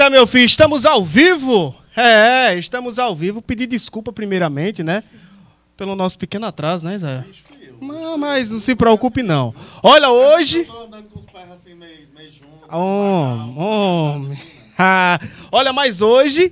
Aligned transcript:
Eita, 0.00 0.08
meu 0.08 0.26
filho, 0.26 0.46
estamos 0.46 0.86
ao 0.86 1.04
vivo? 1.04 1.76
É, 1.94 2.56
estamos 2.56 2.98
ao 2.98 3.14
vivo. 3.14 3.42
Pedir 3.42 3.66
desculpa 3.66 4.10
primeiramente, 4.10 4.82
né? 4.82 5.04
Pelo 5.76 5.94
nosso 5.94 6.16
pequeno 6.16 6.46
atraso, 6.46 6.88
né? 6.88 6.96
Não, 7.82 8.16
mas 8.16 8.50
não 8.50 8.58
se 8.58 8.74
preocupe, 8.74 9.22
não. 9.22 9.54
Olha, 9.82 10.08
hoje. 10.08 10.66
assim. 12.70 12.78
Homem, 12.78 13.58
homem. 13.58 14.38
Olha, 15.52 15.70
mas 15.70 16.00
hoje, 16.00 16.50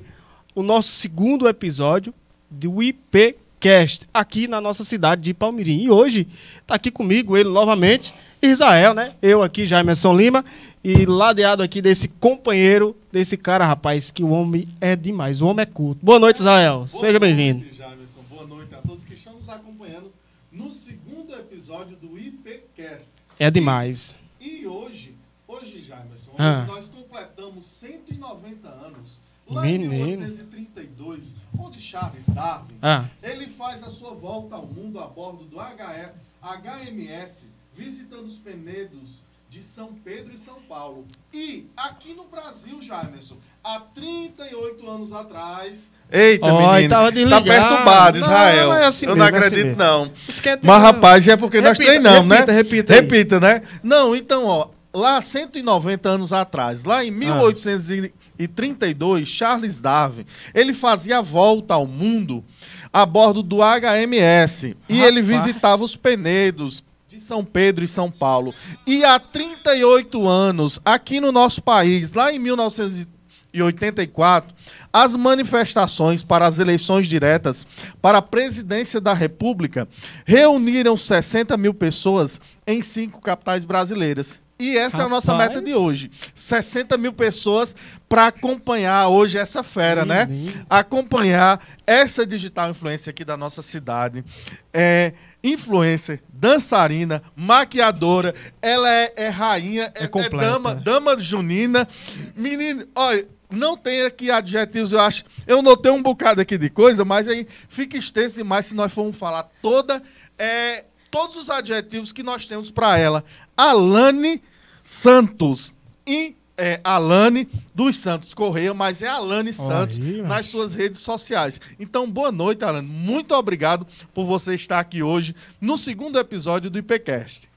o 0.54 0.62
nosso 0.62 0.92
segundo 0.92 1.48
episódio 1.48 2.12
do 2.50 2.82
IPCast, 2.82 4.06
aqui 4.12 4.46
na 4.46 4.60
nossa 4.60 4.84
cidade 4.84 5.22
de 5.22 5.32
Palmirim. 5.32 5.84
E 5.84 5.90
hoje, 5.90 6.28
tá 6.66 6.74
aqui 6.74 6.90
comigo 6.90 7.34
ele 7.34 7.48
novamente, 7.48 8.12
Israel, 8.42 8.92
né? 8.92 9.14
Eu 9.22 9.42
aqui, 9.42 9.66
Jaimerson 9.66 10.14
Lima, 10.14 10.44
e 10.84 11.06
ladeado 11.06 11.62
aqui 11.62 11.80
desse 11.80 12.08
companheiro, 12.08 12.94
desse 13.18 13.36
cara, 13.36 13.66
rapaz, 13.66 14.10
que 14.12 14.22
o 14.22 14.30
homem 14.30 14.68
é 14.80 14.94
demais, 14.94 15.40
o 15.40 15.46
homem 15.46 15.62
é 15.62 15.66
culto. 15.66 16.04
Boa 16.04 16.18
noite, 16.20 16.36
Israel. 16.36 16.88
Boa 16.90 17.04
Seja 17.04 17.18
noite, 17.18 17.20
bem-vindo. 17.20 17.74
Jamerson. 17.74 18.20
Boa 18.30 18.46
noite 18.46 18.74
a 18.74 18.78
todos 18.78 19.04
que 19.04 19.14
estão 19.14 19.34
nos 19.34 19.48
acompanhando 19.48 20.12
no 20.52 20.70
segundo 20.70 21.34
episódio 21.34 21.96
do 21.96 22.16
IPCast. 22.18 23.10
É 23.38 23.50
demais. 23.50 24.14
E 24.40 24.64
hoje, 24.66 25.14
hoje, 25.48 25.82
Jamerson, 25.82 26.30
Ah. 26.38 26.60
hoje 26.62 26.72
nós 26.72 26.88
completamos 26.88 27.64
190 27.66 28.68
anos. 28.68 29.18
Lá 29.50 29.62
Menino. 29.62 29.94
em 29.94 29.98
1832, 30.10 31.34
onde 31.58 31.80
Charles 31.80 32.24
Darwin, 32.28 32.76
Ah, 32.82 33.06
ele 33.22 33.46
faz 33.46 33.82
a 33.82 33.88
sua 33.88 34.12
volta 34.12 34.56
ao 34.56 34.66
mundo 34.66 35.00
a 35.00 35.06
bordo 35.06 35.44
do 35.44 35.58
HE, 35.58 36.12
HMS, 36.42 37.46
visitando 37.74 38.26
os 38.26 38.34
penedos 38.36 39.22
de 39.50 39.62
São 39.62 39.92
Pedro 40.04 40.32
e 40.34 40.38
São 40.38 40.56
Paulo. 40.68 41.06
E 41.32 41.66
aqui 41.76 42.12
no 42.12 42.24
Brasil, 42.24 42.80
Jamerson, 42.82 43.36
há 43.64 43.80
38 43.80 44.88
anos 44.90 45.12
atrás. 45.12 45.90
Eita, 46.10 46.46
Ó, 46.46 46.72
menino, 46.74 46.90
tava 46.90 47.04
tá 47.06 47.10
desligado. 47.10 47.44
perturbado, 47.44 48.18
Não, 48.18 48.26
Israel. 48.26 48.72
é 48.74 48.84
assim 48.84 49.06
Eu 49.06 49.16
mesmo, 49.16 49.30
não 49.30 49.36
é 49.36 49.38
assim 49.40 49.48
acredito, 49.56 49.76
não. 49.78 50.12
esquenta 50.28 50.66
Mas, 50.66 50.76
não. 50.76 50.82
rapaz, 50.86 51.28
é 51.28 51.36
porque 51.36 51.60
nós 51.60 51.70
Repita, 51.78 51.90
treinamos, 51.90 52.28
repita, 52.36 52.52
né? 52.52 52.56
repita 52.58 52.92
aí. 52.94 53.00
Repita, 53.00 53.40
né? 53.40 53.62
Não, 53.82 54.14
então, 54.14 54.44
ó, 54.44 54.68
lá 54.92 55.20
190 55.22 56.08
anos 56.08 56.32
atrás, 56.32 56.84
lá 56.84 57.04
em 57.04 57.10
1832, 57.10 59.26
Charles 59.28 59.80
Darwin, 59.80 60.24
ele 60.54 60.72
fazia 60.72 61.18
a 61.18 61.22
volta 61.22 61.74
ao 61.74 61.86
mundo 61.86 62.44
a 62.92 63.04
bordo 63.04 63.42
do 63.42 63.58
HMS 63.62 64.76
e 64.88 65.02
ele 65.02 65.20
Rapaz. 65.20 65.44
visitava 65.44 65.84
os 65.84 65.94
penedos 65.96 66.82
de 67.18 67.24
São 67.24 67.44
Pedro 67.44 67.84
e 67.84 67.88
São 67.88 68.10
Paulo. 68.10 68.54
E 68.86 69.04
há 69.04 69.18
38 69.18 70.26
anos, 70.26 70.80
aqui 70.84 71.20
no 71.20 71.30
nosso 71.30 71.60
país, 71.60 72.12
lá 72.12 72.32
em 72.32 72.38
1984, 72.38 74.54
as 74.92 75.14
manifestações 75.14 76.22
para 76.22 76.46
as 76.46 76.58
eleições 76.58 77.06
diretas 77.06 77.66
para 78.00 78.18
a 78.18 78.22
presidência 78.22 79.00
da 79.00 79.12
República 79.12 79.86
reuniram 80.24 80.96
60 80.96 81.56
mil 81.56 81.74
pessoas 81.74 82.40
em 82.66 82.80
cinco 82.80 83.20
capitais 83.20 83.64
brasileiras. 83.64 84.40
E 84.60 84.76
essa 84.76 85.02
é 85.02 85.04
a 85.04 85.08
nossa 85.08 85.32
Rapaz. 85.32 85.50
meta 85.50 85.62
de 85.62 85.72
hoje. 85.72 86.10
60 86.34 86.98
mil 86.98 87.12
pessoas 87.12 87.76
para 88.08 88.28
acompanhar 88.28 89.08
hoje 89.08 89.36
essa 89.36 89.62
fera, 89.62 90.04
né? 90.04 90.28
Acompanhar 90.68 91.60
essa 91.86 92.24
digital 92.26 92.70
influência 92.70 93.10
aqui 93.10 93.24
da 93.24 93.36
nossa 93.36 93.60
cidade. 93.60 94.24
É 94.72 95.12
influencer, 95.42 96.20
dançarina, 96.28 97.22
maquiadora, 97.36 98.34
ela 98.60 98.90
é, 98.90 99.12
é 99.16 99.28
rainha, 99.28 99.92
é, 99.94 100.04
é 100.04 100.08
completa. 100.08 100.52
dama, 100.52 100.74
dama 100.74 101.16
junina. 101.16 101.86
Menino, 102.34 102.86
olha, 102.94 103.26
não 103.50 103.76
tem 103.76 104.02
aqui 104.02 104.30
adjetivos, 104.30 104.92
eu 104.92 105.00
acho. 105.00 105.24
Eu 105.46 105.62
notei 105.62 105.92
um 105.92 106.02
bocado 106.02 106.40
aqui 106.40 106.58
de 106.58 106.68
coisa, 106.68 107.04
mas 107.04 107.28
aí 107.28 107.46
fica 107.68 107.96
extenso 107.96 108.36
demais 108.36 108.66
se 108.66 108.74
nós 108.74 108.92
formos 108.92 109.16
falar 109.16 109.46
toda, 109.62 110.02
é, 110.38 110.84
todos 111.10 111.36
os 111.36 111.48
adjetivos 111.50 112.12
que 112.12 112.22
nós 112.22 112.46
temos 112.46 112.70
para 112.70 112.98
ela. 112.98 113.24
Alane 113.56 114.42
Santos. 114.84 115.74
E 116.06 116.34
é 116.58 116.80
Alane 116.82 117.48
dos 117.72 117.94
Santos 117.96 118.34
Correia, 118.34 118.74
mas 118.74 119.00
é 119.00 119.06
Alane 119.06 119.52
Santos 119.52 119.96
aí, 119.96 120.20
nas 120.22 120.46
suas 120.46 120.74
redes 120.74 121.00
sociais. 121.00 121.60
Então, 121.78 122.10
boa 122.10 122.32
noite, 122.32 122.64
Alane. 122.64 122.88
Muito 122.88 123.32
obrigado 123.32 123.86
por 124.12 124.24
você 124.24 124.56
estar 124.56 124.80
aqui 124.80 125.00
hoje 125.00 125.36
no 125.60 125.78
segundo 125.78 126.18
episódio 126.18 126.68
do 126.68 126.78
IPCast. 126.78 127.48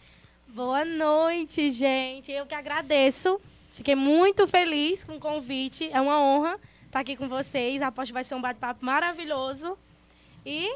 Boa 0.47 0.85
noite, 0.85 1.71
gente. 1.71 2.31
Eu 2.31 2.45
que 2.45 2.53
agradeço. 2.53 3.41
Fiquei 3.71 3.95
muito 3.95 4.47
feliz 4.47 5.03
com 5.03 5.15
o 5.15 5.19
convite. 5.19 5.89
É 5.91 5.99
uma 5.99 6.21
honra 6.21 6.59
estar 6.85 6.99
aqui 6.99 7.15
com 7.15 7.27
vocês. 7.27 7.81
Aposto 7.81 8.09
que 8.09 8.13
vai 8.13 8.23
ser 8.23 8.35
um 8.35 8.41
bate-papo 8.41 8.85
maravilhoso. 8.85 9.75
E 10.45 10.71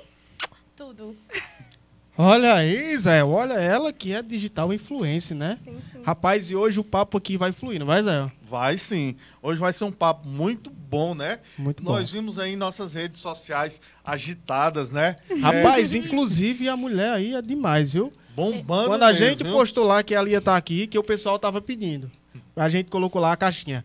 tudo. 0.76 1.16
Olha 2.18 2.54
aí, 2.56 2.98
Zé, 2.98 3.24
olha 3.26 3.56
ela 3.56 3.92
que 3.92 4.14
é 4.14 4.22
digital 4.22 4.72
influencer, 4.72 5.36
né? 5.36 5.60
Sim, 5.62 5.78
sim. 5.92 6.00
Rapaz, 6.02 6.50
e 6.50 6.56
hoje 6.56 6.80
o 6.80 6.84
papo 6.84 7.18
aqui 7.18 7.36
vai 7.36 7.52
fluir, 7.52 7.78
não 7.78 7.86
vai, 7.86 8.02
Zé? 8.02 8.32
Vai 8.50 8.78
sim. 8.78 9.18
Hoje 9.42 9.60
vai 9.60 9.74
ser 9.74 9.84
um 9.84 9.92
papo 9.92 10.26
muito 10.26 10.70
bom, 10.70 11.14
né? 11.14 11.40
Muito 11.58 11.84
bom. 11.84 11.92
Nós 11.92 12.10
vimos 12.10 12.40
aí 12.40 12.56
nossas 12.56 12.94
redes 12.94 13.20
sociais 13.20 13.82
agitadas, 14.04 14.92
né? 14.92 15.18
Rapaz, 15.42 15.94
inclusive 15.94 16.70
a 16.70 16.78
mulher 16.78 17.12
aí 17.12 17.36
é 17.36 17.42
demais, 17.42 17.92
viu? 17.92 18.14
Bombando. 18.34 18.88
Quando 18.88 19.04
a 19.04 19.08
mesmo, 19.12 19.26
gente 19.26 19.44
viu? 19.44 19.52
postou 19.52 19.84
lá 19.84 20.02
que 20.02 20.16
ela 20.16 20.30
ia 20.30 20.38
estar 20.38 20.56
aqui, 20.56 20.88
que 20.88 20.98
o 20.98 21.04
pessoal 21.04 21.38
tava 21.38 21.62
pedindo. 21.62 22.10
A 22.56 22.70
gente 22.70 22.90
colocou 22.90 23.22
lá 23.22 23.34
a 23.34 23.38
caixinha. 23.38 23.84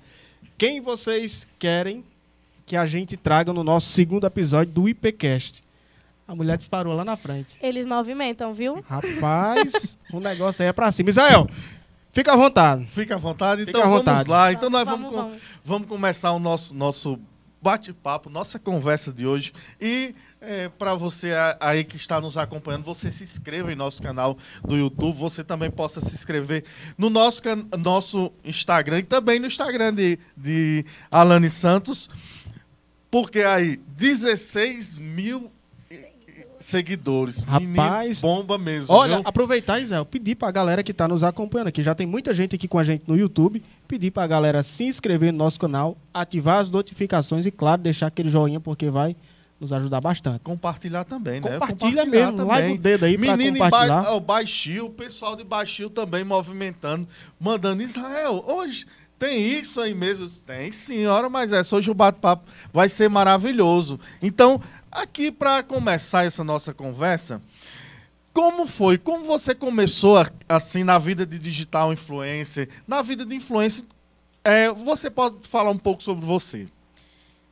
Quem 0.57 0.81
vocês 0.81 1.49
querem 1.59 2.05
que 2.65 2.77
a 2.77 2.87
gente 2.87 3.17
traga 3.17 3.53
no 3.53 3.65
nosso 3.65 3.89
segundo 3.89 4.25
episódio 4.25 4.73
do 4.73 4.89
IPCast? 4.89 5.63
A 6.31 6.35
mulher 6.37 6.57
disparou 6.57 6.95
lá 6.95 7.05
na 7.05 7.17
frente. 7.17 7.59
Eles 7.61 7.85
movimentam, 7.85 8.55
viu? 8.55 8.85
Rapaz, 8.89 9.99
o 10.13 10.21
negócio 10.21 10.63
aí 10.63 10.69
é 10.69 10.73
pra 10.73 10.93
cima. 10.93 11.11
Israel, 11.11 11.49
fica 12.13 12.33
à 12.33 12.37
vontade. 12.37 12.87
Fica 12.87 13.17
à 13.17 13.19
vontade. 13.19 13.65
Fica 13.65 13.71
Então 13.73 13.83
à 13.83 13.85
vamos 13.87 13.99
vontade. 13.99 14.29
lá. 14.31 14.53
Então 14.53 14.71
nós 14.71 14.85
vamos, 14.87 15.11
Vamos, 15.11 15.17
com- 15.17 15.23
vamos. 15.29 15.43
vamos 15.65 15.89
começar 15.89 16.31
o 16.31 16.39
nosso, 16.39 16.73
nosso 16.73 17.19
bate-papo, 17.61 18.31
nossa 18.31 18.61
conversa 18.61 19.13
de 19.13 19.27
hoje. 19.27 19.53
E 19.81 20.15
para 20.79 20.95
você 20.95 21.33
aí 21.59 21.83
que 21.83 21.97
está 21.97 22.21
nos 22.21 22.39
acompanhando, 22.39 22.85
você 22.85 23.11
se 23.11 23.25
inscreva 23.25 23.73
em 23.73 23.77
nosso 23.77 24.01
canal 24.01 24.39
do 24.65 24.77
YouTube. 24.77 25.19
Você 25.19 25.43
também 25.43 25.69
possa 25.71 26.01
se 26.01 26.15
inscrever 26.15 26.65
no 26.97 27.11
nosso, 27.11 27.43
nosso 27.77 28.31
Instagram 28.45 29.01
e 29.01 29.03
também 29.03 29.41
no 29.41 29.49
Instagram 29.49 29.93
de, 29.93 30.17
de 30.37 30.85
Alane 31.11 31.51
Santos. 31.51 32.09
Porque 33.11 33.41
aí, 33.41 33.79
16 33.97 34.97
mil 34.97 35.51
seguidores. 36.61 37.41
Rapaz, 37.41 38.23
Menino, 38.23 38.37
bomba 38.37 38.59
mesmo. 38.59 38.95
Olha, 38.95 39.17
viu? 39.17 39.23
aproveitar, 39.27 39.81
Israel, 39.81 40.05
pedir 40.05 40.37
pra 40.37 40.51
galera 40.51 40.83
que 40.83 40.93
tá 40.93 41.09
nos 41.09 41.25
acompanhando 41.25 41.69
aqui, 41.69 41.83
já 41.83 41.95
tem 41.95 42.07
muita 42.07 42.33
gente 42.33 42.55
aqui 42.55 42.69
com 42.69 42.79
a 42.79 42.85
gente 42.85 43.05
no 43.09 43.17
YouTube, 43.17 43.63
pedir 43.89 44.11
pra 44.11 44.27
galera 44.27 44.63
se 44.63 44.85
inscrever 44.85 45.33
no 45.33 45.39
nosso 45.39 45.59
canal, 45.59 45.97
ativar 46.13 46.59
as 46.59 46.71
notificações 46.71 47.47
e, 47.47 47.51
claro, 47.51 47.83
deixar 47.83 48.07
aquele 48.07 48.29
joinha, 48.29 48.61
porque 48.61 48.91
vai 48.91 49.17
nos 49.59 49.73
ajudar 49.73 50.01
bastante. 50.01 50.41
Compartilhar 50.41 51.05
também, 51.05 51.41
né? 51.41 51.53
Compartilha 51.53 52.05
mesmo, 52.07 52.47
larga 52.47 52.73
o 52.73 52.79
dedo 52.79 53.05
aí 53.05 53.19
pra 53.19 53.37
Menino 53.37 53.57
em 53.57 53.61
compartilhar. 53.61 54.03
ba 54.03 54.15
o 54.15 54.21
Baixio, 54.21 54.87
o 54.87 54.91
pessoal 54.91 55.37
de 55.37 55.45
Baixio 55.45 55.91
também 55.91 56.25
movimentando, 56.25 57.07
mandando 57.39 57.83
Israel, 57.83 58.43
hoje 58.47 58.87
tem 59.21 59.39
isso 59.39 59.83
aí 59.83 59.95
mesmo? 59.95 60.27
Tem, 60.47 60.73
senhora, 60.73 61.29
mas 61.29 61.53
é, 61.53 61.61
hoje 61.71 61.91
o 61.91 61.95
bate-papo 61.95 62.51
vai 62.73 62.89
ser 62.89 63.11
maravilhoso. 63.11 64.01
Então, 64.23 64.63
aqui 64.91 65.31
para 65.31 65.63
começar 65.63 66.25
essa 66.25 66.43
nossa 66.43 66.75
conversa, 66.75 67.41
como 68.33 68.67
foi? 68.67 68.99
Como 68.99 69.25
você 69.25 69.55
começou 69.55 70.17
assim 70.49 70.85
na 70.85 70.99
vida 70.99 71.27
de 71.27 71.39
digital 71.39 71.93
influencer, 71.93 72.69
na 72.87 73.03
vida 73.03 73.25
de 73.25 73.35
influencer? 73.35 73.85
é, 74.45 74.71
você 74.71 75.11
pode 75.11 75.47
falar 75.47 75.71
um 75.71 75.79
pouco 75.79 76.03
sobre 76.03 76.25
você? 76.25 76.67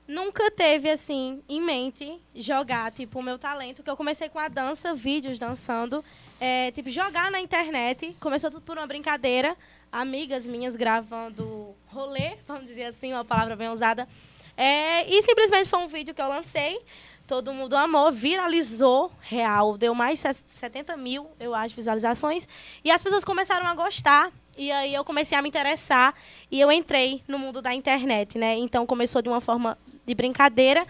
Nunca 0.06 0.50
teve, 0.50 0.88
assim, 0.88 1.42
em 1.46 1.60
mente 1.60 2.18
jogar, 2.34 2.90
tipo, 2.90 3.18
o 3.18 3.22
meu 3.22 3.38
talento, 3.38 3.82
que 3.82 3.90
eu 3.90 3.96
comecei 3.96 4.28
com 4.30 4.38
a 4.38 4.48
dança, 4.48 4.94
vídeos 4.94 5.38
dançando, 5.38 6.02
é, 6.40 6.70
tipo, 6.70 6.88
jogar 6.88 7.30
na 7.30 7.40
internet. 7.40 8.16
Começou 8.18 8.50
tudo 8.50 8.62
por 8.62 8.78
uma 8.78 8.86
brincadeira. 8.86 9.54
Amigas 9.92 10.46
minhas 10.46 10.76
gravando 10.76 11.74
rolê, 11.86 12.36
vamos 12.46 12.66
dizer 12.66 12.84
assim, 12.84 13.12
uma 13.12 13.24
palavra 13.24 13.54
bem 13.54 13.68
usada. 13.68 14.08
É, 14.56 15.08
e 15.08 15.22
simplesmente 15.22 15.68
foi 15.68 15.78
um 15.78 15.88
vídeo 15.88 16.14
que 16.14 16.22
eu 16.22 16.28
lancei. 16.28 16.80
Todo 17.28 17.52
mundo 17.52 17.76
amou, 17.76 18.10
viralizou, 18.10 19.12
real. 19.20 19.76
Deu 19.76 19.94
mais 19.94 20.22
de 20.22 20.32
70 20.46 20.96
mil, 20.96 21.26
eu 21.38 21.54
acho, 21.54 21.74
visualizações. 21.76 22.48
E 22.82 22.90
as 22.90 23.02
pessoas 23.02 23.22
começaram 23.22 23.66
a 23.66 23.74
gostar. 23.74 24.32
E 24.56 24.72
aí 24.72 24.94
eu 24.94 25.04
comecei 25.04 25.36
a 25.36 25.42
me 25.42 25.48
interessar. 25.48 26.14
E 26.50 26.58
eu 26.58 26.72
entrei 26.72 27.22
no 27.28 27.38
mundo 27.38 27.60
da 27.60 27.74
internet, 27.74 28.38
né? 28.38 28.56
Então 28.56 28.86
começou 28.86 29.20
de 29.20 29.28
uma 29.28 29.42
forma 29.42 29.76
de 30.06 30.14
brincadeira, 30.14 30.86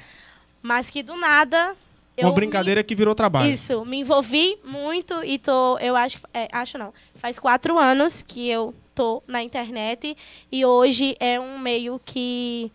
mas 0.63 0.89
que 0.91 1.03
do 1.03 1.17
nada. 1.17 1.75
eu 2.17 2.23
Uma 2.27 2.31
me- 2.31 2.37
brincadeira 2.37 2.85
que 2.85 2.95
virou 2.95 3.17
trabalho. 3.17 3.51
Isso, 3.51 3.85
me 3.85 3.99
envolvi 3.99 4.57
muito 4.65 5.25
e 5.25 5.41
tô, 5.41 5.77
eu 5.79 5.97
acho, 5.97 6.19
é, 6.33 6.47
acho 6.53 6.79
não, 6.79 6.95
faz 7.17 7.37
quatro 7.41 7.77
anos 7.81 8.23
que 8.23 8.49
eu 8.49 8.73
tô 8.95 9.25
na 9.27 9.43
internet 9.43 10.17
e 10.53 10.65
hoje 10.65 11.17
é 11.19 11.39
um 11.41 11.59
meio 11.59 12.01
que 12.05 12.71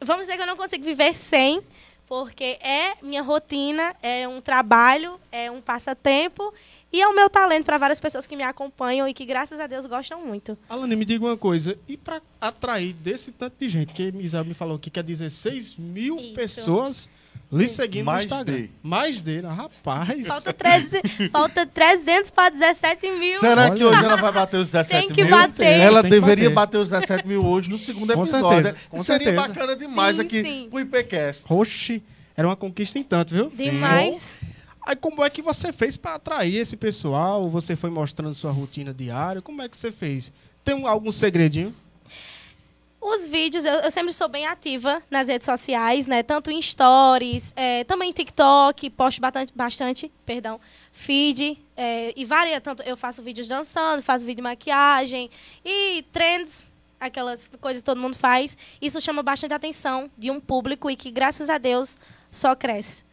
vamos 0.00 0.22
dizer 0.26 0.36
que 0.36 0.42
eu 0.42 0.46
não 0.46 0.56
consigo 0.56 0.84
viver 0.84 1.14
sem, 1.14 1.62
porque 2.06 2.58
é 2.60 2.94
minha 3.02 3.22
rotina, 3.22 3.94
é 4.02 4.26
um 4.26 4.40
trabalho, 4.40 5.18
é 5.30 5.50
um 5.50 5.60
passatempo 5.60 6.52
e 6.92 7.00
é 7.02 7.08
o 7.08 7.14
meu 7.14 7.28
talento 7.28 7.64
para 7.64 7.78
várias 7.78 7.98
pessoas 7.98 8.26
que 8.26 8.36
me 8.36 8.42
acompanham 8.42 9.08
e 9.08 9.12
que, 9.12 9.24
graças 9.24 9.60
a 9.60 9.66
Deus, 9.66 9.86
gostam 9.86 10.24
muito. 10.24 10.56
Alane, 10.68 10.96
me 10.96 11.04
diga 11.04 11.24
uma 11.24 11.36
coisa. 11.36 11.76
E 11.88 11.96
para 11.96 12.22
atrair 12.40 12.92
desse 12.92 13.32
tanto 13.32 13.56
de 13.58 13.68
gente, 13.68 13.92
que 13.92 14.12
Isabel 14.20 14.48
me 14.48 14.54
falou 14.54 14.76
aqui 14.76 14.88
que 14.88 15.00
é 15.00 15.02
16 15.02 15.74
mil 15.76 16.16
Isso. 16.16 16.34
pessoas 16.34 17.08
lhe 17.52 17.68
seguindo 17.68 18.04
Mais 18.06 18.26
no 18.26 18.32
Instagram. 18.36 18.56
de. 18.62 18.70
Mais 18.82 19.20
dele, 19.20 19.46
rapaz. 19.46 20.26
Falta, 20.26 20.52
300, 20.52 21.28
falta 21.30 21.66
300 21.66 22.30
para 22.30 22.50
17 22.50 23.10
mil. 23.12 23.40
Será 23.40 23.62
Olha. 23.66 23.74
que 23.74 23.84
hoje 23.84 24.04
ela 24.04 24.16
vai 24.16 24.32
bater 24.32 24.56
os 24.58 24.70
17 24.70 25.00
Tem 25.06 25.14
que 25.14 25.22
mil? 25.24 25.30
bater. 25.30 25.64
Ela 25.80 26.02
Tem 26.02 26.10
deveria 26.10 26.50
bater. 26.50 26.78
bater. 26.78 26.78
os 26.78 26.90
17 26.90 27.26
mil 27.26 27.44
hoje 27.44 27.68
no 27.70 27.78
segundo 27.78 28.12
Com 28.14 28.22
episódio. 28.22 28.48
certeza, 28.48 28.72
né? 28.72 28.78
com 28.88 29.02
Seria 29.02 29.24
certeza. 29.32 29.48
bacana 29.48 29.76
demais 29.76 30.16
Sim, 30.16 30.22
aqui 30.22 30.42
sim. 30.42 30.68
pro 30.70 30.80
IPCast. 30.80 31.44
Oxi, 31.48 32.02
era 32.36 32.46
uma 32.48 32.56
conquista 32.56 32.98
em 32.98 33.02
tanto, 33.02 33.34
viu? 33.34 33.48
Demais. 33.48 34.38
Aí 34.86 34.94
como 34.94 35.24
é 35.24 35.30
que 35.30 35.42
você 35.42 35.72
fez 35.72 35.96
para 35.96 36.14
atrair 36.14 36.56
esse 36.56 36.76
pessoal? 36.76 37.48
Você 37.50 37.74
foi 37.74 37.90
mostrando 37.90 38.32
sua 38.34 38.52
rotina 38.52 38.94
diária? 38.94 39.42
Como 39.42 39.60
é 39.62 39.68
que 39.68 39.76
você 39.76 39.90
fez? 39.90 40.32
Tem 40.64 40.74
um- 40.74 40.86
algum 40.86 41.10
segredinho? 41.10 41.74
Os 43.08 43.28
vídeos, 43.28 43.64
eu, 43.64 43.74
eu 43.74 43.90
sempre 43.92 44.12
sou 44.12 44.28
bem 44.28 44.48
ativa 44.48 45.00
nas 45.08 45.28
redes 45.28 45.44
sociais, 45.44 46.08
né? 46.08 46.24
Tanto 46.24 46.50
em 46.50 46.60
stories, 46.60 47.54
é, 47.54 47.84
também 47.84 48.10
em 48.10 48.12
TikTok, 48.12 48.90
posto 48.90 49.20
bastante, 49.20 49.52
bastante 49.54 50.12
perdão, 50.26 50.60
feed. 50.90 51.56
é, 51.76 52.12
e 52.16 52.24
varia, 52.24 52.60
tanto 52.60 52.82
eu 52.82 52.96
faço 52.96 53.22
vídeos 53.22 53.46
dançando, 53.46 54.02
faço 54.02 54.26
vídeo 54.26 54.38
de 54.38 54.42
maquiagem 54.42 55.30
e 55.64 56.04
trends, 56.10 56.66
aquelas 56.98 57.52
coisas 57.60 57.80
que 57.80 57.86
todo 57.86 58.00
mundo 58.00 58.16
faz. 58.16 58.58
Isso 58.82 59.00
chama 59.00 59.22
bastante 59.22 59.54
atenção 59.54 60.10
de 60.18 60.28
um 60.28 60.40
público 60.40 60.90
e 60.90 60.96
que, 60.96 61.12
graças 61.12 61.48
a 61.48 61.58
Deus, 61.58 61.96
só 62.28 62.56
cresce. 62.56 63.04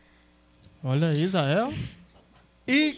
Olha 0.83 1.09
aí, 1.09 1.21
Israel. 1.21 1.71
E 2.67 2.97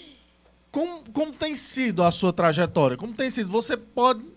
como, 0.71 1.03
como 1.11 1.33
tem 1.33 1.57
sido 1.57 2.03
a 2.03 2.11
sua 2.11 2.31
trajetória? 2.31 2.95
Como 2.95 3.13
tem 3.13 3.29
sido? 3.29 3.49
Você 3.49 3.75
pode 3.75 4.34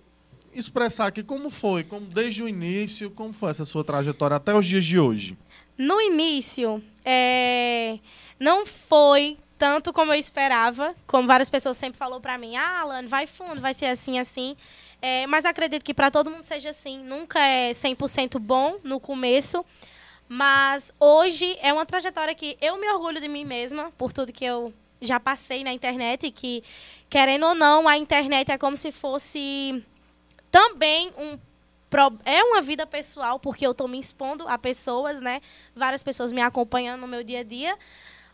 expressar 0.61 1.07
aqui 1.07 1.23
como 1.23 1.51
foi, 1.51 1.85
como 1.85 2.07
desde 2.07 2.43
o 2.43 2.49
início, 2.49 3.11
como 3.11 3.33
foi 3.33 3.51
essa 3.51 3.65
sua 3.65 3.85
trajetória 3.85 4.37
até 4.37 4.55
os 4.55 4.67
dias 4.67 4.85
de 4.85 4.99
hoje? 4.99 5.37
No 5.77 6.01
início, 6.01 6.83
é, 7.05 7.99
não 8.39 8.67
foi 8.67 9.39
tanto 9.59 9.93
como 9.93 10.13
eu 10.13 10.19
esperava, 10.19 10.95
como 11.07 11.27
várias 11.27 11.51
pessoas 11.51 11.77
sempre 11.77 11.99
falou 11.99 12.21
pra 12.21 12.39
mim, 12.39 12.57
ah, 12.57 12.81
Alane, 12.81 13.09
vai 13.09 13.27
fundo, 13.27 13.61
vai 13.61 13.75
ser 13.75 13.87
assim, 13.87 14.19
assim. 14.19 14.57
É, 15.03 15.27
mas 15.27 15.45
acredito 15.45 15.85
que 15.85 15.95
para 15.95 16.11
todo 16.11 16.31
mundo 16.31 16.43
seja 16.43 16.71
assim. 16.71 16.99
Nunca 17.03 17.41
é 17.41 17.73
100% 17.73 18.39
bom 18.39 18.79
no 18.85 19.01
começo, 19.01 19.65
mas 20.29 20.93
hoje 20.99 21.57
é 21.61 21.73
uma 21.73 21.85
trajetória 21.85 22.35
que 22.35 22.57
eu 22.61 22.79
me 22.79 22.89
orgulho 22.89 23.21
de 23.21 23.29
mim 23.29 23.45
mesma, 23.45 23.91
por 23.99 24.13
tudo 24.13 24.33
que 24.33 24.45
eu 24.45 24.73
já 25.01 25.19
passei 25.21 25.63
na 25.63 25.73
internet, 25.73 26.27
e 26.27 26.31
que, 26.31 26.63
querendo 27.09 27.47
ou 27.47 27.55
não, 27.55 27.89
a 27.89 27.97
internet 27.97 28.51
é 28.51 28.59
como 28.59 28.77
se 28.77 28.91
fosse 28.91 29.85
também 30.51 31.11
um 31.19 31.39
é 32.25 32.43
uma 32.45 32.61
vida 32.61 32.87
pessoal, 32.87 33.39
porque 33.39 33.67
eu 33.67 33.71
estou 33.71 33.89
me 33.89 33.99
expondo 33.99 34.47
a 34.47 34.59
pessoas, 34.59 35.21
né? 35.21 35.41
Várias 35.75 36.03
pessoas 36.03 36.33
me 36.33 36.43
acompanhando 36.43 37.01
no 37.01 37.09
meu 37.09 37.25
dia 37.25 37.41
a 37.41 37.43
dia. 37.43 37.77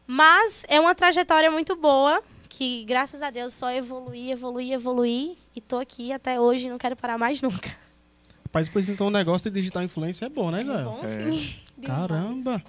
Mas 0.07 0.65
é 0.69 0.81
uma 0.81 0.95
trajetória 0.95 1.51
muito 1.51 1.77
boa, 1.77 2.21
que 2.49 2.85
graças 2.85 3.23
a 3.23 3.31
Deus 3.31 3.55
só 3.55 3.71
evoluí, 3.71 4.31
evoluí, 4.33 4.73
evoluí. 4.73 5.39
E 5.55 5.61
tô 5.61 5.79
aqui 5.79 6.13
até 6.13 6.41
hoje 6.41 6.67
e 6.67 6.71
não 6.71 6.79
quero 6.79 6.97
parar 6.97 7.17
mais 7.17 7.41
nunca. 7.41 7.75
Rapaz, 8.45 8.69
pois 8.69 8.89
então 8.89 9.07
o 9.07 9.11
negócio 9.11 9.51
de 9.51 9.59
digital 9.61 9.83
influência 9.83 10.27
é 10.27 10.29
bom, 10.29 10.51
né, 10.51 10.59
É 10.59 10.63
Israel? 10.63 10.85
bom 10.85 11.01
É. 11.03 11.07
sim. 11.07 11.57
Demais. 11.79 12.01
Caramba. 12.01 12.63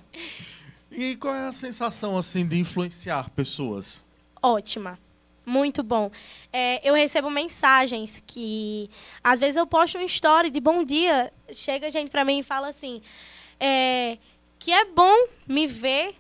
E 0.92 1.16
qual 1.18 1.34
é 1.36 1.48
a 1.48 1.52
sensação 1.52 2.18
assim 2.18 2.48
de 2.48 2.58
influenciar 2.58 3.30
pessoas? 3.32 4.04
ótima. 4.42 5.00
Muito 5.46 5.84
bom. 5.84 6.10
É, 6.52 6.82
eu 6.88 6.94
recebo 6.96 7.30
mensagens 7.30 8.24
que, 8.26 8.90
às 9.24 9.40
vezes, 9.40 9.58
eu 9.58 9.68
posto 9.68 9.98
um 9.98 10.06
story 10.06 10.50
de 10.50 10.60
bom 10.60 10.84
dia. 10.84 11.32
Chega 11.54 11.92
gente 11.92 12.10
pra 12.10 12.26
mim 12.26 12.40
e 12.40 12.44
fala 12.44 12.68
assim: 12.68 13.02
é, 13.60 14.18
que 14.58 14.72
é 14.72 14.86
bom 14.86 15.28
me 15.48 15.68
ver, 15.68 16.16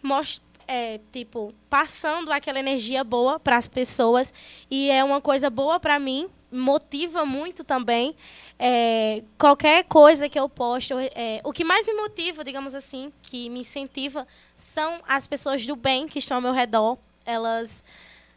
é, 0.67 0.99
tipo, 1.11 1.53
passando 1.69 2.31
aquela 2.31 2.59
energia 2.59 3.03
boa 3.03 3.39
para 3.39 3.57
as 3.57 3.67
pessoas. 3.67 4.33
E 4.69 4.89
é 4.91 5.03
uma 5.03 5.19
coisa 5.19 5.49
boa 5.49 5.79
pra 5.79 5.97
mim, 5.97 6.27
motiva 6.51 7.25
muito 7.25 7.63
também. 7.63 8.15
É, 8.57 9.23
qualquer 9.37 9.83
coisa 9.85 10.29
que 10.29 10.39
eu 10.39 10.47
posto, 10.47 10.93
é, 10.99 11.41
o 11.43 11.51
que 11.51 11.63
mais 11.63 11.85
me 11.85 11.93
motiva, 11.93 12.43
digamos 12.43 12.73
assim, 12.73 13.11
que 13.21 13.49
me 13.49 13.59
incentiva, 13.59 14.27
são 14.55 15.01
as 15.07 15.27
pessoas 15.27 15.65
do 15.65 15.75
bem 15.75 16.07
que 16.07 16.19
estão 16.19 16.37
ao 16.37 16.41
meu 16.41 16.53
redor. 16.53 16.97
Elas 17.25 17.83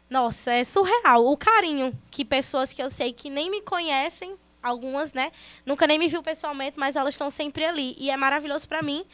nossa, 0.09 0.51
é 0.51 0.63
surreal. 0.63 1.25
O 1.25 1.37
carinho 1.37 1.93
que 2.09 2.25
pessoas 2.25 2.73
que 2.73 2.81
eu 2.81 2.89
sei 2.89 3.13
que 3.13 3.29
nem 3.29 3.51
me 3.51 3.61
conhecem, 3.61 4.35
algumas, 4.61 5.13
né? 5.13 5.31
Nunca 5.65 5.85
nem 5.85 5.99
me 5.99 6.07
viu 6.07 6.23
pessoalmente, 6.23 6.79
mas 6.79 6.95
elas 6.95 7.13
estão 7.13 7.29
sempre 7.29 7.65
ali. 7.65 7.95
E 7.97 8.09
é 8.09 8.17
maravilhoso 8.17 8.67
para 8.67 8.81
mim 8.81 9.05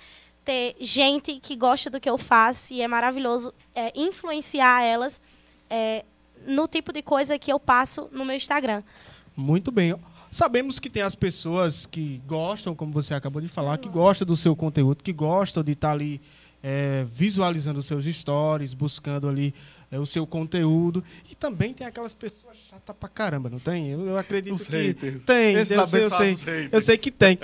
ter 0.44 0.76
gente 0.80 1.40
que 1.40 1.56
gosta 1.56 1.90
do 1.90 2.00
que 2.00 2.10
eu 2.10 2.18
faço 2.18 2.74
e 2.74 2.82
é 2.82 2.88
maravilhoso 2.88 3.54
é, 3.74 3.92
influenciar 3.96 4.84
elas 4.84 5.22
é, 5.70 6.06
no 6.46 6.68
tipo 6.68 6.94
de 6.94 7.02
coisa 7.02 7.38
que 7.40 7.52
eu 7.52 7.60
passo 7.60 8.08
no 8.12 8.24
meu 8.24 8.36
Instagram. 8.36 8.84
Muito 9.36 9.72
bem. 9.72 9.96
Sabemos 10.32 10.80
que 10.80 10.90
tem 10.90 11.02
as 11.02 11.16
pessoas 11.16 11.86
que 11.86 12.22
gostam, 12.28 12.76
como 12.76 12.92
você 12.92 13.14
acabou 13.14 13.42
de 13.42 13.48
falar, 13.48 13.78
que 13.78 13.90
gostam 13.90 14.28
do 14.28 14.36
seu 14.36 14.56
conteúdo, 14.56 15.04
que 15.04 15.14
gostam 15.14 15.64
de 15.64 15.72
estar 15.72 15.92
ali 15.92 16.22
é, 16.62 17.06
visualizando 17.08 17.80
os 17.80 17.86
seus 17.86 18.06
stories, 18.06 18.74
buscando 18.74 19.28
ali 19.28 19.54
é, 19.92 20.00
o 20.00 20.06
seu 20.06 20.26
conteúdo. 20.26 21.04
E 21.30 21.36
também 21.36 21.74
tem 21.74 21.86
aquelas 21.86 22.14
pessoas 22.14 22.58
chatas 22.70 22.96
pra 23.00 23.10
caramba, 23.10 23.50
não 23.50 23.60
tem? 23.60 23.92
Eu, 23.92 24.08
eu 24.08 24.18
acredito 24.18 24.54
Os 24.56 24.66
que 24.68 24.76
haters. 24.76 25.24
tem. 25.26 25.56
Eu 25.56 25.66
sei, 25.66 25.78
eu, 25.78 25.86
sei, 26.10 26.34
haters. 26.34 26.74
eu 26.74 26.82
sei 26.82 26.98
que 26.98 27.12
tem. 27.12 27.38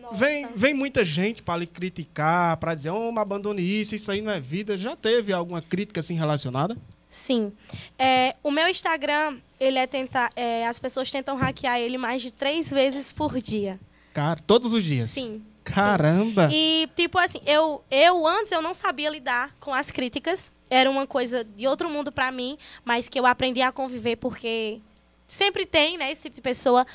Nossa. 0.00 0.14
Vem, 0.16 0.48
vem 0.54 0.74
muita 0.74 1.04
gente 1.04 1.42
para 1.42 1.60
lhe 1.60 1.66
criticar, 1.66 2.56
para 2.56 2.74
dizer, 2.74 2.90
oh, 2.90 3.12
abandone 3.18 3.62
isso, 3.62 3.94
isso 3.94 4.10
aí 4.10 4.20
não 4.20 4.32
é 4.32 4.40
vida. 4.40 4.76
Já 4.76 4.94
teve 4.96 5.32
alguma 5.32 5.62
crítica 5.62 6.00
assim 6.00 6.14
relacionada? 6.14 6.76
Sim. 7.08 7.52
É, 7.98 8.34
o 8.42 8.50
meu 8.50 8.68
Instagram, 8.68 9.38
ele 9.58 9.78
é 9.78 9.86
tentar. 9.86 10.30
é, 10.36 10.66
as 10.66 10.78
pessoas 10.78 11.10
tentam 11.10 11.36
hackear 11.36 11.78
ele 11.78 11.96
mais 11.96 12.20
de 12.20 12.30
três 12.30 12.70
vezes 12.70 13.12
por 13.12 13.40
dia. 13.40 13.78
Cara, 14.12 14.40
todos 14.46 14.72
os 14.72 14.82
dias. 14.84 15.10
Sim. 15.10 15.42
Caramba! 15.72 16.48
E, 16.52 16.88
tipo 16.94 17.18
assim, 17.18 17.40
eu, 17.46 17.82
eu 17.90 18.26
antes 18.26 18.52
eu 18.52 18.62
não 18.62 18.72
sabia 18.72 19.10
lidar 19.10 19.54
com 19.60 19.74
as 19.74 19.90
críticas. 19.90 20.52
Era 20.70 20.90
uma 20.90 21.06
coisa 21.06 21.44
de 21.44 21.66
outro 21.66 21.88
mundo 21.88 22.10
pra 22.10 22.32
mim, 22.32 22.56
mas 22.84 23.08
que 23.08 23.18
eu 23.18 23.26
aprendi 23.26 23.62
a 23.62 23.70
conviver 23.70 24.16
porque 24.16 24.80
sempre 25.26 25.66
tem, 25.66 25.96
né, 25.96 26.10
esse 26.10 26.22
tipo 26.22 26.36
de 26.36 26.40
pessoa. 26.40 26.86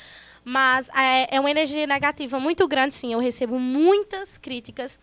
Mas 0.44 0.88
é, 0.90 1.36
é 1.36 1.40
uma 1.40 1.50
energia 1.50 1.86
negativa 1.86 2.40
muito 2.40 2.66
grande, 2.66 2.94
sim. 2.94 3.12
Eu 3.12 3.20
recebo 3.20 3.58
muitas 3.58 4.36
críticas, 4.36 4.98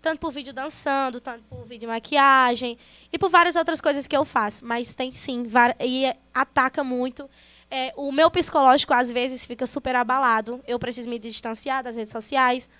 tanto 0.00 0.20
por 0.20 0.30
vídeo 0.30 0.52
dançando, 0.52 1.20
tanto 1.20 1.42
por 1.44 1.64
vídeo 1.64 1.80
de 1.80 1.86
maquiagem 1.88 2.78
e 3.12 3.18
por 3.18 3.28
várias 3.28 3.56
outras 3.56 3.80
coisas 3.80 4.06
que 4.06 4.16
eu 4.16 4.24
faço. 4.24 4.64
Mas 4.64 4.94
tem 4.94 5.12
sim, 5.12 5.44
e 5.80 6.12
ataca 6.32 6.84
muito. 6.84 7.28
É, 7.68 7.92
o 7.96 8.12
meu 8.12 8.30
psicológico, 8.30 8.94
às 8.94 9.10
vezes, 9.10 9.44
fica 9.44 9.66
super 9.66 9.96
abalado. 9.96 10.60
Eu 10.68 10.78
preciso 10.78 11.08
me 11.08 11.18
distanciar 11.18 11.82
das 11.82 11.96
redes 11.96 12.12
sociais 12.12 12.70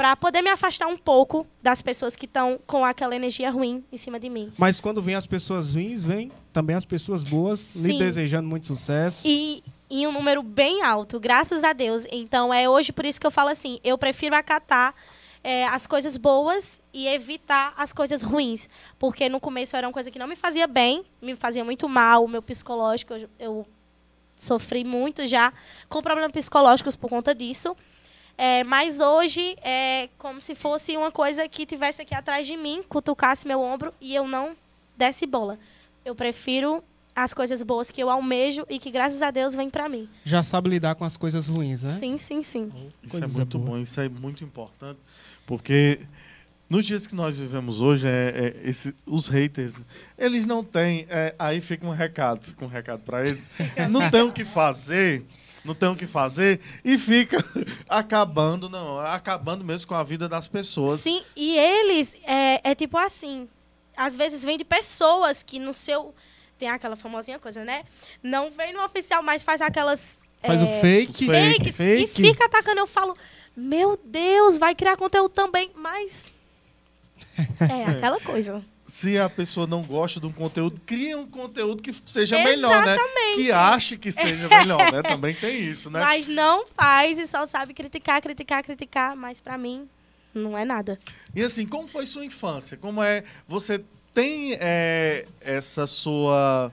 para 0.00 0.16
poder 0.16 0.40
me 0.40 0.48
afastar 0.48 0.86
um 0.86 0.96
pouco 0.96 1.46
das 1.62 1.82
pessoas 1.82 2.16
que 2.16 2.24
estão 2.24 2.58
com 2.66 2.82
aquela 2.86 3.14
energia 3.14 3.50
ruim 3.50 3.84
em 3.92 3.98
cima 3.98 4.18
de 4.18 4.30
mim. 4.30 4.50
Mas 4.56 4.80
quando 4.80 5.02
vem 5.02 5.14
as 5.14 5.26
pessoas 5.26 5.74
ruins, 5.74 6.02
vem 6.02 6.32
também 6.54 6.74
as 6.74 6.86
pessoas 6.86 7.22
boas, 7.22 7.76
lhe 7.76 7.92
Sim. 7.92 7.98
desejando 7.98 8.48
muito 8.48 8.64
sucesso. 8.64 9.28
E 9.28 9.62
em 9.90 10.06
um 10.06 10.12
número 10.12 10.42
bem 10.42 10.82
alto, 10.82 11.20
graças 11.20 11.64
a 11.64 11.74
Deus. 11.74 12.06
Então 12.10 12.52
é 12.52 12.66
hoje 12.66 12.92
por 12.92 13.04
isso 13.04 13.20
que 13.20 13.26
eu 13.26 13.30
falo 13.30 13.50
assim, 13.50 13.78
eu 13.84 13.98
prefiro 13.98 14.34
acatar 14.34 14.94
é, 15.44 15.66
as 15.66 15.86
coisas 15.86 16.16
boas 16.16 16.80
e 16.94 17.06
evitar 17.06 17.74
as 17.76 17.92
coisas 17.92 18.22
ruins. 18.22 18.70
Porque 18.98 19.28
no 19.28 19.38
começo 19.38 19.76
era 19.76 19.86
uma 19.86 19.92
coisa 19.92 20.10
que 20.10 20.18
não 20.18 20.26
me 20.26 20.34
fazia 20.34 20.66
bem, 20.66 21.04
me 21.20 21.36
fazia 21.36 21.62
muito 21.62 21.86
mal, 21.86 22.24
o 22.24 22.28
meu 22.28 22.40
psicológico, 22.40 23.12
eu, 23.12 23.28
eu 23.38 23.66
sofri 24.34 24.82
muito 24.82 25.26
já 25.26 25.52
com 25.90 26.00
problemas 26.00 26.32
psicológicos 26.32 26.96
por 26.96 27.10
conta 27.10 27.34
disso. 27.34 27.76
É, 28.42 28.64
mas 28.64 29.00
hoje 29.00 29.54
é 29.62 30.08
como 30.16 30.40
se 30.40 30.54
fosse 30.54 30.96
uma 30.96 31.10
coisa 31.10 31.46
que 31.46 31.66
tivesse 31.66 32.00
aqui 32.00 32.14
atrás 32.14 32.46
de 32.46 32.56
mim, 32.56 32.82
cutucasse 32.88 33.46
meu 33.46 33.60
ombro 33.60 33.92
e 34.00 34.14
eu 34.14 34.26
não 34.26 34.56
desse 34.96 35.26
bola. 35.26 35.58
Eu 36.06 36.14
prefiro 36.14 36.82
as 37.14 37.34
coisas 37.34 37.62
boas 37.62 37.90
que 37.90 38.02
eu 38.02 38.08
almejo 38.08 38.64
e 38.70 38.78
que 38.78 38.90
graças 38.90 39.20
a 39.20 39.30
Deus 39.30 39.54
vem 39.54 39.68
pra 39.68 39.90
mim. 39.90 40.08
Já 40.24 40.42
sabe 40.42 40.70
lidar 40.70 40.94
com 40.94 41.04
as 41.04 41.18
coisas 41.18 41.46
ruins, 41.48 41.82
né? 41.82 41.96
Sim, 41.98 42.16
sim, 42.16 42.42
sim. 42.42 42.72
Isso 43.04 43.16
é 43.16 43.20
Coisa 43.20 43.38
muito 43.40 43.58
boa. 43.58 43.70
bom, 43.72 43.78
isso 43.82 44.00
é 44.00 44.08
muito 44.08 44.42
importante, 44.42 44.98
porque 45.46 46.00
nos 46.70 46.86
dias 46.86 47.06
que 47.06 47.14
nós 47.14 47.38
vivemos 47.38 47.82
hoje, 47.82 48.06
é, 48.08 48.54
é, 48.56 48.68
esse- 48.70 48.94
os 49.04 49.26
haters, 49.28 49.82
eles 50.16 50.46
não 50.46 50.64
têm, 50.64 51.04
é, 51.10 51.34
aí 51.38 51.60
fica 51.60 51.86
um 51.86 51.90
recado, 51.90 52.40
fica 52.40 52.64
um 52.64 52.68
recado 52.68 53.00
para 53.02 53.20
eles, 53.20 53.50
não 53.90 54.10
tem 54.10 54.22
o 54.22 54.32
que 54.32 54.46
fazer, 54.46 55.26
não 55.64 55.74
tem 55.74 55.88
o 55.88 55.96
que 55.96 56.06
fazer 56.06 56.60
e 56.84 56.96
fica 56.98 57.44
acabando, 57.88 58.68
não, 58.68 58.98
acabando 59.00 59.64
mesmo 59.64 59.86
com 59.88 59.94
a 59.94 60.02
vida 60.02 60.28
das 60.28 60.46
pessoas. 60.46 61.00
Sim, 61.00 61.22
e 61.36 61.56
eles 61.58 62.16
é, 62.24 62.70
é 62.70 62.74
tipo 62.74 62.96
assim, 62.96 63.48
às 63.96 64.16
vezes 64.16 64.44
vem 64.44 64.58
de 64.58 64.64
pessoas 64.64 65.42
que 65.42 65.58
no 65.58 65.74
seu 65.74 66.14
tem 66.58 66.68
aquela 66.68 66.94
famosinha 66.94 67.38
coisa, 67.38 67.64
né? 67.64 67.84
Não 68.22 68.50
vem 68.50 68.72
no 68.74 68.84
oficial, 68.84 69.22
mas 69.22 69.42
faz 69.42 69.62
aquelas 69.62 70.20
Faz 70.42 70.62
o 70.62 70.64
é, 70.64 70.80
fake. 70.80 71.26
fakes 71.26 71.76
Fake. 71.76 72.02
e 72.02 72.06
fica 72.06 72.46
atacando. 72.46 72.80
Eu 72.80 72.86
falo, 72.86 73.16
meu 73.54 73.98
Deus, 74.04 74.56
vai 74.56 74.74
criar 74.74 74.96
conteúdo 74.96 75.30
também, 75.30 75.70
mas 75.74 76.30
é 77.60 77.84
aquela 77.84 78.18
coisa. 78.20 78.64
Se 78.90 79.16
a 79.16 79.30
pessoa 79.30 79.68
não 79.68 79.82
gosta 79.82 80.18
de 80.18 80.26
um 80.26 80.32
conteúdo, 80.32 80.80
cria 80.84 81.16
um 81.16 81.26
conteúdo 81.26 81.80
que 81.80 81.92
seja 81.92 82.36
melhor, 82.42 82.84
né? 82.84 82.94
Exatamente. 82.94 83.36
Que 83.36 83.52
ache 83.52 83.96
que 83.96 84.10
seja 84.10 84.48
melhor, 84.48 84.90
né? 84.90 85.00
Também 85.00 85.32
tem 85.32 85.62
isso, 85.62 85.88
né? 85.88 86.00
Mas 86.00 86.26
não 86.26 86.66
faz 86.66 87.16
e 87.16 87.24
só 87.24 87.46
sabe 87.46 87.72
criticar, 87.72 88.20
criticar, 88.20 88.64
criticar, 88.64 89.14
mas 89.14 89.40
pra 89.40 89.56
mim 89.56 89.88
não 90.34 90.58
é 90.58 90.64
nada. 90.64 90.98
E 91.34 91.40
assim, 91.40 91.64
como 91.66 91.86
foi 91.86 92.04
sua 92.04 92.24
infância? 92.24 92.76
Como 92.76 93.00
é. 93.00 93.22
Você 93.46 93.80
tem 94.12 94.54
é, 94.54 95.24
essa 95.40 95.86
sua. 95.86 96.72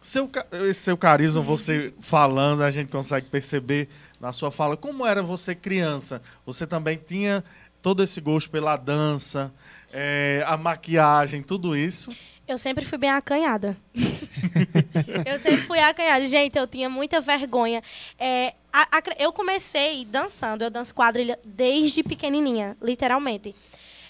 Seu, 0.00 0.30
esse 0.68 0.82
seu 0.82 0.96
carisma, 0.96 1.40
você 1.40 1.92
falando, 2.00 2.62
a 2.62 2.70
gente 2.70 2.92
consegue 2.92 3.26
perceber 3.26 3.88
na 4.20 4.32
sua 4.32 4.52
fala. 4.52 4.76
Como 4.76 5.04
era 5.04 5.20
você 5.20 5.52
criança? 5.52 6.22
Você 6.46 6.64
também 6.64 6.96
tinha 6.96 7.42
todo 7.82 8.02
esse 8.02 8.20
gosto 8.20 8.48
pela 8.50 8.76
dança, 8.76 9.52
é, 9.94 10.42
a 10.46 10.56
maquiagem, 10.56 11.42
tudo 11.42 11.76
isso. 11.76 12.10
Eu 12.46 12.58
sempre 12.58 12.84
fui 12.84 12.98
bem 12.98 13.08
acanhada. 13.10 13.74
eu 15.24 15.38
sempre 15.38 15.62
fui 15.62 15.78
acanhada. 15.78 16.26
Gente, 16.26 16.58
eu 16.58 16.66
tinha 16.66 16.90
muita 16.90 17.20
vergonha. 17.20 17.82
É, 18.18 18.52
a- 18.72 18.98
a- 18.98 19.02
eu 19.18 19.32
comecei 19.32 20.04
dançando, 20.04 20.62
eu 20.62 20.68
danço 20.70 20.94
quadrilha 20.94 21.38
desde 21.44 22.02
pequenininha, 22.02 22.76
literalmente. 22.82 23.54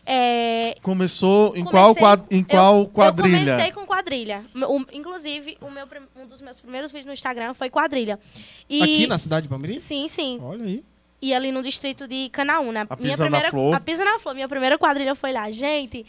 É, 0.06 0.76
Começou 0.82 1.56
em 1.56 1.64
comecei- 1.64 1.94
qual, 2.02 2.18
em 2.30 2.38
eu- 2.40 2.44
qual 2.46 2.86
quadrilha? 2.88 3.36
Eu 3.38 3.44
comecei 3.54 3.72
com 3.72 3.86
quadrilha. 3.86 4.44
O- 4.68 4.84
inclusive, 4.92 5.56
o 5.60 5.70
meu, 5.70 5.86
um 6.20 6.26
dos 6.26 6.40
meus 6.42 6.60
primeiros 6.60 6.90
vídeos 6.90 7.06
no 7.06 7.12
Instagram 7.12 7.54
foi 7.54 7.70
quadrilha. 7.70 8.18
E, 8.68 8.82
Aqui 8.82 9.06
na 9.06 9.16
cidade 9.18 9.44
de 9.44 9.48
Palmeiras? 9.48 9.80
Sim, 9.80 10.06
sim. 10.08 10.38
Olha 10.42 10.64
aí. 10.64 10.84
E 11.24 11.32
ali 11.32 11.50
no 11.50 11.62
distrito 11.62 12.06
de 12.06 12.28
Canaúna. 12.28 12.86
A 12.90 12.96
minha 12.96 13.12
Pisa 13.12 13.16
na 13.16 13.16
primeira, 13.16 13.50
Flor. 13.50 13.74
A 13.74 13.80
Pisa 13.80 14.04
na 14.04 14.18
Flor. 14.18 14.34
Minha 14.34 14.46
primeira 14.46 14.76
quadrilha 14.76 15.14
foi 15.14 15.32
lá. 15.32 15.50
Gente, 15.50 16.04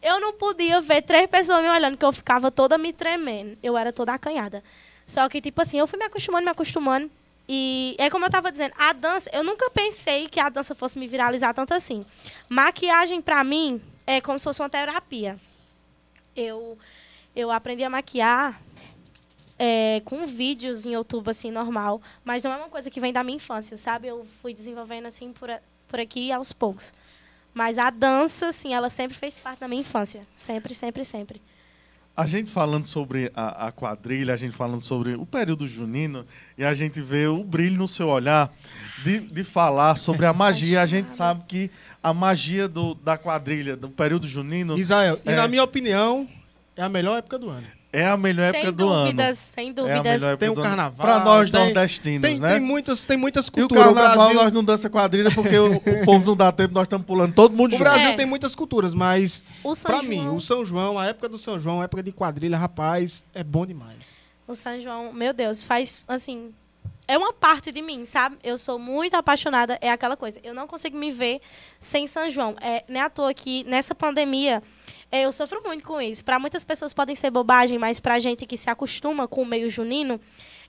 eu 0.00 0.20
não 0.20 0.32
podia 0.32 0.80
ver 0.80 1.02
três 1.02 1.28
pessoas 1.28 1.60
me 1.60 1.68
olhando, 1.68 1.96
que 1.96 2.04
eu 2.04 2.12
ficava 2.12 2.52
toda 2.52 2.78
me 2.78 2.92
tremendo. 2.92 3.58
Eu 3.64 3.76
era 3.76 3.92
toda 3.92 4.14
acanhada. 4.14 4.62
Só 5.04 5.28
que, 5.28 5.40
tipo 5.40 5.60
assim, 5.60 5.80
eu 5.80 5.88
fui 5.88 5.98
me 5.98 6.04
acostumando, 6.04 6.44
me 6.44 6.50
acostumando. 6.52 7.10
E 7.48 7.96
é 7.98 8.08
como 8.08 8.24
eu 8.26 8.30
tava 8.30 8.52
dizendo, 8.52 8.72
a 8.78 8.92
dança, 8.92 9.28
eu 9.32 9.42
nunca 9.42 9.68
pensei 9.70 10.28
que 10.28 10.38
a 10.38 10.48
dança 10.48 10.72
fosse 10.72 10.96
me 10.96 11.08
viralizar 11.08 11.52
tanto 11.52 11.74
assim. 11.74 12.06
Maquiagem, 12.48 13.20
pra 13.20 13.42
mim, 13.42 13.82
é 14.06 14.20
como 14.20 14.38
se 14.38 14.44
fosse 14.44 14.62
uma 14.62 14.70
terapia. 14.70 15.36
Eu, 16.36 16.78
eu 17.34 17.50
aprendi 17.50 17.82
a 17.82 17.90
maquiar 17.90 18.56
é, 19.62 20.00
com 20.06 20.26
vídeos 20.26 20.86
em 20.86 20.92
YouTube, 20.94 21.28
assim, 21.28 21.50
normal. 21.50 22.00
Mas 22.24 22.42
não 22.42 22.50
é 22.52 22.56
uma 22.56 22.68
coisa 22.70 22.90
que 22.90 22.98
vem 22.98 23.12
da 23.12 23.22
minha 23.22 23.36
infância, 23.36 23.76
sabe? 23.76 24.08
Eu 24.08 24.24
fui 24.40 24.54
desenvolvendo, 24.54 25.04
assim, 25.06 25.32
por, 25.34 25.50
a- 25.50 25.60
por 25.86 26.00
aqui 26.00 26.32
aos 26.32 26.50
poucos. 26.52 26.94
Mas 27.52 27.76
a 27.78 27.90
dança, 27.90 28.48
assim, 28.48 28.72
ela 28.72 28.88
sempre 28.88 29.16
fez 29.18 29.38
parte 29.38 29.60
da 29.60 29.68
minha 29.68 29.82
infância. 29.82 30.26
Sempre, 30.34 30.74
sempre, 30.74 31.04
sempre. 31.04 31.42
A 32.16 32.26
gente 32.26 32.50
falando 32.50 32.84
sobre 32.84 33.30
a, 33.34 33.66
a 33.68 33.72
quadrilha, 33.72 34.32
a 34.34 34.36
gente 34.36 34.54
falando 34.56 34.80
sobre 34.80 35.14
o 35.14 35.26
período 35.26 35.66
junino, 35.68 36.24
e 36.56 36.64
a 36.64 36.74
gente 36.74 37.00
vê 37.00 37.26
o 37.26 37.42
brilho 37.44 37.76
no 37.76 37.88
seu 37.88 38.08
olhar 38.08 38.52
de, 39.04 39.20
de 39.20 39.44
falar 39.44 39.96
sobre 39.96 40.26
a 40.26 40.32
magia. 40.32 40.80
A 40.82 40.86
gente 40.86 41.10
sabe 41.10 41.44
que 41.46 41.70
a 42.02 42.12
magia 42.14 42.66
do, 42.68 42.94
da 42.94 43.16
quadrilha, 43.18 43.76
do 43.76 43.88
período 43.90 44.26
junino, 44.26 44.78
Israel, 44.78 45.18
e 45.24 45.30
É. 45.30 45.36
na 45.36 45.46
minha 45.48 45.62
opinião, 45.64 46.28
é 46.76 46.82
a 46.82 46.88
melhor 46.88 47.16
época 47.18 47.38
do 47.38 47.48
ano. 47.50 47.66
É 47.92 48.06
a 48.06 48.16
melhor 48.16 48.44
época 48.54 48.60
sem 48.62 48.72
do 48.72 48.76
dúvidas, 48.86 49.26
ano. 49.26 49.36
sem 49.54 49.66
É 49.66 49.70
a 49.70 49.72
dúvidas. 49.74 50.02
melhor 50.02 50.26
época 50.32 50.36
Tem 50.38 50.48
o 50.48 50.54
do 50.54 50.60
ano. 50.60 50.68
carnaval, 50.70 51.06
Pra 51.06 51.24
nós 51.24 51.50
tem- 51.50 51.60
nordestinos, 51.64 52.22
Tem, 52.22 52.38
né? 52.38 52.48
tem, 52.52 52.60
muitas, 52.60 53.04
tem 53.04 53.16
muitas 53.16 53.46
E 53.46 53.48
o 53.48 53.52
culturas. 53.52 53.86
O 53.86 53.94
carnaval 53.94 54.16
Brasil, 54.18 54.34
nós 54.42 54.52
não 54.52 54.62
dança 54.64 54.88
quadrilha 54.90 55.30
porque 55.34 55.58
o, 55.58 55.76
o 55.76 56.04
povo 56.04 56.24
não 56.26 56.36
dá 56.36 56.52
tempo, 56.52 56.74
nós 56.74 56.84
estamos 56.84 57.06
pulando 57.06 57.34
todo 57.34 57.52
mundo 57.56 57.70
o 57.70 57.78
junto. 57.78 57.82
Brasil 57.82 58.08
É. 58.10 58.16
tem 58.16 58.26
muitas 58.26 58.54
culturas, 58.54 58.94
mas 58.94 59.42
João, 59.64 60.02
mim, 60.02 60.28
o 60.28 60.40
São 60.40 60.64
João, 60.64 60.98
a 60.98 61.06
época 61.06 61.28
do 61.28 61.38
São 61.38 61.58
João, 61.58 61.80
a 61.80 61.84
época 61.84 62.02
de 62.02 62.12
quadrilha, 62.12 62.56
rapaz, 62.56 63.24
é 63.34 63.42
bom 63.42 63.66
demais. 63.66 64.18
o 64.46 64.54
São 64.54 64.78
João, 64.80 65.12
meu 65.12 65.32
Deus, 65.32 65.64
faz, 65.64 66.04
assim... 66.08 66.52
É 67.08 67.18
uma 67.18 67.32
parte 67.32 67.72
de 67.72 67.82
mim, 67.82 68.04
sabe? 68.06 68.36
Eu 68.40 68.56
sou 68.56 68.78
muito 68.78 69.14
apaixonada, 69.14 69.76
é 69.80 69.90
aquela 69.90 70.16
coisa. 70.16 70.38
Eu 70.44 70.54
não 70.54 70.68
consigo 70.68 70.96
me 70.96 71.10
ver 71.10 71.40
sem 71.80 72.06
São 72.06 72.30
João. 72.30 72.54
É, 72.60 72.84
nem 72.88 73.02
à 73.02 73.10
toa 73.10 73.34
que 73.34 73.64
nessa 73.64 73.96
pandemia 73.96 74.62
é, 75.12 75.22
eu 75.22 75.32
sofro 75.32 75.60
muito 75.64 75.84
com 75.84 76.00
isso. 76.00 76.24
Para 76.24 76.38
muitas 76.38 76.62
pessoas 76.62 76.92
podem 76.92 77.16
ser 77.16 77.30
bobagem, 77.30 77.78
mas 77.78 77.98
para 77.98 78.18
gente 78.18 78.46
que 78.46 78.56
se 78.56 78.70
acostuma 78.70 79.26
com 79.26 79.42
o 79.42 79.46
meio 79.46 79.68
junino, 79.68 80.20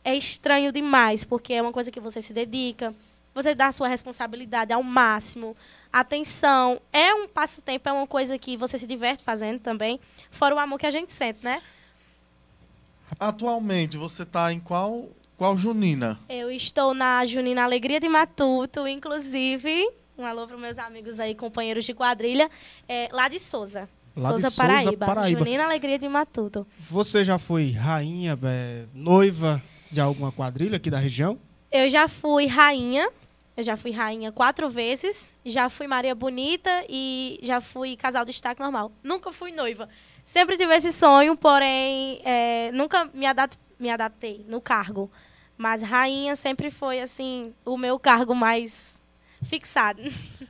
é 0.03 0.15
estranho 0.15 0.71
demais, 0.71 1.23
porque 1.23 1.53
é 1.53 1.61
uma 1.61 1.71
coisa 1.71 1.91
que 1.91 1.99
você 1.99 2.21
se 2.21 2.33
dedica, 2.33 2.93
você 3.35 3.53
dá 3.53 3.67
a 3.67 3.71
sua 3.71 3.87
responsabilidade 3.87 4.73
ao 4.73 4.81
máximo, 4.81 5.55
atenção. 5.93 6.81
É 6.91 7.13
um 7.13 7.27
passatempo, 7.27 7.87
é 7.87 7.91
uma 7.91 8.07
coisa 8.07 8.37
que 8.39 8.57
você 8.57 8.77
se 8.77 8.87
diverte 8.87 9.23
fazendo 9.23 9.59
também, 9.59 9.99
fora 10.31 10.55
o 10.55 10.59
amor 10.59 10.79
que 10.79 10.87
a 10.87 10.91
gente 10.91 11.11
sente, 11.11 11.39
né? 11.43 11.61
Atualmente, 13.19 13.97
você 13.97 14.23
está 14.23 14.51
em 14.51 14.59
qual, 14.59 15.07
qual 15.37 15.55
junina? 15.55 16.19
Eu 16.27 16.49
estou 16.49 16.93
na 16.93 17.23
Junina 17.25 17.63
Alegria 17.63 17.99
de 17.99 18.09
Matuto, 18.09 18.87
inclusive. 18.87 19.87
Um 20.17 20.25
alô 20.25 20.47
para 20.47 20.57
meus 20.57 20.79
amigos 20.79 21.19
aí, 21.19 21.35
companheiros 21.35 21.85
de 21.85 21.93
quadrilha, 21.93 22.49
é, 22.87 23.09
lá 23.11 23.27
de 23.27 23.37
Souza. 23.37 23.87
Lá 24.15 24.29
Souza, 24.29 24.49
Souza, 24.49 24.61
Paraíba. 24.61 25.05
Paraíba. 25.05 25.39
Junina 25.39 25.63
Alegria 25.63 25.97
de 25.97 26.07
Matuto. 26.07 26.67
Você 26.89 27.23
já 27.23 27.39
foi 27.39 27.71
rainha, 27.71 28.37
é, 28.43 28.83
noiva 28.93 29.61
de 29.91 30.01
alguma 30.01 30.31
quadrilha 30.31 30.77
aqui 30.77 30.89
da 30.89 30.97
região? 30.97 31.37
Eu 31.71 31.89
já 31.89 32.07
fui 32.07 32.45
rainha. 32.47 33.09
Eu 33.55 33.63
já 33.63 33.75
fui 33.77 33.91
rainha 33.91 34.31
quatro 34.31 34.69
vezes. 34.69 35.35
Já 35.45 35.69
fui 35.69 35.87
Maria 35.87 36.15
Bonita 36.15 36.83
e 36.89 37.39
já 37.43 37.61
fui 37.61 37.95
casal 37.95 38.25
de 38.25 38.31
destaque 38.31 38.61
normal. 38.61 38.91
Nunca 39.03 39.31
fui 39.31 39.51
noiva. 39.51 39.87
Sempre 40.23 40.57
tive 40.57 40.73
esse 40.75 40.91
sonho, 40.91 41.35
porém, 41.35 42.21
é, 42.23 42.71
nunca 42.73 43.05
me, 43.05 43.25
me 43.79 43.89
adaptei 43.89 44.45
no 44.47 44.61
cargo. 44.61 45.11
Mas 45.57 45.81
rainha 45.81 46.35
sempre 46.35 46.71
foi, 46.71 47.01
assim, 47.01 47.53
o 47.65 47.77
meu 47.77 47.99
cargo 47.99 48.33
mais 48.33 49.00
fixado. 49.43 50.01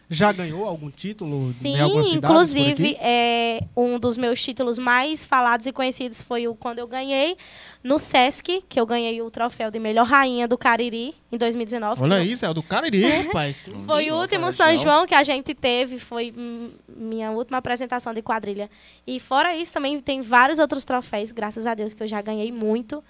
Já 0.10 0.32
ganhou 0.34 0.66
algum 0.66 0.90
título 0.92 1.30
Sim, 1.54 1.76
em 1.76 1.80
alguma 1.80 2.04
cidade? 2.04 2.26
inclusive, 2.26 2.98
é, 3.00 3.64
um 3.76 3.98
dos 3.98 4.18
meus 4.18 4.42
títulos 4.44 4.78
mais 4.78 5.26
falados 5.26 5.66
e 5.66 5.72
conhecidos 5.72 6.22
foi 6.22 6.48
o 6.48 6.54
quando 6.56 6.80
eu 6.80 6.88
ganhei 6.88 7.38
no 7.84 7.98
Sesc, 7.98 8.62
que 8.68 8.80
eu 8.80 8.86
ganhei 8.86 9.22
o 9.22 9.32
troféu 9.32 9.72
de 9.72 9.80
melhor 9.80 10.06
rainha 10.06 10.48
do 10.48 10.58
Cariri 10.58 11.16
em 11.32 11.38
2019. 11.38 12.04
Olha 12.04 12.22
isso, 12.22 12.46
é 12.46 12.50
o 12.50 12.54
do 12.54 12.62
Cariri, 12.62 13.02
rapaz. 13.26 13.64
Foi 13.86 14.12
o 14.12 14.16
último 14.20 14.48
legal. 14.48 14.52
São 14.52 14.76
João 14.78 15.06
que 15.08 15.16
a 15.16 15.24
gente 15.24 15.54
teve, 15.56 15.98
foi 15.98 16.34
minha 16.90 17.32
última 17.32 17.58
apresentação 17.60 18.14
de 18.14 18.22
quadrilha. 18.22 18.70
E 19.08 19.20
fora 19.20 19.56
isso, 19.56 19.72
também 19.74 20.00
tem 20.02 20.22
vários 20.22 20.60
outros 20.60 20.84
troféus, 20.84 21.32
graças 21.32 21.66
a 21.66 21.74
Deus, 21.74 21.94
que 21.94 22.04
eu 22.04 22.08
já 22.08 22.22
ganhei 22.22 22.52
muito. 22.52 23.02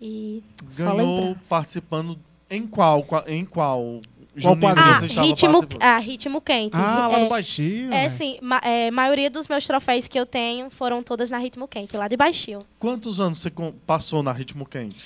E 0.00 0.42
Ganhou 0.78 1.36
participando 1.48 2.18
em 2.50 2.66
qual? 2.66 3.02
qua- 3.02 3.24
Em 3.28 3.44
qual? 3.44 4.00
Qual 4.40 4.56
quadrilha? 4.56 4.86
Ah, 4.86 5.22
ritmo, 5.22 5.68
ah, 5.80 5.98
ritmo 5.98 6.40
quente. 6.40 6.76
Ah, 6.76 7.08
lá 7.08 7.18
é, 7.18 7.22
no 7.24 7.28
Baixio. 7.28 7.92
É, 7.92 8.08
sim. 8.08 8.38
Ma 8.40 8.58
é, 8.58 8.90
maioria 8.90 9.28
dos 9.28 9.48
meus 9.48 9.66
troféus 9.66 10.06
que 10.06 10.18
eu 10.18 10.24
tenho 10.24 10.70
foram 10.70 11.02
todas 11.02 11.30
na 11.30 11.38
Ritmo 11.38 11.66
Quente, 11.66 11.96
lá 11.96 12.06
de 12.06 12.16
Baixio. 12.16 12.60
Quantos 12.78 13.18
anos 13.18 13.40
você 13.40 13.52
passou 13.86 14.22
na 14.22 14.32
Ritmo 14.32 14.64
Quente? 14.64 15.04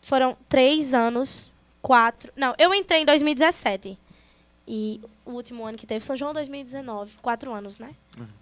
Foram 0.00 0.36
três 0.48 0.92
anos, 0.92 1.52
quatro... 1.80 2.32
Não, 2.36 2.54
eu 2.58 2.74
entrei 2.74 3.02
em 3.02 3.06
2017. 3.06 3.96
E 4.66 5.00
o 5.24 5.32
último 5.32 5.64
ano 5.64 5.78
que 5.78 5.86
teve 5.86 6.04
São 6.04 6.16
João 6.16 6.32
2019. 6.32 7.12
Quatro 7.22 7.52
anos, 7.52 7.78
né? 7.78 7.94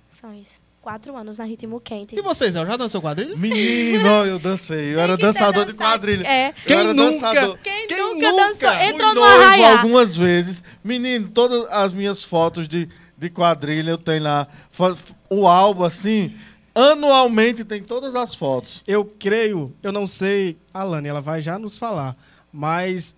São 0.09 0.35
isso. 0.35 0.63
Quatro 0.81 1.15
anos 1.15 1.37
na 1.37 1.45
Ritmo 1.45 1.79
Quente. 1.79 2.17
E 2.17 2.23
vocês, 2.23 2.55
já 2.55 2.77
dançou 2.77 3.03
quadrilha? 3.03 3.37
Menino, 3.37 4.25
eu 4.25 4.39
dancei. 4.39 4.95
Eu 4.95 5.01
era 5.01 5.15
ter 5.17 5.25
dançador 5.27 5.67
de 5.67 5.75
quadrilha. 5.75 6.27
É. 6.27 6.49
Eu 6.49 6.55
Quem 6.67 6.77
era 6.79 6.95
nunca? 6.95 7.11
dançador. 7.13 7.59
Quem, 7.63 7.87
Quem 7.87 7.99
nunca, 7.99 8.31
nunca? 8.31 8.49
dançou? 8.49 8.73
Entrou 8.73 9.15
no 9.15 9.23
arraiá. 9.23 9.73
algumas 9.79 10.17
vezes. 10.17 10.65
Menino, 10.83 11.29
todas 11.29 11.67
as 11.71 11.93
minhas 11.93 12.25
fotos 12.25 12.67
de, 12.67 12.89
de 13.19 13.29
quadrilha 13.29 13.91
eu 13.91 13.99
tenho 13.99 14.23
lá. 14.23 14.49
O 15.29 15.47
álbum, 15.47 15.85
assim, 15.85 16.35
anualmente 16.75 17.63
tem 17.63 17.83
todas 17.83 18.17
as 18.17 18.35
fotos. 18.35 18.83
Eu 18.87 19.05
creio, 19.05 19.75
eu 19.83 19.93
não 19.93 20.07
sei, 20.07 20.57
a 20.73 20.83
Lani, 20.83 21.09
ela 21.09 21.21
vai 21.21 21.43
já 21.43 21.59
nos 21.59 21.77
falar, 21.77 22.17
mas 22.51 23.15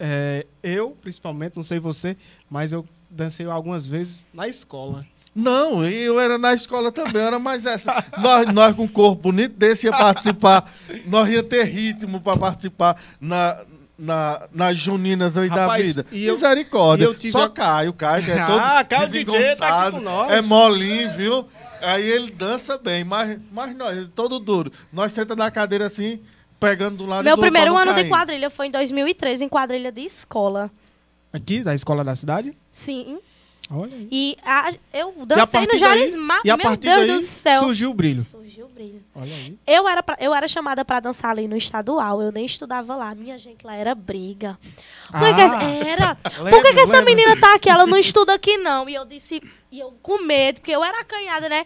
é, 0.00 0.44
eu, 0.64 0.96
principalmente, 1.00 1.54
não 1.54 1.62
sei 1.62 1.78
você, 1.78 2.16
mas 2.50 2.72
eu 2.72 2.84
dancei 3.08 3.46
algumas 3.46 3.86
vezes 3.86 4.26
na 4.34 4.48
escola. 4.48 5.04
Não, 5.34 5.84
eu 5.84 6.20
era 6.20 6.38
na 6.38 6.54
escola 6.54 6.92
também, 6.92 7.20
era 7.22 7.38
mais 7.38 7.66
essa. 7.66 8.04
nós, 8.18 8.46
nós 8.52 8.76
com 8.76 8.84
um 8.84 8.88
corpo 8.88 9.22
bonito 9.22 9.54
desse 9.56 9.86
ia 9.86 9.92
participar, 9.92 10.72
nós 11.06 11.28
ia 11.28 11.42
ter 11.42 11.64
ritmo 11.64 12.20
para 12.20 12.36
participar 12.38 12.96
na, 13.20 13.64
na, 13.98 14.46
nas 14.52 14.78
juninas 14.78 15.36
aí 15.36 15.48
Rapaz, 15.48 15.94
da 15.96 16.02
vida. 16.02 16.16
e 16.16 16.24
eu- 16.26 16.34
Misericórdia. 16.34 17.04
e 17.04 17.06
eu 17.06 17.14
tive 17.14 17.32
Só 17.32 17.44
a- 17.44 17.50
Caio, 17.50 17.92
Caio, 17.92 18.24
que 18.24 18.30
é 18.30 18.36
todo 18.46 18.60
Ah, 18.60 18.84
Caio 18.84 19.08
DJ 19.10 19.24
tá 19.24 19.30
aqui 19.32 19.38
desengonçado, 19.40 19.96
com 19.96 20.02
nós. 20.02 20.30
É 20.30 20.42
molinho, 20.42 21.10
viu? 21.12 21.48
Aí 21.82 22.08
ele 22.08 22.30
dança 22.30 22.78
bem, 22.78 23.02
mas, 23.04 23.36
mas 23.52 23.76
nós, 23.76 24.08
todo 24.14 24.38
duro. 24.38 24.72
Nós 24.92 25.12
senta 25.12 25.34
na 25.36 25.50
cadeira 25.50 25.86
assim, 25.86 26.20
pegando 26.60 26.96
do 26.98 27.06
lado 27.06 27.22
e 27.22 27.24
Meu 27.26 27.36
do 27.36 27.40
primeiro 27.42 27.76
ano 27.76 27.92
de 27.92 28.02
cair. 28.02 28.08
quadrilha 28.08 28.48
foi 28.50 28.68
em 28.68 28.70
2013, 28.70 29.44
em 29.44 29.48
quadrilha 29.48 29.90
de 29.92 30.00
escola. 30.02 30.70
Aqui, 31.32 31.62
da 31.64 31.74
escola 31.74 32.04
da 32.04 32.14
cidade? 32.14 32.56
Sim. 32.70 33.18
Olha 33.70 33.96
aí. 33.96 34.08
E 34.10 34.36
a- 34.44 34.72
eu 34.92 35.14
dancei 35.26 35.60
no 35.60 36.22
Ma... 36.22 36.40
E 36.44 36.50
a 36.50 36.56
Meu 36.56 36.66
partir 36.66 36.82
Deus 36.86 36.98
daí 36.98 37.06
do 37.08 37.20
céu. 37.20 37.62
surgiu 37.64 37.90
o 37.90 37.94
brilho. 37.94 38.20
Surgiu 38.22 38.66
o 38.66 38.68
brilho. 38.68 39.02
Olha 39.14 39.34
aí. 39.34 39.58
Eu 39.66 39.88
era, 39.88 40.02
pra- 40.02 40.16
eu 40.20 40.34
era 40.34 40.46
chamada 40.46 40.84
pra 40.84 41.00
dançar 41.00 41.30
ali 41.30 41.48
no 41.48 41.56
estadual, 41.56 42.20
eu 42.22 42.30
nem 42.30 42.44
estudava 42.44 42.94
lá. 42.94 43.14
Minha 43.14 43.38
gente, 43.38 43.64
lá 43.64 43.74
era 43.74 43.94
briga. 43.94 44.58
Por 45.10 45.16
Ah, 45.22 45.34
que- 45.58 45.88
era. 45.88 46.14
Por 46.50 46.62
que, 46.62 46.74
que 46.74 46.80
essa 46.80 47.00
menina 47.02 47.36
tá 47.40 47.54
aqui? 47.54 47.70
Ela 47.70 47.86
não 47.86 47.96
estuda 47.98 48.34
aqui, 48.34 48.58
não. 48.58 48.88
E 48.88 48.94
eu 48.94 49.04
disse, 49.04 49.42
e 49.72 49.80
eu 49.80 49.94
com 50.02 50.22
medo, 50.24 50.60
porque 50.60 50.72
eu 50.72 50.84
era 50.84 51.00
acanhada, 51.00 51.48
né? 51.48 51.64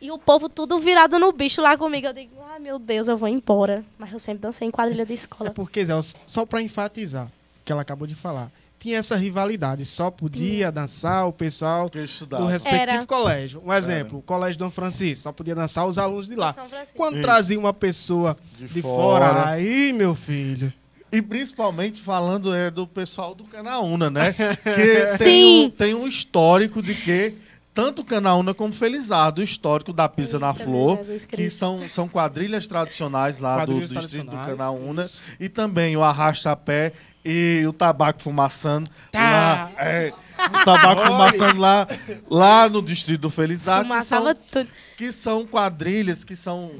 E 0.00 0.10
o 0.10 0.18
povo 0.18 0.48
tudo 0.48 0.78
virado 0.78 1.18
no 1.18 1.30
bicho 1.32 1.60
lá 1.60 1.76
comigo. 1.76 2.06
Eu 2.06 2.12
digo, 2.12 2.32
ai 2.52 2.58
meu 2.58 2.78
Deus, 2.78 3.08
eu 3.08 3.16
vou 3.18 3.28
embora. 3.28 3.84
Mas 3.98 4.12
eu 4.12 4.18
sempre 4.18 4.40
dancei 4.40 4.66
em 4.66 4.70
quadrilha 4.70 5.04
de 5.04 5.12
É 5.12 5.14
escola. 5.14 5.50
porque, 5.50 5.84
Zé, 5.84 5.92
só 6.26 6.46
pra 6.46 6.62
enfatizar, 6.62 7.28
que 7.64 7.70
ela 7.72 7.82
acabou 7.82 8.06
de 8.06 8.14
falar, 8.14 8.50
tinha 8.80 8.98
essa 8.98 9.14
rivalidade. 9.14 9.84
Só 9.84 10.10
podia 10.10 10.72
dançar 10.72 11.28
o 11.28 11.32
pessoal 11.32 11.88
do 11.90 12.46
respectivo 12.46 12.82
Era. 12.92 13.06
colégio. 13.06 13.62
Um 13.64 13.72
exemplo, 13.72 14.18
o 14.18 14.22
Colégio 14.22 14.58
Dom 14.58 14.70
Francisco, 14.70 15.24
só 15.24 15.32
podia 15.32 15.54
dançar 15.54 15.86
os 15.86 15.98
alunos 15.98 16.26
de 16.26 16.34
lá. 16.34 16.54
Quando 16.96 17.14
Isso. 17.16 17.22
trazia 17.22 17.58
uma 17.58 17.74
pessoa 17.74 18.36
de, 18.56 18.66
De 18.66 18.82
fora, 18.82 19.28
fora. 19.28 19.48
aí, 19.50 19.92
meu 19.92 20.14
filho. 20.14 20.72
E 21.12 21.20
principalmente 21.20 22.00
falando 22.00 22.54
é, 22.54 22.70
do 22.70 22.86
pessoal 22.86 23.34
do 23.34 23.44
Canaúna, 23.44 24.08
né? 24.08 24.32
Que 24.64 25.18
tem 25.18 25.28
Sim. 25.28 25.66
um, 25.66 25.70
tem 25.70 25.94
um 25.94 26.06
histórico 26.06 26.80
de 26.80 26.94
que 26.94 27.34
tanto 27.74 28.04
Canaúna 28.04 28.54
como 28.54 28.72
Felizardo, 28.72 29.40
o 29.40 29.44
histórico 29.44 29.92
da 29.92 30.08
Pisa 30.08 30.38
na 30.38 30.50
Eita, 30.50 30.64
Flor, 30.64 30.98
Jesus 30.98 31.26
que 31.26 31.50
são, 31.50 31.80
são 31.88 32.08
quadrilhas 32.08 32.66
tradicionais 32.66 33.38
lá 33.38 33.58
Quadrilhas 33.58 33.90
do 33.92 34.00
distrito 34.00 34.24
do 34.26 34.36
Canaúna. 34.36 35.02
isso. 35.02 35.20
E 35.38 35.48
também 35.48 35.96
o 35.96 36.02
arrasta-pé 36.02 36.92
e 37.24 37.64
o 37.66 37.72
tabaco 37.72 38.22
fumaçando 38.22 38.88
Tá. 39.10 39.20
lá. 39.20 39.72
É, 39.84 40.12
o 40.38 40.64
tabaco 40.64 41.02
fumaçando 41.06 41.60
lá, 41.60 41.86
lá 42.28 42.68
no 42.68 42.80
distrito 42.82 43.20
do 43.22 43.30
Felizardo. 43.30 43.88
que 43.92 44.02
são- 44.02 44.34
tudo. 44.34 44.68
que 44.96 45.12
são 45.12 45.46
quadrilhas, 45.46 46.24
que 46.24 46.34
são, 46.36 46.70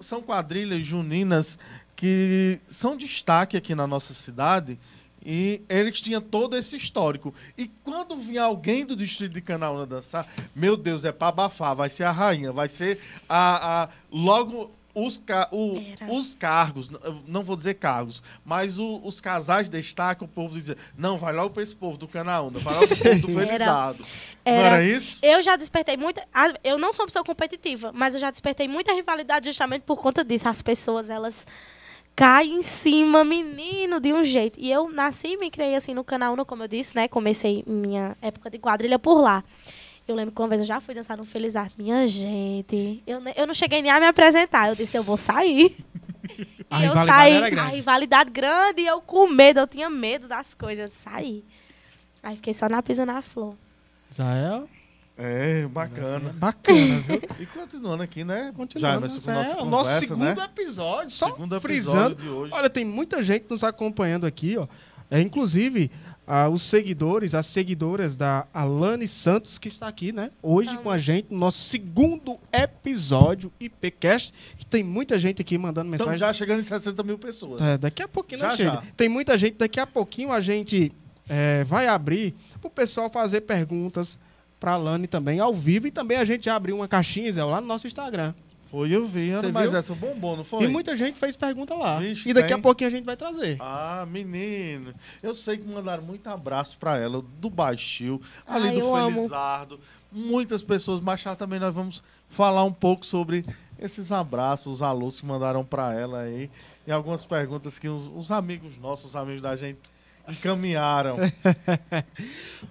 são 0.00 0.20
quadrilhas 0.22 0.84
juninas 0.84 1.58
que 1.94 2.60
são 2.68 2.96
destaque 2.96 3.56
aqui 3.56 3.74
na 3.74 3.86
nossa 3.86 4.14
cidade 4.14 4.78
e 5.24 5.60
eles 5.68 6.00
tinham 6.00 6.20
todo 6.20 6.56
esse 6.56 6.76
histórico. 6.76 7.34
E 7.56 7.66
quando 7.82 8.16
vinha 8.16 8.42
alguém 8.44 8.86
do 8.86 8.94
distrito 8.94 9.32
de 9.34 9.40
Canaúna 9.40 9.84
dançar, 9.84 10.26
meu 10.54 10.76
Deus, 10.76 11.04
é 11.04 11.10
para 11.10 11.28
abafar, 11.28 11.74
vai 11.74 11.90
ser 11.90 12.04
a 12.04 12.12
rainha, 12.12 12.52
vai 12.52 12.68
ser 12.68 13.00
a, 13.28 13.82
a- 13.84 13.88
logo 14.12 14.70
os, 15.06 15.18
ca- 15.18 15.48
o- 15.52 15.76
Era. 16.00 16.12
os 16.12 16.34
cargos, 16.34 16.90
não 17.26 17.42
vou 17.42 17.54
dizer 17.56 17.74
cargos, 17.74 18.22
mas 18.44 18.78
o- 18.78 19.00
os 19.04 19.20
casais 19.20 19.68
destacam, 19.68 20.26
o 20.26 20.30
povo 20.30 20.54
dizia, 20.54 20.76
não, 20.96 21.16
vai 21.18 21.32
logo 21.32 21.50
para 21.50 21.62
esse 21.62 21.74
povo 21.74 21.96
do 21.98 22.06
Canaúna, 22.08 22.58
vai 22.58 22.74
logo 22.74 22.88
pro 22.88 22.96
povo 22.98 23.20
do 23.26 23.28
Era. 23.40 23.46
Felizado. 23.48 23.98
Não 24.46 24.52
Era. 24.54 24.68
era 24.76 24.84
isso? 24.84 25.18
Eu 25.22 25.42
já 25.42 25.56
despertei 25.56 25.96
muita. 25.96 26.26
Eu 26.64 26.78
não 26.78 26.90
sou 26.92 27.02
uma 27.04 27.08
pessoa 27.08 27.24
competitiva, 27.24 27.90
mas 27.94 28.14
eu 28.14 28.20
já 28.20 28.30
despertei 28.30 28.66
muita 28.66 28.92
rivalidade 28.94 29.46
justamente 29.48 29.82
por 29.82 29.96
conta 30.00 30.24
disso. 30.24 30.48
As 30.48 30.62
pessoas, 30.62 31.10
elas 31.10 31.46
caem 32.16 32.56
em 32.56 32.62
cima, 32.62 33.22
menino, 33.24 34.00
de 34.00 34.12
um 34.12 34.24
jeito. 34.24 34.58
E 34.58 34.70
eu 34.72 34.88
nasci 34.90 35.28
e 35.34 35.36
me 35.36 35.50
criei 35.50 35.74
assim 35.76 35.94
no 35.94 36.02
canal, 36.02 36.34
como 36.46 36.62
eu 36.64 36.68
disse, 36.68 36.96
né? 36.96 37.06
Comecei 37.08 37.62
minha 37.66 38.16
época 38.22 38.48
de 38.50 38.58
quadrilha 38.58 38.98
por 38.98 39.20
lá. 39.20 39.44
Eu 40.08 40.14
lembro 40.14 40.34
que 40.34 40.40
uma 40.40 40.48
vez 40.48 40.62
eu 40.62 40.66
já 40.66 40.80
fui 40.80 40.94
dançar 40.94 41.16
no 41.18 41.24
Felizardo. 41.24 41.74
Minha 41.76 42.06
gente, 42.06 43.02
eu, 43.06 43.20
eu 43.36 43.46
não 43.46 43.52
cheguei 43.54 43.82
nem 43.82 43.90
a 43.90 44.00
me 44.00 44.06
apresentar. 44.06 44.70
Eu 44.70 44.74
disse, 44.74 44.96
eu 44.96 45.02
vou 45.02 45.16
sair. 45.18 45.76
A 46.70 46.82
e 46.82 46.86
eu 46.86 46.92
saí, 46.94 47.42
a 47.44 47.48
grande. 47.48 47.76
rivalidade 47.76 48.30
grande, 48.30 48.82
e 48.82 48.86
eu 48.86 49.00
com 49.00 49.26
medo, 49.26 49.60
eu 49.60 49.66
tinha 49.66 49.88
medo 49.88 50.28
das 50.28 50.52
coisas. 50.52 50.90
Eu 50.90 50.94
saí. 50.94 51.42
Aí 52.22 52.36
fiquei 52.36 52.52
só 52.52 52.68
na 52.68 52.82
pisa 52.82 53.06
na 53.06 53.22
flor. 53.22 53.54
Israel, 54.10 54.68
É, 55.16 55.66
bacana. 55.66 56.30
bacana, 56.34 56.98
viu? 57.08 57.22
E 57.40 57.46
continuando 57.46 58.02
aqui, 58.02 58.22
né? 58.22 58.52
Continuando, 58.54 59.08
Jamerson, 59.08 59.24
com 59.24 59.30
é, 59.30 59.34
nossa 59.44 59.62
o 59.62 59.64
nosso 59.64 59.84
conversa, 59.84 60.00
segundo 60.00 60.24
né? 60.24 60.44
episódio, 60.44 61.10
só 61.10 61.26
Segundo 61.30 61.56
episódio 61.56 61.60
frisando. 61.62 62.14
de 62.16 62.28
hoje. 62.28 62.52
Olha, 62.54 62.68
tem 62.68 62.84
muita 62.84 63.22
gente 63.22 63.46
nos 63.48 63.64
acompanhando 63.64 64.26
aqui, 64.26 64.58
ó. 64.58 64.66
É, 65.10 65.22
inclusive, 65.22 65.90
ah, 66.30 66.46
os 66.46 66.62
seguidores, 66.62 67.34
as 67.34 67.46
seguidoras 67.46 68.14
da 68.14 68.46
Alane 68.52 69.08
Santos, 69.08 69.58
que 69.58 69.68
está 69.68 69.88
aqui, 69.88 70.12
né? 70.12 70.30
Hoje 70.42 70.68
Amo. 70.68 70.80
com 70.82 70.90
a 70.90 70.98
gente, 70.98 71.28
no 71.30 71.38
nosso 71.38 71.58
segundo 71.58 72.38
episódio 72.52 73.50
IPcast. 73.58 74.34
E 74.60 74.64
tem 74.66 74.84
muita 74.84 75.18
gente 75.18 75.40
aqui 75.40 75.56
mandando 75.56 75.90
Estamos 75.90 76.12
mensagem. 76.12 76.18
já 76.18 76.32
chegando 76.34 76.60
em 76.60 76.64
60 76.64 77.02
mil 77.02 77.16
pessoas. 77.16 77.62
É, 77.62 77.78
daqui 77.78 78.02
a 78.02 78.08
pouquinho 78.08 78.42
Já, 78.42 78.48
não 78.48 78.56
chega. 78.56 78.70
já. 78.72 78.82
Tem 78.94 79.08
muita 79.08 79.38
gente, 79.38 79.54
daqui 79.56 79.80
a 79.80 79.86
pouquinho 79.86 80.30
a 80.30 80.40
gente 80.42 80.92
é, 81.26 81.64
vai 81.64 81.86
abrir 81.86 82.34
para 82.60 82.68
o 82.68 82.70
pessoal 82.70 83.08
fazer 83.08 83.40
perguntas 83.40 84.18
para 84.60 84.72
a 84.72 84.76
Lani 84.76 85.06
também, 85.06 85.40
ao 85.40 85.54
vivo. 85.54 85.86
E 85.86 85.90
também 85.90 86.18
a 86.18 86.26
gente 86.26 86.44
já 86.44 86.56
abriu 86.56 86.76
uma 86.76 86.86
caixinha, 86.86 87.32
Zé, 87.32 87.42
lá 87.42 87.58
no 87.58 87.66
nosso 87.66 87.86
Instagram. 87.86 88.34
Foi, 88.70 88.94
eu 88.94 89.06
vi, 89.06 89.30
Ana, 89.30 89.50
mas 89.50 89.70
viu? 89.70 89.78
essa 89.78 89.94
bombou, 89.94 90.36
não 90.36 90.44
foi? 90.44 90.64
E 90.64 90.68
muita 90.68 90.94
gente 90.94 91.18
fez 91.18 91.34
pergunta 91.34 91.74
lá. 91.74 91.98
Vixe, 91.98 92.28
e 92.28 92.34
daqui 92.34 92.48
tem. 92.48 92.56
a 92.56 92.60
pouquinho 92.60 92.88
a 92.88 92.90
gente 92.90 93.04
vai 93.04 93.16
trazer. 93.16 93.56
Ah, 93.60 94.06
menino. 94.08 94.92
Eu 95.22 95.34
sei 95.34 95.56
que 95.56 95.66
mandaram 95.66 96.02
muito 96.02 96.26
abraço 96.28 96.76
pra 96.78 96.98
ela, 96.98 97.22
do 97.40 97.48
Baixio, 97.48 98.20
ali 98.46 98.68
Ai, 98.68 98.74
do 98.74 98.80
eu 98.80 98.94
amo. 98.94 99.16
Felizardo. 99.16 99.80
Muitas 100.12 100.62
pessoas, 100.62 101.00
mas 101.00 101.20
já 101.20 101.34
também 101.34 101.58
nós 101.58 101.74
vamos 101.74 102.02
falar 102.28 102.64
um 102.64 102.72
pouco 102.72 103.06
sobre 103.06 103.44
esses 103.78 104.12
abraços, 104.12 104.74
os 104.74 104.82
alôs 104.82 105.20
que 105.20 105.26
mandaram 105.26 105.64
pra 105.64 105.94
ela 105.94 106.22
aí. 106.22 106.50
E 106.86 106.92
algumas 106.92 107.24
perguntas 107.24 107.78
que 107.78 107.88
os, 107.88 108.10
os 108.14 108.30
amigos 108.30 108.76
nossos, 108.78 109.10
os 109.10 109.16
amigos 109.16 109.42
da 109.42 109.56
gente, 109.56 109.78
encaminharam. 110.28 111.16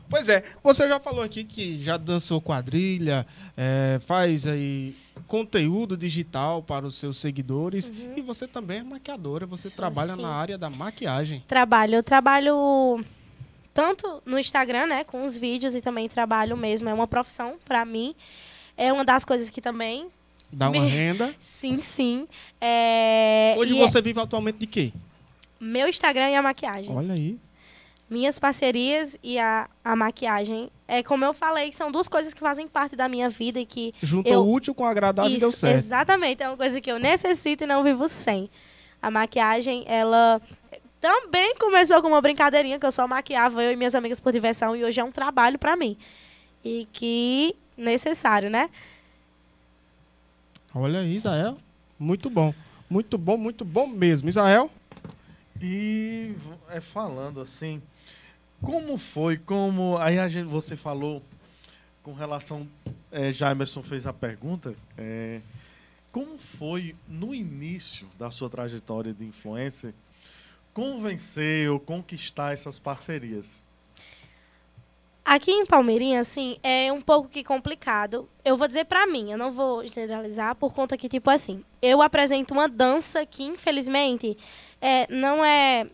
Pois 0.09 0.29
é, 0.29 0.41
você 0.63 0.87
já 0.87 0.99
falou 1.01 1.21
aqui 1.21 1.43
que 1.43 1.81
já 1.83 1.97
dançou 1.97 2.39
quadrilha, 2.39 3.27
é, 3.57 3.99
faz 4.05 4.47
aí 4.47 4.95
conteúdo 5.27 5.97
digital 5.97 6.63
para 6.63 6.85
os 6.85 6.95
seus 6.95 7.17
seguidores 7.19 7.91
e 8.15 8.21
você 8.21 8.47
também 8.47 8.79
é 8.79 8.83
maquiadora, 8.83 9.45
você 9.45 9.69
Sim, 9.69 9.75
trabalha 9.75 10.13
sim. 10.13 10.21
na 10.21 10.29
área 10.29 10.57
da 10.57 10.69
maquiagem. 10.69 11.43
Trabalho, 11.45 11.95
eu 11.95 12.03
trabalho 12.03 13.03
tanto 13.73 14.21
no 14.25 14.39
Instagram, 14.39 14.87
né, 14.87 15.03
com 15.03 15.23
os 15.25 15.35
vídeos 15.35 15.75
e 15.75 15.81
também 15.81 16.07
trabalho 16.07 16.55
mesmo, 16.55 16.87
é 16.87 16.93
uma 16.93 17.07
profissão 17.07 17.55
pra 17.65 17.83
mim. 17.83 18.15
É 18.77 18.93
uma 18.93 19.03
das 19.03 19.25
coisas 19.25 19.49
que 19.49 19.59
também, 19.59 20.07
Dá 20.51 20.69
uma 20.69 20.81
Me- 20.81 20.87
renda. 20.89 21.35
sim, 21.37 21.79
sim. 21.81 22.27
É, 22.61 23.55
Hoje 23.57 23.75
e 23.75 23.77
você 23.77 24.01
vive 24.01 24.21
atualmente 24.21 24.59
de 24.59 24.67
quê? 24.67 24.93
é 24.95 25.63
meu 25.63 25.89
Instagram 25.89 26.29
e 26.29 26.35
a 26.35 26.41
maquiagem. 26.41 26.95
Olha 26.95 27.13
aí. 27.13 27.37
Minhas 28.09 28.39
parcerias 28.39 29.17
e 29.21 29.37
a, 29.37 29.67
a 29.83 29.95
maquiagem. 29.95 30.69
É 30.87 31.03
como 31.03 31.25
eu 31.25 31.33
falei, 31.33 31.71
são 31.73 31.91
duas 31.91 32.07
coisas 32.07 32.33
que 32.33 32.39
fazem 32.39 32.65
parte 32.67 32.95
da 32.95 33.09
minha 33.09 33.29
vida 33.29 33.59
e 33.59 33.65
que 33.65 33.93
Juntou 34.01 34.31
Eu- 34.31 34.41
o 34.45 34.53
útil 34.53 34.73
com 34.73 34.83
o 34.83 34.87
agradável 34.87 35.29
e 35.31 35.37
deu 35.37 35.49
Isso, 35.49 35.57
certo. 35.57 35.75
exatamente. 35.75 36.41
É 36.41 36.47
uma 36.47 36.55
coisa 36.57 36.79
que 36.79 36.89
eu 36.89 36.97
necessito 36.99 37.65
e 37.65 37.67
não 37.67 37.83
vivo 37.83 38.07
sem. 38.07 38.49
A 39.01 39.11
maquiagem, 39.11 39.83
ela 39.87 40.41
também 41.01 41.55
começou 41.57 42.01
com 42.01 42.07
uma 42.07 42.21
brincadeirinha 42.21 42.79
que 42.79 42.85
eu 42.85 42.91
só 42.91 43.05
maquiava 43.07 43.61
eu 43.61 43.73
e 43.73 43.75
minhas 43.75 43.93
amigas 43.93 44.19
por 44.21 44.31
diversão 44.31 44.75
e 44.75 44.83
hoje 44.85 44.99
é 45.01 45.03
um 45.03 45.11
trabalho 45.11 45.59
pra 45.59 45.75
mim. 45.75 45.97
E 46.63 46.87
que 46.93 47.53
necessário, 47.77 48.49
né? 48.49 48.69
Olha 50.73 50.99
aí, 50.99 51.15
Israel. 51.15 51.57
Muito 51.99 52.29
bom. 52.29 52.53
Muito 52.89 53.17
bom, 53.17 53.37
muito 53.37 53.65
bom 53.65 53.87
mesmo. 53.87 54.29
Israel? 54.29 54.69
E 55.61 56.33
é, 56.69 56.79
falando 56.79 57.41
assim, 57.41 57.81
como 58.61 58.97
foi, 58.97 59.37
como. 59.37 59.97
Aí 59.97 60.19
a 60.19 60.27
gente, 60.27 60.47
você 60.47 60.75
falou 60.75 61.21
com 62.03 62.13
relação. 62.13 62.67
É, 63.11 63.31
Jamerson 63.31 63.81
fez 63.81 64.05
a 64.05 64.13
pergunta. 64.13 64.75
é, 64.97 65.39
como 66.11 66.37
foi 66.37 66.95
no 67.07 67.35
início 67.35 68.07
da 68.17 68.31
sua 68.31 68.49
trajetória 68.49 69.13
de 69.13 69.23
influencer 69.23 69.93
convencer 70.77 71.71
ou 71.71 71.79
conquistar 71.79 72.53
essas 72.53 72.77
parcerias? 72.77 73.63
Aqui 75.25 75.49
em 75.51 75.65
Palmeirinha, 75.65 76.19
assim, 76.19 76.55
é 76.61 76.93
um 76.93 77.01
pouco 77.01 77.27
que 77.27 77.43
complicado. 77.43 78.29
Eu 78.45 78.55
vou 78.55 78.67
dizer 78.67 78.85
pra 78.85 79.07
mim, 79.07 79.31
eu 79.31 79.39
não 79.39 79.51
vou 79.51 79.83
generalizar, 79.87 80.53
por 80.53 80.71
conta 80.71 80.95
que, 80.95 81.09
tipo 81.09 81.31
assim, 81.31 81.63
eu 81.81 81.99
apresento 81.99 82.53
uma 82.53 82.69
dança 82.69 83.25
que, 83.25 83.43
infelizmente, 83.43 84.37
é, 84.79 85.11
não 85.11 85.43
é 85.43 85.87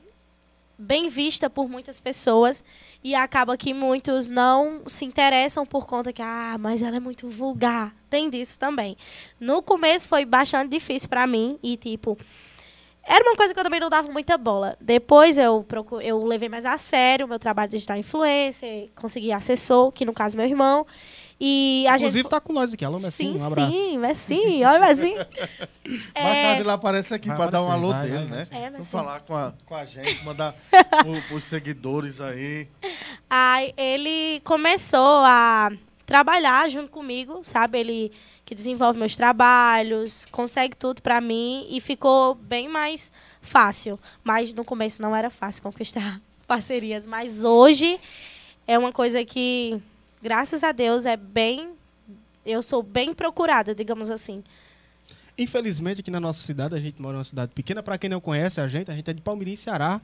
bem 0.77 1.07
vista 1.07 1.49
por 1.49 1.69
muitas 1.69 1.99
pessoas 1.99 2.63
e 3.03 3.13
acaba 3.15 3.55
que 3.55 3.73
muitos 3.73 4.29
não 4.29 4.81
se 4.85 5.05
interessam 5.05 5.65
por 5.65 5.85
conta 5.85 6.11
que, 6.11 6.21
ah, 6.21 6.57
mas 6.59 6.81
ela 6.81 6.97
é 6.97 6.99
muito 6.99 7.29
vulgar. 7.29 7.95
Tem 8.09 8.29
disso 8.29 8.57
também. 8.59 8.97
No 9.39 9.61
começo 9.61 10.07
foi 10.07 10.25
bastante 10.25 10.69
difícil 10.69 11.09
pra 11.09 11.25
mim 11.27 11.57
e, 11.63 11.77
tipo, 11.77 12.17
era 13.05 13.23
uma 13.23 13.35
coisa 13.35 13.53
que 13.53 13.59
eu 13.59 13.63
também 13.63 13.79
não 13.79 13.89
dava 13.89 14.11
muita 14.11 14.37
bola. 14.37 14.77
Depois 14.79 15.37
eu, 15.37 15.63
procu- 15.67 16.01
eu 16.01 16.25
levei 16.25 16.47
mais 16.49 16.65
a 16.65 16.77
sério 16.77 17.25
o 17.25 17.29
meu 17.29 17.37
trabalho 17.39 17.69
de 17.69 17.75
digital 17.77 17.97
influencer, 17.97 18.89
consegui 18.95 19.31
assessor, 19.31 19.91
que 19.91 20.05
no 20.05 20.13
caso 20.13 20.37
meu 20.37 20.45
irmão. 20.45 20.85
E 21.39 21.85
a 21.89 21.95
Inclusive 21.95 22.23
gente. 22.23 22.29
tá 22.29 22.39
com 22.39 22.53
nós 22.53 22.73
aqui. 22.73 22.85
Alô, 22.85 22.99
Messinho, 22.99 23.33
sim, 23.33 23.43
um 23.43 23.47
abraço. 23.47 23.71
sim, 23.71 23.97
Messi, 23.97 24.63
olha 24.63 24.79
Messi. 24.79 25.13
Mais 25.83 26.01
É, 26.15 26.43
tarde 26.43 26.61
ele 26.61 26.71
aparece 26.71 27.13
aqui 27.13 27.27
Vai 27.27 27.37
para 27.37 27.51
dar 27.51 27.61
um 27.63 27.71
alô 27.71 27.89
vai, 27.89 28.09
dele, 28.09 28.25
vai, 28.25 28.37
né? 28.37 28.47
É, 28.79 28.83
falar 28.83 29.19
com 29.21 29.35
a, 29.35 29.53
com 29.65 29.75
a 29.75 29.83
gente, 29.85 30.23
mandar 30.23 30.53
pro, 31.27 31.35
os 31.35 31.43
seguidores 31.43 32.21
aí. 32.21 32.67
Aí 33.29 33.73
ele 33.75 34.41
começou 34.45 34.99
a 35.25 35.71
trabalhar 36.05 36.69
junto 36.69 36.89
comigo, 36.89 37.39
sabe? 37.43 37.79
Ele 37.79 38.11
que 38.45 38.53
desenvolve 38.53 38.99
meus 38.99 39.15
trabalhos, 39.15 40.25
consegue 40.31 40.75
tudo 40.75 41.01
pra 41.01 41.19
mim 41.21 41.65
e 41.69 41.79
ficou 41.81 42.35
bem 42.35 42.67
mais 42.67 43.11
fácil. 43.41 43.99
Mas 44.23 44.53
no 44.53 44.63
começo 44.65 45.01
não 45.01 45.15
era 45.15 45.29
fácil 45.29 45.63
conquistar 45.63 46.19
parcerias, 46.47 47.05
mas 47.05 47.43
hoje 47.43 47.99
é 48.67 48.77
uma 48.77 48.91
coisa 48.91 49.23
que, 49.25 49.81
graças 50.23 50.63
a 50.63 50.71
Deus, 50.71 51.05
é 51.05 51.17
bem 51.17 51.73
eu 52.45 52.61
sou 52.61 52.83
bem 52.83 53.13
procurada, 53.13 53.73
digamos 53.73 54.11
assim. 54.11 54.43
Infelizmente, 55.37 56.01
aqui 56.01 56.11
na 56.11 56.19
nossa 56.19 56.41
cidade, 56.41 56.75
a 56.75 56.79
gente 56.79 57.01
mora 57.01 57.13
numa 57.13 57.23
cidade 57.23 57.51
pequena. 57.53 57.81
Pra 57.81 57.97
quem 57.97 58.09
não 58.09 58.21
conhece 58.21 58.61
a 58.61 58.67
gente, 58.67 58.91
a 58.91 58.93
gente 58.93 59.09
é 59.09 59.13
de 59.13 59.21
Palmirim, 59.21 59.55
Ceará. 59.55 59.99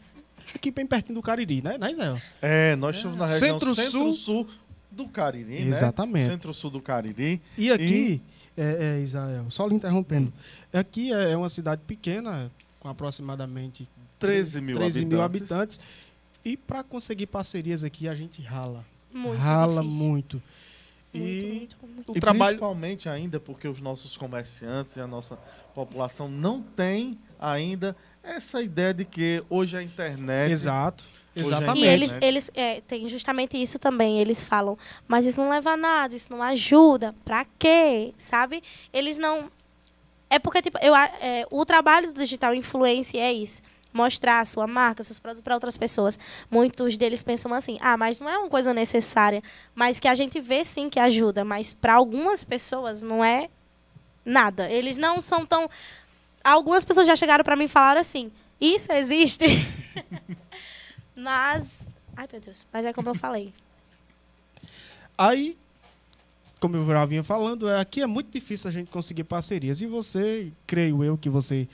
Aqui 0.56 0.72
bem 0.72 0.88
pertinho 0.88 1.16
do 1.16 1.22
Cariri, 1.22 1.62
né, 1.62 1.78
né 1.78 1.92
Israel? 1.92 2.22
É, 2.42 2.76
nós 2.76 2.96
estamos 2.96 3.18
na 3.18 3.26
região 3.26 3.60
Centro-Sul. 3.60 3.86
centro-sul 3.86 4.48
do 4.90 5.08
Cariri, 5.08 5.66
né? 5.66 5.70
Exatamente. 5.70 6.30
Centro-sul 6.30 6.72
do 6.72 6.82
Cariri. 6.82 7.40
E 7.58 7.72
aqui, 7.72 8.22
é, 8.58 8.98
é, 8.98 9.02
Israel, 9.02 9.46
só 9.50 9.68
lhe 9.68 9.76
interrompendo. 9.76 10.34
Aqui 10.74 11.14
é 11.14 11.32
é 11.32 11.38
uma 11.38 11.50
cidade 11.50 11.82
pequena, 11.86 12.50
com 12.80 12.88
aproximadamente 12.88 13.88
13 14.18 14.62
mil 14.62 14.78
13 14.78 15.06
mil 15.06 15.22
habitantes. 15.22 15.52
habitantes. 15.52 15.80
E 16.44 16.58
para 16.58 16.84
conseguir 16.84 17.28
parcerias 17.28 17.84
aqui, 17.84 18.08
a 18.08 18.16
gente 18.16 18.42
rala. 18.42 18.84
Muito 19.14 19.38
rala 19.40 19.82
difícil. 19.82 20.08
muito. 20.08 20.42
Muito, 21.14 21.46
E 21.46 21.48
muito, 21.58 21.78
muito. 21.96 22.12
o 22.12 22.18
e 22.18 22.20
trabalho. 22.20 22.58
principalmente 22.58 23.10
ainda 23.10 23.40
porque 23.40 23.68
os 23.68 23.82
nossos 23.82 24.16
comerciantes 24.16 24.96
e 24.96 25.02
a 25.02 25.08
nossa 25.08 25.38
população 25.74 26.28
não 26.30 26.62
tem 26.62 27.18
ainda 27.40 27.96
essa 28.24 28.62
ideia 28.62 28.94
de 28.94 29.06
que 29.06 29.44
hoje 29.50 29.76
a 29.76 29.82
internet 29.84 30.52
Exato. 30.52 31.04
Exatamente. 31.36 31.80
E 31.86 31.88
eles, 31.88 32.18
eles 32.22 32.52
é, 32.54 32.82
tem 32.82 33.08
justamente 33.08 33.60
isso 33.60 33.80
também. 33.80 34.20
Eles 34.20 34.44
falam, 34.44 34.78
mas 35.08 35.26
isso 35.26 35.40
não 35.42 35.50
leva 35.50 35.72
a 35.72 35.78
nada, 35.78 36.16
isso 36.16 36.32
não 36.32 36.44
ajuda. 36.44 37.16
Pra 37.24 37.46
quê? 37.58 38.14
Sabe? 38.18 38.62
Eles 38.92 39.18
não. 39.18 39.50
É 40.30 40.38
porque, 40.38 40.62
tipo, 40.62 40.78
eu, 40.80 40.94
é, 40.96 41.46
o 41.50 41.66
trabalho 41.66 42.12
do 42.12 42.20
digital 42.20 42.54
influencer 42.54 43.22
é 43.22 43.32
isso. 43.32 43.62
Mostrar 43.92 44.40
a 44.40 44.46
sua 44.46 44.68
marca, 44.68 45.02
seus 45.02 45.20
produtos 45.20 45.44
para 45.44 45.56
outras 45.56 45.76
pessoas. 45.76 46.20
Muitos 46.50 46.96
deles 46.96 47.24
pensam 47.24 47.54
assim, 47.54 47.78
ah, 47.82 47.98
mas 47.98 48.20
não 48.20 48.30
é 48.30 48.38
uma 48.38 48.50
coisa 48.50 48.74
necessária. 48.74 49.42
Mas 49.74 50.00
que 50.00 50.08
a 50.08 50.16
gente 50.16 50.40
vê 50.40 50.64
sim 50.64 50.90
que 50.90 51.00
ajuda. 51.00 51.44
Mas 51.44 51.74
para 51.74 51.96
algumas 51.96 52.44
pessoas 52.44 53.02
não 53.02 53.24
é 53.24 53.50
nada. 54.24 54.70
Eles 54.70 54.98
não 54.98 55.20
são 55.20 55.46
tão. 55.46 55.70
Algumas 56.44 56.84
pessoas 56.84 57.08
já 57.08 57.16
chegaram 57.16 57.44
para 57.44 57.56
mim 57.56 57.66
e 57.66 57.68
falaram 57.68 58.00
assim: 58.00 58.32
Isso 58.62 58.92
existe? 58.92 59.46
mas. 61.16 61.90
Ai, 62.16 62.28
meu 62.32 62.42
Deus. 62.42 62.66
Mas 62.72 62.86
é 62.86 62.94
como 62.94 63.10
eu 63.10 63.16
falei. 63.16 63.54
Aí, 65.18 65.58
como 66.60 66.76
eu 66.76 66.88
já 66.88 67.06
vinha 67.06 67.24
falando, 67.24 67.68
é, 67.68 67.80
aqui 67.80 68.02
é 68.02 68.08
muito 68.08 68.32
difícil 68.32 68.70
a 68.70 68.72
gente 68.72 68.90
conseguir 68.90 69.24
parcerias. 69.24 69.82
E 69.82 69.86
você, 69.86 70.52
creio 70.68 71.04
eu, 71.04 71.18
que 71.18 71.30
você 71.30 71.68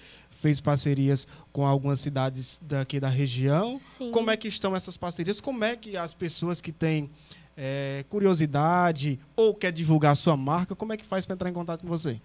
fez 0.46 0.60
parcerias 0.60 1.28
com 1.52 1.66
algumas 1.66 2.00
cidades 2.00 2.60
daqui 2.62 3.00
da 3.00 3.10
região. 3.10 3.80
Sim. 3.80 4.12
Como 4.12 4.30
é 4.30 4.38
que 4.38 4.48
estão 4.48 4.76
essas 4.76 4.96
parcerias? 4.96 5.42
Como 5.42 5.64
é 5.64 5.76
que 5.76 5.98
as 5.98 6.14
pessoas 6.14 6.62
que 6.62 6.72
têm 6.72 7.10
é, 7.58 8.06
curiosidade 8.10 9.20
ou 9.36 9.56
quer 9.56 9.72
divulgar 9.72 10.12
a 10.12 10.16
sua 10.16 10.38
marca, 10.38 10.76
como 10.76 10.94
é 10.94 10.98
que 10.98 11.04
faz 11.04 11.26
para 11.26 11.34
entrar 11.34 11.50
em 11.50 11.54
contato 11.54 11.82
com 11.82 11.88
você? 11.88 12.22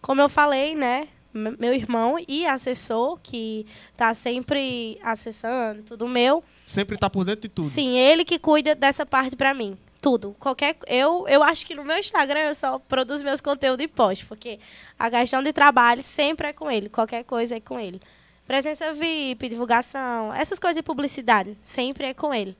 Como 0.00 0.20
eu 0.20 0.28
falei, 0.28 0.74
né? 0.74 1.06
Meu 1.32 1.72
irmão 1.72 2.16
e 2.26 2.44
assessor, 2.44 3.16
que 3.22 3.64
tá 3.96 4.12
sempre 4.12 4.98
acessando, 5.00 5.84
tudo 5.84 6.08
meu. 6.08 6.42
Sempre 6.66 6.96
está 6.96 7.08
por 7.08 7.24
dentro 7.24 7.42
de 7.42 7.48
tudo. 7.48 7.68
Sim, 7.68 7.96
ele 7.96 8.24
que 8.24 8.40
cuida 8.40 8.74
dessa 8.74 9.06
parte 9.06 9.36
pra 9.36 9.54
mim. 9.54 9.78
Tudo. 10.02 10.36
Qualquer. 10.40 10.76
Eu, 10.88 11.26
eu 11.28 11.42
acho 11.44 11.64
que 11.64 11.76
no 11.76 11.84
meu 11.84 11.96
Instagram 11.96 12.40
eu 12.40 12.54
só 12.54 12.78
produzo 12.80 13.24
meus 13.24 13.40
conteúdos 13.40 13.84
e 13.84 13.88
posto, 13.88 14.26
porque 14.26 14.58
a 14.98 15.08
questão 15.08 15.42
de 15.42 15.52
trabalho 15.52 16.02
sempre 16.02 16.48
é 16.48 16.52
com 16.52 16.70
ele. 16.70 16.88
Qualquer 16.88 17.22
coisa 17.24 17.56
é 17.56 17.60
com 17.60 17.78
ele. 17.78 18.02
Presença 18.44 18.92
VIP, 18.92 19.48
divulgação, 19.48 20.34
essas 20.34 20.58
coisas 20.58 20.76
de 20.76 20.82
publicidade, 20.82 21.56
sempre 21.64 22.06
é 22.06 22.12
com 22.12 22.34
ele. 22.34 22.56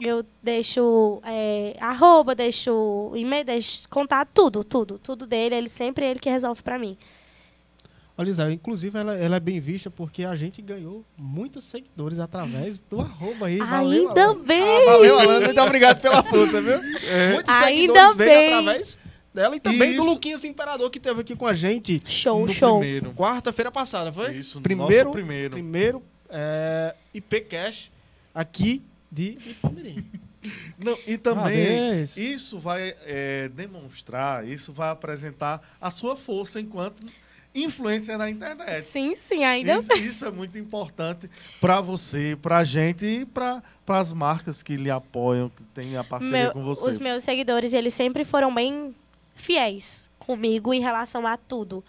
Eu 0.00 0.26
deixo 0.42 1.22
é, 1.24 1.76
arroba, 1.78 2.34
deixo 2.34 3.12
e-mail, 3.14 3.44
deixo 3.44 3.88
contato, 3.88 4.28
tudo, 4.34 4.64
tudo. 4.64 4.98
Tudo 4.98 5.24
dele, 5.24 5.54
ele 5.54 5.68
sempre 5.68 6.04
é 6.04 6.10
ele 6.10 6.20
que 6.20 6.28
resolve 6.28 6.62
pra 6.62 6.78
mim. 6.78 6.98
Olha, 8.16 8.28
Isabel, 8.30 8.52
inclusive 8.52 8.98
ela, 8.98 9.14
ela 9.16 9.36
é 9.36 9.40
bem 9.40 9.58
vista 9.58 9.90
porque 9.90 10.22
a 10.24 10.34
gente 10.36 10.60
ganhou 10.60 11.04
muitos 11.16 11.64
seguidores 11.64 12.18
através 12.18 12.80
do 12.80 13.00
arroba 13.00 13.46
aí. 13.46 13.56
Valeu, 13.58 14.08
Ainda 14.08 14.24
Alan. 14.24 14.38
bem! 14.44 14.62
Ah, 14.62 14.84
valeu, 14.92 15.18
Alan. 15.18 15.40
Muito 15.40 15.60
obrigado 15.62 16.00
pela 16.00 16.22
força, 16.22 16.60
viu? 16.60 16.80
Muitos 16.82 17.54
Ainda 17.54 17.64
seguidores 17.64 18.16
veio 18.16 18.30
bem. 18.30 18.46
através 18.54 18.98
dela 19.32 19.56
e 19.56 19.60
também 19.60 19.96
do 19.96 20.02
Isso. 20.02 20.10
Luquinhas 20.10 20.44
Imperador 20.44 20.90
que 20.90 20.98
esteve 20.98 21.22
aqui 21.22 21.34
com 21.34 21.46
a 21.46 21.54
gente 21.54 22.02
Show, 22.06 22.46
no 22.46 22.52
show. 22.52 22.78
primeiro. 22.80 23.12
quarta-feira 23.14 23.72
passada, 23.72 24.12
foi? 24.12 24.34
Isso, 24.36 24.58
no 24.58 24.62
primeiro, 24.62 25.04
nosso 25.04 25.12
primeiro. 25.14 25.52
primeiro 25.52 26.02
é, 26.28 26.94
IP 27.14 27.40
Cash 27.40 27.90
aqui 28.34 28.82
de 29.10 29.38
Ipamirim. 29.46 30.04
Não, 30.76 30.98
e 31.06 31.16
também 31.16 32.02
isso 32.16 32.58
vai 32.58 32.94
é, 33.06 33.48
demonstrar, 33.48 34.46
isso 34.46 34.72
vai 34.72 34.90
apresentar 34.90 35.62
a 35.80 35.88
sua 35.90 36.16
força 36.16 36.60
enquanto 36.60 37.00
influência 37.54 38.16
na 38.16 38.30
internet. 38.30 38.82
Sim, 38.82 39.14
sim, 39.14 39.44
ainda 39.44 39.76
Isso, 39.76 39.92
isso 39.94 40.24
é 40.24 40.30
muito 40.30 40.56
importante 40.58 41.30
para 41.60 41.80
você, 41.80 42.36
para 42.40 42.58
a 42.58 42.64
gente 42.64 43.04
e 43.04 43.26
para 43.26 43.62
as 43.88 44.12
marcas 44.12 44.62
que 44.62 44.76
lhe 44.76 44.90
apoiam, 44.90 45.50
que 45.50 45.62
têm 45.74 45.96
a 45.96 46.04
parceria 46.04 46.44
Meu- 46.44 46.52
com 46.52 46.62
você. 46.62 46.88
Os 46.88 46.98
meus 46.98 47.24
seguidores, 47.24 47.74
eles 47.74 47.92
sempre 47.92 48.24
foram 48.24 48.54
bem 48.54 48.94
fiéis 49.34 50.10
comigo 50.18 50.72
em 50.72 50.80
relação 50.80 51.26
a 51.26 51.36
tudo. 51.36 51.84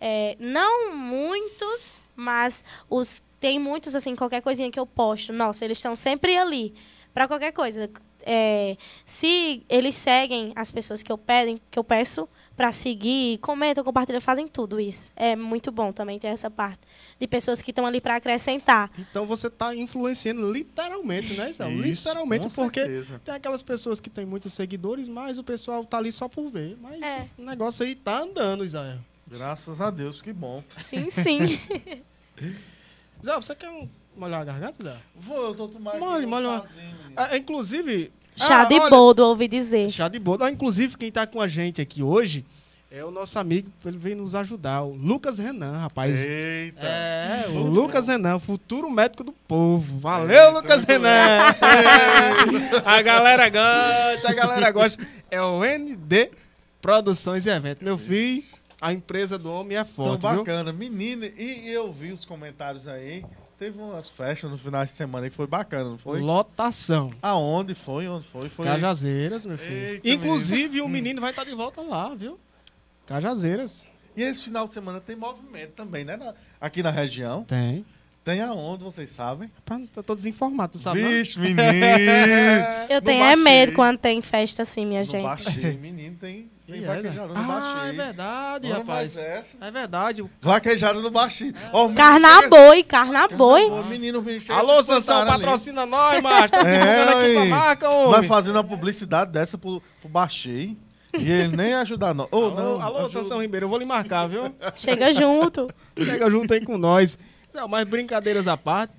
É, 0.00 0.36
não 0.38 0.94
muitos, 0.94 1.98
mas 2.14 2.64
os 2.90 3.22
tem 3.40 3.58
muitos, 3.58 3.94
assim, 3.94 4.16
qualquer 4.16 4.42
coisinha 4.42 4.70
que 4.70 4.80
eu 4.80 4.86
posto, 4.86 5.32
nossa, 5.32 5.64
eles 5.64 5.78
estão 5.78 5.94
sempre 5.94 6.36
ali 6.36 6.74
para 7.14 7.28
qualquer 7.28 7.52
coisa. 7.52 7.88
É, 8.22 8.76
se 9.04 9.62
eles 9.68 9.94
seguem 9.94 10.52
as 10.56 10.70
pessoas 10.70 11.02
que 11.02 11.12
eu 11.12 11.16
pedem, 11.18 11.60
que 11.70 11.78
eu 11.78 11.84
peço 11.84 12.28
para 12.56 12.72
seguir, 12.72 13.38
comentam, 13.38 13.84
compartilham, 13.84 14.20
fazem 14.20 14.48
tudo 14.48 14.80
isso. 14.80 15.12
É 15.14 15.36
muito 15.36 15.70
bom 15.70 15.92
também 15.92 16.18
ter 16.18 16.28
essa 16.28 16.50
parte 16.50 16.80
de 17.20 17.26
pessoas 17.26 17.60
que 17.60 17.70
estão 17.70 17.84
ali 17.84 18.00
para 18.00 18.16
acrescentar. 18.16 18.90
Então 18.98 19.26
você 19.26 19.48
está 19.48 19.74
influenciando 19.74 20.50
literalmente, 20.50 21.34
né, 21.34 21.50
Isabel? 21.50 21.84
Isso, 21.84 22.08
literalmente, 22.08 22.48
porque 22.54 22.80
certeza. 22.80 23.20
tem 23.24 23.34
aquelas 23.34 23.62
pessoas 23.62 24.00
que 24.00 24.08
têm 24.08 24.24
muitos 24.24 24.54
seguidores, 24.54 25.06
mas 25.06 25.38
o 25.38 25.44
pessoal 25.44 25.84
tá 25.84 25.98
ali 25.98 26.10
só 26.10 26.28
por 26.28 26.48
ver. 26.50 26.78
Mas 26.80 27.02
É. 27.02 27.28
o 27.38 27.42
negócio 27.44 27.84
aí 27.84 27.94
tá 27.94 28.20
andando, 28.20 28.64
Israel. 28.64 28.98
Graças 29.26 29.80
a 29.80 29.90
Deus, 29.90 30.22
que 30.22 30.32
bom. 30.32 30.62
Sim, 30.78 31.10
sim. 31.10 31.60
Israel, 33.20 33.42
você 33.42 33.54
quer 33.54 33.68
um, 33.70 33.88
molhar 34.16 34.40
a 34.40 34.44
garganta, 34.44 34.76
Israel? 34.78 35.00
Vou, 35.14 35.48
eu 35.48 35.54
tô 35.54 35.68
tomando 35.68 35.98
Molhe, 35.98 36.26
molhe. 36.26 36.46
Ah, 37.16 37.36
inclusive... 37.36 38.10
Chá 38.36 38.62
ah, 38.62 38.64
de 38.64 38.74
olha, 38.74 38.90
boldo, 38.90 39.24
ouvi 39.24 39.48
dizer. 39.48 39.90
Chá 39.90 40.08
de 40.08 40.18
boldo. 40.18 40.44
Ah, 40.44 40.50
inclusive, 40.50 40.96
quem 40.96 41.10
tá 41.10 41.26
com 41.26 41.40
a 41.40 41.48
gente 41.48 41.80
aqui 41.80 42.02
hoje 42.02 42.44
é 42.90 43.04
o 43.04 43.10
nosso 43.10 43.38
amigo, 43.38 43.68
ele 43.84 43.98
veio 43.98 44.16
nos 44.16 44.34
ajudar, 44.34 44.82
o 44.82 44.94
Lucas 44.94 45.38
Renan, 45.38 45.78
rapaz. 45.78 46.24
Eita. 46.24 46.86
É, 46.86 47.46
o 47.48 47.58
Lucas. 47.58 48.08
Renan, 48.08 48.38
futuro 48.38 48.88
médico 48.90 49.24
do 49.24 49.32
povo. 49.32 49.98
Valeu, 49.98 50.46
Eita, 50.46 50.50
Lucas 50.50 50.84
Renan! 50.84 51.54
a 52.84 53.02
galera 53.02 53.48
gosta, 53.48 54.30
a 54.30 54.32
galera 54.32 54.70
gosta. 54.70 55.06
É 55.30 55.42
o 55.42 55.62
ND 55.62 56.30
Produções 56.80 57.46
e 57.46 57.50
Eventos. 57.50 57.82
Meu 57.82 57.98
filho, 57.98 58.44
a 58.80 58.92
empresa 58.92 59.36
do 59.36 59.50
homem 59.50 59.76
é 59.76 59.82
Tão 59.82 59.92
forte, 59.92 60.28
viu? 60.28 60.38
bacana. 60.38 60.72
Menina, 60.72 61.26
e 61.26 61.68
eu 61.68 61.90
vi 61.90 62.12
os 62.12 62.24
comentários 62.24 62.86
aí. 62.86 63.24
Teve 63.58 63.78
umas 63.78 64.08
festas 64.08 64.50
no 64.50 64.58
final 64.58 64.84
de 64.84 64.90
semana 64.90 65.30
que 65.30 65.34
foi 65.36 65.46
bacana, 65.46 65.88
não 65.90 65.96
foi? 65.98 66.20
Lotação. 66.20 67.10
Aonde 67.22 67.74
foi? 67.74 68.06
Onde 68.06 68.26
foi? 68.26 68.50
Foi 68.50 68.66
Cajazeiras, 68.66 69.46
meu 69.46 69.56
filho. 69.56 69.74
Eita, 69.74 70.08
Inclusive, 70.10 70.82
o 70.82 70.88
menino 70.88 71.22
vai 71.22 71.30
estar 71.30 71.44
de 71.44 71.54
volta 71.54 71.80
lá, 71.80 72.14
viu? 72.14 72.38
Cajazeiras. 73.06 73.86
E 74.14 74.22
esse 74.22 74.44
final 74.44 74.66
de 74.66 74.74
semana 74.74 75.00
tem 75.00 75.16
movimento 75.16 75.72
também, 75.72 76.04
né? 76.04 76.16
Na- 76.18 76.34
Aqui 76.60 76.82
na 76.82 76.90
região. 76.90 77.44
Tem. 77.44 77.84
Tem 78.24 78.40
aonde, 78.40 78.82
vocês 78.82 79.08
sabem? 79.10 79.50
Eu 79.96 80.02
tô 80.02 80.14
desinformado, 80.14 80.72
tu 80.72 80.78
sabe? 80.78 81.00
Vixe, 81.02 81.38
menino! 81.38 81.62
Eu 82.90 83.00
tenho 83.00 83.22
é 83.24 83.36
medo 83.36 83.72
quando 83.72 83.98
tem 83.98 84.20
festa 84.20 84.62
assim, 84.62 84.84
minha 84.84 85.00
Não 85.02 85.10
gente. 85.10 85.22
baixei, 85.22 85.78
menino, 85.78 86.16
tem 86.20 86.50
Tem 86.66 86.80
E 86.80 86.84
é, 86.84 86.86
vaquejada 86.88 87.32
né? 87.32 87.34
no 87.34 87.52
Ah, 87.52 87.60
baixinho. 87.60 87.88
é 87.88 87.92
verdade, 88.06 88.66
Ora, 88.70 88.78
rapaz. 88.78 89.16
É 89.18 89.70
verdade. 89.70 90.24
Vaquejada 90.40 91.00
no 91.00 91.10
baixinho. 91.12 91.54
Ó, 91.72 91.84
o 91.84 91.88
menino 91.88 91.96
Carna 91.96 92.34
chega- 92.34 92.48
boi, 92.48 92.82
carna 92.82 93.28
boi. 93.28 93.64
Ô, 93.70 93.82
menino, 93.84 94.20
menino 94.20 94.44
Alô, 94.54 94.82
Sansão, 94.82 94.98
espantar 94.98 95.34
ali. 95.34 95.42
patrocina 95.44 95.86
nós, 95.86 96.20
macho. 96.22 96.48
Tá 96.50 96.60
É, 96.66 96.80
divulgando 96.80 97.18
aqui 97.18 97.34
pra 97.34 97.44
marca, 97.44 97.88
Nós 97.88 98.14
homem. 98.16 98.28
fazendo 98.28 98.56
uma 98.56 98.64
publicidade 98.64 99.30
dessa 99.30 99.56
pro, 99.56 99.80
pro 100.00 100.08
Baixei. 100.08 100.76
E 101.16 101.30
ele 101.30 101.56
nem 101.56 101.72
ajudar 101.74 102.12
nós. 102.12 102.26
Ô, 102.32 102.36
Alô, 102.46 102.50
não, 102.54 102.82
alô 102.82 102.96
ajuda. 102.98 103.08
Sansão 103.12 103.40
Ribeiro, 103.40 103.66
eu 103.66 103.70
vou 103.70 103.78
lhe 103.78 103.84
marcar, 103.86 104.26
viu? 104.28 104.52
Chega 104.74 105.12
junto. 105.12 105.70
Chega 105.96 106.28
junto 106.30 106.52
aí 106.52 106.60
com 106.64 106.76
nós. 106.76 107.16
Não, 107.54 107.66
mas 107.68 107.86
brincadeiras 107.88 108.46
à 108.48 108.56
parte, 108.56 108.92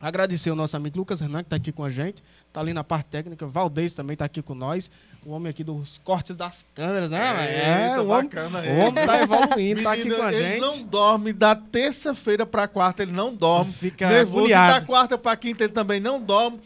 agradecer 0.00 0.50
o 0.50 0.54
nosso 0.54 0.76
amigo 0.76 0.98
Lucas 0.98 1.20
Renan, 1.20 1.42
que 1.42 1.50
tá 1.50 1.56
aqui 1.56 1.72
com 1.72 1.84
a 1.84 1.90
gente. 1.90 2.22
Tá 2.52 2.60
ali 2.60 2.72
na 2.72 2.84
parte 2.84 3.06
técnica. 3.06 3.46
Valdez 3.46 3.92
também 3.94 4.16
tá 4.16 4.24
aqui 4.24 4.40
com 4.40 4.54
nós. 4.54 4.90
O 5.24 5.30
homem 5.30 5.50
aqui 5.50 5.62
dos 5.62 5.98
cortes 5.98 6.34
das 6.34 6.64
câmeras, 6.74 7.08
né? 7.10 7.46
É, 7.48 7.88
Eita, 7.90 8.02
o 8.02 8.08
homem, 8.08 8.24
bacana 8.28 8.58
o 8.58 8.78
homem 8.80 9.06
tá 9.06 9.22
evoluindo, 9.22 9.82
tá 9.84 9.92
aqui 9.92 10.02
Menino, 10.04 10.16
com 10.16 10.22
a 10.26 10.32
ele 10.32 10.42
gente. 10.44 10.60
não 10.60 10.82
dorme 10.82 11.32
da 11.32 11.54
terça-feira 11.54 12.44
pra 12.44 12.66
quarta, 12.66 13.02
ele 13.04 13.12
não 13.12 13.32
dorme. 13.32 13.72
Fica 13.72 14.08
Nervoso. 14.08 14.38
Agoniado. 14.46 14.80
da 14.80 14.86
quarta 14.86 15.16
pra 15.16 15.36
quinta 15.36 15.62
ele 15.64 15.72
também 15.72 16.00
não 16.00 16.20
dorme. 16.20 16.60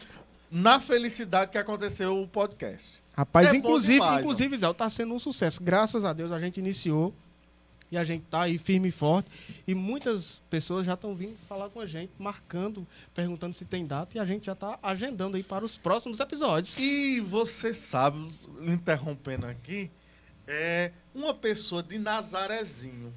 Na 0.51 0.81
felicidade 0.81 1.51
que 1.51 1.59
aconteceu 1.59 2.23
o 2.23 2.27
podcast. 2.27 3.01
Rapaz, 3.15 3.53
É 3.53 3.57
inclusive, 3.57 3.99
demais, 4.01 4.21
inclusive, 4.21 4.57
Zé, 4.57 4.73
tá 4.73 4.89
sendo 4.89 5.13
um 5.13 5.19
sucesso. 5.19 5.63
Graças 5.63 6.05
a 6.05 6.13
Deus 6.13 6.33
a 6.33 6.39
gente 6.41 6.59
iniciou 6.61 7.13
e 7.91 7.97
a 7.97 8.05
gente 8.05 8.25
tá 8.31 8.43
aí 8.43 8.59
firme 8.59 8.89
e 8.89 8.93
forte. 8.93 9.29
E 9.67 9.75
muitas 9.75 10.41
pessoas 10.51 10.85
já 10.87 10.95
estão 10.95 11.15
vindo 11.15 11.37
falar 11.49 11.69
com 11.71 11.81
a 11.81 11.87
gente, 11.87 12.11
marcando, 12.19 12.87
perguntando 13.15 13.55
se 13.55 13.65
tem 13.65 13.87
data, 13.87 14.17
e 14.17 14.21
a 14.21 14.25
gente 14.27 14.47
já 14.47 14.55
tá 14.55 14.79
agendando 14.83 15.37
aí 15.37 15.43
para 15.43 15.65
os 15.65 15.77
próximos 15.77 16.21
episódios. 16.21 16.77
E 16.79 17.21
você 17.21 17.73
sabe, 17.75 18.19
interrompendo 18.61 19.47
aqui, 19.47 19.91
é 20.47 20.93
uma 21.15 21.35
pessoa 21.35 21.83
de 21.83 21.99
Nazarezinho, 21.99 23.13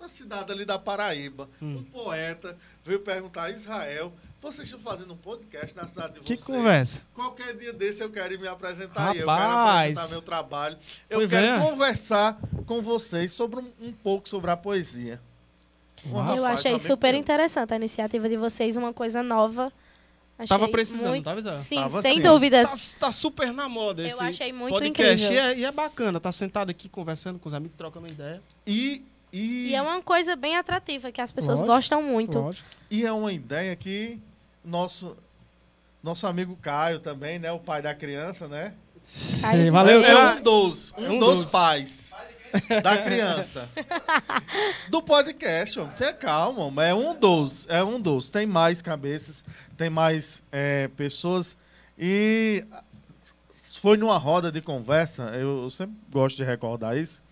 na 0.00 0.08
cidade 0.08 0.52
ali 0.52 0.64
da 0.64 0.78
Paraíba, 0.78 1.48
Hum. 1.62 1.78
um 1.78 1.82
poeta, 1.84 2.56
veio 2.84 3.00
perguntar 3.00 3.44
a 3.44 3.50
Israel, 3.50 4.12
vocês 4.44 4.68
estão 4.68 4.80
fazendo 4.80 5.12
um 5.12 5.16
podcast 5.16 5.74
na 5.76 5.86
cidade 5.86 6.14
de 6.14 6.20
Que 6.20 6.36
vocês? 6.36 6.40
conversa. 6.44 7.00
Qualquer 7.14 7.56
dia 7.56 7.72
desse 7.72 8.02
eu 8.04 8.10
quero 8.10 8.34
ir 8.34 8.38
me 8.38 8.46
apresentar 8.46 9.10
aí, 9.10 9.18
eu 9.18 9.24
quero 9.26 9.26
Rapaz. 9.38 9.90
apresentar 9.98 10.10
meu 10.12 10.22
trabalho. 10.22 10.76
Eu 11.10 11.18
Pois 11.18 11.30
quero 11.30 11.46
é. 11.46 11.60
conversar 11.60 12.38
com 12.66 12.80
vocês 12.82 13.32
sobre 13.32 13.60
um, 13.60 13.66
um 13.80 13.92
pouco 13.92 14.28
sobre 14.28 14.50
a 14.50 14.56
poesia. 14.56 15.20
Nossa. 16.06 16.20
rapaz, 16.22 16.38
Eu 16.38 16.44
achei 16.46 16.78
super 16.78 17.14
interessante 17.14 17.72
a 17.72 17.76
iniciativa 17.76 18.28
de 18.28 18.36
vocês, 18.36 18.76
uma 18.76 18.92
coisa 18.92 19.22
nova. 19.22 19.72
Achei 20.38 20.48
Tava 20.48 20.68
precisando, 20.68 21.10
muito- 21.10 21.24
tava, 21.24 21.40
Zé? 21.40 21.52
Sim, 21.54 21.76
Tava 21.76 22.02
sem 22.02 22.14
sim. 22.16 22.22
dúvidas. 22.22 22.92
Tá, 22.94 23.06
tá 23.06 23.12
super 23.12 23.52
na 23.52 23.68
moda 23.68 24.02
Eu 24.02 24.08
esse 24.08 24.22
achei 24.22 24.52
muito 24.52 24.72
podcast. 24.74 25.24
incrível. 25.24 25.32
E 25.32 25.38
é, 25.52 25.58
e 25.60 25.64
é 25.64 25.70
bacana, 25.72 26.20
tá 26.20 26.32
sentado 26.32 26.70
aqui 26.70 26.88
conversando 26.88 27.38
com 27.38 27.48
os 27.48 27.54
amigos, 27.54 27.76
trocando 27.78 28.08
ideia. 28.08 28.42
E, 28.66 29.02
e, 29.32 29.68
E 29.68 29.74
é 29.74 29.80
uma 29.80 30.02
coisa 30.02 30.34
bem 30.36 30.56
atrativa, 30.56 31.10
que 31.12 31.20
as 31.20 31.30
pessoas 31.32 31.60
Lógico, 31.60 31.74
gostam 31.76 32.02
muito. 32.02 32.38
Lógico. 32.38 32.68
e 32.90 33.06
é 33.06 33.12
uma 33.12 33.32
ideia 33.32 33.74
que 33.76 34.18
nosso, 34.64 35.16
nosso 36.02 36.26
amigo 36.26 36.56
Caio 36.56 37.00
também, 37.00 37.38
né? 37.38 37.52
O 37.52 37.58
pai 37.58 37.82
da 37.82 37.94
criança, 37.94 38.48
né? 38.48 38.72
Aí, 39.44 39.68
valeu, 39.70 40.02
é 40.02 40.34
um 40.34 40.42
dos, 40.42 40.92
um, 40.96 41.14
um 41.14 41.18
dos 41.18 41.42
dos. 41.42 41.50
pais 41.50 42.10
da 42.82 42.98
criança. 42.98 43.68
Do 44.88 45.02
podcast, 45.02 45.78
homem. 45.78 45.94
Tenha 45.96 46.12
calma, 46.12 46.60
homem. 46.64 46.86
é 46.86 46.94
um 46.94 47.14
dos, 47.14 47.66
é 47.68 47.84
um 47.84 48.00
dos. 48.00 48.30
Tem 48.30 48.46
mais 48.46 48.80
cabeças, 48.80 49.44
tem 49.76 49.90
mais 49.90 50.42
é, 50.50 50.88
pessoas 50.96 51.56
e 51.98 52.64
foi 53.80 53.98
numa 53.98 54.16
roda 54.16 54.50
de 54.50 54.62
conversa, 54.62 55.24
eu, 55.34 55.64
eu 55.64 55.70
sempre 55.70 55.94
gosto 56.10 56.36
de 56.36 56.42
recordar 56.42 56.96
isso, 56.96 57.22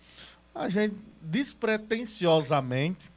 a 0.53 0.69
gente 0.69 0.95
despretensiosamente, 1.19 3.09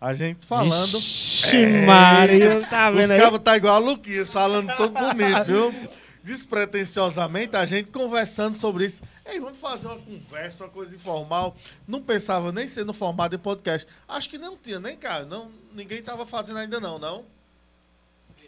a 0.00 0.14
gente 0.14 0.44
falando... 0.46 0.96
Ixi, 0.96 1.66
Maria, 1.86 2.66
tá 2.68 2.90
Os 2.90 2.96
vendo 2.96 3.12
aí? 3.12 3.20
cabos 3.20 3.40
tá 3.40 3.56
igual 3.56 3.76
a 3.76 3.78
Luquinhas, 3.78 4.32
falando 4.32 4.74
tudo 4.76 4.92
bonito, 4.92 5.44
viu? 5.44 5.74
Despretensiosamente, 6.22 7.56
a 7.56 7.64
gente 7.64 7.90
conversando 7.90 8.58
sobre 8.58 8.84
isso. 8.84 9.02
Ei, 9.24 9.40
vamos 9.40 9.58
fazer 9.58 9.86
uma 9.86 9.96
conversa, 9.96 10.64
uma 10.64 10.70
coisa 10.70 10.94
informal. 10.94 11.56
Não 11.86 12.02
pensava 12.02 12.52
nem 12.52 12.68
ser 12.68 12.84
no 12.84 12.92
formato 12.92 13.36
de 13.36 13.42
podcast. 13.42 13.86
Acho 14.06 14.28
que 14.28 14.36
não 14.36 14.56
tinha, 14.56 14.78
nem, 14.78 14.94
cara. 14.94 15.24
Não, 15.24 15.50
ninguém 15.72 16.02
tava 16.02 16.26
fazendo 16.26 16.58
ainda 16.58 16.78
não, 16.80 16.98
não? 16.98 17.24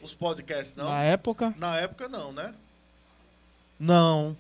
Os 0.03 0.13
podcasts, 0.13 0.77
não? 0.77 0.91
Na 0.91 1.03
época, 1.03 1.55
Na 1.59 1.77
época, 1.79 2.09
não, 2.09 2.33
né? 2.33 2.55
Não. 3.79 4.37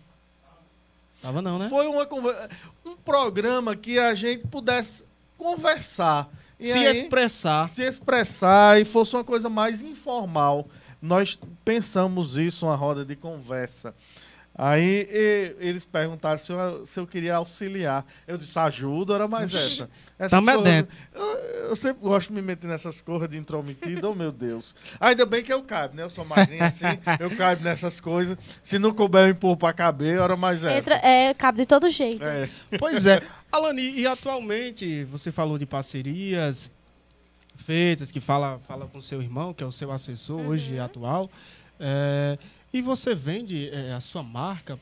tava 1.23 1.40
não, 1.40 1.59
né? 1.59 1.68
Foi 1.70 1.87
uma 1.87 2.05
conversa, 2.05 2.51
um 2.85 2.94
programa 2.96 3.75
que 3.75 3.99
a 3.99 4.12
gente 4.14 4.46
pudesse 4.49 5.03
conversar. 5.38 6.29
E 6.61 6.66
Se 6.66 6.79
aí- 6.79 6.92
expressar. 6.92 7.68
se 7.70 7.83
expressar 7.83 8.81
e 8.81 8.85
fosse 8.85 9.14
uma 9.16 9.25
coisa 9.25 9.49
mais 9.49 9.81
informal. 9.83 10.68
Nós 11.01 11.38
pensamos 11.64 12.37
isso, 12.37 12.66
uma 12.66 12.77
roda 12.77 13.05
de 13.05 13.16
conversa. 13.16 13.94
Aí 14.54 15.08
e- 15.10 15.56
eles 15.60 15.84
perguntaram 15.84 16.36
se 16.36 16.52
eu, 16.52 16.84
se 16.84 16.98
eu 17.00 17.06
queria 17.06 17.36
auxiliar. 17.36 18.04
Eu 18.26 18.36
disse, 18.36 18.58
ajuda, 18.58 19.14
era 19.14 19.28
mais 19.28 19.54
essa. 19.54 19.88
Essas 20.18 20.38
é 20.38 20.44
coisas- 20.44 20.62
dentro. 20.64 20.96
Eu, 21.14 21.24
eu 21.70 21.76
sempre 21.76 22.02
gosto 22.02 22.28
de 22.28 22.34
me 22.34 22.42
meter 22.42 22.66
nessas 22.66 23.00
coisas 23.00 23.28
de 23.28 23.38
intrometido, 23.38 24.10
oh 24.10 24.14
meu 24.14 24.30
Deus. 24.30 24.74
Ainda 25.00 25.24
bem 25.24 25.42
que 25.42 25.52
eu 25.52 25.62
caibo, 25.62 25.94
né? 25.94 26.02
Eu 26.02 26.10
sou 26.10 26.24
magrinho 26.26 26.64
assim, 26.64 26.84
eu 27.18 27.34
caibo 27.36 27.62
nessas 27.64 28.00
coisas. 28.00 28.36
Se 28.62 28.78
não 28.78 28.92
couber, 28.92 29.22
eu 29.22 29.30
empurro 29.30 29.56
pra 29.56 29.72
caber, 29.72 30.18
era 30.18 30.36
mais 30.36 30.62
essa. 30.62 30.76
Entra, 30.76 30.94
é, 31.08 31.32
cabe 31.32 31.58
de 31.58 31.66
todo 31.66 31.88
jeito. 31.88 32.28
É. 32.28 32.48
Pois 32.78 33.06
é. 33.06 33.22
Alani, 33.50 33.98
e 33.98 34.06
atualmente 34.06 35.04
você 35.04 35.32
falou 35.32 35.56
de 35.58 35.64
parcerias 35.64 36.70
feitas, 37.56 38.10
que 38.10 38.20
fala, 38.20 38.58
fala 38.66 38.86
com 38.88 39.00
seu 39.00 39.22
irmão, 39.22 39.54
que 39.54 39.62
é 39.62 39.66
o 39.66 39.72
seu 39.72 39.90
assessor 39.92 40.40
hoje 40.40 40.78
atual. 40.78 41.30
É, 41.78 42.36
e 42.72 42.80
você 42.80 43.14
vende 43.14 43.68
é, 43.70 43.92
a 43.92 44.00
sua 44.00 44.22
marca 44.22 44.78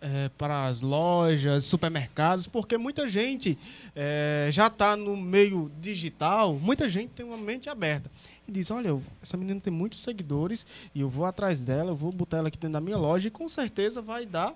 é, 0.00 0.30
para 0.38 0.66
as 0.66 0.80
lojas, 0.80 1.64
supermercados, 1.64 2.46
porque 2.46 2.78
muita 2.78 3.08
gente 3.08 3.58
é, 3.94 4.48
já 4.52 4.68
está 4.68 4.96
no 4.96 5.16
meio 5.16 5.70
digital, 5.80 6.54
muita 6.54 6.88
gente 6.88 7.10
tem 7.10 7.26
uma 7.26 7.36
mente 7.36 7.68
aberta. 7.68 8.10
E 8.46 8.52
diz, 8.52 8.70
olha, 8.70 8.98
essa 9.22 9.36
menina 9.36 9.60
tem 9.60 9.72
muitos 9.72 10.02
seguidores 10.02 10.66
e 10.94 11.00
eu 11.00 11.08
vou 11.08 11.24
atrás 11.24 11.64
dela, 11.64 11.90
eu 11.90 11.96
vou 11.96 12.12
botar 12.12 12.38
ela 12.38 12.48
aqui 12.48 12.58
dentro 12.58 12.74
da 12.74 12.80
minha 12.80 12.96
loja 12.96 13.28
e 13.28 13.30
com 13.30 13.48
certeza 13.48 14.00
vai 14.00 14.24
dar 14.24 14.54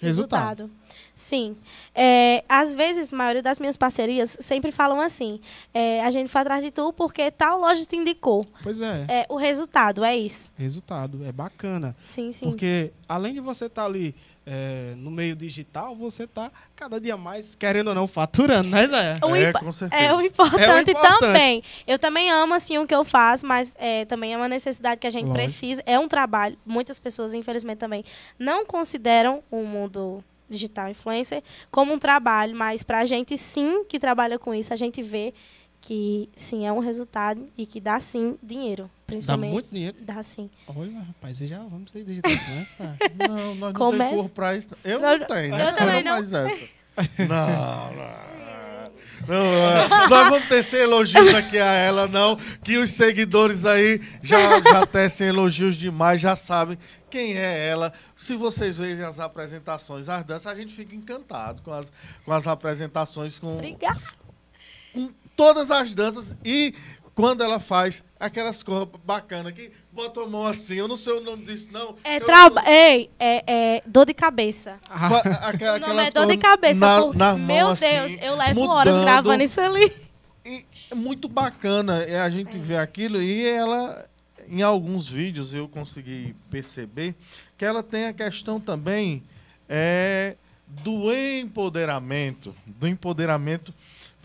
resultado. 0.00 0.70
Sim. 1.14 1.56
É, 1.94 2.44
às 2.48 2.74
vezes, 2.74 3.12
a 3.12 3.16
maioria 3.16 3.42
das 3.42 3.58
minhas 3.58 3.76
parcerias 3.76 4.36
sempre 4.40 4.70
falam 4.70 5.00
assim: 5.00 5.40
é, 5.74 6.02
a 6.04 6.10
gente 6.10 6.28
foi 6.28 6.40
atrás 6.40 6.62
de 6.62 6.70
tu 6.70 6.92
porque 6.92 7.30
tal 7.30 7.58
loja 7.58 7.84
te 7.84 7.96
indicou. 7.96 8.44
Pois 8.62 8.80
é. 8.80 9.04
É, 9.08 9.26
o 9.28 9.36
resultado 9.36 10.04
é 10.04 10.16
isso. 10.16 10.50
resultado. 10.56 11.24
É 11.24 11.32
bacana. 11.32 11.96
Sim, 12.02 12.30
sim. 12.30 12.46
Porque 12.46 12.92
além 13.08 13.34
de 13.34 13.40
você 13.40 13.66
estar 13.66 13.84
ali 13.84 14.14
é, 14.50 14.94
no 14.96 15.10
meio 15.10 15.36
digital, 15.36 15.94
você 15.94 16.22
está 16.22 16.50
cada 16.74 16.98
dia 16.98 17.18
mais, 17.18 17.54
querendo 17.54 17.88
ou 17.88 17.94
não, 17.94 18.08
faturando, 18.08 18.70
né, 18.70 18.86
Zé? 18.86 19.18
O 19.22 19.36
É, 19.36 19.52
com 19.52 19.70
certeza. 19.70 20.02
É 20.02 20.14
o 20.14 20.22
importante, 20.22 20.90
importante. 20.90 21.20
também. 21.20 21.62
Eu 21.86 21.98
também 21.98 22.30
amo 22.30 22.54
assim 22.54 22.78
o 22.78 22.86
que 22.86 22.94
eu 22.94 23.04
faço, 23.04 23.46
mas 23.46 23.76
é, 23.78 24.06
também 24.06 24.32
é 24.32 24.36
uma 24.38 24.48
necessidade 24.48 24.98
que 24.98 25.06
a 25.06 25.10
gente 25.10 25.26
Lógico. 25.26 25.42
precisa. 25.42 25.82
É 25.84 25.98
um 25.98 26.08
trabalho. 26.08 26.56
Muitas 26.64 26.98
pessoas, 26.98 27.34
infelizmente, 27.34 27.76
também 27.78 28.02
não 28.38 28.64
consideram 28.64 29.42
o 29.50 29.62
mundo 29.64 30.24
digital 30.48 30.88
influencer 30.88 31.42
como 31.70 31.92
um 31.92 31.98
trabalho, 31.98 32.56
mas 32.56 32.82
pra 32.82 33.04
gente 33.04 33.36
sim 33.36 33.84
que 33.84 33.98
trabalha 33.98 34.38
com 34.38 34.54
isso, 34.54 34.72
a 34.72 34.76
gente 34.76 35.02
vê 35.02 35.34
que 35.80 36.28
sim 36.36 36.66
é 36.66 36.72
um 36.72 36.78
resultado 36.80 37.48
e 37.56 37.64
que 37.64 37.80
dá 37.80 37.98
sim 38.00 38.36
dinheiro, 38.42 38.84
Dá 38.84 38.90
principalmente. 39.06 39.52
muito 39.52 39.68
dinheiro. 39.72 39.96
Dá 40.00 40.22
sim. 40.22 40.50
Olha, 40.66 40.98
rapaz, 41.00 41.38
já 41.38 41.58
vamos 41.62 41.90
ter 41.90 42.04
digital 42.04 42.30
influencer. 42.32 42.86
Não, 43.28 43.54
nós 43.54 43.58
não 43.58 43.72
Começa- 43.72 44.04
temos 44.10 44.16
corpo 44.22 44.34
pra 44.34 44.56
isso. 44.56 44.68
Eu 44.84 45.00
Não, 45.00 45.18
não, 45.18 45.26
tenho, 45.26 45.56
né? 45.56 45.68
eu 45.68 45.74
também 45.76 46.02
não. 46.02 46.12
Mais 46.12 46.32
essa. 46.32 46.64
Não, 47.28 47.92
não. 47.94 48.28
Não, 49.28 49.44
é. 49.44 49.88
nós 50.08 50.28
vamos 50.30 50.48
tecer 50.48 50.80
elogios 50.82 51.32
aqui 51.34 51.58
a 51.58 51.72
ela, 51.72 52.06
não. 52.08 52.36
Que 52.62 52.78
os 52.78 52.90
seguidores 52.90 53.64
aí 53.64 54.00
já, 54.22 54.60
já 54.62 54.86
tecem 54.86 55.28
elogios 55.28 55.76
demais, 55.76 56.20
já 56.20 56.34
sabem 56.34 56.78
quem 57.10 57.36
é 57.36 57.68
ela. 57.68 57.92
Se 58.16 58.34
vocês 58.34 58.78
veem 58.78 59.02
as 59.02 59.20
apresentações, 59.20 60.08
as 60.08 60.24
danças, 60.24 60.46
a 60.46 60.54
gente 60.56 60.72
fica 60.72 60.94
encantado 60.96 61.62
com 61.62 61.72
as, 61.72 61.92
com 62.24 62.32
as 62.32 62.46
apresentações, 62.46 63.38
com, 63.38 63.54
Obrigada. 63.54 64.00
com 64.94 65.10
todas 65.38 65.70
as 65.70 65.94
danças 65.94 66.34
e 66.44 66.74
quando 67.14 67.42
ela 67.44 67.60
faz 67.60 68.04
aquelas 68.18 68.60
coisas 68.62 68.88
bacanas 69.04 69.52
que 69.52 69.70
bota 69.92 70.20
a 70.20 70.26
mão 70.26 70.44
assim, 70.46 70.74
eu 70.74 70.88
não 70.88 70.96
sei 70.96 71.12
o 71.14 71.20
nome 71.20 71.44
disso 71.44 71.68
não. 71.72 71.94
É. 72.04 72.18
Ei, 72.66 73.08
é, 73.18 73.44
é 73.76 73.82
dor 73.86 74.04
de 74.06 74.14
cabeça. 74.14 74.78
Fa- 74.86 75.20
aquela- 75.48 75.76
O 75.76 75.80
nome 75.80 76.02
é 76.06 76.10
dor 76.10 76.26
de 76.26 76.36
cabeça. 76.36 76.84
na- 76.84 77.02
por- 77.02 77.16
na 77.16 77.34
Meu 77.36 77.68
assim, 77.70 77.88
Deus, 77.88 78.16
eu 78.20 78.34
levo 78.36 78.60
horas 78.68 78.94
mudando. 78.94 79.04
gravando 79.04 79.42
isso 79.44 79.60
ali. 79.60 79.92
E 80.44 80.64
é 80.90 80.94
muito 80.94 81.28
bacana 81.28 82.02
é 82.02 82.20
a 82.20 82.28
gente 82.30 82.58
ver 82.58 82.78
aquilo 82.78 83.22
e 83.22 83.46
ela, 83.46 84.08
em 84.48 84.62
alguns 84.62 85.08
vídeos 85.08 85.54
eu 85.54 85.68
consegui 85.68 86.34
perceber 86.50 87.14
que 87.56 87.64
ela 87.64 87.82
tem 87.82 88.06
a 88.06 88.12
questão 88.12 88.58
também 88.58 89.22
é, 89.68 90.34
do 90.68 91.12
empoderamento, 91.12 92.54
do 92.66 92.86
empoderamento 92.86 93.74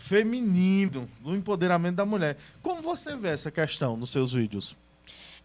feminino, 0.04 1.08
do 1.20 1.34
empoderamento 1.34 1.96
da 1.96 2.04
mulher. 2.04 2.36
Como 2.62 2.82
você 2.82 3.16
vê 3.16 3.28
essa 3.28 3.50
questão 3.50 3.96
nos 3.96 4.10
seus 4.10 4.34
vídeos? 4.34 4.76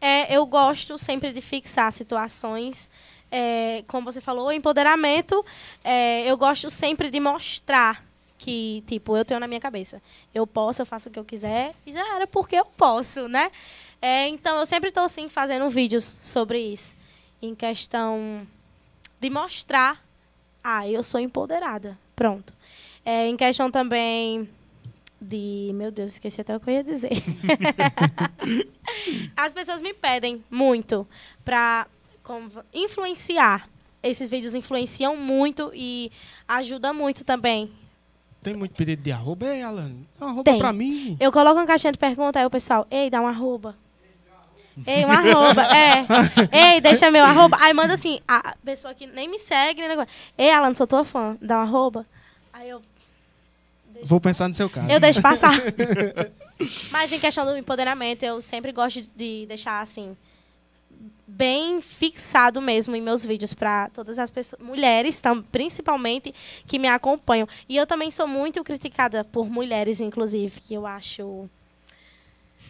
É, 0.02 0.36
eu 0.36 0.46
gosto 0.46 0.98
sempre 0.98 1.32
de 1.32 1.40
fixar 1.40 1.92
situações, 1.94 2.90
é, 3.32 3.84
como 3.88 4.12
você 4.12 4.20
falou, 4.20 4.52
empoderamento. 4.52 5.46
é, 5.84 6.30
eu 6.30 6.38
gosto 6.38 6.70
sempre 6.70 7.10
de 7.10 7.20
mostrar 7.22 8.04
que, 8.38 8.84
tipo, 8.86 9.16
eu 9.16 9.24
tenho 9.24 9.40
na 9.40 9.48
minha 9.48 9.60
cabeça. 9.62 10.02
Eu 10.36 10.46
posso, 10.46 10.82
eu 10.82 10.86
faço 10.86 11.08
o 11.08 11.12
que 11.12 11.20
eu 11.20 11.26
quiser 11.26 11.74
e 11.86 11.92
já 11.94 12.16
era 12.16 12.28
porque 12.28 12.58
eu 12.58 12.66
posso, 12.66 13.30
né? 13.30 13.52
É, 14.02 14.28
então, 14.28 14.58
eu 14.60 14.66
sempre 14.66 14.90
estou, 14.90 15.04
assim, 15.04 15.30
fazendo 15.30 15.70
vídeos 15.70 16.18
sobre 16.22 16.60
isso. 16.60 16.98
Em 17.42 17.56
questão 17.56 18.46
de 19.22 19.30
mostrar, 19.30 20.04
ah, 20.62 20.88
eu 20.88 21.02
sou 21.02 21.20
empoderada. 21.20 21.98
Pronto. 22.16 22.54
É, 23.06 23.28
em 23.28 23.36
questão 23.36 23.72
também 23.72 24.50
de... 25.20 25.72
Meu 25.74 25.92
Deus, 25.92 26.14
esqueci 26.14 26.42
até 26.42 26.56
o 26.56 26.60
que 26.60 26.70
eu 26.70 26.74
ia 26.76 26.84
dizer. 26.84 27.12
As 29.36 29.54
pessoas 29.54 29.82
me 29.82 29.94
pedem 29.94 30.44
muito 30.50 31.08
para 31.44 31.88
influenciar. 32.74 33.68
Esses 34.02 34.30
vídeos 34.30 34.56
influenciam 34.56 35.16
muito 35.16 35.72
e 35.74 36.12
ajuda 36.48 36.94
muito 36.94 37.26
também. 37.26 37.72
Tem 38.42 38.56
muito 38.56 38.74
pedido 38.74 39.02
de 39.02 39.12
arroba. 39.12 39.48
Ei, 39.48 39.62
Alan, 39.62 39.92
dá 40.18 40.26
uma 40.26 40.32
arroba 40.32 40.44
Tem. 40.44 40.60
pra 40.60 40.72
mim. 40.72 41.18
Eu 41.20 41.32
coloco 41.32 41.60
uma 41.60 41.66
caixinha 41.66 41.92
de 41.92 42.00
pergunta, 42.00 42.40
aí 42.40 42.46
o 42.46 42.50
pessoal, 42.50 42.88
ei, 42.90 43.10
dá 43.10 43.22
um 43.22 43.28
arroba. 43.28 43.76
Ei, 44.88 45.04
um 45.04 45.12
arroba, 45.12 45.64
é. 45.76 46.06
Ei, 46.76 46.80
deixa 46.80 47.12
meu 47.12 47.26
arroba. 47.26 47.58
Aí 47.60 47.74
manda 47.74 47.94
assim, 47.94 48.22
a 48.26 48.56
pessoa 48.64 48.94
que 48.94 49.06
nem 49.08 49.28
me 49.28 49.38
segue, 49.38 49.82
nem 49.82 49.90
negócio. 49.90 50.12
Ei, 50.38 50.52
Alan, 50.52 50.74
sou 50.74 50.88
tua 50.88 51.04
fã, 51.04 51.38
dá 51.42 51.58
um 51.58 51.62
arroba. 51.62 52.06
Aí 52.54 52.70
eu, 52.70 52.82
Vou 54.04 54.20
pensar 54.22 54.48
no 54.48 54.54
seu 54.54 54.70
caso. 54.70 54.90
eu 54.92 55.00
deixo 55.00 55.22
passar. 55.22 55.52
Mas 56.92 57.12
em 57.12 57.20
questão 57.20 57.46
do 57.46 57.58
empoderamento, 57.58 58.24
eu 58.24 58.40
sempre 58.42 58.72
gosto 58.72 59.02
de 59.16 59.46
deixar 59.48 59.82
assim 59.82 60.16
bem 61.26 61.82
fixado 61.82 62.62
mesmo 62.62 62.96
em 62.96 63.02
meus 63.02 63.24
vídeos 63.24 63.54
para 63.54 63.88
todas 63.90 64.20
as 64.20 64.30
pessoas, 64.30 64.62
mulheres 64.62 65.22
tam, 65.22 65.42
principalmente 65.42 66.34
que 66.68 66.78
me 66.78 66.88
acompanham. 66.88 67.48
E 67.70 67.78
eu 67.78 67.88
também 67.88 68.12
sou 68.12 68.28
muito 68.28 68.62
criticada 68.64 69.24
por 69.24 69.50
mulheres, 69.50 70.02
inclusive, 70.02 70.60
que 70.60 70.74
eu 70.74 70.86
acho 70.86 71.48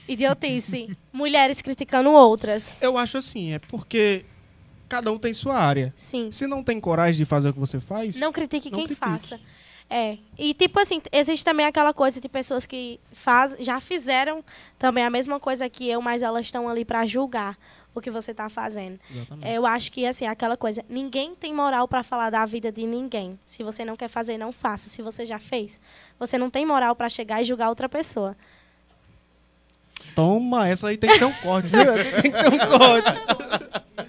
idiotice. 0.08 0.96
mulheres 1.12 1.62
criticando 1.62 2.12
outras. 2.12 2.74
Eu 2.82 2.98
acho 2.98 3.18
assim, 3.18 3.54
é 3.54 3.60
porque 3.60 4.26
cada 4.88 5.12
um 5.12 5.18
tem 5.18 5.34
sua 5.34 5.58
área. 5.58 5.94
Sim. 5.96 6.32
Se 6.32 6.46
não 6.46 6.64
tem 6.64 6.80
coragem 6.80 7.16
de 7.18 7.26
fazer 7.26 7.50
o 7.50 7.54
que 7.54 7.60
você 7.60 7.80
faz, 7.80 8.18
Não 8.18 8.32
critique 8.32 8.70
Não 8.70 8.78
quem 8.78 8.86
critique. 8.88 9.00
faça. 9.06 9.40
É. 9.90 10.18
E 10.38 10.54
tipo 10.54 10.80
assim, 10.80 11.02
existe 11.12 11.44
também 11.44 11.66
aquela 11.66 11.94
coisa 11.94 12.22
de 12.22 12.30
pessoas 12.30 12.68
que 12.68 13.00
faz, 13.12 13.56
já 13.60 13.80
fizeram 13.80 14.44
também 14.78 15.04
a 15.04 15.10
mesma 15.10 15.40
coisa 15.40 15.68
que 15.68 15.90
eu, 15.90 16.00
mas 16.00 16.22
elas 16.22 16.46
estão 16.46 16.70
ali 16.70 16.86
para 16.86 17.06
julgar 17.08 17.58
o 17.96 18.00
que 18.00 18.12
você 18.12 18.30
está 18.32 18.48
fazendo. 18.50 19.00
Exatamente. 19.10 19.52
Eu 19.52 19.66
acho 19.66 19.92
que 19.92 20.06
assim, 20.06 20.28
aquela 20.28 20.56
coisa, 20.56 20.86
ninguém 20.88 21.34
tem 21.34 21.54
moral 21.54 21.88
para 21.88 22.04
falar 22.04 22.30
da 22.30 22.46
vida 22.46 22.72
de 22.72 22.86
ninguém. 22.86 23.40
Se 23.48 23.64
você 23.64 23.84
não 23.84 23.96
quer 23.96 24.08
fazer, 24.08 24.38
não 24.38 24.52
faça. 24.52 24.90
Se 24.90 25.02
você 25.02 25.26
já 25.26 25.40
fez, 25.40 25.80
você 26.20 26.38
não 26.38 26.52
tem 26.52 26.66
moral 26.66 26.96
para 26.96 27.10
chegar 27.10 27.42
e 27.42 27.46
julgar 27.46 27.70
outra 27.70 27.90
pessoa. 27.90 28.38
Toma, 30.14 30.68
essa 30.68 30.88
aí 30.88 30.98
tem 30.98 31.10
que 31.10 31.18
ser 31.18 31.26
um 31.26 31.34
corte, 31.34 31.68
viu? 31.70 31.82
Essa 31.82 32.22
tem 32.22 32.32
que 32.32 32.38
ser 32.38 32.48
um 32.48 32.58
corte. 32.58 34.09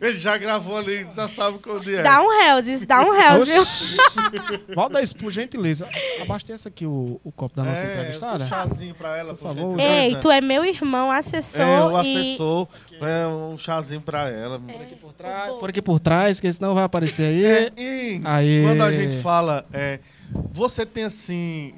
Ele 0.00 0.16
já 0.16 0.38
gravou 0.38 0.76
ali, 0.76 1.06
já 1.14 1.28
sabe 1.28 1.58
quando 1.58 1.88
é. 1.90 2.02
Dá 2.02 2.22
um 2.22 2.32
Hells, 2.32 2.86
dá 2.86 3.00
um 3.00 3.14
Hells, 3.14 3.50
viu? 3.50 4.74
Volta 4.74 5.02
isso, 5.02 5.16
por 5.16 5.30
gentileza. 5.32 5.88
Abasteça 6.22 6.68
aqui 6.68 6.86
o, 6.86 7.20
o 7.24 7.32
copo 7.32 7.56
da 7.56 7.64
nossa 7.64 7.82
é, 7.82 7.92
entrevistada. 7.92 8.44
um 8.44 8.48
chazinho 8.48 8.94
pra 8.94 9.16
ela, 9.16 9.34
Por 9.34 9.40
por, 9.40 9.48
favor. 9.48 9.80
Ei, 9.80 10.16
tu 10.16 10.30
é 10.30 10.40
meu 10.40 10.64
irmão, 10.64 11.10
assessor. 11.10 11.62
É, 11.62 11.82
o 11.82 12.02
e 12.02 12.16
assessor, 12.16 12.68
é 13.00 13.26
um 13.26 13.58
chazinho 13.58 14.00
pra 14.00 14.28
ela. 14.28 14.60
Por, 15.00 15.12
trás, 15.12 15.52
por 15.54 15.70
aqui 15.70 15.82
por 15.82 16.00
trás, 16.00 16.40
que 16.40 16.52
senão 16.52 16.74
vai 16.74 16.84
aparecer 16.84 17.24
aí. 17.24 17.44
É, 17.44 17.72
e 17.76 18.20
Aê. 18.24 18.62
quando 18.62 18.82
a 18.82 18.92
gente 18.92 19.20
fala, 19.22 19.66
é, 19.72 19.98
você 20.52 20.86
tem 20.86 21.04
assim, 21.04 21.74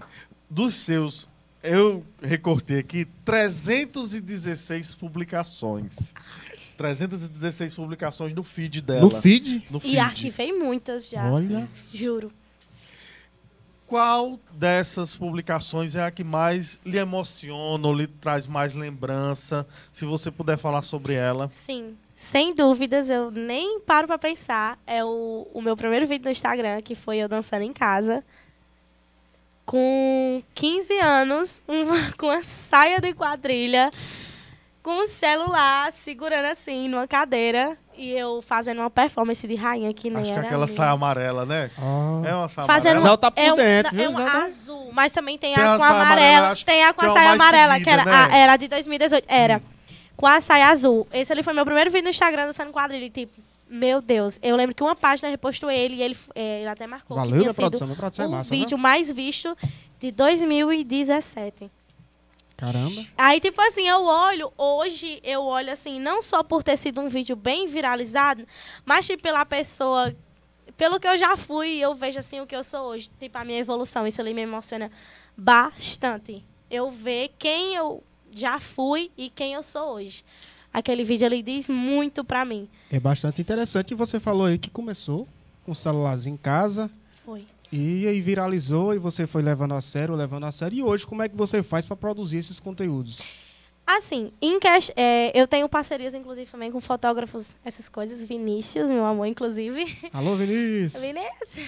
dos 0.49 0.77
seus, 0.77 1.29
eu 1.63 2.05
recortei 2.23 2.79
aqui 2.79 3.07
316 3.25 4.95
publicações. 4.95 6.13
316 6.81 7.75
publicações 7.75 8.35
no 8.35 8.43
feed 8.43 8.81
dela. 8.81 9.03
No 9.03 9.11
feed. 9.11 9.67
No 9.71 9.77
E 9.77 9.81
feed. 9.83 9.99
arquivei 9.99 10.51
muitas 10.51 11.11
já. 11.11 11.31
Olha. 11.31 11.69
Juro. 11.93 12.33
Qual 13.87 14.41
dessas 14.53 15.15
publicações 15.15 15.95
é 15.95 16.03
a 16.03 16.11
que 16.11 16.25
mais 16.25 16.81
lhe 16.87 16.97
emociona 16.97 17.87
ou 17.87 17.93
lhe 17.93 18.07
traz 18.07 18.47
mais 18.47 18.73
lembrança? 18.75 19.67
Se 19.93 20.07
você 20.07 20.31
puder 20.31 20.57
falar 20.57 20.81
sobre 20.83 21.13
ela. 21.13 21.51
Sim. 21.51 21.97
Sem 22.17 22.55
dúvidas, 22.55 23.11
eu 23.11 23.31
nem 23.31 23.79
paro 23.81 24.07
pra 24.07 24.17
pensar. 24.17 24.79
É 24.87 25.05
o, 25.05 25.47
o 25.53 25.61
meu 25.61 25.77
primeiro 25.77 26.07
vídeo 26.07 26.25
no 26.25 26.31
Instagram, 26.31 26.81
que 26.81 26.95
foi 26.95 27.19
eu 27.19 27.29
dançando 27.29 27.63
em 27.63 27.73
casa. 27.75 28.25
Com 29.67 30.43
15 30.55 30.95
anos, 31.01 31.63
uma- 31.69 32.13
com 32.17 32.31
a 32.31 32.43
saia 32.43 33.01
de 33.01 33.13
quadrilha, 33.13 33.91
com 34.83 35.05
o 35.05 35.07
celular, 35.07 35.93
segurando 35.93 36.47
assim, 36.47 36.89
numa 36.89 37.07
cadeira. 37.07 37.77
E 37.97 38.13
eu 38.13 38.41
fazendo 38.41 38.79
uma 38.81 38.89
performance 38.89 39.47
de 39.47 39.55
rainha 39.55 39.93
que 39.93 40.09
nem 40.09 40.19
Acho 40.23 40.27
que 40.33 40.39
era 40.39 40.47
aquela 40.47 40.65
minha. 40.65 40.77
saia 40.77 40.91
amarela, 40.93 41.45
né? 41.45 41.71
Ah. 41.79 42.23
É 42.25 42.35
uma 42.35 42.49
saia 42.49 42.67
Fazendo 42.67 42.93
amarela. 42.99 43.11
Zé 43.15 43.17
tá 43.19 43.31
por 43.31 43.41
é 43.43 43.53
um, 43.53 43.57
dentro, 43.57 43.95
é 43.95 43.99
viu, 43.99 44.11
um 44.11 44.17
Zé 44.17 44.25
tá- 44.25 44.43
azul, 44.45 44.91
mas 44.93 45.13
também 45.13 45.37
tem, 45.37 45.55
Tem 45.55 45.63
a 45.63 45.67
com 45.67 45.75
a 45.75 45.79
saia 45.87 45.91
amarela, 46.01 46.37
amarela. 46.39 46.57
Tem 46.65 46.85
a 46.85 46.95
com 46.95 47.01
que 47.01 47.05
a 47.05 47.09
é 47.09 47.11
o 47.11 47.15
saia 47.15 47.31
amarela, 47.33 47.73
seguida, 47.75 47.85
que 47.85 48.01
era, 48.01 48.05
né? 48.05 48.35
a- 48.35 48.37
era 48.39 48.57
de 48.57 48.69
2018. 48.69 49.25
Era. 49.29 49.63
Com 50.17 50.27
a 50.27 50.41
saia 50.41 50.69
azul. 50.71 51.07
Esse 51.13 51.31
ali 51.31 51.43
foi 51.43 51.53
meu 51.53 51.65
primeiro 51.67 51.91
vídeo 51.91 52.05
no 52.05 52.11
Instagram 52.11 52.47
dançando 52.47 52.73
quadrilha. 52.73 53.05
e, 53.05 53.11
Tipo, 53.11 53.39
meu 53.69 54.01
Deus. 54.01 54.39
Eu 54.43 54.57
lembro 54.57 54.75
que 54.75 54.83
uma 54.83 54.97
página 54.97 55.29
repostou 55.29 55.71
ele 55.71 55.97
e 55.97 56.03
ele, 56.03 56.17
é, 56.35 56.61
ele 56.61 56.69
até 56.69 56.87
marcou. 56.87 57.17
que 57.17 57.21
Valeu, 57.21 57.33
tinha 57.33 57.41
minha 57.41 57.53
sido 57.53 57.61
produção. 57.61 57.95
Produção 57.95 58.25
é 58.25 58.29
o 58.29 58.31
massa, 58.33 58.55
né? 58.55 58.61
vídeo 58.61 58.79
mais 58.79 59.13
visto 59.13 59.55
de 59.99 60.11
2017. 60.11 61.71
Caramba. 62.61 63.07
Aí, 63.17 63.41
tipo 63.41 63.59
assim, 63.63 63.89
eu 63.89 64.05
olho, 64.05 64.53
hoje 64.59 65.19
eu 65.25 65.43
olho 65.43 65.73
assim, 65.73 65.99
não 65.99 66.21
só 66.21 66.43
por 66.43 66.63
ter 66.63 66.77
sido 66.77 67.01
um 67.01 67.09
vídeo 67.09 67.35
bem 67.35 67.67
viralizado, 67.67 68.47
mas 68.85 69.07
tipo, 69.07 69.23
pela 69.23 69.47
pessoa, 69.47 70.15
pelo 70.77 71.01
que 71.01 71.09
eu 71.09 71.17
já 71.17 71.39
fui, 71.39 71.79
eu 71.79 71.95
vejo 71.95 72.19
assim 72.19 72.39
o 72.39 72.47
que 72.47 72.55
eu 72.55 72.63
sou 72.63 72.89
hoje, 72.89 73.11
tipo, 73.19 73.39
a 73.39 73.45
minha 73.45 73.59
evolução, 73.59 74.07
isso 74.07 74.21
ali 74.21 74.35
me 74.35 74.43
emociona 74.43 74.91
bastante. 75.35 76.45
Eu 76.71 76.91
ver 76.91 77.31
quem 77.39 77.75
eu 77.75 78.05
já 78.31 78.61
fui 78.61 79.11
e 79.17 79.31
quem 79.31 79.55
eu 79.55 79.63
sou 79.63 79.95
hoje. 79.95 80.23
Aquele 80.71 81.03
vídeo 81.03 81.27
ali 81.27 81.43
diz 81.43 81.67
muito 81.67 82.23
pra 82.23 82.45
mim. 82.45 82.69
É 82.93 83.01
bastante 83.01 83.41
interessante. 83.41 83.93
E 83.93 83.95
você 83.95 84.21
falou 84.21 84.47
aí 84.47 84.59
que 84.59 84.71
começou 84.71 85.27
com 85.65 85.73
o 85.73 85.75
celularzinho 85.75 86.35
em 86.35 86.37
casa 86.37 86.91
Foi. 87.25 87.45
E 87.73 88.07
aí 88.07 88.21
viralizou 88.21 88.95
e 88.95 88.99
você 88.99 89.27
foi 89.27 89.43
levando 89.43 89.75
a 89.75 89.81
sério, 89.81 90.15
levando 90.15 90.45
a 90.47 90.53
sério. 90.53 90.77
E 90.79 90.83
hoje, 90.83 91.07
como 91.07 91.23
é 91.23 91.29
que 91.29 91.37
você 91.37 91.63
faz 91.63 91.87
para 91.87 91.97
produzir 91.97 92.39
esses 92.39 92.59
conteúdos? 92.61 93.21
Assim, 93.87 94.31
em 94.41 94.61
ques- 94.61 94.93
é, 94.95 95.33
eu 95.35 95.49
tenho 95.49 95.69
parcerias, 95.69 96.15
inclusive, 96.15 96.49
também 96.49 96.71
com 96.71 96.81
fotógrafos, 96.81 97.57
essas 97.65 97.89
coisas. 97.89 98.23
Vinícius, 98.23 98.89
meu 98.89 99.05
amor, 99.05 99.27
inclusive. 99.27 99.99
Alô, 100.13 100.37
Vinícius. 100.37 101.03
Vinícius. 101.03 101.67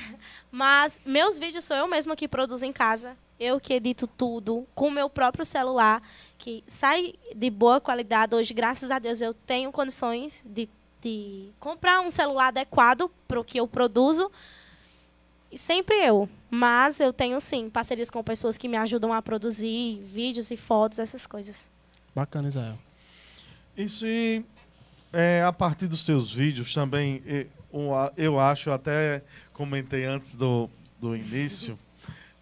Mas 0.51 1.01
meus 1.05 1.37
vídeos 1.39 1.65
sou 1.65 1.77
eu 1.77 1.89
mesma 1.89 2.15
que 2.15 2.29
produzo 2.29 2.65
em 2.65 2.73
casa. 2.73 3.17
Eu 3.41 3.59
que 3.59 3.75
edito 3.75 4.07
tudo 4.07 4.65
com 4.73 4.87
o 4.87 4.91
meu 4.91 5.11
próprio 5.11 5.45
celular, 5.45 6.01
que 6.39 6.63
sai 6.65 7.15
de 7.35 7.51
boa 7.51 7.81
qualidade. 7.81 8.37
Hoje, 8.37 8.55
graças 8.55 8.93
a 8.93 9.01
Deus, 9.01 9.21
eu 9.21 9.35
tenho 9.35 9.73
condições 9.73 10.45
de, 10.47 10.69
de 11.01 11.49
comprar 11.59 12.01
um 12.03 12.11
celular 12.11 12.49
adequado 12.49 13.11
para 13.27 13.41
o 13.41 13.45
que 13.45 13.59
eu 13.59 13.67
produzo. 13.67 14.31
E 15.53 15.59
sempre 15.59 15.97
eu. 15.97 16.29
Mas 16.51 16.99
eu 16.99 17.13
tenho, 17.13 17.39
sim, 17.41 17.69
parcerias 17.69 18.09
com 18.09 18.25
pessoas 18.25 18.57
que 18.57 18.67
me 18.67 18.77
ajudam 18.79 19.13
a 19.13 19.21
produzir 19.21 20.01
vídeos 20.03 20.51
e 20.51 20.57
fotos, 20.57 20.99
essas 20.99 21.27
coisas. 21.27 21.71
Bacana, 22.15 22.49
Israel. 22.49 22.79
Isso 23.77 24.07
e 24.07 24.45
é, 25.13 25.43
a 25.43 25.53
partir 25.53 25.87
dos 25.87 26.05
seus 26.05 26.33
vídeos 26.33 26.73
também, 26.73 27.23
eu 28.17 28.41
acho, 28.41 28.71
até 28.71 29.23
comentei 29.53 30.07
antes 30.07 30.35
do, 30.35 30.71
do 30.99 31.15
início 31.15 31.79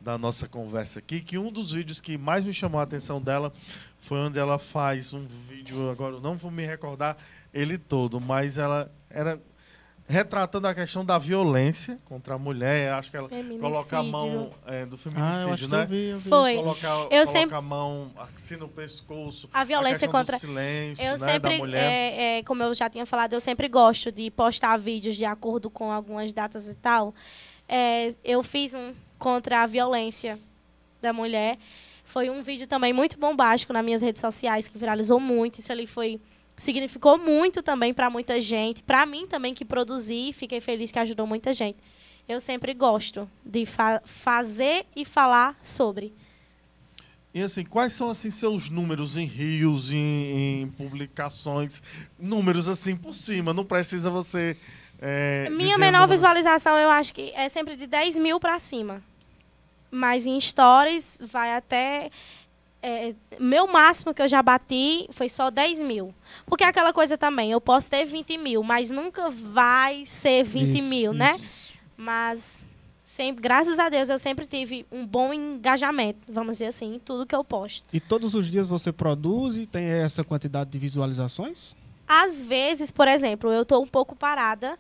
da 0.01 0.17
nossa 0.17 0.49
conversa 0.49 0.99
aqui, 0.99 1.21
que 1.21 1.37
um 1.37 1.53
dos 1.53 1.73
vídeos 1.73 2.01
que 2.01 2.17
mais 2.17 2.45
me 2.45 2.55
chamou 2.55 2.81
a 2.81 2.85
atenção 2.85 3.21
dela 3.21 3.53
foi 3.99 4.19
onde 4.19 4.39
ela 4.39 4.59
faz 4.59 5.13
um 5.13 5.27
vídeo, 5.27 5.91
agora 5.91 6.17
eu 6.17 6.21
não 6.21 6.37
vou 6.37 6.51
me 6.51 6.65
recordar 6.65 7.17
ele 7.53 7.77
todo, 7.77 8.21
mas 8.21 8.57
ela 8.57 8.91
era 9.11 9.41
retratando 10.11 10.67
a 10.67 10.75
questão 10.75 11.05
da 11.05 11.17
violência 11.19 11.97
contra 12.05 12.35
a 12.35 12.39
mulher. 12.39 12.93
Acho 12.93 13.11
que 13.11 13.17
ela 13.17 13.29
Feminicídio. 13.29 13.61
coloca 13.61 13.99
a 13.99 14.03
mão 14.03 14.51
é, 14.67 14.85
do 14.85 14.95
Ah, 14.95 14.97
eu 14.97 14.99
feminicídio, 14.99 15.53
acho 15.55 15.65
que 15.65 15.71
né? 15.71 15.83
eu 15.83 15.87
vi, 15.87 16.09
eu 16.11 16.19
vi. 16.19 16.29
Foi. 16.29 16.55
Colocar, 16.57 16.89
Eu 16.89 17.09
coloca 17.09 17.27
sempre- 17.27 17.57
a 17.57 17.61
mão 17.63 18.11
assim 18.17 18.57
no 18.57 18.69
pescoço. 18.69 19.49
A 19.53 19.65
violência 19.65 20.09
do 20.09 20.11
contra- 20.11 20.39
silêncio, 20.39 21.05
Eu 21.05 21.13
né, 21.13 21.17
sempre, 21.17 21.53
da 21.53 21.59
mulher. 21.59 21.83
é, 21.83 22.39
é, 22.39 22.43
como 22.43 22.63
eu 22.63 22.75
já 22.75 22.91
tinha 22.91 23.07
falado, 23.07 23.33
eu 23.33 23.41
sempre 23.41 23.69
gosto 23.69 24.11
de 24.11 24.31
postar 24.31 24.77
vídeos 24.77 25.17
de 25.17 25.25
acordo 25.25 25.71
com 25.71 25.91
algumas 25.93 26.33
datas 26.33 26.69
e 26.69 26.77
tal. 26.77 27.15
É, 27.69 28.09
eu 28.25 28.43
fiz 28.43 28.75
um 28.75 28.93
contra 29.19 29.63
a 29.63 29.67
violência 29.67 30.39
da 31.01 31.13
mulher. 31.13 31.57
Foi 32.05 32.29
um 32.29 32.43
vídeo 32.43 32.67
também 32.67 32.93
muito 32.93 33.17
bombástico 33.17 33.73
nas 33.73 33.85
minhas 33.85 34.03
redes 34.03 34.21
sociais, 34.21 34.67
que 34.69 34.77
viralizou 34.77 35.21
muito. 35.21 35.61
Isso 35.61 35.71
ali 35.71 35.87
foi 35.87 36.21
significou 36.63 37.17
muito 37.19 37.63
também 37.63 37.93
para 37.95 38.11
muita 38.11 38.41
gente. 38.41 38.83
Para 38.83 39.05
mim 39.07 39.27
também, 39.27 39.55
que 39.55 39.65
produzi, 39.65 40.33
fiquei 40.33 40.61
feliz 40.61 40.93
que 40.93 40.99
ajudou 40.99 41.27
muita 41.27 41.53
gente. 41.53 41.79
Eu 42.29 42.39
sempre 42.39 42.75
gosto 42.75 43.29
de 43.45 43.65
fa- 43.67 44.03
fazer 44.05 44.85
e 44.95 45.05
falar 45.05 45.59
sobre. 45.63 46.13
E 47.33 47.43
assim, 47.43 47.65
quais 47.65 47.95
são 47.95 48.11
assim 48.11 48.31
seus 48.31 48.69
números 48.71 49.17
em 49.17 49.25
rios, 49.25 49.93
em, 49.93 50.63
em 50.63 50.69
publicações? 50.69 51.83
Números 52.19 52.69
assim 52.69 52.95
por 52.97 53.15
cima, 53.15 53.55
não 53.55 53.65
precisa 53.65 54.11
você. 54.11 54.57
é, 55.01 55.49
Minha 55.51 55.79
menor 55.79 56.07
visualização, 56.09 56.77
eu 56.79 56.91
acho 56.91 57.15
que 57.15 57.33
é 57.35 57.49
sempre 57.49 57.75
de 57.77 57.87
10 57.87 58.19
mil 58.19 58.39
para 58.39 58.59
cima. 58.59 59.03
Mas 59.93 60.27
em 60.27 60.41
stories 60.41 61.19
vai 61.33 61.55
até. 61.57 62.11
É, 62.83 63.13
meu 63.39 63.67
máximo 63.67 64.15
que 64.15 64.23
eu 64.23 64.29
já 64.29 64.43
bati 64.43 65.07
foi 65.11 65.29
só 65.29 65.51
10 65.51 65.83
mil. 65.83 66.15
Porque 66.47 66.65
é 66.65 66.67
aquela 66.67 66.93
coisa 66.93 67.19
também, 67.19 67.51
eu 67.51 67.61
posso 67.61 67.91
ter 67.91 68.05
20 68.05 68.39
mil, 68.39 68.63
mas 68.63 68.91
nunca 68.91 69.29
vai 69.31 70.05
ser 70.07 70.45
20 70.45 70.79
Isso, 70.79 70.89
mil, 70.89 71.13
né? 71.13 71.37
isso. 71.37 71.71
Mas, 71.97 72.65
sempre, 73.05 73.43
graças 73.43 73.79
a 73.79 73.89
Deus, 73.91 74.09
eu 74.09 74.19
sempre 74.19 74.47
tive 74.47 74.87
um 74.91 75.07
bom 75.07 75.35
engajamento, 75.35 76.21
vamos 76.27 76.53
dizer 76.53 76.67
assim, 76.67 76.95
em 76.95 76.99
tudo 76.99 77.27
que 77.27 77.35
eu 77.35 77.45
posto. 77.45 77.87
E 77.93 78.01
todos 78.01 78.35
os 78.35 78.51
dias 78.51 78.67
você 78.67 78.91
produz 78.91 79.57
e 79.57 79.67
tem 79.67 79.85
essa 79.85 80.25
quantidade 80.25 80.71
de 80.71 80.79
visualizações? 80.79 81.75
Às 82.09 82.43
vezes, 82.43 82.91
por 82.91 83.07
exemplo, 83.07 83.53
eu 83.53 83.65
tô 83.65 83.79
um 83.81 83.87
pouco 83.87 84.17
parada. 84.17 84.79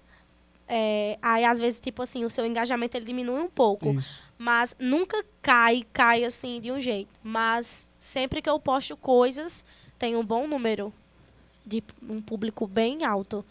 é, 0.66 1.18
aí, 1.20 1.44
às 1.44 1.58
vezes, 1.58 1.78
tipo 1.78 2.00
assim, 2.02 2.24
o 2.24 2.30
seu 2.30 2.46
engajamento 2.46 2.96
ele 2.96 3.04
diminui 3.04 3.40
um 3.40 3.50
pouco. 3.50 3.90
Isso. 3.90 4.22
Mas 4.42 4.74
nunca 4.78 5.22
cai, 5.42 5.84
cai 5.92 6.24
assim 6.24 6.62
de 6.62 6.72
um 6.72 6.80
jeito. 6.80 7.10
Mas 7.22 7.90
sempre 7.98 8.40
que 8.40 8.48
eu 8.48 8.58
posto 8.58 8.96
coisas, 8.96 9.62
tem 9.98 10.16
um 10.16 10.24
bom 10.24 10.46
número 10.46 10.90
de 11.66 11.84
um 12.02 12.22
público 12.22 12.66
bem 12.66 13.04
alto. 13.04 13.44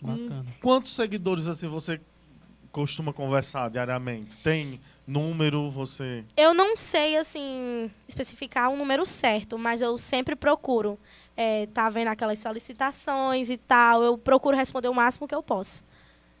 Bacana. 0.00 0.44
Quantos 0.60 0.92
seguidores 0.92 1.46
assim 1.46 1.68
você 1.68 2.00
costuma 2.72 3.12
conversar 3.12 3.70
diariamente? 3.70 4.36
Tem 4.38 4.80
número, 5.06 5.70
você. 5.70 6.24
Eu 6.36 6.52
não 6.52 6.76
sei, 6.76 7.16
assim, 7.16 7.88
especificar 8.08 8.70
um 8.70 8.76
número 8.76 9.06
certo, 9.06 9.56
mas 9.56 9.80
eu 9.80 9.96
sempre 9.96 10.34
procuro. 10.34 10.98
É, 11.36 11.66
tá 11.66 11.88
vendo 11.88 12.08
aquelas 12.08 12.40
solicitações 12.40 13.50
e 13.50 13.56
tal, 13.56 14.02
eu 14.02 14.18
procuro 14.18 14.56
responder 14.56 14.88
o 14.88 14.94
máximo 14.94 15.28
que 15.28 15.34
eu 15.34 15.44
posso. 15.44 15.84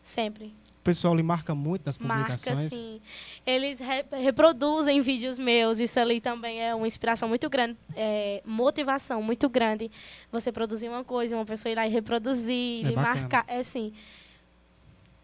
Sempre. 0.02 0.52
O 0.80 0.82
pessoal 0.82 1.14
lhe 1.14 1.22
marca 1.22 1.54
muito 1.54 1.82
nas 1.84 1.98
Marca, 1.98 2.32
publicações. 2.36 2.70
sim. 2.70 3.00
Eles 3.46 3.78
re- 3.80 4.04
reproduzem 4.12 5.00
vídeos 5.02 5.38
meus. 5.38 5.78
Isso 5.78 6.00
ali 6.00 6.22
também 6.22 6.62
é 6.62 6.74
uma 6.74 6.86
inspiração 6.86 7.28
muito 7.28 7.50
grande, 7.50 7.76
é, 7.94 8.42
motivação 8.46 9.22
muito 9.22 9.46
grande. 9.48 9.90
Você 10.32 10.50
produzir 10.50 10.88
uma 10.88 11.04
coisa, 11.04 11.36
uma 11.36 11.44
pessoa 11.44 11.70
ir 11.70 11.74
lá 11.74 11.86
e 11.86 11.90
reproduzir, 11.90 12.86
É 12.86 12.92
marcar. 12.92 13.44
É 13.46 13.58
assim. 13.58 13.92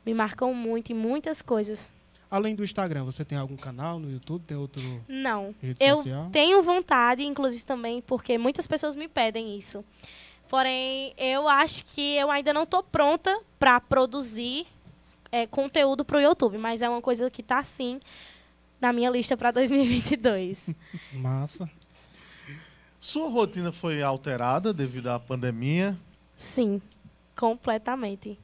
Me 0.04 0.12
marcam 0.12 0.52
muito 0.52 0.92
em 0.92 0.94
muitas 0.94 1.40
coisas. 1.40 1.90
Além 2.30 2.54
do 2.54 2.62
Instagram, 2.62 3.04
você 3.04 3.24
tem 3.24 3.38
algum 3.38 3.56
canal 3.56 3.98
no 3.98 4.10
YouTube? 4.10 4.42
Tem 4.44 4.56
outro 4.56 4.82
Não. 5.08 5.54
Eu 5.80 5.96
social? 5.96 6.28
tenho 6.30 6.62
vontade, 6.62 7.24
inclusive 7.24 7.64
também, 7.64 8.02
porque 8.02 8.36
muitas 8.36 8.66
pessoas 8.66 8.94
me 8.94 9.08
pedem 9.08 9.56
isso. 9.56 9.82
Porém, 10.48 11.14
eu 11.16 11.48
acho 11.48 11.84
que 11.86 12.14
eu 12.16 12.30
ainda 12.30 12.52
não 12.52 12.64
estou 12.64 12.82
pronta 12.82 13.40
para 13.58 13.80
produzir 13.80 14.66
é, 15.32 15.46
conteúdo 15.46 16.04
para 16.04 16.18
o 16.18 16.20
YouTube, 16.20 16.58
mas 16.58 16.82
é 16.82 16.88
uma 16.88 17.00
coisa 17.02 17.30
que 17.30 17.40
está 17.40 17.62
sim 17.62 18.00
na 18.80 18.92
minha 18.92 19.10
lista 19.10 19.36
para 19.36 19.50
2022. 19.50 20.70
Massa. 21.14 21.68
Sua 23.00 23.28
rotina 23.28 23.70
foi 23.72 24.02
alterada 24.02 24.72
devido 24.72 25.08
à 25.08 25.18
pandemia? 25.18 25.96
sim, 26.36 26.80
completamente. 27.36 28.38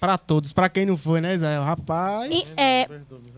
Pra 0.00 0.16
todos. 0.16 0.52
Pra 0.52 0.68
quem 0.70 0.86
não 0.86 0.96
foi, 0.96 1.20
né, 1.20 1.34
Israel? 1.34 1.62
Rapaz. 1.62 2.30
E, 2.56 2.60
é, 2.60 2.88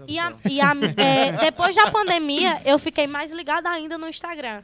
e 0.06 0.18
a- 0.18 0.32
e 0.48 0.60
a- 0.60 0.72
é, 0.96 1.32
depois 1.38 1.74
da 1.74 1.90
pandemia, 1.90 2.62
eu 2.64 2.78
fiquei 2.78 3.06
mais 3.08 3.32
ligada 3.32 3.68
ainda 3.68 3.98
no 3.98 4.08
Instagram. 4.08 4.62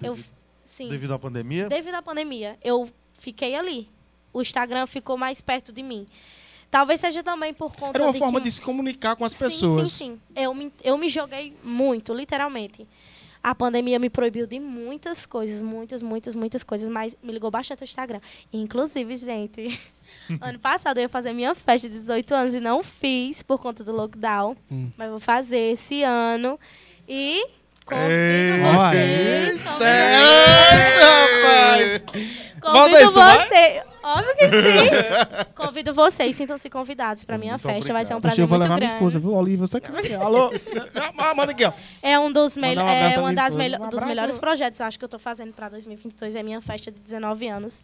Eu, 0.00 0.16
sim. 0.62 0.88
Devido 0.88 1.12
à 1.14 1.18
pandemia? 1.18 1.68
Devido 1.68 1.94
à 1.96 2.02
pandemia, 2.02 2.56
eu 2.62 2.88
fiquei 3.12 3.56
ali. 3.56 3.88
O 4.32 4.40
Instagram 4.40 4.86
ficou 4.86 5.18
mais 5.18 5.40
perto 5.40 5.72
de 5.72 5.82
mim. 5.82 6.06
Talvez 6.72 7.00
seja 7.00 7.22
também 7.22 7.52
por 7.52 7.76
conta 7.76 7.98
Era 7.98 8.04
uma 8.04 8.14
de 8.14 8.18
forma 8.18 8.40
que... 8.40 8.46
de 8.46 8.52
se 8.52 8.62
comunicar 8.62 9.14
com 9.14 9.26
as 9.26 9.34
sim, 9.34 9.44
pessoas. 9.44 9.92
Sim, 9.92 10.12
sim. 10.14 10.20
Eu 10.34 10.54
me, 10.54 10.72
eu 10.82 10.96
me 10.96 11.06
joguei 11.06 11.54
muito, 11.62 12.14
literalmente. 12.14 12.88
A 13.42 13.54
pandemia 13.54 13.98
me 13.98 14.08
proibiu 14.08 14.46
de 14.46 14.58
muitas 14.58 15.26
coisas, 15.26 15.60
muitas, 15.60 16.02
muitas, 16.02 16.34
muitas 16.34 16.64
coisas, 16.64 16.88
mas 16.88 17.14
me 17.22 17.30
ligou 17.30 17.50
bastante 17.50 17.82
o 17.82 17.84
Instagram. 17.84 18.22
Inclusive, 18.50 19.14
gente, 19.16 19.78
ano 20.40 20.58
passado 20.58 20.96
eu 20.96 21.02
ia 21.02 21.10
fazer 21.10 21.34
minha 21.34 21.54
festa 21.54 21.90
de 21.90 21.98
18 21.98 22.34
anos 22.34 22.54
e 22.54 22.60
não 22.60 22.82
fiz 22.82 23.42
por 23.42 23.58
conta 23.58 23.84
do 23.84 23.92
lockdown. 23.92 24.56
Hum. 24.70 24.90
Mas 24.96 25.10
vou 25.10 25.20
fazer 25.20 25.72
esse 25.72 26.02
ano. 26.02 26.58
E 27.06 27.48
convido 27.84 28.08
Eita! 28.08 28.72
vocês. 28.78 29.60
Convido 29.60 29.84
Eita, 29.84 31.04
rapaz! 31.20 32.04
Volta 32.62 32.90
Convido 32.90 33.12
vai. 33.12 33.91
Óbvio 34.02 34.34
que 34.36 34.50
sim. 34.50 35.52
Convido 35.54 35.94
vocês, 35.94 36.34
sintam-se 36.34 36.68
convidados 36.68 37.24
para 37.24 37.38
minha 37.38 37.52
Muito 37.52 37.62
festa. 37.62 37.92
Vai 37.92 38.04
ser 38.04 38.14
um 38.14 38.16
obrigado. 38.18 38.20
Poxa, 38.20 38.20
prazer 38.20 38.42
eu 38.44 38.48
vou 38.48 38.58
muito 38.58 38.68
levar 38.68 38.76
grande. 38.78 38.94
minha 38.94 38.96
esposa, 38.96 39.18
viu? 39.18 39.34
Olivia, 39.34 39.66
você 39.66 39.80
quer 39.80 39.92
ver? 39.92 40.14
Alô? 40.14 40.52
Ah, 41.18 41.34
Manda 41.34 41.52
aqui, 41.52 41.64
ó. 41.64 41.72
É 42.02 42.18
um 42.18 42.30
dos, 42.32 42.56
um 42.56 42.64
é 42.64 43.18
uma 43.18 43.32
das 43.32 43.54
Um 43.54 43.88
dos 43.88 44.04
melhores 44.04 44.38
projetos 44.38 44.80
eu 44.80 44.86
acho 44.86 44.98
que 44.98 45.04
eu 45.04 45.06
estou 45.06 45.20
fazendo 45.20 45.52
para 45.52 45.68
2022 45.68 46.34
é 46.34 46.42
minha 46.42 46.60
festa 46.60 46.90
de 46.90 47.00
19 47.00 47.48
anos. 47.48 47.82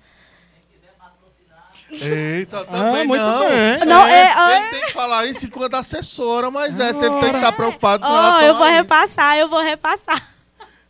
Eita, 1.90 2.64
também 2.66 3.00
Ah, 3.00 3.04
muito 3.04 3.22
não. 3.22 3.38
bem. 3.40 3.84
Não, 3.86 4.06
é, 4.06 4.34
ó, 4.36 4.50
Ele 4.50 4.70
tem 4.70 4.80
que 4.86 4.92
falar 4.92 5.24
isso 5.26 5.46
enquanto 5.46 5.72
assessora, 5.74 6.50
mas 6.50 6.78
é, 6.78 6.92
você 6.92 7.08
tem 7.08 7.30
que 7.30 7.36
estar 7.36 7.52
preocupado 7.52 8.02
com 8.04 8.12
ó, 8.12 8.14
relação 8.14 8.42
eu 8.42 8.54
vou 8.56 8.66
repassar, 8.66 9.38
eu 9.38 9.48
vou 9.48 9.62
repassar. 9.62 10.22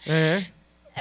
É. 0.05 0.45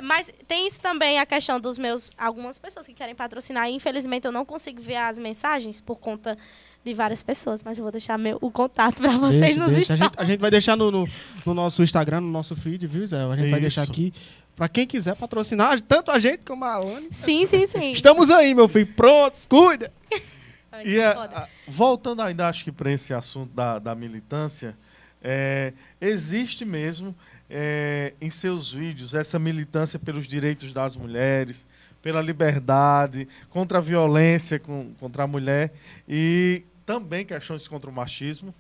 Mas 0.03 0.31
tem 0.47 0.67
isso 0.67 0.81
também 0.81 1.19
a 1.19 1.25
questão 1.25 1.59
dos 1.59 1.77
meus 1.77 2.09
algumas 2.17 2.57
pessoas 2.57 2.85
que 2.85 2.93
querem 2.93 3.15
patrocinar. 3.15 3.67
E, 3.69 3.73
infelizmente 3.73 4.25
eu 4.25 4.31
não 4.31 4.45
consigo 4.45 4.81
ver 4.81 4.95
as 4.97 5.17
mensagens 5.19 5.79
por 5.81 5.97
conta 5.99 6.37
de 6.83 6.93
várias 6.93 7.21
pessoas, 7.21 7.63
mas 7.63 7.77
eu 7.77 7.83
vou 7.83 7.91
deixar 7.91 8.17
meu, 8.17 8.37
o 8.41 8.49
contato 8.49 9.01
para 9.01 9.11
vocês 9.17 9.41
Deixa, 9.55 9.59
nos 9.59 9.73
deixa. 9.73 9.93
A, 9.93 9.97
gente, 9.97 10.13
a 10.17 10.23
gente 10.25 10.39
vai 10.39 10.49
deixar 10.51 10.75
no, 10.77 10.89
no, 10.89 11.07
no 11.45 11.53
nosso 11.53 11.83
Instagram, 11.83 12.21
no 12.21 12.29
nosso 12.31 12.55
feed, 12.55 12.87
viu, 12.87 13.05
Zé? 13.05 13.17
A 13.17 13.35
gente 13.35 13.49
vai 13.49 13.59
Isso. 13.59 13.59
deixar 13.61 13.83
aqui. 13.83 14.13
Pra 14.55 14.67
quem 14.69 14.87
quiser 14.87 15.15
patrocinar, 15.15 15.79
tanto 15.81 16.09
a 16.11 16.17
gente 16.17 16.43
como 16.45 16.63
a 16.65 16.73
Alane. 16.73 17.09
Sim, 17.11 17.45
sim, 17.45 17.67
sim. 17.67 17.91
Estamos 17.91 18.31
aí, 18.31 18.55
meu 18.55 18.67
filho. 18.67 18.87
Prontos, 18.87 19.45
cuida. 19.45 19.91
E 20.85 21.01
a- 21.01 21.15
Foda. 21.15 21.37
a- 21.37 21.47
voltando 21.67 22.21
ainda, 22.21 22.47
acho 22.47 22.63
que 22.63 22.71
para 22.71 22.91
esse 22.91 23.11
assunto 23.11 23.51
da, 23.51 23.79
da 23.79 23.95
militância, 23.95 24.77
é, 25.23 25.73
existe 25.99 26.63
mesmo 26.63 27.15
é, 27.49 28.13
em 28.19 28.29
seus 28.29 28.71
vídeos 28.71 29.13
essa 29.13 29.37
militância 29.39 29.97
pelos 29.97 30.27
direitos 30.27 30.73
das 30.73 30.95
mulheres, 30.95 31.65
pela 32.01 32.21
liberdade, 32.21 33.27
contra 33.49 33.77
a 33.79 33.81
violência 33.81 34.59
com- 34.59 34.93
contra 34.99 35.23
a 35.23 35.27
mulher 35.27 35.73
e 36.07 36.63
também 36.85 37.25
questões 37.25 37.67
contra 37.67 37.89
o 37.89 37.93
machismo. 37.93 38.53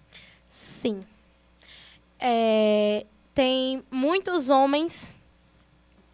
Sim. 0.49 1.05
É, 2.19 3.05
tem 3.33 3.83
muitos 3.91 4.49
homens 4.49 5.17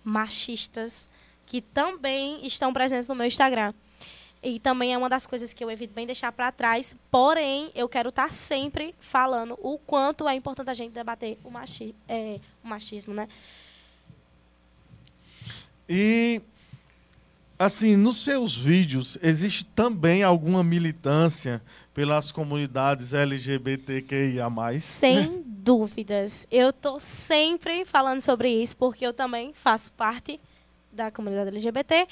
machistas 0.04 1.10
que 1.46 1.62
também 1.62 2.46
estão 2.46 2.74
presentes 2.74 3.08
no 3.08 3.16
meu 3.16 3.26
Instagram. 3.26 3.74
E 4.44 4.60
também 4.60 4.94
é 4.94 4.98
uma 4.98 5.08
das 5.08 5.26
coisas 5.26 5.54
que 5.54 5.64
eu 5.64 5.72
evito 5.72 5.94
bem 5.94 6.06
deixar 6.06 6.32
para 6.32 6.52
trás. 6.52 6.94
Porém, 7.10 7.72
eu 7.74 7.88
quero 7.88 8.10
estar 8.10 8.32
sempre 8.32 8.94
falando 9.00 9.58
o 9.62 9.78
quanto 9.78 10.28
é 10.28 10.36
importante 10.36 10.70
a 10.70 10.74
gente 10.74 10.92
debater 10.92 11.38
o, 11.44 11.50
machi 11.50 11.96
é, 12.08 12.40
o 12.64 12.68
machismo, 12.68 13.14
né? 13.14 13.28
E, 15.88 16.42
assim, 17.58 17.96
nos 17.96 18.24
seus 18.24 18.58
vídeos, 18.58 19.18
existe 19.22 19.64
também 19.64 20.24
alguma 20.24 20.64
militância 20.64 21.62
pelas 21.94 22.32
comunidades 22.32 23.14
LGBTQIA+. 23.14 24.50
Sem 24.80 25.44
dúvidas. 25.46 26.48
Eu 26.52 26.72
estou 26.72 27.00
sempre 27.00 27.86
falando 27.86 28.20
sobre 28.20 28.50
isso, 28.50 28.76
porque 28.76 29.06
eu 29.06 29.14
também 29.14 29.54
faço 29.54 29.92
parte 29.94 30.40
da 30.92 31.12
comunidade 31.12 31.50
LGBT. 31.50 32.08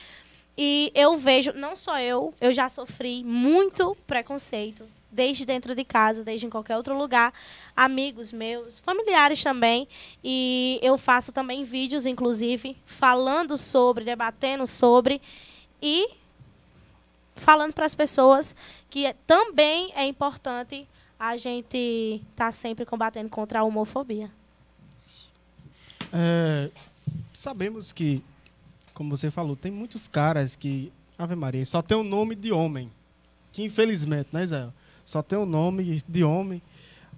E 0.64 0.92
eu 0.94 1.18
vejo, 1.18 1.54
não 1.54 1.76
só 1.76 2.00
eu, 2.00 2.36
eu 2.40 2.54
já 2.54 2.70
sofri 2.70 3.24
muito 3.24 3.98
preconceito, 4.06 4.88
desde 5.10 5.44
dentro 5.44 5.74
de 5.74 5.84
casa, 5.84 6.24
desde 6.24 6.46
em 6.46 6.52
qualquer 6.52 6.78
outro 6.78 6.96
lugar, 6.96 7.34
amigos 7.76 8.32
meus, 8.32 8.78
familiares 8.78 9.42
também. 9.42 9.88
E 10.24 10.80
eu 10.84 11.00
faço 11.00 11.32
também 11.32 11.64
vídeos, 11.64 12.06
inclusive, 12.06 12.78
falando 12.86 13.58
sobre, 13.58 14.06
debatendo 14.06 14.68
sobre 14.68 15.20
e 15.82 16.08
falando 17.36 17.74
para 17.74 17.88
as 17.88 17.96
pessoas 17.96 18.56
que 18.88 19.12
também 19.26 19.92
é 19.96 20.06
importante 20.06 20.88
a 21.20 21.36
gente 21.38 22.22
estar 22.30 22.46
tá 22.46 22.52
sempre 22.52 22.86
combatendo 22.86 23.32
contra 23.32 23.62
a 23.62 23.64
homofobia. 23.64 24.30
É, 26.14 26.70
sabemos 27.34 27.92
que, 27.92 28.24
como 28.94 29.16
você 29.16 29.32
falou, 29.32 29.56
tem 29.56 29.72
muitos 29.72 30.08
caras 30.08 30.56
que, 30.56 30.92
Ave 31.18 31.36
Maria, 31.36 31.66
só 31.66 31.82
tem 31.82 31.98
o 31.98 32.04
nome 32.04 32.36
de 32.36 32.52
homem. 32.52 32.92
Que 33.52 33.64
infelizmente, 33.64 34.30
né, 34.32 34.46
Zé? 34.46 34.70
Só 35.06 35.22
tem 35.22 35.38
o 35.38 35.46
nome 35.46 36.02
de 36.08 36.24
homem, 36.24 36.62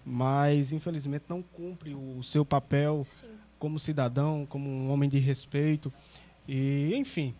mas 0.06 0.72
infelizmente 0.72 1.26
não 1.30 1.42
cumpre 1.42 1.94
o 1.94 2.24
seu 2.24 2.44
papel 2.44 3.04
Sim. 3.06 3.28
como 3.60 3.80
cidadão, 3.80 4.46
como 4.48 4.70
um 4.70 4.92
homem 4.92 5.10
de 5.10 5.20
respeito. 5.20 5.94
E, 6.48 6.92
enfim, 6.96 7.36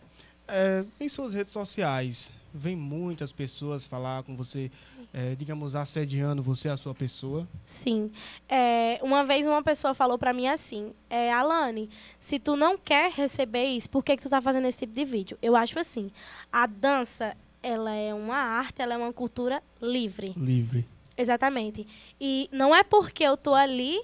é, 0.48 0.86
em 1.00 1.10
suas 1.10 1.34
redes 1.34 1.52
sociais, 1.52 2.34
vem 2.54 2.76
muitas 2.76 3.32
pessoas 3.32 3.86
falar 3.86 4.24
com 4.24 4.36
você, 4.36 4.72
é, 5.14 5.36
digamos, 5.36 5.76
assediando 5.76 6.42
você, 6.42 6.68
a 6.68 6.76
sua 6.76 6.96
pessoa? 6.96 7.48
Sim. 7.66 8.12
É, 8.50 9.00
uma 9.04 9.24
vez 9.24 9.46
uma 9.46 9.62
pessoa 9.62 9.94
falou 9.94 10.18
para 10.18 10.34
mim 10.34 10.48
assim, 10.48 10.92
é, 11.08 11.32
Alane, 11.32 11.88
se 12.18 12.40
tu 12.40 12.56
não 12.56 12.76
quer 12.76 13.12
receber 13.12 13.66
isso, 13.66 13.90
por 13.90 14.04
que, 14.04 14.18
que 14.18 14.24
tu 14.24 14.30
tá 14.30 14.42
fazendo 14.42 14.66
esse 14.68 14.80
tipo 14.80 14.94
de 14.94 15.06
vídeo? 15.06 15.38
Eu 15.40 15.56
acho 15.56 15.78
assim, 15.78 16.12
a 16.52 16.66
dança, 16.66 17.38
ela 17.62 17.94
é 17.94 18.12
uma 18.12 18.38
arte, 18.38 18.82
ela 18.82 18.96
é 18.96 18.98
uma 18.98 19.14
cultura 19.14 19.62
livre. 19.80 20.34
Livre. 20.36 20.84
Exatamente. 21.16 21.86
E 22.20 22.50
não 22.52 22.76
é 22.76 22.84
porque 22.84 23.24
eu 23.24 23.38
tô 23.38 23.54
ali 23.54 24.02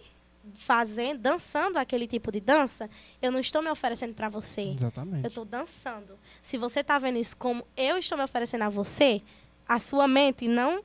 fazendo, 0.53 1.19
dançando 1.19 1.77
aquele 1.77 2.05
tipo 2.05 2.31
de 2.31 2.39
dança, 2.39 2.87
eu 3.19 3.31
não 3.31 3.39
estou 3.39 3.63
me 3.63 3.69
oferecendo 3.69 4.13
para 4.13 4.29
você. 4.29 4.61
Exatamente. 4.61 5.23
Eu 5.23 5.27
estou 5.29 5.43
dançando. 5.43 6.19
Se 6.39 6.55
você 6.55 6.81
está 6.81 6.99
vendo 6.99 7.17
isso 7.17 7.35
como 7.35 7.65
eu 7.75 7.97
estou 7.97 8.15
me 8.15 8.23
oferecendo 8.23 8.63
a 8.63 8.69
você, 8.69 9.23
a 9.67 9.79
sua 9.79 10.07
mente 10.07 10.47
não 10.47 10.83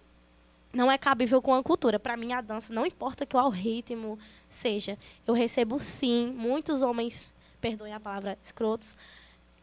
não 0.74 0.90
é 0.90 0.98
cabível 0.98 1.40
com 1.40 1.54
a 1.54 1.62
cultura. 1.62 1.98
Para 1.98 2.16
mim, 2.16 2.32
a 2.32 2.40
dança, 2.40 2.72
não 2.72 2.84
importa 2.84 3.24
qual 3.24 3.48
ritmo 3.48 4.18
seja, 4.48 4.98
eu 5.26 5.32
recebo 5.32 5.78
sim 5.80 6.32
muitos 6.36 6.82
homens, 6.82 7.32
perdoem 7.60 7.94
a 7.94 8.00
palavra, 8.00 8.38
escrotos, 8.42 8.96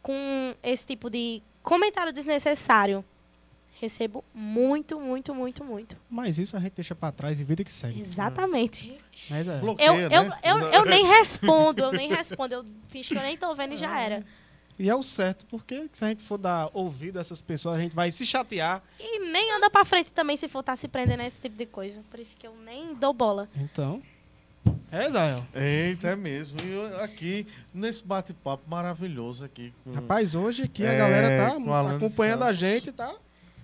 com 0.02 0.54
esse 0.62 0.86
tipo 0.86 1.08
de 1.08 1.42
comentário 1.62 2.12
desnecessário 2.12 3.04
recebo 3.82 4.24
muito, 4.32 5.00
muito, 5.00 5.34
muito, 5.34 5.64
muito. 5.64 5.96
Mas 6.08 6.38
isso 6.38 6.56
a 6.56 6.60
gente 6.60 6.74
deixa 6.74 6.94
para 6.94 7.10
trás 7.10 7.40
e 7.40 7.44
vida 7.44 7.64
que 7.64 7.72
segue. 7.72 8.00
Exatamente. 8.00 8.96
Mas 9.28 9.48
é. 9.48 9.58
Bloqueia, 9.58 9.88
eu, 9.88 9.96
eu, 9.96 10.28
né? 10.28 10.38
eu, 10.44 10.58
eu, 10.68 10.84
nem 10.84 11.04
respondo, 11.04 11.82
eu 11.82 11.92
nem 11.92 12.08
respondo. 12.08 12.54
Eu 12.54 12.64
fiz 12.86 13.08
que 13.08 13.18
eu 13.18 13.22
nem 13.22 13.36
tô 13.36 13.52
vendo 13.56 13.74
e 13.74 13.76
já 13.76 14.00
era. 14.00 14.24
E 14.82 14.90
é 14.90 14.94
o 14.96 15.02
certo, 15.04 15.46
porque 15.46 15.88
se 15.92 16.04
a 16.04 16.08
gente 16.08 16.24
for 16.24 16.36
dar 16.36 16.68
ouvido 16.74 17.16
a 17.16 17.20
essas 17.20 17.40
pessoas, 17.40 17.76
a 17.76 17.80
gente 17.80 17.94
vai 17.94 18.10
se 18.10 18.26
chatear. 18.26 18.82
E 18.98 19.20
nem 19.30 19.54
anda 19.54 19.70
para 19.70 19.84
frente 19.84 20.12
também 20.12 20.36
se 20.36 20.48
for 20.48 20.58
estar 20.58 20.72
tá 20.72 20.76
se 20.76 20.88
prendendo 20.88 21.20
a 21.20 21.24
esse 21.24 21.40
tipo 21.40 21.56
de 21.56 21.66
coisa. 21.66 22.02
Por 22.10 22.18
isso 22.18 22.34
que 22.36 22.44
eu 22.44 22.52
nem 22.64 22.92
dou 22.96 23.12
bola. 23.12 23.48
Então. 23.54 24.02
É, 24.90 25.06
Israel. 25.06 25.46
Eita, 25.54 26.08
é 26.08 26.16
mesmo. 26.16 26.58
E 26.60 27.00
aqui, 27.00 27.46
nesse 27.72 28.04
bate-papo 28.04 28.68
maravilhoso 28.68 29.44
aqui. 29.44 29.72
Com, 29.84 29.92
Rapaz, 29.92 30.34
hoje 30.34 30.64
aqui 30.64 30.84
a 30.84 30.94
é, 30.94 30.98
galera 30.98 31.28
tá 31.28 31.94
acompanhando 31.94 32.42
a 32.42 32.52
gente, 32.52 32.90
tá? 32.90 33.14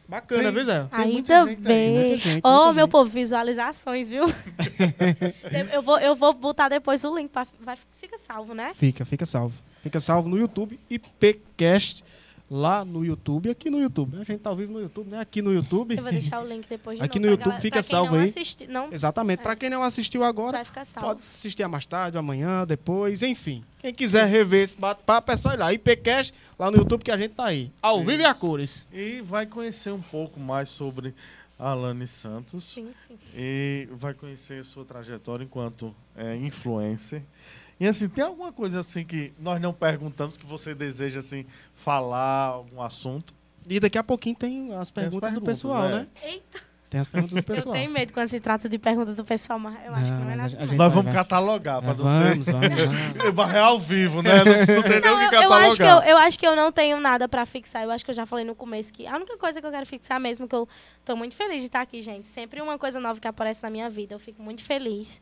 Bacana, 0.09 0.45
tem, 0.45 0.53
viu, 0.53 0.65
Zé? 0.65 0.87
Ainda 0.93 1.47
bem. 1.47 2.15
Ô, 2.45 2.69
oh, 2.69 2.73
meu 2.73 2.87
povo, 2.87 3.11
visualizações, 3.11 4.09
viu? 4.09 4.23
eu, 5.75 5.83
vou, 5.83 5.99
eu 5.99 6.15
vou 6.15 6.33
botar 6.33 6.69
depois 6.69 7.03
o 7.03 7.13
link. 7.13 7.29
Pra, 7.29 7.45
vai, 7.61 7.77
fica 7.97 8.17
salvo, 8.19 8.55
né? 8.55 8.73
Fica, 8.73 9.05
fica 9.05 9.27
salvo. 9.27 9.67
Fica 9.89 10.01
salvo 10.01 10.29
no 10.29 10.37
YouTube, 10.37 10.79
IPcast, 10.91 12.05
lá 12.51 12.85
no 12.85 13.07
YouTube, 13.07 13.49
aqui 13.49 13.71
no 13.71 13.81
YouTube. 13.81 14.19
A 14.21 14.25
gente 14.25 14.41
tá 14.41 14.51
ao 14.51 14.57
vivo 14.57 14.71
no 14.71 14.83
YouTube, 14.83 15.09
né? 15.09 15.19
Aqui 15.19 15.41
no 15.41 15.51
YouTube. 15.51 15.97
Eu 15.97 16.03
vou 16.03 16.13
deixar 16.13 16.45
o 16.45 16.47
link 16.47 16.69
depois 16.69 16.99
de 16.99 17.05
Aqui 17.07 17.19
novo, 17.19 17.27
no 17.27 17.33
YouTube 17.33 17.45
galera, 17.47 17.63
fica 17.63 17.83
salvo 17.83 18.13
não 18.13 18.21
aí. 18.21 18.29
Assisti, 18.29 18.67
não, 18.67 18.93
Exatamente. 18.93 19.41
É. 19.41 19.43
Para 19.45 19.57
quem 19.57 19.71
não 19.71 19.83
assistiu 19.83 20.23
agora, 20.25 20.59
vai 20.59 20.65
ficar 20.67 20.85
salvo. 20.85 21.09
pode 21.09 21.21
assistir 21.27 21.67
mais 21.67 21.87
tarde, 21.87 22.19
amanhã, 22.19 22.67
depois, 22.67 23.23
enfim. 23.23 23.65
Quem 23.79 23.95
quiser 23.95 24.27
rever 24.27 24.65
esse 24.65 24.77
bate-papo 24.77 25.33
é 25.33 25.37
só 25.39 25.55
ir 25.55 25.57
lá. 25.57 25.73
IPcast 25.73 26.35
lá 26.59 26.71
no 26.71 26.77
YouTube 26.77 27.03
que 27.03 27.11
a 27.11 27.17
gente 27.17 27.33
tá 27.33 27.47
aí. 27.47 27.73
Ao 27.81 28.05
vivo 28.05 28.21
e 28.21 28.27
a 28.27 28.35
cores. 28.35 28.87
E 28.93 29.23
vai 29.23 29.47
conhecer 29.47 29.91
um 29.91 30.03
pouco 30.03 30.39
mais 30.39 30.69
sobre 30.69 31.15
Alane 31.59 32.07
Santos. 32.07 32.63
Sim, 32.63 32.91
sim. 33.07 33.19
E 33.35 33.89
vai 33.93 34.13
conhecer 34.13 34.63
sua 34.67 34.85
trajetória 34.85 35.45
enquanto 35.45 35.97
é, 36.15 36.37
influencer. 36.37 37.23
E 37.81 37.87
assim, 37.87 38.09
tem 38.09 38.25
alguma 38.25 38.53
coisa 38.53 38.81
assim 38.81 39.05
que 39.05 39.33
nós 39.39 39.61
não 39.61 39.73
perguntamos 39.73 40.37
que 40.37 40.45
você 40.45 40.75
deseja 40.75 41.21
assim 41.21 41.47
falar 41.75 42.47
algum 42.47 42.83
assunto? 42.83 43.33
E 43.69 43.79
daqui 43.79 43.99
a 43.99 44.05
pouquinho 44.05 44.35
tem 44.35 44.75
as 44.75 44.91
perguntas, 44.91 44.93
tem 44.93 45.05
as 45.05 45.11
perguntas 45.11 45.33
do 45.35 45.43
pessoal, 45.43 45.85
é. 45.85 45.93
né? 45.97 46.07
Eita. 46.23 46.69
Tem 46.91 47.01
as 47.01 47.07
perguntas 47.07 47.37
do 47.37 47.43
pessoal. 47.43 47.75
Eu 47.75 47.81
tenho 47.81 47.91
medo 47.91 48.13
quando 48.15 48.29
se 48.29 48.41
trata 48.41 48.67
de 48.67 48.79
perguntas 48.79 49.15
do 49.15 49.23
pessoal, 49.23 49.59
mas 49.59 49.77
eu 49.85 49.93
acho 49.93 50.11
não, 50.11 50.19
que 50.19 50.25
não 50.25 50.31
é 50.31 50.37
nada. 50.37 50.67
Nós 50.75 50.93
vamos 50.93 51.13
catalogar 51.13 51.83
para 51.83 51.91
é, 51.91 51.95
vamos, 51.95 52.47
vamos, 52.47 53.25
vamos. 53.35 53.55
É 53.55 53.59
ao 53.59 53.79
vivo, 53.79 54.23
né? 54.23 54.31
Não, 54.37 54.77
não 54.77 54.83
tem 54.83 55.01
não, 55.03 55.19
nem 55.19 55.27
o 55.27 55.31
que 55.31 55.37
catalogar. 55.37 55.45
Eu 55.45 55.53
acho 55.53 55.77
que 55.77 55.83
eu, 55.83 56.11
eu 56.11 56.17
acho 56.17 56.39
que 56.39 56.47
eu 56.47 56.57
não 56.57 56.73
tenho 56.73 56.99
nada 56.99 57.29
para 57.29 57.45
fixar. 57.45 57.83
Eu 57.83 57.91
acho 57.91 58.03
que 58.05 58.11
eu 58.11 58.15
já 58.15 58.25
falei 58.25 58.45
no 58.45 58.55
começo 58.55 58.91
que 58.93 59.07
a 59.07 59.17
única 59.17 59.37
coisa 59.37 59.61
que 59.61 59.67
eu 59.67 59.71
quero 59.71 59.85
fixar 59.85 60.19
mesmo, 60.19 60.49
que 60.49 60.55
eu 60.55 60.67
tô 61.05 61.15
muito 61.15 61.35
feliz 61.35 61.61
de 61.61 61.67
estar 61.67 61.83
aqui, 61.83 62.01
gente. 62.01 62.27
Sempre 62.27 62.63
uma 62.63 62.79
coisa 62.79 62.99
nova 62.99 63.21
que 63.21 63.29
aparece 63.29 63.63
na 63.63 63.69
minha 63.69 63.91
vida. 63.91 64.15
Eu 64.15 64.19
fico 64.19 64.43
muito 64.43 64.65
feliz. 64.65 65.21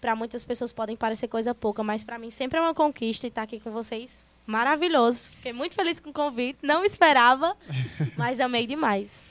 Para 0.00 0.14
muitas 0.14 0.44
pessoas 0.44 0.72
podem 0.72 0.96
parecer 0.96 1.28
coisa 1.28 1.54
pouca, 1.54 1.82
mas 1.82 2.04
para 2.04 2.18
mim 2.18 2.30
sempre 2.30 2.58
é 2.58 2.62
uma 2.62 2.74
conquista 2.74 3.26
estar 3.26 3.42
aqui 3.42 3.58
com 3.60 3.70
vocês. 3.70 4.24
Maravilhoso. 4.46 5.30
Fiquei 5.30 5.52
muito 5.52 5.74
feliz 5.74 5.98
com 5.98 6.10
o 6.10 6.12
convite. 6.12 6.60
Não 6.62 6.84
esperava, 6.84 7.56
mas 8.16 8.40
amei 8.40 8.66
demais. 8.66 9.24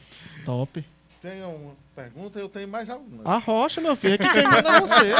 Top. 0.44 0.84
Tem 1.22 1.42
uma 1.44 1.76
pergunta, 1.96 2.38
eu 2.38 2.50
tenho 2.50 2.68
mais 2.68 2.90
algumas. 2.90 3.26
A 3.26 3.38
rocha, 3.38 3.82
meu 3.82 3.96
filho, 3.96 4.16
aqui 4.16 4.30
quem 4.32 4.44
manda 4.44 4.70
é 4.70 4.82
você. 4.82 5.12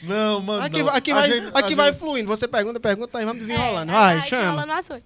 não, 0.04 0.40
mano. 0.40 0.64
Aqui, 0.64 0.82
não. 0.82 0.88
aqui, 0.88 1.12
vai, 1.12 1.28
gente, 1.28 1.50
aqui 1.52 1.74
vai 1.74 1.92
fluindo. 1.92 2.28
Você 2.28 2.48
pergunta, 2.48 2.80
pergunta, 2.80 3.18
aí 3.18 3.24
vamos 3.24 3.40
desenrolando. 3.40 3.90
É, 3.90 3.94
vai, 3.94 4.18
vai, 4.18 4.28
chama. 4.28 4.64
Desenrolando 4.64 5.02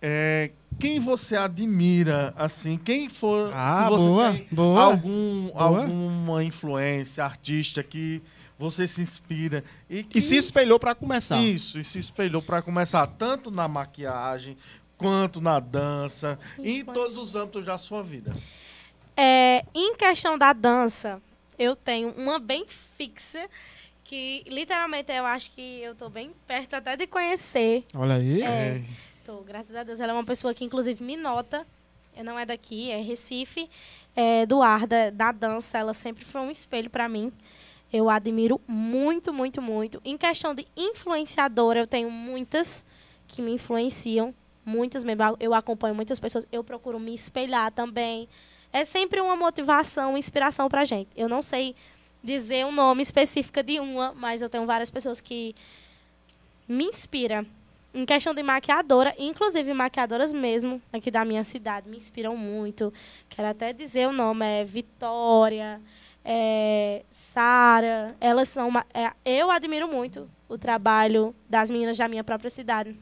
É, 0.00 0.50
quem 0.78 1.00
você 1.00 1.36
admira, 1.36 2.32
assim, 2.36 2.78
quem 2.78 3.08
for. 3.08 3.50
Ah, 3.52 3.84
se 3.84 3.90
você 3.90 4.04
boa, 4.06 4.32
tem 4.32 4.46
boa, 4.52 4.82
algum, 4.82 5.48
boa. 5.48 5.64
alguma 5.64 6.44
influência, 6.44 7.24
artista 7.24 7.82
que 7.82 8.22
você 8.58 8.88
se 8.88 9.00
inspira. 9.00 9.62
E, 9.88 10.02
que, 10.02 10.18
e 10.18 10.20
se 10.20 10.36
espelhou 10.36 10.78
para 10.78 10.94
começar. 10.94 11.42
Isso, 11.42 11.78
e 11.78 11.84
se 11.84 11.98
espelhou 11.98 12.42
para 12.42 12.60
começar, 12.60 13.06
tanto 13.06 13.50
na 13.50 13.68
maquiagem, 13.68 14.56
quanto 14.96 15.40
na 15.40 15.60
dança, 15.60 16.38
e 16.58 16.80
em 16.80 16.84
todos 16.84 17.16
os 17.16 17.36
âmbitos 17.36 17.64
da 17.64 17.78
sua 17.78 18.02
vida. 18.02 18.32
É, 19.16 19.64
em 19.74 19.94
questão 19.96 20.36
da 20.36 20.52
dança, 20.52 21.22
eu 21.58 21.76
tenho 21.76 22.10
uma 22.10 22.38
bem 22.38 22.66
fixa 22.66 23.48
que 24.04 24.42
literalmente 24.48 25.12
eu 25.12 25.26
acho 25.26 25.50
que 25.50 25.80
eu 25.82 25.92
estou 25.92 26.08
bem 26.08 26.32
perto 26.46 26.74
até 26.74 26.96
de 26.96 27.06
conhecer. 27.06 27.84
Olha 27.94 28.14
aí. 28.14 28.42
É, 28.42 28.82
tô, 29.24 29.42
graças 29.42 29.76
a 29.76 29.82
Deus. 29.82 30.00
Ela 30.00 30.12
é 30.12 30.14
uma 30.14 30.24
pessoa 30.24 30.54
que 30.54 30.64
inclusive 30.64 31.04
me 31.04 31.16
nota. 31.16 31.66
Não 32.24 32.36
é 32.36 32.44
daqui, 32.44 32.90
é 32.90 33.00
Recife, 33.00 33.70
é, 34.16 34.44
do 34.44 34.60
ar 34.60 34.88
da, 34.88 35.10
da 35.10 35.30
dança. 35.30 35.78
Ela 35.78 35.94
sempre 35.94 36.24
foi 36.24 36.40
um 36.40 36.50
espelho 36.50 36.90
para 36.90 37.08
mim. 37.08 37.30
Eu 37.92 38.10
admiro 38.10 38.60
muito, 38.66 39.32
muito, 39.32 39.62
muito. 39.62 40.00
Em 40.04 40.16
questão 40.16 40.54
de 40.54 40.66
influenciadora, 40.76 41.80
eu 41.80 41.86
tenho 41.86 42.10
muitas 42.10 42.84
que 43.26 43.40
me 43.40 43.52
influenciam. 43.52 44.34
Muitas 44.64 45.02
mesmo. 45.04 45.22
Eu 45.40 45.54
acompanho 45.54 45.94
muitas 45.94 46.20
pessoas. 46.20 46.46
Eu 46.52 46.62
procuro 46.62 47.00
me 47.00 47.14
espelhar 47.14 47.72
também 47.72 48.28
é 48.72 48.84
sempre 48.84 49.20
uma 49.20 49.36
motivação, 49.36 50.10
uma 50.10 50.18
inspiração 50.18 50.68
para 50.68 50.84
gente. 50.84 51.08
Eu 51.16 51.28
não 51.28 51.42
sei 51.42 51.74
dizer 52.22 52.66
um 52.66 52.72
nome 52.72 53.02
específico 53.02 53.62
de 53.62 53.80
uma, 53.80 54.12
mas 54.14 54.42
eu 54.42 54.48
tenho 54.48 54.66
várias 54.66 54.90
pessoas 54.90 55.20
que 55.20 55.54
me 56.66 56.84
inspiram. 56.84 57.46
Em 57.94 58.04
questão 58.04 58.34
de 58.34 58.42
maquiadora, 58.42 59.14
inclusive 59.18 59.72
maquiadoras 59.72 60.32
mesmo, 60.32 60.80
aqui 60.92 61.10
da 61.10 61.24
minha 61.24 61.42
cidade, 61.42 61.88
me 61.88 61.96
inspiram 61.96 62.36
muito. 62.36 62.92
Quero 63.30 63.48
até 63.48 63.72
dizer 63.72 64.06
o 64.06 64.12
nome, 64.12 64.44
é 64.44 64.64
Vitória, 64.64 65.80
é 66.30 67.02
Sara. 67.10 68.14
Elas 68.20 68.48
são. 68.50 68.68
Uma, 68.68 68.84
é, 68.92 69.10
eu 69.24 69.50
admiro 69.50 69.88
muito 69.88 70.28
o 70.46 70.58
trabalho 70.58 71.34
das 71.48 71.70
meninas 71.70 71.96
da 71.96 72.06
minha 72.06 72.22
própria 72.22 72.50
cidade. 72.50 72.94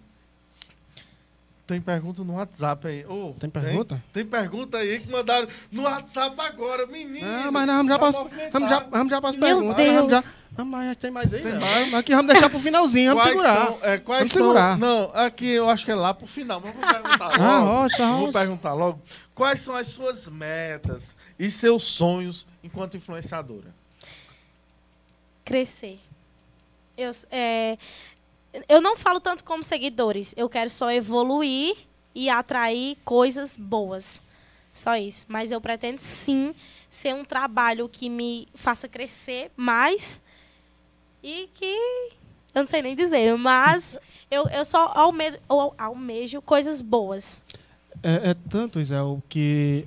Tem 1.67 1.81
pergunta 1.81 2.23
no 2.23 2.35
WhatsApp 2.37 2.87
aí. 2.87 3.05
Oh, 3.09 3.35
tem 3.41 3.51
pergunta? 3.51 4.01
Tem, 4.13 4.23
tem, 4.23 4.27
pergunta 4.31 4.79
aí 4.79 5.01
que 5.01 5.11
mandaram 5.11 5.49
no 5.73 5.83
WhatsApp 5.83 6.41
agora, 6.41 6.87
menino. 6.87 7.27
Ah, 7.27 7.51
mas 7.51 7.67
nós 7.67 7.77
vamos 7.77 7.91
já 7.93 7.99
para 7.99 8.11
vamos 8.53 8.71
já, 8.71 8.79
vamos 8.89 9.11
já 9.11 9.19
as 9.19 9.37
perguntas. 9.37 9.87
Vamos 9.87 10.11
já, 10.11 10.25
Ah, 10.59 10.65
mas 10.65 10.97
tem 10.97 11.11
mais 11.11 11.35
aí? 11.35 11.43
Tem 11.43 11.59
mais. 11.59 11.93
Aqui 11.93 12.15
vamos 12.15 12.33
deixar 12.33 12.49
pro 12.51 12.61
finalzinho, 12.61 13.17
vamos 13.17 13.25
Quais 13.25 13.37
segurar. 13.43 13.67
são, 13.67 13.79
é, 13.83 13.99
quais 13.99 14.19
Vamos 14.21 14.33
são- 14.33 14.43
segurar. 14.43 14.79
Não, 14.79 15.11
aqui 15.13 15.49
eu 15.51 15.69
acho 15.69 15.85
que 15.85 15.91
é 15.91 15.95
lá 15.97 16.15
pro 16.15 16.29
final, 16.29 16.63
mas 16.65 16.73
vou 16.77 16.87
perguntar 16.87 17.27
logo. 17.31 17.43
Ah, 17.43 17.59
rocha, 17.59 18.07
Vou 18.07 18.27
rocha. 18.27 18.39
perguntar 18.39 18.73
logo. 18.73 19.01
Quais 19.37 19.61
são 19.61 19.77
as 19.77 19.89
suas 19.89 20.27
metas 20.29 21.15
e 21.39 21.51
seus 21.51 21.85
sonhos 21.85 22.47
enquanto 22.65 22.97
influenciadora? 22.97 23.73
Crescer. 25.45 26.01
Eu, 26.97 27.11
é, 27.31 27.77
eu 28.67 28.81
não 28.81 28.97
falo 28.97 29.21
tanto 29.21 29.45
como 29.45 29.63
seguidores. 29.63 30.33
Eu 30.39 30.49
quero 30.49 30.71
só 30.71 30.91
evoluir 30.91 31.77
e 32.15 32.31
atrair 32.31 32.97
coisas 33.05 33.59
boas. 33.59 34.23
Só 34.73 34.97
isso. 34.97 35.27
Mas 35.29 35.53
eu 35.53 35.61
pretendo 35.61 36.01
sim 36.01 36.55
ser 36.89 37.15
um 37.15 37.23
trabalho 37.23 37.91
que 37.91 38.09
me 38.09 38.49
faça 38.55 38.89
crescer 38.89 39.51
mais 39.55 40.23
e 41.23 41.51
que. 41.53 41.77
Eu 42.55 42.63
não 42.63 42.67
sei 42.67 42.81
nem 42.81 42.97
dizer, 42.97 43.37
mas 43.37 43.99
eu, 44.31 44.49
eu 44.49 44.65
só 44.65 44.91
almejo, 44.95 45.37
almejo 45.77 46.41
coisas 46.41 46.81
boas. 46.81 47.45
É, 48.03 48.31
é 48.31 48.35
tanto, 48.49 48.81
Isel, 48.81 49.23
que 49.29 49.87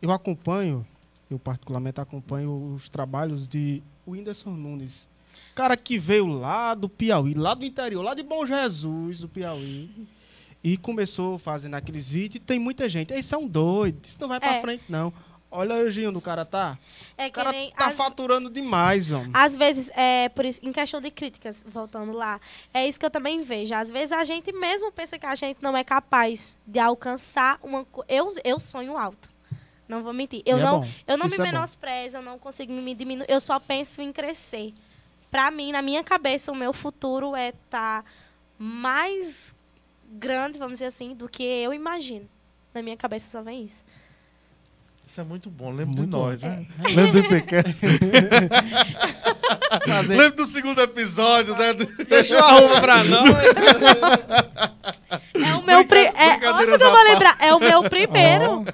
eu 0.00 0.10
acompanho, 0.10 0.86
eu 1.30 1.38
particularmente 1.38 2.00
acompanho 2.00 2.74
os 2.74 2.88
trabalhos 2.88 3.46
de 3.46 3.82
Whindersson 4.06 4.50
Nunes. 4.50 5.06
Cara 5.54 5.76
que 5.76 5.98
veio 5.98 6.26
lá 6.26 6.74
do 6.74 6.88
Piauí, 6.88 7.34
lá 7.34 7.54
do 7.54 7.64
interior, 7.64 8.02
lá 8.02 8.14
de 8.14 8.22
Bom 8.22 8.46
Jesus, 8.46 9.20
do 9.20 9.28
Piauí. 9.28 9.90
E 10.64 10.76
começou 10.76 11.38
fazendo 11.38 11.74
aqueles 11.74 12.08
vídeos. 12.08 12.36
E 12.36 12.38
tem 12.46 12.58
muita 12.58 12.88
gente. 12.88 13.12
Eles 13.12 13.26
são 13.26 13.48
doidos. 13.48 14.10
Isso 14.10 14.18
não 14.20 14.28
vai 14.28 14.38
É. 14.40 14.60
frente, 14.60 14.84
não. 14.88 15.12
Olha 15.54 15.74
o 15.76 15.84
ojinho 15.84 16.10
do 16.10 16.20
cara, 16.20 16.44
tá? 16.46 16.78
É 17.16 17.26
O 17.26 17.30
cara 17.32 17.52
tá 17.76 17.86
as- 17.88 17.94
faturando 17.94 18.48
demais, 18.48 19.10
homem. 19.10 19.30
Às 19.34 19.54
vezes, 19.54 19.90
é 19.94 20.30
por 20.30 20.46
isso, 20.46 20.58
em 20.62 20.72
questão 20.72 20.98
de 21.00 21.10
críticas, 21.10 21.62
voltando 21.66 22.10
lá, 22.12 22.40
é 22.72 22.88
isso 22.88 22.98
que 22.98 23.04
eu 23.04 23.10
também 23.10 23.42
vejo. 23.42 23.74
Às 23.74 23.90
vezes 23.90 24.12
a 24.12 24.24
gente 24.24 24.50
mesmo 24.50 24.90
pensa 24.90 25.18
que 25.18 25.26
a 25.26 25.34
gente 25.34 25.58
não 25.62 25.76
é 25.76 25.84
capaz 25.84 26.56
de 26.66 26.78
alcançar 26.78 27.58
uma 27.62 27.86
eu 28.08 28.28
eu 28.42 28.58
sonho 28.58 28.96
alto. 28.96 29.30
Não 29.86 30.02
vou 30.02 30.14
mentir. 30.14 30.42
Eu 30.46 30.56
E 30.56 30.60
é 30.60 30.64
não 30.64 30.80
bom. 30.80 30.88
eu 31.06 31.18
não 31.18 31.26
Isso 31.26 31.40
me 31.42 31.46
é 31.48 31.52
menosprezo, 31.52 32.16
eu 32.16 32.22
não 32.22 32.38
consigo 32.38 32.72
me 32.72 32.94
diminuir, 32.94 33.26
eu 33.28 33.38
só 33.40 33.60
penso 33.60 34.00
em 34.00 34.10
crescer. 34.10 34.72
Pra 35.30 35.50
mim, 35.50 35.70
na 35.70 35.82
minha 35.82 36.02
cabeça, 36.02 36.50
o 36.50 36.54
meu 36.54 36.72
futuro 36.72 37.36
é 37.36 37.50
estar 37.50 38.04
mais 38.58 39.54
grande, 40.10 40.58
vamos 40.58 40.74
dizer 40.74 40.86
assim, 40.86 41.14
do 41.14 41.28
que 41.28 41.42
eu 41.42 41.74
imagino. 41.74 42.28
Na 42.72 42.80
minha 42.82 42.96
cabeça 42.96 43.30
só 43.30 43.42
vem 43.42 43.64
isso. 43.64 43.84
Isso 45.12 45.20
é 45.20 45.24
muito 45.24 45.50
bom, 45.50 45.68
lembra 45.68 45.92
de 45.94 46.00
Muito 46.00 46.10
nós, 46.10 46.40
bom. 46.40 46.48
né? 46.48 46.64
Lembra 46.88 47.12
do 47.12 47.18
IPCast? 47.18 47.80
Lembra 50.08 50.30
do 50.32 50.46
segundo 50.46 50.80
episódio, 50.80 51.54
né? 51.54 51.74
Deixa 52.08 52.34
eu 52.36 52.42
arruma 52.42 52.80
pra 52.80 53.04
nós. 53.04 53.28
É 55.34 55.54
o 55.54 55.62
meu 55.62 55.84
pri- 55.84 56.04
Brinca- 56.04 56.18
é, 56.18 56.50
óbvio 56.50 56.78
que 56.78 56.82
eu 56.84 56.90
vou 56.90 57.02
lembrar, 57.04 57.36
é 57.40 57.54
o 57.54 57.60
meu 57.60 57.82
primeiro. 57.90 58.64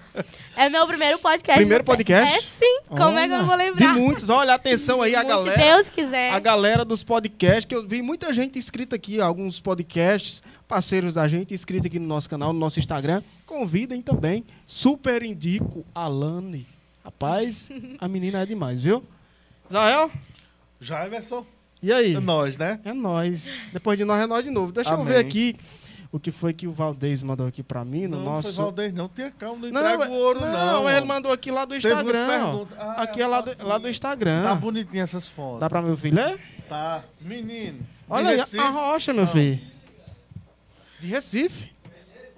É 0.57 0.69
meu 0.69 0.87
primeiro 0.87 1.19
podcast. 1.19 1.59
Primeiro 1.59 1.83
podcast? 1.83 2.37
É 2.37 2.41
sim. 2.41 2.83
Como 2.89 3.19
é 3.19 3.27
que 3.27 3.35
eu 3.35 3.45
vou 3.45 3.57
lembrar? 3.57 3.93
De 3.95 3.99
muitos. 3.99 4.29
Olha, 4.29 4.55
atenção 4.55 5.03
aí, 5.03 5.17
a 5.17 5.25
Muito, 5.25 5.29
galera. 5.39 5.59
Se 5.61 5.65
Deus 5.67 5.89
quiser. 5.89 6.33
A 6.33 6.39
galera 6.39 6.85
dos 6.85 7.03
podcasts, 7.03 7.65
que 7.65 7.75
eu 7.75 7.85
vi 7.85 8.01
muita 8.01 8.33
gente 8.33 8.59
inscrita 8.61 8.95
aqui, 8.95 9.21
alguns 9.21 9.59
podcasts, 9.61 10.41
parceiros 10.69 11.15
da 11.15 11.27
gente, 11.27 11.55
inscritos 11.55 11.87
aqui 11.87 11.99
no 11.99 12.07
nosso 12.07 12.29
canal, 12.29 12.53
no 12.53 12.59
nosso 12.59 12.79
Instagram. 12.79 13.23
Convidem 13.47 14.03
também. 14.03 14.45
Super 14.67 15.23
indico 15.23 15.85
a 15.95 16.07
Lani. 16.07 16.67
Rapaz, 17.05 17.71
a 17.99 18.07
menina 18.07 18.43
é 18.43 18.47
demais, 18.47 18.83
viu? 18.83 19.03
Israel, 19.69 20.11
Já, 20.81 21.07
Everson? 21.07 21.45
e 21.83 21.93
aí? 21.93 22.15
É 22.15 22.21
nós, 22.21 22.57
né? 22.59 22.79
É 22.85 22.93
nós. 22.93 23.51
Depois 23.73 23.97
de 23.99 24.05
nós, 24.05 24.21
é 24.23 24.27
nós 24.27 24.45
de 24.45 24.51
novo. 24.51 24.71
Deixa 24.73 24.91
eu 24.91 24.95
Amém. 24.95 25.07
ver 25.07 25.17
aqui 25.19 25.57
o 26.13 26.19
que 26.19 26.31
foi 26.31 26.53
que 26.55 26.67
o 26.67 26.73
Valdez 26.73 27.23
mandou 27.23 27.47
aqui 27.47 27.63
pra 27.63 27.85
mim 27.85 28.07
no 28.07 28.19
não 28.19 28.25
nosso. 28.25 28.49
foi 28.53 28.53
Valdez, 28.65 28.93
não. 28.93 29.09
Tenha 29.09 29.31
calma, 29.31 29.67
não 29.71 29.73
Não, 29.83 29.95
entrega 29.95 30.13
o 30.13 30.15
ouro, 30.17 30.41
não. 30.41 30.53
não, 30.83 30.91
ele 30.91 31.07
mandou 31.07 31.33
aqui 31.33 31.51
lá 31.51 31.65
do 31.65 31.75
Instagram. 31.77 32.67
Ah, 32.79 33.03
aqui 33.03 33.23
é 33.23 33.27
lá 33.27 33.41
do, 33.41 33.67
lá 33.67 33.79
do 33.79 33.89
Instagram. 33.89 34.43
Tá 34.43 34.55
bonitinha 34.55 35.03
essas 35.05 35.27
fotos. 35.29 35.61
Dá 35.61 35.69
pra 35.71 35.81
meu 35.81 35.97
filho 35.97 36.17
ler? 36.17 36.39
Tá. 36.69 37.03
Menino. 37.21 37.81
Olha 38.09 38.31
aí, 38.31 38.59
a 38.59 38.69
rocha, 38.71 39.13
meu 39.15 39.27
filho. 39.27 39.61
De 41.01 41.07
Recife. 41.07 41.71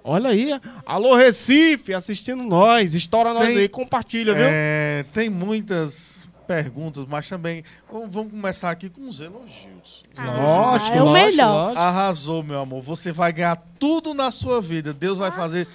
Olha 0.03 0.29
aí. 0.31 0.49
Alô, 0.85 1.15
Recife, 1.15 1.93
assistindo 1.93 2.43
nós. 2.43 2.95
Estoura 2.95 3.33
nós 3.33 3.49
Tem- 3.49 3.57
aí, 3.59 3.69
compartilha, 3.69 4.33
viu? 4.33 4.45
É, 4.47 5.05
tem 5.13 5.29
muitas 5.29 6.27
perguntas, 6.47 7.05
mas 7.07 7.29
também 7.29 7.63
vamos, 7.89 8.31
começar 8.31 8.71
aqui 8.71 8.89
com 8.89 9.07
os 9.07 9.21
elogios. 9.21 10.01
Os 10.13 10.19
Ah, 10.19 10.25
lógico, 10.25 10.97
é 10.97 11.01
o 11.01 11.05
lógico, 11.05 11.27
melhor. 11.27 11.63
lógico. 11.65 11.81
Arrasou, 11.81 12.43
meu 12.43 12.59
amor. 12.59 12.81
Você 12.81 13.11
vai 13.11 13.31
ganhar 13.31 13.55
tudo 13.79 14.13
na 14.13 14.31
sua 14.31 14.59
vida. 14.61 14.91
Deus 14.91 15.17
vai 15.19 15.31
fazer 15.31 15.67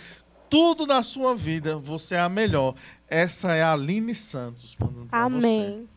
tudo 0.50 0.86
na 0.86 1.02
sua 1.02 1.34
vida. 1.34 1.76
Você 1.78 2.16
é 2.16 2.20
a 2.20 2.28
melhor. 2.28 2.74
Essa 3.08 3.54
é 3.54 3.62
a 3.62 3.72
Aline 3.72 4.14
Santos. 4.14 4.76
Amém. 5.12 5.88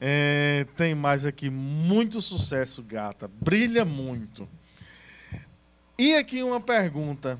É, 0.00 0.66
tem 0.76 0.94
mais 0.94 1.24
aqui. 1.24 1.48
Muito 1.48 2.20
sucesso, 2.20 2.82
gata. 2.82 3.30
Brilha 3.40 3.84
muito. 3.84 4.48
E 6.00 6.14
aqui 6.16 6.42
uma 6.42 6.58
pergunta. 6.62 7.38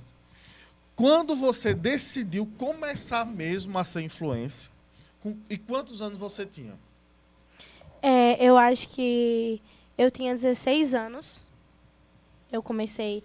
Quando 0.95 1.35
você 1.35 1.73
decidiu 1.73 2.47
começar 2.59 3.25
mesmo 3.25 3.79
a 3.79 3.85
ser 3.85 4.03
influência? 4.03 4.71
Com- 5.23 5.35
e 5.49 5.57
quantos 5.57 6.03
anos 6.03 6.19
você 6.19 6.45
tinha? 6.45 6.75
É, 8.03 8.37
eu 8.45 8.59
acho 8.59 8.91
que 8.91 9.63
eu 9.97 10.11
tinha 10.11 10.35
16 10.35 10.95
anos. 10.95 11.43
Eu 12.53 12.63
comecei 12.63 13.25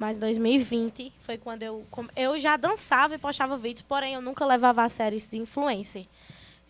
em 0.00 0.18
2020. 0.18 1.12
Foi 1.20 1.36
quando 1.36 1.62
eu. 1.62 1.84
Eu 2.16 2.38
já 2.38 2.56
dançava 2.56 3.14
e 3.14 3.18
postava 3.18 3.58
vídeos, 3.58 3.84
porém 3.86 4.14
eu 4.14 4.22
nunca 4.22 4.46
levava 4.46 4.82
a 4.82 4.88
sério 4.88 5.14
isso 5.14 5.28
de 5.28 5.36
influencer. 5.36 6.06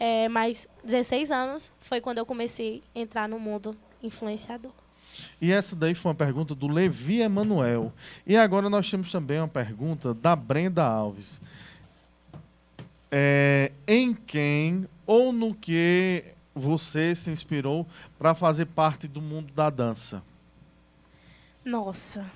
É, 0.00 0.28
mas 0.28 0.66
16 0.82 1.30
anos 1.30 1.70
foi 1.78 2.00
quando 2.00 2.18
eu 2.18 2.26
comecei 2.26 2.82
a 2.92 2.98
entrar 2.98 3.28
no 3.28 3.38
mundo 3.38 3.76
influenciador. 4.02 4.72
E 5.40 5.52
essa 5.52 5.74
daí 5.74 5.94
foi 5.94 6.10
uma 6.10 6.14
pergunta 6.14 6.54
do 6.54 6.68
Levi 6.68 7.20
Emanuel. 7.20 7.92
E 8.26 8.36
agora 8.36 8.68
nós 8.68 8.88
temos 8.90 9.10
também 9.10 9.38
uma 9.38 9.48
pergunta 9.48 10.12
da 10.12 10.36
Brenda 10.36 10.84
Alves. 10.84 11.40
É, 13.10 13.72
em 13.88 14.14
quem 14.14 14.86
ou 15.06 15.32
no 15.32 15.54
que 15.54 16.24
você 16.54 17.14
se 17.14 17.30
inspirou 17.30 17.86
para 18.18 18.34
fazer 18.34 18.66
parte 18.66 19.08
do 19.08 19.20
mundo 19.20 19.52
da 19.52 19.70
dança? 19.70 20.22
Nossa. 21.64 22.30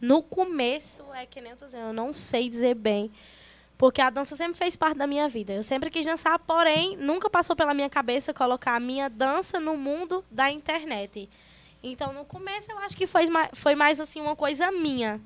No 0.00 0.22
começo, 0.22 1.02
é 1.14 1.24
que 1.26 1.40
nem 1.40 1.52
eu 1.52 1.56
tô 1.56 1.66
dizendo, 1.66 1.88
eu 1.88 1.92
não 1.92 2.12
sei 2.12 2.48
dizer 2.48 2.74
bem. 2.74 3.10
Porque 3.76 4.00
a 4.00 4.08
dança 4.08 4.36
sempre 4.36 4.54
fez 4.56 4.76
parte 4.76 4.96
da 4.96 5.06
minha 5.06 5.28
vida. 5.28 5.52
Eu 5.52 5.62
sempre 5.62 5.90
quis 5.90 6.06
dançar, 6.06 6.38
porém, 6.38 6.96
nunca 6.96 7.28
passou 7.28 7.56
pela 7.56 7.74
minha 7.74 7.90
cabeça 7.90 8.32
colocar 8.32 8.76
a 8.76 8.80
minha 8.80 9.08
dança 9.10 9.58
no 9.58 9.76
mundo 9.76 10.24
da 10.30 10.50
internet. 10.50 11.28
Então, 11.82 12.12
no 12.12 12.24
começo, 12.24 12.70
eu 12.70 12.78
acho 12.78 12.96
que 12.96 13.06
foi, 13.06 13.26
mais- 13.28 13.50
foi 13.52 13.74
mais 13.74 14.00
assim 14.00 14.20
uma 14.20 14.36
coisa 14.36 14.70
minha. 14.72 15.20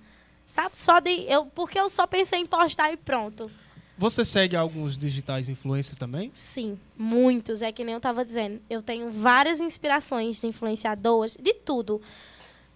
Sabe? 0.46 0.70
Só 0.78 0.99
de. 0.99 1.11
Eu, 1.30 1.44
porque 1.46 1.78
eu 1.78 1.90
só 1.90 2.07
pensei 2.07 2.40
em 2.40 2.46
postar 2.46 2.90
e 2.90 2.96
pronto. 2.96 3.51
Você 3.99 4.24
segue 4.24 4.57
alguns 4.57 4.96
digitais 4.96 5.49
influencers 5.49 5.99
também? 5.99 6.30
Sim, 6.32 6.78
muitos. 6.96 7.61
É 7.62 7.70
que 7.70 7.84
nem 7.84 7.92
eu 7.92 7.99
estava 7.99 8.24
dizendo. 8.24 8.61
Eu 8.70 8.80
tenho 8.80 9.11
várias 9.11 9.61
inspirações 9.61 10.40
de 10.40 10.46
influenciadores, 10.46 11.36
de 11.38 11.53
tudo. 11.53 12.01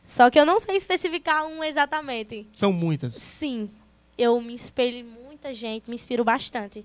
Só 0.05 0.29
que 0.31 0.39
eu 0.39 0.45
não 0.45 0.61
sei 0.61 0.77
especificar 0.77 1.47
um 1.47 1.65
exatamente. 1.65 2.47
São 2.53 2.73
muitas. 2.73 3.15
Sim, 3.15 3.71
eu 4.19 4.39
me 4.41 4.53
espelho 4.53 5.07
muita 5.43 5.53
gente, 5.53 5.89
me 5.89 5.95
inspiro 5.97 6.23
bastante. 6.23 6.85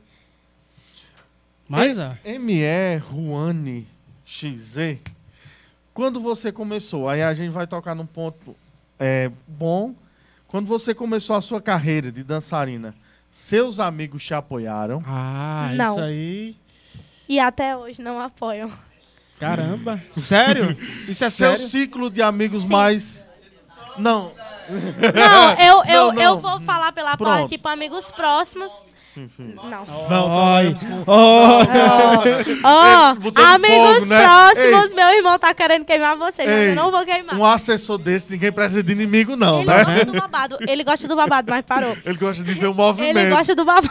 Mas, 1.70 2.00
ah, 2.00 2.18
ME 2.40 2.98
Ruane 2.98 3.88
XZ. 4.26 4.98
Quando 5.94 6.20
você 6.20 6.52
começou, 6.52 7.08
aí 7.08 7.22
a 7.22 7.34
gente 7.36 7.52
vai 7.52 7.68
tocar 7.68 7.94
num 7.94 8.06
ponto 8.06 8.56
é, 9.00 9.30
bom. 9.48 9.94
Quando 10.48 10.66
você 10.66 10.94
começou 10.96 11.36
a 11.36 11.42
sua 11.42 11.62
carreira 11.62 12.12
de 12.12 12.24
dançarina, 12.24 12.96
seus 13.30 13.80
amigos 13.80 14.24
te 14.26 14.34
apoiaram? 14.34 15.04
ah 15.06 15.72
Não. 15.76 15.92
isso 15.92 16.00
aí. 16.00 16.56
E 17.30 17.40
até 17.40 17.78
hoje 17.78 18.02
não 18.02 18.20
apoiam. 18.20 18.72
Caramba. 19.38 20.02
Sério? 20.12 20.76
Isso 21.08 21.24
é 21.24 21.30
Seu 21.30 21.52
sério? 21.52 21.64
ciclo 21.68 22.10
de 22.10 22.24
amigos 22.24 22.64
Sim. 22.64 22.72
mais. 22.72 23.28
Não, 24.00 24.34
Não, 24.70 25.54
eu, 25.54 25.84
eu, 25.86 26.06
Não, 26.08 26.14
não. 26.14 26.22
eu 26.22 26.38
vou 26.38 26.60
falar 26.62 26.92
pela 26.92 27.16
Pronto. 27.18 27.30
parte, 27.32 27.50
tipo, 27.50 27.68
amigos 27.70 28.12
próximos. 28.12 28.84
Não. 29.18 29.86
Não, 30.10 30.28
Ó, 31.08 31.64
Ó, 32.64 33.12
Ele 33.12 33.20
botou 33.20 33.44
amigos 33.46 34.00
fogo, 34.00 34.06
né? 34.06 34.24
próximos, 34.24 34.94
meu 34.94 35.08
irmão 35.10 35.40
tá 35.40 35.54
querendo 35.54 35.86
queimar 35.86 36.16
você, 36.18 36.46
mas 36.46 36.56
Ei, 36.60 36.70
eu 36.72 36.76
não 36.76 36.92
vou 36.92 37.04
queimar. 37.04 37.36
Um 37.36 37.46
assessor 37.46 37.98
desse, 37.98 38.34
ninguém 38.34 38.52
precisa 38.52 38.84
de 38.84 38.92
inimigo, 38.92 39.36
não, 39.36 39.60
ele 39.60 39.68
né? 39.68 39.84
gosta 39.84 40.06
do 40.06 40.14
babado. 40.14 40.58
Ele 40.68 40.84
gosta 40.84 41.08
do 41.08 41.16
babado, 41.16 41.50
mas 41.52 41.66
parou. 41.66 41.98
Ele 42.06 42.18
gosta 42.18 42.44
de 42.44 42.54
ver 42.54 42.68
o 42.68 42.74
movimento. 42.74 43.18
Ele 43.18 43.30
gosta 43.30 43.56
do 43.56 43.66
babado. 43.66 43.90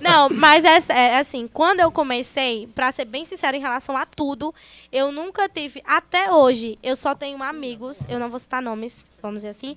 Não, 0.00 0.30
mas 0.30 0.64
é, 0.64 0.78
é 0.90 1.18
assim, 1.18 1.46
quando 1.46 1.80
eu 1.80 1.90
comecei, 1.90 2.66
pra 2.74 2.90
ser 2.90 3.04
bem 3.04 3.24
sincera 3.24 3.56
em 3.56 3.60
relação 3.60 3.96
a 3.96 4.06
tudo, 4.06 4.54
eu 4.90 5.12
nunca 5.12 5.48
tive, 5.48 5.82
até 5.86 6.32
hoje, 6.32 6.78
eu 6.82 6.96
só 6.96 7.14
tenho 7.14 7.42
amigos, 7.42 8.06
eu 8.08 8.18
não 8.18 8.30
vou 8.30 8.38
citar 8.38 8.62
nomes, 8.62 9.04
vamos 9.22 9.38
dizer 9.38 9.50
assim, 9.50 9.76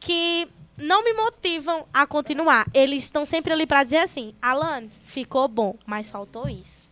que 0.00 0.48
não 0.76 1.04
me 1.04 1.12
motivam 1.12 1.86
a 1.92 2.06
continuar. 2.06 2.66
Eles 2.72 3.04
estão 3.04 3.24
sempre 3.24 3.52
ali 3.52 3.66
pra 3.66 3.84
dizer 3.84 3.98
assim, 3.98 4.34
Alan, 4.40 4.84
ficou 5.02 5.46
bom, 5.48 5.76
mas 5.86 6.10
faltou 6.10 6.48
isso. 6.48 6.88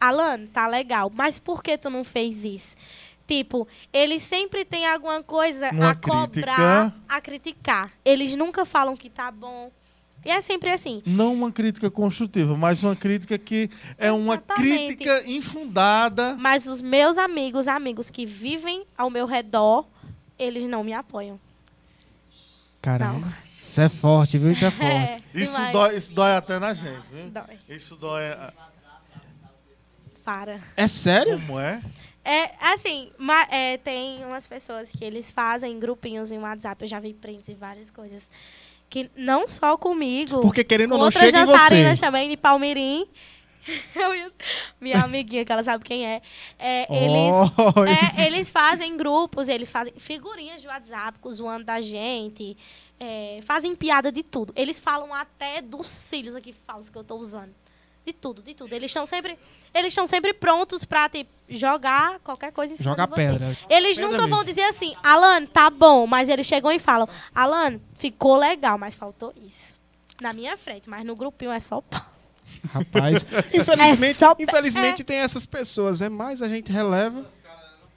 Alan, 0.00 0.46
tá 0.46 0.66
legal, 0.66 1.10
mas 1.14 1.38
por 1.38 1.62
que 1.62 1.76
tu 1.78 1.88
não 1.88 2.04
fez 2.04 2.44
isso? 2.44 2.76
Tipo, 3.26 3.66
eles 3.92 4.22
sempre 4.22 4.64
têm 4.64 4.86
alguma 4.86 5.22
coisa 5.22 5.70
Uma 5.70 5.90
a 5.90 5.94
cobrar, 5.96 6.28
crítica. 6.28 6.94
a 7.08 7.20
criticar. 7.20 7.92
Eles 8.04 8.36
nunca 8.36 8.64
falam 8.64 8.96
que 8.96 9.10
tá 9.10 9.30
bom. 9.32 9.72
E 10.24 10.30
é 10.30 10.40
sempre 10.40 10.70
assim. 10.70 11.02
Não 11.06 11.32
uma 11.32 11.50
crítica 11.52 11.90
construtiva, 11.90 12.56
mas 12.56 12.82
uma 12.84 12.94
crítica 12.94 13.38
que 13.38 13.70
é 13.98 14.12
uma 14.12 14.34
Exatamente. 14.34 14.96
crítica 14.96 15.22
infundada. 15.28 16.36
Mas 16.38 16.66
os 16.66 16.80
meus 16.82 17.16
amigos, 17.18 17.66
amigos 17.68 18.10
que 18.10 18.26
vivem 18.26 18.84
ao 18.96 19.08
meu 19.10 19.26
redor, 19.26 19.86
eles 20.38 20.66
não 20.68 20.84
me 20.84 20.92
apoiam. 20.92 21.38
Caramba. 22.86 23.32
Isso 23.60 23.80
é 23.80 23.88
forte, 23.88 24.38
viu? 24.38 24.52
Isso 24.52 24.64
é 24.64 24.70
forte. 24.72 24.94
É, 24.94 25.18
Isso 25.34 25.56
dói, 25.72 25.96
isso 25.96 26.14
dói 26.14 26.32
até 26.36 26.58
na 26.58 26.72
gente, 26.72 27.02
viu? 27.12 27.28
Dói. 27.30 27.58
Isso 27.68 27.96
dói. 27.96 28.22
Para. 30.24 30.60
É 30.76 30.88
sério? 30.88 31.40
Como 31.40 31.58
é? 31.58 31.80
É, 32.24 32.50
assim, 32.72 33.10
ma- 33.18 33.46
é, 33.50 33.76
tem 33.76 34.24
umas 34.24 34.46
pessoas 34.46 34.90
que 34.90 35.04
eles 35.04 35.30
fazem 35.30 35.78
grupinhos 35.78 36.32
em 36.32 36.38
WhatsApp, 36.38 36.82
eu 36.82 36.88
já 36.88 36.98
vi 36.98 37.14
prints 37.14 37.48
e 37.48 37.54
várias 37.54 37.90
coisas. 37.90 38.30
Que 38.88 39.10
não 39.16 39.48
só 39.48 39.76
comigo, 39.76 40.40
Porque 40.40 40.62
querendo 40.62 40.92
ou 40.92 40.98
não, 40.98 41.10
chega 41.10 41.26
em 41.40 41.44
dançarinas 41.46 41.98
você. 41.98 42.04
também 42.06 42.28
de 42.30 42.36
Palmirim. 42.36 43.06
Minha 44.80 45.02
amiguinha, 45.04 45.44
que 45.44 45.52
ela 45.52 45.62
sabe 45.62 45.84
quem 45.84 46.06
é. 46.06 46.22
é 46.58 46.86
eles, 46.90 47.34
é, 48.16 48.26
eles 48.26 48.50
fazem 48.50 48.96
grupos, 48.96 49.48
eles 49.48 49.70
fazem 49.70 49.92
figurinhas 49.96 50.60
de 50.62 50.68
WhatsApp 50.68 51.18
zoando 51.32 51.64
da 51.64 51.80
gente. 51.80 52.56
é, 53.00 53.40
fazem 53.42 53.74
piada 53.74 54.10
de 54.12 54.22
tudo. 54.22 54.52
Eles 54.56 54.78
falam 54.78 55.12
até 55.14 55.60
dos 55.60 55.86
cílios 55.88 56.36
aqui 56.36 56.52
falsos 56.52 56.88
que 56.88 56.96
eu 56.96 57.04
tô 57.04 57.16
usando. 57.16 57.54
De 58.06 58.12
tudo, 58.12 58.40
de 58.40 58.54
tudo. 58.54 58.72
Eles 58.72 58.88
estão 58.90 59.04
sempre, 59.04 59.36
eles 59.74 59.88
estão 59.88 60.06
sempre 60.06 60.32
prontos 60.32 60.84
pra 60.84 61.08
tipo, 61.08 61.28
jogar 61.48 62.20
qualquer 62.20 62.52
coisa 62.52 62.72
em 62.72 62.76
cima 62.76 62.92
Jogar 62.92 63.06
de 63.06 63.10
você. 63.10 63.16
pedra. 63.32 63.58
Eles 63.68 63.96
Pedra 63.96 64.10
nunca 64.12 64.20
vão 64.28 64.38
mesmo. 64.38 64.44
dizer 64.44 64.62
assim, 64.62 64.94
Alan, 65.02 65.44
tá 65.44 65.68
bom, 65.68 66.06
mas 66.06 66.28
eles 66.28 66.46
chegam 66.46 66.70
e 66.70 66.78
falam, 66.78 67.08
Alan, 67.34 67.80
ficou 67.94 68.36
legal, 68.36 68.78
mas 68.78 68.94
faltou 68.94 69.34
isso. 69.44 69.80
Na 70.20 70.32
minha 70.32 70.56
frente, 70.56 70.88
mas 70.88 71.04
no 71.04 71.16
grupinho 71.16 71.50
é 71.50 71.58
só 71.58 71.80
pau. 71.80 72.00
Rapaz, 72.72 73.24
infelizmente, 73.52 74.10
É 74.10 74.14
só- 74.14 74.36
infelizmente 74.38 75.04
tem 75.04 75.18
essas 75.18 75.44
pessoas, 75.46 76.00
é 76.00 76.08
mais 76.08 76.42
a 76.42 76.48
gente 76.48 76.70
releva. 76.72 77.24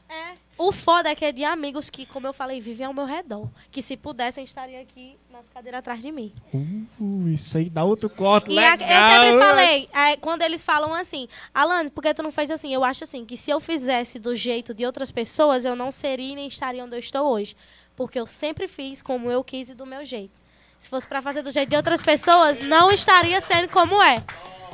É. 0.07 0.33
O 0.57 0.73
foda 0.73 1.07
é 1.09 1.15
que 1.15 1.23
é 1.23 1.31
de 1.31 1.43
amigos 1.43 1.89
que, 1.89 2.05
como 2.05 2.27
eu 2.27 2.33
falei, 2.33 2.59
vivem 2.59 2.85
ao 2.85 2.93
meu 2.93 3.05
redor. 3.05 3.47
Que 3.71 3.81
se 3.81 3.95
pudessem, 3.95 4.43
estariam 4.43 4.81
aqui 4.81 5.15
nas 5.31 5.47
cadeiras 5.47 5.79
atrás 5.79 6.01
de 6.01 6.11
mim. 6.11 6.33
Uh, 6.53 7.29
isso 7.29 7.57
aí 7.57 7.69
dá 7.69 7.85
outro 7.85 8.09
corte 8.09 8.51
E 8.51 8.59
a- 8.59 8.71
legal. 8.71 8.89
eu 8.89 9.31
sempre 9.31 9.47
falei, 9.47 9.89
é, 9.93 10.17
quando 10.17 10.41
eles 10.41 10.61
falam 10.63 10.93
assim, 10.93 11.29
Alan, 11.53 11.87
por 11.87 12.01
que 12.01 12.13
tu 12.13 12.21
não 12.21 12.31
fez 12.31 12.51
assim? 12.51 12.73
Eu 12.73 12.83
acho 12.83 13.05
assim, 13.05 13.23
que 13.23 13.37
se 13.37 13.49
eu 13.51 13.59
fizesse 13.61 14.19
do 14.19 14.35
jeito 14.35 14.73
de 14.73 14.85
outras 14.85 15.11
pessoas, 15.11 15.63
eu 15.63 15.75
não 15.77 15.91
seria 15.93 16.33
e 16.33 16.35
nem 16.35 16.47
estaria 16.47 16.83
onde 16.83 16.95
eu 16.95 16.99
estou 16.99 17.25
hoje. 17.31 17.55
Porque 17.95 18.19
eu 18.19 18.25
sempre 18.25 18.67
fiz 18.67 19.01
como 19.01 19.31
eu 19.31 19.41
quis 19.43 19.69
e 19.69 19.73
do 19.75 19.85
meu 19.85 20.03
jeito. 20.03 20.38
Se 20.79 20.89
fosse 20.89 21.05
pra 21.07 21.21
fazer 21.21 21.41
do 21.41 21.51
jeito 21.51 21.69
de 21.69 21.75
outras 21.75 22.01
pessoas, 22.01 22.61
não 22.61 22.89
estaria 22.91 23.39
sendo 23.41 23.67
como 23.69 24.01
é. 24.01 24.15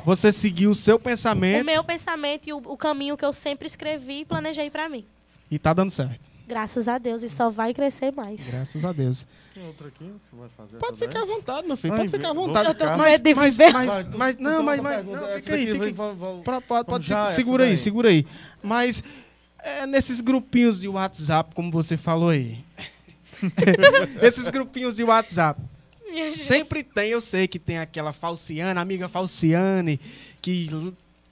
Você 0.04 0.30
seguiu 0.30 0.70
o 0.70 0.74
seu 0.74 0.96
O 0.96 1.00
pensamento 1.00 1.64
meu 1.64 1.82
pensamento 1.82 2.48
e 2.48 2.52
o, 2.52 2.58
o 2.58 2.76
caminho 2.76 3.16
que 3.16 3.24
eu 3.24 3.32
sempre 3.32 3.66
escrevi 3.66 4.20
e 4.20 4.24
planejei 4.24 4.70
pra 4.70 4.88
mim. 4.88 5.04
e 5.50 5.58
tá 5.58 5.72
dando 5.72 5.90
certo. 5.90 6.20
Graças 6.48 6.86
a 6.86 6.96
Deus, 6.96 7.24
e 7.24 7.28
só 7.28 7.50
vai 7.50 7.74
crescer 7.74 8.12
mais. 8.12 8.46
Graças 8.48 8.84
a 8.84 8.92
Deus. 8.92 9.26
Tem 9.52 9.66
outra 9.66 9.88
aqui? 9.88 10.04
Você 10.04 10.36
vai 10.38 10.48
fazer 10.56 10.76
Pode 10.76 10.96
ficar 10.96 11.22
à 11.22 11.24
vontade, 11.24 11.66
meu 11.66 11.76
filho. 11.76 11.92
Ai, 11.94 11.98
Pode 11.98 12.10
ficar 12.12 12.30
à 12.30 12.32
vontade. 12.32 12.68
Eu 12.68 12.74
tô 12.76 12.84
com 12.84 12.96
Mas, 12.98 13.10
medo 13.10 13.22
de 13.24 13.34
mas, 13.34 13.56
viver. 13.56 13.72
mas, 13.72 14.08
mas, 14.14 14.36
tu- 14.36 14.42
não, 14.44 14.62
mas, 14.62 14.80
mas, 14.80 15.04
não, 15.04 15.26
fica 15.40 15.54
aí, 15.56 15.72
fica 15.72 15.84
aí. 15.86 15.94
Pra- 16.44 16.60
pode, 16.60 16.86
pode 16.88 17.08
Já, 17.08 17.24
essa 17.24 17.34
segura 17.34 17.64
aí, 17.64 17.76
segura 17.76 18.10
aí. 18.10 18.24
Mas 18.62 19.02
é, 19.58 19.86
nesses 19.88 20.20
grupinhos 20.20 20.78
de 20.78 20.86
WhatsApp, 20.86 21.52
como 21.52 21.68
você 21.72 21.96
falou 21.96 22.28
aí. 22.28 22.60
esses 24.22 24.48
grupinhos 24.48 24.94
de 24.96 25.02
WhatsApp. 25.02 25.60
Sempre 26.32 26.82
tem, 26.82 27.10
eu 27.10 27.20
sei 27.20 27.46
que 27.46 27.58
tem 27.58 27.78
aquela 27.78 28.12
falciana, 28.12 28.80
amiga 28.80 29.08
falciane, 29.08 30.00
que 30.40 30.68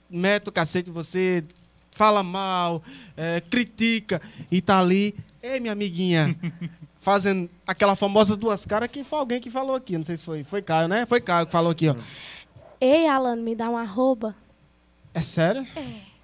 mete 0.09 0.49
o 0.49 0.51
cacete 0.51 0.89
em 0.89 0.93
você, 0.93 1.43
fala 1.91 2.21
mal, 2.23 2.83
é, 3.15 3.41
critica 3.41 4.21
e 4.51 4.61
tá 4.61 4.79
ali. 4.79 5.15
Ei, 5.41 5.59
minha 5.59 5.73
amiguinha, 5.73 6.35
fazendo 6.99 7.49
aquela 7.65 7.95
famosa 7.95 8.35
duas 8.35 8.65
caras 8.65 8.89
que 8.89 9.03
foi 9.03 9.19
alguém 9.19 9.39
que 9.39 9.49
falou 9.49 9.75
aqui, 9.75 9.97
não 9.97 10.03
sei 10.03 10.17
se 10.17 10.23
foi. 10.23 10.43
Foi 10.43 10.61
Caio, 10.61 10.87
né? 10.87 11.05
Foi 11.05 11.21
Caio 11.21 11.45
que 11.45 11.51
falou 11.51 11.71
aqui, 11.71 11.87
ó. 11.89 11.95
Ei, 12.79 13.07
Alan, 13.07 13.37
me 13.37 13.55
dá 13.55 13.69
um 13.69 13.77
arroba. 13.77 14.35
É 15.13 15.21
sério? 15.21 15.65
É 15.75 16.14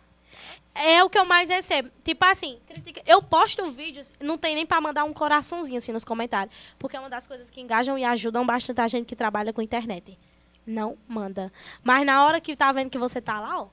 o 1.04 1.10
que 1.10 1.18
eu 1.20 1.26
mais 1.26 1.50
recebo. 1.50 1.90
Tipo 2.04 2.24
assim, 2.26 2.58
critica- 2.68 3.02
eu 3.06 3.22
posto 3.22 3.70
vídeos, 3.72 4.14
não 4.20 4.38
tem 4.38 4.56
nem 4.56 4.66
pra 4.66 4.80
mandar 4.80 5.04
um 5.04 5.12
coraçãozinho 5.14 5.78
assim 5.78 5.92
nos 5.92 6.06
comentários. 6.06 6.56
Porque 6.80 6.96
é 6.96 7.00
uma 7.00 7.10
das 7.10 7.28
coisas 7.28 7.50
que 7.50 7.60
engajam 7.62 7.98
e 7.98 8.04
ajudam 8.06 8.46
bastante 8.46 8.80
a 8.82 8.88
gente 8.88 9.06
que 9.06 9.16
trabalha 9.16 9.52
com 9.52 9.62
internet. 9.62 10.18
Não 10.66 10.98
manda. 11.08 11.52
Mas 11.84 12.06
na 12.06 12.24
hora 12.24 12.40
que 12.40 12.56
tá 12.56 12.72
vendo 12.72 12.90
que 12.90 12.98
você 12.98 13.20
tá 13.22 13.40
lá, 13.40 13.62
ó, 13.62 13.68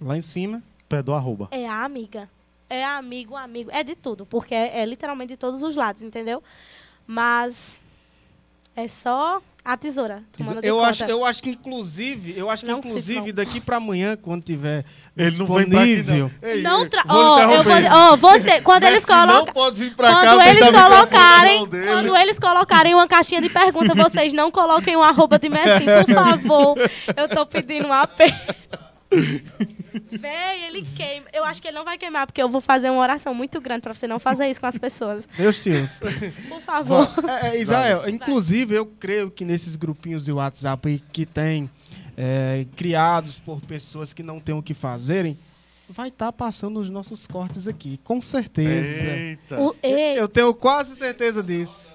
Lá 0.00 0.16
em 0.16 0.20
cima. 0.22 0.62
Pé 0.88 1.02
do 1.02 1.12
arroba. 1.12 1.48
é 1.50 1.68
a 1.68 1.84
amiga. 1.84 2.30
É 2.70 2.84
amigo, 2.84 3.34
amigo. 3.34 3.70
É 3.72 3.82
de 3.82 3.94
tudo. 3.96 4.24
Porque 4.24 4.54
é, 4.54 4.80
é 4.80 4.84
literalmente 4.86 5.32
de 5.32 5.36
todos 5.36 5.62
os 5.62 5.76
lados, 5.76 6.02
entendeu? 6.02 6.42
Mas 7.06 7.82
é 8.76 8.86
só 8.86 9.42
a 9.68 9.76
tesoura. 9.76 10.22
Eu 10.62 10.82
acho, 10.82 11.04
eu 11.04 11.22
acho 11.26 11.42
que 11.42 11.50
inclusive, 11.50 12.32
eu 12.34 12.48
acho 12.48 12.64
que 12.64 12.70
Não 12.70 12.78
inclusive 12.78 13.26
não. 13.26 13.32
daqui 13.34 13.60
pra 13.60 13.76
amanhã, 13.76 14.16
quando 14.16 14.42
tiver 14.42 14.82
Ele 15.14 15.36
não 15.36 15.46
vem 15.46 15.68
pra 15.68 15.82
aqui, 15.82 15.96
disponível, 15.96 16.30
não. 16.40 16.48
Ei, 16.48 16.62
Não 16.62 16.88
tra... 16.88 17.02
vou 17.06 17.16
Ó, 17.16 17.40
eu 17.40 17.62
vou... 17.62 17.72
Ó, 17.90 18.16
você, 18.16 18.62
quando 18.62 18.84
eles 18.84 19.04
colocam... 19.04 19.52
pode 19.52 19.76
vir 19.78 19.94
pra 19.94 20.08
cá, 20.08 20.14
Quando 20.20 20.36
porque 20.36 20.48
eles 20.48 20.70
tá 20.70 20.82
colocarem, 20.88 21.68
quando 21.68 22.16
eles 22.16 22.38
colocarem 22.38 22.94
uma 22.94 23.06
caixinha 23.06 23.42
de 23.42 23.50
pergunta, 23.50 23.94
vocês 23.94 24.32
não 24.32 24.50
coloquem 24.50 24.96
um 24.96 25.02
arroba 25.02 25.38
de 25.38 25.50
Messi, 25.50 25.84
por 25.84 26.14
favor. 26.16 26.78
Eu 27.14 27.28
tô 27.28 27.44
pedindo 27.44 27.88
um 27.88 27.92
apelo. 27.92 28.32
Véi, 30.10 30.64
ele 30.64 30.82
queima. 30.96 31.26
Eu 31.32 31.44
acho 31.44 31.60
que 31.60 31.68
ele 31.68 31.76
não 31.76 31.84
vai 31.84 31.96
queimar, 31.98 32.26
porque 32.26 32.42
eu 32.42 32.48
vou 32.48 32.60
fazer 32.60 32.90
uma 32.90 33.00
oração 33.00 33.34
muito 33.34 33.60
grande 33.60 33.82
pra 33.82 33.94
você 33.94 34.06
não 34.06 34.18
fazer 34.18 34.48
isso 34.48 34.60
com 34.60 34.66
as 34.66 34.78
pessoas. 34.78 35.28
Deus 35.36 35.62
te. 35.62 35.70
Por 36.48 36.60
favor. 36.60 37.08
É, 37.42 37.48
é, 37.56 37.60
Israel, 37.60 38.08
inclusive 38.08 38.74
eu 38.74 38.86
creio 38.86 39.30
que 39.30 39.44
nesses 39.44 39.76
grupinhos 39.76 40.24
de 40.24 40.32
WhatsApp 40.32 41.02
que 41.12 41.24
tem 41.26 41.70
é, 42.16 42.66
criados 42.76 43.38
por 43.38 43.60
pessoas 43.60 44.12
que 44.12 44.22
não 44.22 44.40
têm 44.40 44.54
o 44.54 44.62
que 44.62 44.74
fazerem, 44.74 45.38
vai 45.88 46.08
estar 46.08 46.30
passando 46.32 46.78
os 46.80 46.90
nossos 46.90 47.26
cortes 47.26 47.66
aqui, 47.66 47.98
com 48.04 48.20
certeza. 48.20 49.06
Eita. 49.06 49.60
O- 49.60 49.74
ei, 49.82 50.18
Eu 50.18 50.28
tenho 50.28 50.52
quase 50.52 50.94
certeza 50.96 51.42
disso. 51.42 51.88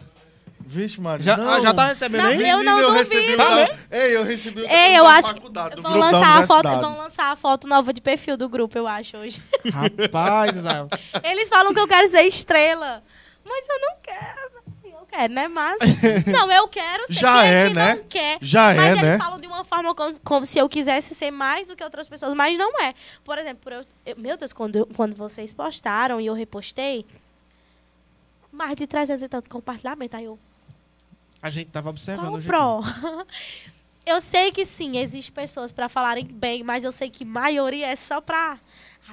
Vixe, 0.65 0.99
Maria. 1.01 1.23
Já, 1.23 1.37
não. 1.37 1.61
já 1.61 1.73
tá 1.73 1.87
recebendo 1.87 2.21
Não, 2.21 2.29
aí? 2.29 2.49
eu 2.49 2.63
não 2.63 2.75
duvido. 2.77 2.93
recebi 2.93 3.35
Tá 3.37 3.49
da-? 3.55 3.77
Ei, 3.91 4.15
eu 4.15 4.23
recebi 4.23 4.61
o 4.61 4.67
Ei, 4.69 4.97
eu 4.97 5.05
acho 5.05 5.27
que 5.29 5.33
faculdade, 5.35 5.75
do 5.75 5.81
vão 5.81 5.91
grupo 5.91 6.11
da 6.11 6.17
lançar, 6.19 6.43
a 6.43 6.47
foto, 6.47 6.67
vão 6.69 6.97
lançar 6.97 7.31
a 7.31 7.35
foto 7.35 7.67
nova 7.67 7.93
de 7.93 8.01
perfil 8.01 8.37
do 8.37 8.47
grupo, 8.49 8.77
eu 8.77 8.87
acho, 8.87 9.17
hoje. 9.17 9.43
Rapaz, 9.71 10.55
Israel. 10.55 10.87
Eles 11.23 11.49
falam 11.49 11.73
que 11.73 11.79
eu 11.79 11.87
quero 11.87 12.07
ser 12.07 12.21
estrela. 12.23 13.03
Mas 13.45 13.67
eu 13.67 13.79
não 13.81 13.95
quero. 14.01 14.63
Eu 14.85 15.05
quero, 15.19 15.33
né? 15.33 15.47
Mas. 15.49 15.79
Não, 16.25 16.51
eu 16.51 16.67
quero 16.67 17.05
ser. 17.07 17.13
Já 17.13 17.41
Quem 17.41 17.51
é, 17.51 17.67
que 17.67 17.73
né? 17.75 17.95
não 17.95 18.03
quer? 18.05 18.37
Já 18.41 18.73
mas 18.73 18.85
é, 18.87 18.91
eles 18.91 19.01
né? 19.01 19.17
falam 19.17 19.39
de 19.39 19.45
uma 19.47 19.63
forma 19.63 19.93
como, 19.93 20.19
como 20.23 20.45
se 20.45 20.57
eu 20.57 20.67
quisesse 20.69 21.13
ser 21.13 21.29
mais 21.29 21.67
do 21.67 21.75
que 21.75 21.83
outras 21.83 22.07
pessoas, 22.07 22.33
mas 22.33 22.57
não 22.57 22.71
é. 22.81 22.93
Por 23.23 23.37
exemplo, 23.37 23.71
eu, 23.71 23.81
eu- 24.05 24.15
meu 24.17 24.37
Deus, 24.37 24.53
quando, 24.53 24.77
eu- 24.77 24.89
quando 24.95 25.13
vocês 25.15 25.53
postaram 25.53 26.19
e 26.21 26.25
eu 26.25 26.33
repostei, 26.33 27.05
mais 28.51 28.75
de 28.75 28.87
300 28.87 29.21
e 29.23 29.27
tantos 29.27 29.47
compartilhamentos. 29.49 30.17
Aí 30.17 30.25
eu, 30.25 30.39
A 31.43 31.49
gente 31.49 31.69
tava 31.69 31.89
observando. 31.89 32.29
qual 32.29 32.39
o 32.39 32.43
pró? 32.43 32.81
Eu 34.05 34.19
sei 34.19 34.51
que 34.51 34.65
sim, 34.65 34.97
existem 34.97 35.33
pessoas 35.33 35.71
pra 35.71 35.87
falarem 35.87 36.25
bem, 36.25 36.63
mas 36.63 36.83
eu 36.83 36.91
sei 36.91 37.09
que 37.09 37.23
maioria 37.23 37.87
é 37.87 37.95
só 37.95 38.19
pra. 38.19 38.57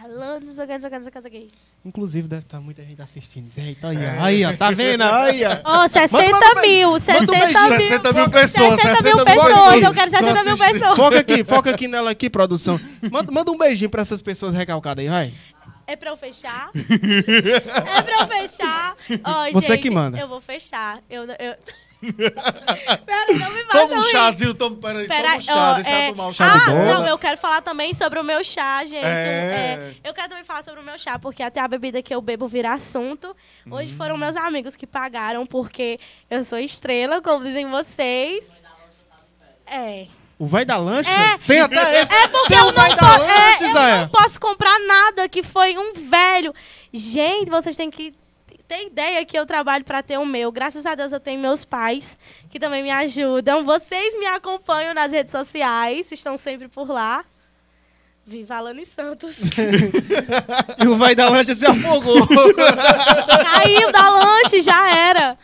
Alano, 0.00 0.46
não 0.46 0.52
sei 0.52 0.64
o 0.64 0.68
que, 0.68 0.74
não 0.74 0.80
sei 0.80 0.88
o 0.88 0.90
que, 0.90 0.98
não 0.98 1.02
sei 1.02 1.08
o 1.08 1.12
que, 1.12 1.14
não 1.14 1.22
sei 1.22 1.30
o 1.30 1.48
que. 1.48 1.54
Inclusive, 1.84 2.28
deve 2.28 2.42
estar 2.42 2.60
muita 2.60 2.84
gente 2.84 3.00
assistindo. 3.00 3.50
Eita, 3.56 3.88
aí, 3.88 3.96
ó. 3.96 4.22
Aí, 4.22 4.44
ó. 4.44 4.56
Tá 4.56 4.70
vendo? 4.70 5.02
Aí, 5.02 5.42
ó. 5.44 5.60
Ó, 5.64 5.88
60 5.88 6.22
manda 6.22 6.58
um 6.58 6.62
mil, 6.62 6.92
um 6.92 7.00
60 7.00 7.26
beijinho. 7.26 7.68
mil. 7.70 7.80
60 7.80 8.12
mil 8.12 8.30
pessoas. 8.30 8.80
60 8.80 9.02
mil 9.02 9.18
60 9.18 9.24
pessoas, 9.24 9.82
eu 9.82 9.94
quero 9.94 10.10
60 10.10 10.44
mil 10.44 10.58
pessoas. 10.58 10.96
Foca 10.96 11.18
aqui, 11.18 11.44
foca 11.44 11.70
aqui 11.70 11.88
nela 11.88 12.10
aqui, 12.10 12.28
produção. 12.28 12.78
Manda, 13.10 13.32
manda 13.32 13.50
um 13.50 13.56
beijinho 13.56 13.90
pra 13.90 14.02
essas 14.02 14.20
pessoas 14.20 14.54
recalcadas 14.54 15.02
aí, 15.02 15.08
vai. 15.08 15.34
É 15.86 15.96
pra 15.96 16.10
eu 16.10 16.16
fechar? 16.16 16.70
é 16.76 18.02
pra 18.02 18.20
eu 18.20 18.26
fechar? 18.26 18.96
Ó, 19.24 19.50
Você 19.52 19.72
gente, 19.74 19.82
que 19.82 19.90
manda. 19.90 20.18
Eu 20.18 20.28
vou 20.28 20.40
fechar. 20.40 21.00
Eu, 21.08 21.24
eu... 21.24 21.56
Pera, 23.06 23.32
não 23.38 23.50
me 23.52 23.64
Toma 23.64 23.72
façam 23.72 23.98
um 23.98 24.02
chazinho, 24.04 24.54
toma, 24.54 24.76
peraí, 24.76 25.06
Pera, 25.06 25.28
toma 25.28 25.36
um 25.38 25.42
chá, 25.42 25.54
ó, 25.70 25.74
deixa 25.74 25.90
é- 25.90 26.06
eu 26.08 26.10
tomar 26.12 26.26
um 26.28 26.32
chá 26.32 26.44
ah, 26.46 26.70
não, 26.70 27.06
eu 27.06 27.18
quero 27.18 27.36
falar 27.36 27.60
também 27.60 27.92
sobre 27.92 28.18
o 28.18 28.24
meu 28.24 28.42
chá, 28.42 28.84
gente. 28.84 29.04
É. 29.04 29.94
É, 30.02 30.08
eu 30.08 30.14
quero 30.14 30.28
também 30.30 30.44
falar 30.44 30.62
sobre 30.62 30.80
o 30.80 30.82
meu 30.82 30.98
chá, 30.98 31.18
porque 31.18 31.42
até 31.42 31.60
a 31.60 31.68
bebida 31.68 32.02
que 32.02 32.14
eu 32.14 32.20
bebo 32.22 32.48
vira 32.48 32.72
assunto. 32.72 33.36
Hoje 33.70 33.92
foram 33.94 34.16
meus 34.16 34.36
amigos 34.36 34.76
que 34.76 34.86
pagaram, 34.86 35.44
porque 35.44 35.98
eu 36.30 36.42
sou 36.42 36.58
estrela, 36.58 37.20
como 37.20 37.44
dizem 37.44 37.68
vocês. 37.68 38.60
É. 39.66 40.06
O 40.38 40.46
vai 40.46 40.64
da 40.64 40.78
lancha? 40.78 41.10
É. 41.10 41.36
Tem 41.46 41.60
até 41.60 42.00
esse. 42.00 42.14
É 42.14 42.26
porque 42.28 42.48
Tem 42.48 42.58
eu 42.58 42.64
o 42.68 42.72
não, 42.72 42.86
po- 42.86 42.94
da 42.96 43.14
é, 43.14 43.18
lancha, 43.18 43.64
eu 43.64 43.98
não 44.00 44.08
posso 44.08 44.40
comprar 44.40 44.78
nada, 44.80 45.28
que 45.28 45.42
foi 45.42 45.76
um 45.76 45.92
velho. 45.92 46.54
Gente, 46.92 47.50
vocês 47.50 47.76
têm 47.76 47.90
que 47.90 48.14
ter 48.70 48.86
ideia 48.86 49.24
que 49.24 49.36
eu 49.36 49.44
trabalho 49.44 49.84
para 49.84 50.00
ter 50.00 50.16
o 50.16 50.24
meu. 50.24 50.52
Graças 50.52 50.86
a 50.86 50.94
Deus 50.94 51.10
eu 51.12 51.18
tenho 51.18 51.40
meus 51.40 51.64
pais, 51.64 52.16
que 52.48 52.60
também 52.60 52.84
me 52.84 52.90
ajudam. 52.90 53.64
Vocês 53.64 54.16
me 54.16 54.26
acompanham 54.26 54.94
nas 54.94 55.10
redes 55.10 55.32
sociais, 55.32 56.12
estão 56.12 56.38
sempre 56.38 56.68
por 56.68 56.88
lá. 56.88 57.24
Viva 58.24 58.54
Alane 58.56 58.86
Santos. 58.86 59.38
E 60.78 60.86
o 60.86 60.96
vai 60.96 61.16
da 61.16 61.28
lancha 61.28 61.52
se 61.54 61.66
afogou. 61.66 62.26
Caiu 63.44 63.90
da 63.90 64.08
lanche, 64.10 64.60
já 64.60 64.96
era. 64.96 65.36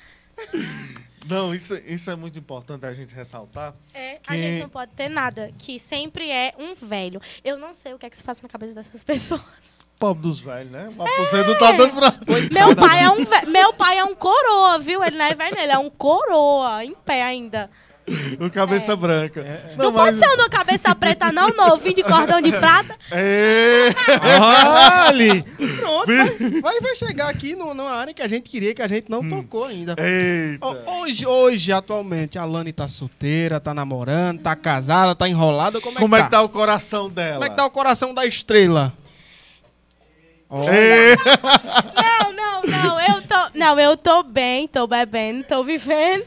Não, 1.28 1.52
isso, 1.52 1.74
isso 1.84 2.08
é 2.10 2.14
muito 2.14 2.38
importante 2.38 2.86
a 2.86 2.94
gente 2.94 3.12
ressaltar. 3.12 3.74
É, 3.92 4.20
a 4.26 4.32
Que- 4.32 4.38
gente 4.38 4.62
não 4.62 4.68
pode 4.68 4.92
ter 4.92 5.08
nada, 5.08 5.50
que 5.58 5.78
sempre 5.80 6.30
é 6.30 6.52
um 6.58 6.74
velho. 6.74 7.20
Eu 7.44 7.58
não 7.58 7.74
sei 7.74 7.92
o 7.92 7.98
que 7.98 8.06
é 8.06 8.10
que 8.10 8.16
se 8.16 8.22
passa 8.22 8.40
na 8.42 8.48
cabeça 8.48 8.72
dessas 8.74 9.02
pessoas. 9.04 9.84
Pobre 9.98 10.22
dos 10.22 10.38
velhos, 10.40 10.70
né? 10.70 10.88
O 10.96 11.02
aposento 11.02 11.48
não 11.50 11.58
tá 11.58 11.72
dando 11.72 11.94
pra... 11.94 12.12
Meu 12.52 12.76
pai 12.76 13.02
é 13.04 13.10
um 13.10 13.24
ve- 13.24 13.46
meu 13.46 13.72
pai 13.72 13.96
é 13.98 14.04
um 14.04 14.14
coroa, 14.14 14.78
viu? 14.78 15.02
Ele 15.02 15.16
não 15.16 15.24
é 15.24 15.34
velho, 15.34 15.58
ele 15.58 15.72
é 15.72 15.78
um 15.78 15.88
coroa, 15.88 16.84
em 16.84 16.94
pé 16.94 17.22
ainda. 17.22 17.70
O 18.38 18.48
cabeça 18.50 18.94
branca. 18.94 19.40
É, 19.40 19.74
Não, 19.76 19.92
pode 19.92 20.16
ser 20.16 20.28
um 20.28 20.36
do 20.36 20.48
cabeça 20.48 20.94
preta, 20.94 21.32
não, 21.32 21.48
novinho 21.48 21.92
de 21.94 22.04
cordão 22.04 22.40
de 22.40 22.52
prata. 22.52 22.94
É... 23.10 23.88
Olha! 24.40 25.44
Pronto, 25.80 26.06
vai, 26.06 26.60
vai, 26.60 26.80
vai 26.80 26.94
chegar 26.96 27.28
aqui 27.28 27.56
no- 27.56 27.74
numa 27.74 27.90
área 27.90 28.14
que 28.14 28.22
a 28.22 28.28
gente 28.28 28.48
queria, 28.48 28.74
que 28.74 28.82
a 28.82 28.86
gente 28.86 29.10
não 29.10 29.28
tocou 29.28 29.64
ainda. 29.64 29.96
Eita. 29.98 30.64
Ho- 30.64 31.00
Hoje, 31.02 31.26
hoje, 31.26 31.72
atualmente, 31.72 32.38
a 32.38 32.44
Lani 32.44 32.72
tá 32.72 32.86
solteira, 32.86 33.58
tá 33.58 33.72
namorando, 33.74 34.40
tá 34.40 34.54
casada, 34.54 35.14
tá 35.14 35.28
enrolada. 35.28 35.80
Como 35.80 35.98
é, 35.98 36.00
Como 36.00 36.14
que, 36.14 36.20
é 36.20 36.24
que 36.26 36.30
tá 36.30 36.42
o 36.42 36.48
coração 36.48 37.08
dela? 37.10 37.34
Como 37.34 37.44
é 37.44 37.48
que 37.50 37.56
tá 37.56 37.64
o 37.66 37.70
coração 37.70 38.14
da 38.14 38.24
estrela? 38.26 38.92
Olha, 40.48 40.70
É. 40.70 41.16
Não, 41.16 42.32
não, 42.32 42.62
não, 42.62 43.00
eu 43.00 43.26
tô, 43.26 43.58
não, 43.58 43.80
eu 43.80 43.96
tô 43.96 44.22
bem, 44.22 44.68
tô 44.68 44.86
bebendo, 44.86 45.44
tô 45.44 45.62
vivendo. 45.62 46.24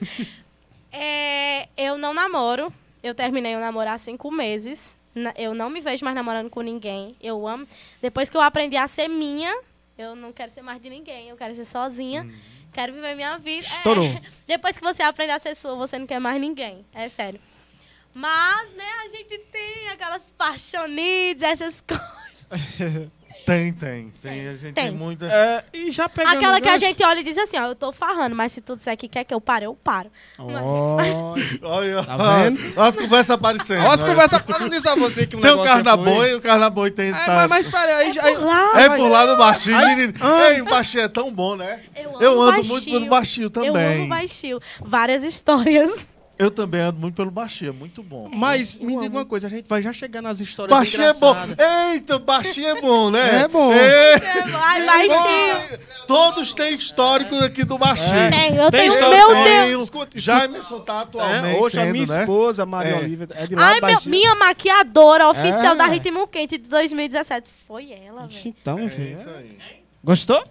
É, 0.92 1.68
eu 1.78 1.98
não 1.98 2.14
namoro. 2.14 2.74
Eu 3.02 3.16
terminei 3.16 3.56
o 3.56 3.60
namoro 3.60 3.90
há 3.90 3.98
cinco 3.98 4.30
meses. 4.32 4.98
Eu 5.38 5.54
não 5.54 5.70
me 5.70 5.80
vejo 5.82 6.04
mais 6.04 6.16
namorando 6.16 6.50
com 6.50 6.62
ninguém. 6.62 7.14
Eu 7.22 7.48
amo. 7.48 7.68
Depois 8.02 8.30
que 8.30 8.36
eu 8.38 8.42
aprendi 8.42 8.76
a 8.76 8.88
ser 8.88 9.08
minha, 9.08 9.54
eu 9.98 10.16
não 10.16 10.32
quero 10.34 10.52
ser 10.52 10.62
mais 10.62 10.82
de 10.82 10.90
ninguém. 10.90 11.30
Eu 11.30 11.38
quero 11.38 11.54
ser 11.56 11.66
sozinha. 11.66 12.30
Quero 12.74 12.94
viver 12.94 13.16
minha 13.16 13.38
vida. 13.38 13.68
É, 13.68 13.78
Estourou. 13.78 14.06
depois 14.48 14.78
que 14.78 14.84
você 14.84 15.02
aprender 15.02 15.32
a 15.34 15.40
ser 15.40 15.56
sua, 15.56 15.76
você 15.76 15.98
não 15.98 16.06
quer 16.06 16.20
mais 16.20 16.40
ninguém. 16.42 16.86
É 16.94 17.08
sério. 17.08 17.40
Mas, 18.14 18.74
né, 18.74 18.90
a 19.04 19.08
gente 19.08 19.38
tem 19.52 19.90
aquelas 19.90 20.32
paixonites, 20.32 21.42
essas 21.44 21.82
coisas. 21.82 23.10
Tem, 23.50 23.74
tem. 23.74 24.14
Tem, 24.22 24.48
a 24.48 24.52
gente 24.54 24.74
tem, 24.74 24.86
Tem. 24.86 24.92
muita... 24.92 25.26
é, 25.26 25.64
e 25.74 25.92
já 25.92 26.08
pegando 26.08 26.38
Aquela 26.38 26.62
que 26.62 26.68
a 26.68 26.72
gancho- 26.74 26.86
gente 26.86 27.04
olha 27.04 27.20
e 27.20 27.24
diz 27.24 27.38
assim, 27.38 27.58
ó, 27.58 27.68
eu 27.68 27.76
tô 27.76 27.92
farrando, 27.92 28.36
mas 28.36 28.52
se 28.52 28.62
tu 28.62 28.76
disser 28.76 28.96
que 28.96 29.08
quer 29.08 29.24
que 29.24 29.34
eu 29.34 29.42
pare, 29.42 29.66
eu 29.66 29.74
paro. 29.74 30.12
Olha, 30.38 30.62
Olha, 31.64 32.04
Tá 32.04 32.18
vendo? 32.44 32.60
Olha 32.78 32.90
as 32.90 32.96
conversas 32.96 33.30
aparecendo. 33.32 33.80
Olha 33.80 33.90
as 33.94 34.04
olha. 34.04 34.12
conversas. 34.14 34.44
Eu 34.48 34.60
não 34.60 34.70
disse 34.70 34.88
a 34.90 34.96
você 34.96 35.26
que 35.26 35.36
o 35.36 35.42
Tem 35.42 35.52
o 35.52 35.56
negócio 35.56 35.74
carnaboi, 35.74 36.16
foi- 36.16 36.36
o 36.36 36.42
carnaboi 36.42 36.92
tem... 36.92 37.10
É, 37.10 37.12
tá- 37.12 37.48
mas, 37.48 37.50
mas 37.50 37.68
pera 37.68 37.98
aí. 37.98 38.14
já- 38.14 38.22
por 38.22 38.44
lá. 38.46 38.82
É 38.82 38.90
por 38.90 39.08
lá 39.10 39.26
do 39.26 39.38
baixinho. 39.38 39.78
Ai, 39.78 39.96
menino. 39.96 40.14
Ei, 40.50 40.62
o 40.62 40.66
baixinho 40.66 41.04
é 41.04 41.08
tão 41.08 41.32
bom, 41.32 41.56
né? 41.56 41.80
Eu 41.96 42.10
amo 42.16 42.24
Eu 42.24 42.42
ando 42.42 42.52
baixinho. 42.52 42.74
muito 42.74 42.92
pelo 42.92 43.06
baixinho 43.08 43.50
também. 43.50 43.70
Eu 43.70 43.76
amo 44.02 44.08
baixinho. 44.10 44.60
Várias 44.82 45.24
histórias. 45.24 46.08
Eu 46.40 46.50
também 46.50 46.80
ando 46.80 46.98
muito 46.98 47.16
pelo 47.16 47.30
baixinho, 47.30 47.72
é 47.72 47.74
muito 47.74 48.02
bom. 48.02 48.30
Mas 48.34 48.78
me 48.78 48.98
diga 48.98 49.18
uma 49.18 49.26
coisa, 49.26 49.48
a 49.48 49.50
gente 49.50 49.68
vai 49.68 49.82
já 49.82 49.92
chegar 49.92 50.22
nas 50.22 50.40
histórias 50.40 50.76
Baixinho 50.76 51.04
é 51.04 51.14
bom. 51.14 51.36
Eita, 51.92 52.18
baixinho 52.18 52.70
é 52.70 52.80
bom, 52.82 53.12
né? 53.12 53.42
É 53.42 53.48
bom. 53.50 53.74
É. 53.74 54.16
Ai, 54.56 54.86
baixinho. 54.86 55.80
Todos 56.08 56.54
têm 56.54 56.76
históricos 56.76 57.42
aqui 57.42 57.66
do 57.66 57.78
baixinho. 57.78 58.16
É. 58.16 58.30
Tem, 58.30 58.56
eu 58.56 58.72
Tem 58.72 58.80
tenho, 58.80 58.94
história- 58.94 59.18
meu 59.18 59.28
Tem. 59.44 59.68
Deus. 59.70 59.84
Escuta. 59.84 60.18
Jamerson 60.18 60.80
tá 60.80 61.02
atualmente. 61.02 61.58
É, 61.58 61.60
hoje 61.60 61.78
a 61.78 61.86
minha 61.88 62.06
né? 62.06 62.20
esposa, 62.22 62.66
Maria 62.66 62.94
É. 62.94 62.98
Olivia, 63.00 63.28
é 63.36 63.46
de 63.46 63.56
lá 63.56 63.68
Ai, 63.68 63.82
meu, 63.82 64.00
minha 64.06 64.34
maquiadora 64.36 65.28
oficial 65.28 65.74
É. 65.74 65.78
da 65.78 65.88
Ritmo 65.88 66.26
Quente 66.26 66.58
de 66.58 66.70
2017. 66.70 67.50
Foi 67.68 67.92
ela, 67.92 68.28
velho. 68.28 68.40
Então, 68.46 68.80
é. 68.80 68.84
aí. 69.38 69.84
Gostou? 70.02 70.42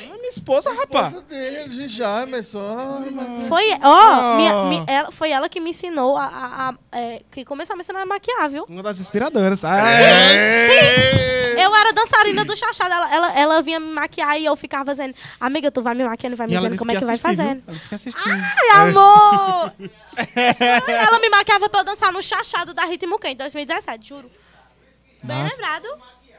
É 0.00 0.06
minha 0.16 0.28
esposa, 0.28 0.70
rapaz. 0.72 1.08
Esposa 1.08 1.26
dele, 1.26 1.68
de 1.70 1.88
Jamerson. 1.88 3.00
Ai, 3.02 3.10
mas- 3.10 3.48
Foi, 3.48 3.70
ó, 3.82 3.98
Ah. 3.98 4.36
minha- 4.68 4.84
ela, 4.86 5.10
foi 5.10 5.30
ela 5.30 5.48
que 5.48 5.58
me 5.60 5.70
ensinou 5.70 6.16
a, 6.16 6.24
a- 6.26 6.68
a- 6.70 6.98
é, 6.98 7.22
que 7.30 7.44
começou 7.44 7.74
a 7.74 7.76
me 7.76 7.80
ensinar 7.82 8.02
a 8.02 8.06
maquiar, 8.06 8.48
viu? 8.48 8.64
Uma 8.68 8.82
das 8.82 9.00
inspiradoras. 9.00 9.64
Ah, 9.64 9.90
É. 9.90 11.64
Eu 11.64 11.74
era 11.74 11.92
dançarina 11.92 12.44
do 12.44 12.54
chachado, 12.54 12.92
ela, 12.94 13.12
ela, 13.14 13.38
ela 13.38 13.62
vinha 13.62 13.80
me 13.80 13.92
maquiar 13.92 14.38
e 14.40 14.44
eu 14.44 14.54
ficava 14.54 14.92
dizendo, 14.92 15.14
amiga, 15.40 15.70
tu 15.72 15.82
vai 15.82 15.92
me 15.94 16.04
maquiando 16.04 16.34
e 16.34 16.36
vai 16.36 16.46
me 16.46 16.54
dizendo 16.54 16.76
como 16.78 16.92
é 16.92 16.94
que 16.94 17.04
vai 17.04 17.14
assistiu, 17.16 17.30
viu? 17.34 17.44
fazendo. 17.44 17.62
Ela 17.66 17.76
disse 17.76 17.88
que 17.88 17.94
assistiu. 17.96 18.32
Ai, 18.32 18.80
amor! 18.88 19.72
Ai, 20.16 20.16
ela 21.08 21.18
me 21.18 21.28
maquiava 21.28 21.68
pra 21.68 21.80
eu 21.80 21.84
dançar 21.84 22.12
no 22.12 22.22
chachado 22.22 22.72
da 22.72 22.84
Ritmo 22.84 23.18
Quente, 23.18 23.36
2017, 23.38 24.08
juro. 24.08 24.30
Bem 25.20 25.36
Massa. 25.42 25.56
lembrado. 25.56 25.88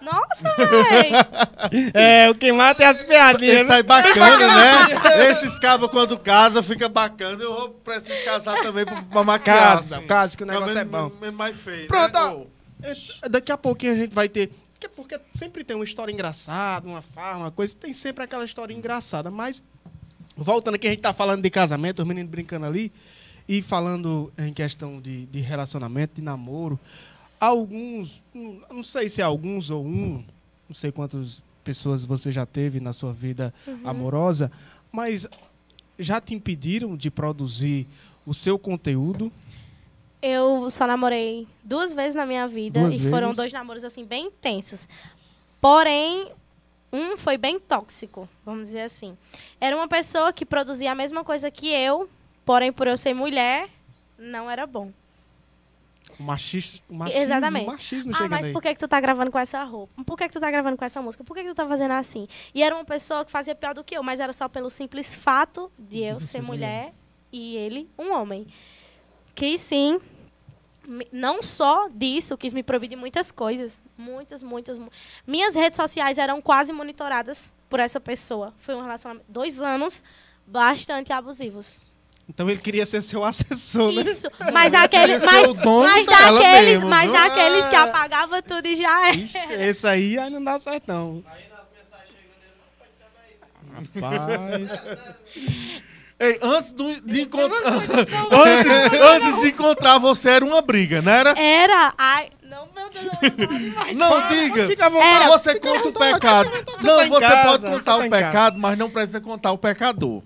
Nossa, 0.02 0.56
véi. 0.58 1.12
É, 1.94 2.30
o 2.30 2.36
que 2.36 2.52
mata 2.52 2.84
é 2.84 2.88
as 2.88 3.02
piadinhas. 3.02 3.54
Ele 3.54 3.64
né? 3.64 3.66
sai 3.66 3.84
bacana, 3.84 4.48
né? 4.48 5.30
Esses 5.32 5.60
cabos, 5.60 5.90
quando 5.92 6.18
casa, 6.18 6.64
fica 6.64 6.88
bacana. 6.88 7.42
Eu 7.44 7.54
vou 7.54 7.70
preciso 7.70 8.24
casar 8.26 8.56
também 8.62 8.86
pra, 8.86 9.02
pra 9.04 9.24
maquiar. 9.24 9.58
Casa, 9.76 10.02
casa, 10.04 10.38
que 10.38 10.44
o 10.44 10.46
negócio 10.46 10.78
é 10.78 10.84
menos- 10.86 11.12
bom. 11.12 11.20
menos 11.20 11.36
mais 11.36 11.56
feio. 11.58 11.88
Pronto, 11.88 12.14
né? 12.14 12.20
ó. 12.26 12.32
Pô. 12.34 12.48
É, 13.24 13.30
Daqui 13.30 13.52
a 13.52 13.58
pouquinho 13.58 13.92
a 13.94 13.96
gente 13.96 14.14
vai 14.16 14.30
ter. 14.30 14.50
Porque, 14.74 14.88
porque 14.88 15.20
sempre 15.36 15.64
tem 15.66 15.76
uma 15.76 15.84
história 15.84 16.12
engraçada, 16.12 16.88
uma 16.88 17.02
farra, 17.02 17.40
uma 17.40 17.52
coisa. 17.52 17.76
Tem 17.76 17.94
sempre 17.94 18.24
aquela 18.24 18.46
história 18.46 18.74
engraçada. 18.74 19.30
Mas, 19.30 19.62
voltando 20.38 20.76
aqui, 20.76 20.88
a 20.88 20.92
gente 20.92 21.02
tá 21.02 21.14
falando 21.14 21.42
de 21.42 21.50
casamento, 21.50 22.02
os 22.02 22.08
meninos 22.08 22.32
brincando 22.32 22.66
ali. 22.66 22.92
E 23.48 23.62
falando 23.62 24.32
em 24.38 24.54
questão 24.54 25.02
de, 25.02 25.26
de 25.26 25.40
relacionamento, 25.42 26.16
de 26.16 26.22
namoro. 26.22 26.80
Alguns, 27.40 28.22
não 28.34 28.84
sei 28.84 29.08
se 29.08 29.22
é 29.22 29.24
alguns 29.24 29.70
ou 29.70 29.86
um, 29.86 30.24
não 30.68 30.76
sei 30.76 30.92
quantas 30.92 31.42
pessoas 31.64 32.04
você 32.04 32.32
já 32.32 32.46
teve 32.46 32.80
na 32.80 32.92
sua 32.92 33.14
vida 33.14 33.54
amorosa, 33.86 34.52
mas 34.92 35.28
já 35.98 36.20
te 36.20 36.34
impediram 36.34 36.98
de 36.98 37.10
produzir 37.10 37.88
o 38.26 38.34
seu 38.34 38.60
conteúdo? 38.60 39.32
Eu 40.22 40.70
só 40.70 40.86
namorei 40.86 41.48
duas 41.64 41.94
vezes 41.94 42.16
na 42.16 42.26
minha 42.26 42.46
vida 42.48 42.82
Duas 42.82 42.96
e 42.96 43.04
foram 43.04 43.28
vezes? 43.28 43.36
dois 43.38 43.54
namoros 43.54 43.84
assim 43.86 44.04
bem 44.04 44.26
intensos. 44.26 44.88
Porém, 45.62 46.30
um 46.92 47.16
foi 47.16 47.38
bem 47.38 47.60
tóxico, 47.60 48.28
vamos 48.46 48.68
dizer 48.68 48.82
assim. 48.82 49.18
Era 49.62 49.76
uma 49.76 49.88
pessoa 49.88 50.34
que 50.34 50.46
produzia 50.46 50.92
a 50.92 50.96
mesma 50.96 51.24
coisa 51.24 51.50
que 51.50 51.70
eu, 51.70 52.10
porém 52.46 52.72
por 52.72 52.88
eu 52.88 52.98
ser 52.98 53.14
mulher, 53.14 53.70
não 54.18 54.50
era 54.52 54.68
bom. 54.68 54.92
O 56.20 56.24
machismo, 56.24 56.80
o 56.90 56.94
machismo, 56.96 57.22
Exatamente. 57.22 57.64
o 57.68 57.72
machismo 57.72 58.12
Ah, 58.16 58.28
mas 58.28 58.48
por 58.50 58.62
que, 58.62 58.74
que 58.74 58.80
tu 58.80 58.88
tá 58.90 59.00
gravando 59.00 59.32
com 59.32 59.40
essa 59.40 59.64
roupa? 59.64 60.04
Por 60.04 60.18
que, 60.18 60.28
que 60.28 60.34
tu 60.34 60.40
tá 60.42 60.52
gravando 60.52 60.76
com 60.78 60.84
essa 60.84 61.02
música? 61.02 61.24
Por 61.24 61.34
que, 61.36 61.44
que 61.44 61.50
tu 61.50 61.56
tá 61.56 61.66
fazendo 61.66 61.92
assim? 61.94 62.28
E 62.54 62.62
era 62.62 62.76
uma 62.76 62.84
pessoa 62.84 63.24
que 63.24 63.32
fazia 63.32 63.56
pior 63.56 63.74
do 63.74 63.84
que 63.84 63.96
eu, 63.98 64.04
mas 64.04 64.20
era 64.20 64.34
só 64.34 64.50
pelo 64.50 64.70
simples 64.70 65.16
fato 65.16 65.72
de 65.80 66.00
eu 66.04 66.20
ser 66.20 66.42
mulher 66.42 66.94
e 67.32 67.56
ele 67.56 67.90
um 67.98 68.12
homem. 68.14 68.48
Que 69.34 69.58
sim, 69.58 70.02
não 71.12 71.42
só 71.42 71.88
disso, 71.88 72.38
quis 72.38 72.52
me 72.52 72.64
proibir 72.64 72.90
de 72.90 72.96
muitas 72.96 73.32
coisas. 73.32 73.82
Muitas, 73.98 74.44
muitas. 74.44 74.78
mu- 74.78 74.90
Minhas 75.26 75.56
redes 75.56 75.78
sociais 75.78 76.18
eram 76.18 76.42
quase 76.42 76.74
monitoradas 76.74 77.54
por 77.70 77.80
essa 77.80 78.00
pessoa. 78.00 78.54
Foi 78.58 78.76
um 78.76 78.82
relacionamento, 78.82 79.26
dois 79.30 79.62
anos 79.62 80.04
bastante 80.46 81.14
abusivos. 81.14 81.80
Então 82.30 82.48
ele 82.50 82.60
queria 82.62 82.86
ser 82.86 83.02
seu 83.04 83.24
assessor, 83.26 83.92
né? 83.92 84.04
Isso, 84.04 84.30
mas 84.54 84.72
aquele, 84.74 85.20
Queria 85.20 85.20
ser 85.20 85.54
mas, 85.56 86.06
mas 86.06 86.06
daqueles, 86.06 86.66
mesmo, 86.76 86.90
mas 86.90 87.12
viu? 87.12 87.20
daqueles 87.20 87.68
que 87.68 87.76
Ah. 87.76 87.84
apagava 87.84 88.42
tudo 88.42 88.68
e 88.68 88.76
já 88.76 89.10
é. 89.10 89.16
Ixi, 89.16 89.38
esse 89.54 89.88
aí 89.88 90.18
aí 90.20 90.30
não 90.30 90.44
dá 90.44 90.60
certo, 90.60 90.84
não. 90.88 91.24
Rapaz. 93.74 94.72
Ei, 96.20 96.38
antes 96.42 96.72
do- 96.74 97.02
de 97.02 97.22
encontrar. 97.22 97.74
antes, 97.80 99.02
antes 99.02 99.42
de 99.42 99.48
encontrar 99.50 99.98
você 100.00 100.30
era 100.32 100.44
uma 100.46 100.62
briga, 100.62 101.02
não 101.02 101.12
era? 101.12 101.32
Era. 101.40 101.94
Ai, 101.98 102.30
não, 102.44 102.68
meu 102.76 102.90
Deus, 102.90 103.06
não 103.06 103.72
pode. 103.74 103.96
Não, 103.96 104.28
diga. 104.28 104.68
Fica 104.68 104.86
à 104.86 104.90
vontade. 104.90 105.14
Era. 105.16 105.28
Você 105.30 105.54
Fica 105.54 105.70
conta 105.70 105.88
o 105.88 105.94
pecado. 105.94 106.52
Não, 106.84 106.98
tá 106.98 107.06
você 107.08 107.26
casa, 107.28 107.44
pode 107.48 107.64
contar 107.64 107.84
tá 107.84 107.96
o 107.96 108.00
casa. 108.00 108.10
pecado, 108.10 108.60
mas 108.60 108.78
não 108.78 108.90
precisa 108.90 109.22
contar 109.22 109.52
o 109.54 109.58
pecador. 109.58 110.22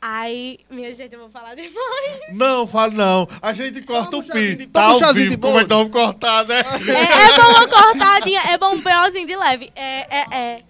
Ai, 0.00 0.58
minha 0.70 0.94
gente, 0.94 1.12
eu 1.12 1.20
vou 1.20 1.30
falar 1.30 1.54
depois. 1.54 2.32
Não, 2.32 2.66
fala 2.66 2.92
não. 2.92 3.28
A 3.42 3.52
gente 3.52 3.82
corta 3.82 4.10
Toma 4.10 4.22
o 4.22 4.26
pi. 4.26 4.66
Tá 4.66 4.82
toma 4.82 4.96
um 4.96 4.98
chazinho 4.98 5.30
de 5.30 5.36
como 5.36 5.58
é 5.58 5.62
que 5.64 5.68
vamos 5.68 5.92
cortar, 5.92 6.44
né? 6.44 6.60
É, 6.60 7.32
é 7.32 7.36
bom 7.36 7.50
uma 7.50 7.68
cortadinha, 7.68 8.40
é 8.48 8.58
bom 8.58 8.74
um 8.74 8.80
BOzinho 8.80 9.26
de 9.26 9.36
leve. 9.36 9.72
É, 9.74 10.18
é, 10.18 10.36
é. 10.36 10.62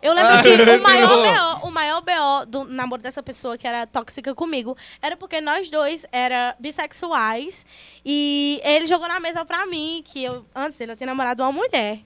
Eu 0.00 0.12
lembro 0.12 0.40
que 0.40 0.78
o 0.78 0.82
maior 0.82 1.08
BO, 1.08 1.66
o 1.66 1.70
maior 1.70 2.00
BO 2.00 2.46
do 2.46 2.64
namoro 2.64 3.02
dessa 3.02 3.22
pessoa 3.22 3.58
que 3.58 3.66
era 3.66 3.86
tóxica 3.86 4.34
comigo 4.36 4.76
era 5.02 5.16
porque 5.16 5.40
nós 5.40 5.68
dois 5.68 6.06
era 6.12 6.54
bissexuais 6.60 7.66
e 8.04 8.60
ele 8.62 8.86
jogou 8.86 9.08
na 9.08 9.18
mesa 9.18 9.44
pra 9.44 9.66
mim 9.66 10.04
que 10.04 10.22
eu 10.22 10.44
antes 10.54 10.78
dele 10.78 10.92
eu 10.92 10.96
tinha 10.96 11.08
namorado 11.08 11.42
uma 11.42 11.50
mulher. 11.50 12.00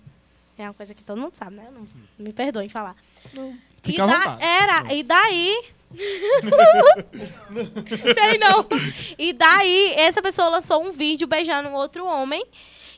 É 0.57 0.64
uma 0.64 0.74
coisa 0.74 0.95
que 0.95 1.03
todo 1.03 1.20
mundo 1.20 1.35
sabe, 1.35 1.57
né? 1.57 1.66
Não, 1.72 1.87
me 2.18 2.33
perdoem 2.33 2.68
falar. 2.68 2.95
Fica 3.83 4.05
e 4.05 4.07
da-. 4.07 4.39
Era, 4.41 4.95
e 4.95 5.03
daí. 5.03 5.62
Sei 8.14 8.38
não. 8.38 8.66
E 9.18 9.32
daí, 9.32 9.95
essa 9.97 10.22
pessoa 10.22 10.49
lançou 10.49 10.82
um 10.82 10.93
vídeo 10.93 11.26
beijando 11.26 11.68
um 11.68 11.74
outro 11.74 12.07
homem. 12.07 12.45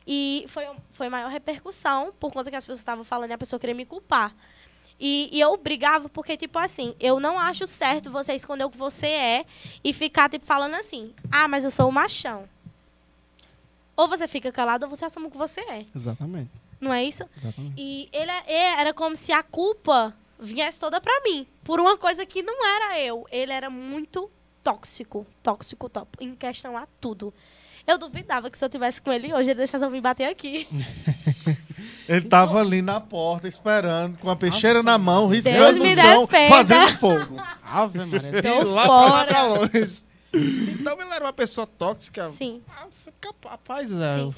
E 0.05 0.43
foi, 0.47 0.65
foi 0.91 1.09
maior 1.09 1.29
repercussão 1.31 2.13
por 2.19 2.31
conta 2.31 2.49
que 2.49 2.55
as 2.55 2.65
pessoas 2.65 2.79
estavam 2.79 3.03
falando 3.03 3.29
e 3.29 3.33
a 3.33 3.37
pessoa 3.37 3.59
queria 3.59 3.75
me 3.75 3.85
culpar. 3.85 4.35
E, 4.99 5.29
e 5.31 5.39
eu 5.39 5.55
brigava 5.57 6.07
porque, 6.09 6.35
tipo 6.37 6.59
assim, 6.59 6.93
eu 6.99 7.19
não 7.19 7.39
acho 7.39 7.65
certo 7.65 8.11
você 8.11 8.33
esconder 8.33 8.65
o 8.65 8.69
que 8.69 8.77
você 8.77 9.07
é 9.07 9.45
e 9.83 9.91
ficar, 9.93 10.29
tipo, 10.29 10.45
falando 10.45 10.75
assim: 10.75 11.13
ah, 11.31 11.47
mas 11.47 11.63
eu 11.63 11.71
sou 11.71 11.89
o 11.89 11.91
machão. 11.91 12.47
Ou 13.95 14.07
você 14.07 14.27
fica 14.27 14.51
calado 14.51 14.85
ou 14.85 14.89
você 14.89 15.05
assume 15.05 15.27
o 15.27 15.31
que 15.31 15.37
você 15.37 15.61
é. 15.61 15.85
Exatamente. 15.95 16.49
Não 16.81 16.93
é 16.93 17.03
isso? 17.03 17.23
Exatamente. 17.37 17.75
E 17.77 18.09
ele, 18.11 18.31
é- 18.31 18.81
era 18.81 18.93
como 18.93 19.15
se 19.15 19.31
a 19.31 19.41
culpa 19.41 20.13
viesse 20.39 20.79
toda 20.79 20.99
pra 20.99 21.21
mim. 21.21 21.47
Por 21.63 21.79
uma 21.79 21.97
coisa 21.97 22.25
que 22.25 22.41
não 22.43 22.65
era 22.65 22.99
eu. 22.99 23.25
Ele 23.31 23.51
era 23.53 23.69
muito 23.69 24.29
tóxico. 24.63 25.25
Tóxico, 25.41 25.89
top. 25.89 26.09
Em 26.19 26.35
questão 26.35 26.77
a 26.77 26.87
tudo. 26.99 27.33
Eu 27.85 27.97
duvidava 27.97 28.49
que 28.49 28.57
se 28.57 28.63
eu 28.63 28.69
tivesse 28.69 29.01
com 29.01 29.11
ele 29.11 29.33
hoje, 29.33 29.51
ele 29.51 29.57
deixasse 29.57 29.83
eu 29.83 29.89
vir 29.89 30.01
bater 30.01 30.25
aqui. 30.25 30.67
Ele 32.07 32.27
tava 32.27 32.59
ali 32.59 32.81
na 32.81 32.99
porta 32.99 33.47
esperando, 33.47 34.17
com 34.17 34.29
a 34.29 34.35
peixeira 34.35 34.83
na 34.83 34.97
mão, 34.97 35.27
riscando 35.27 35.55
Deus 35.57 35.77
o 35.79 36.01
chão, 36.01 36.27
fazendo 36.49 36.97
fogo. 36.97 37.37
Ave 37.63 37.99
Maria. 38.05 38.41
Tô 38.43 38.63
lá 38.69 38.85
fora. 38.85 39.27
pra 39.27 39.43
longe. 39.43 40.03
Então 40.33 40.99
ele 40.99 41.13
era 41.13 41.23
uma 41.25 41.31
pessoa 41.33 41.67
tóxica. 41.67 42.27
Sim. 42.27 42.61
Ah, 42.67 42.87
fica- 43.05 43.33
Rapaz, 43.47 43.89
Zé. 43.89 44.15
Sim. 44.17 44.29
O 44.29 44.35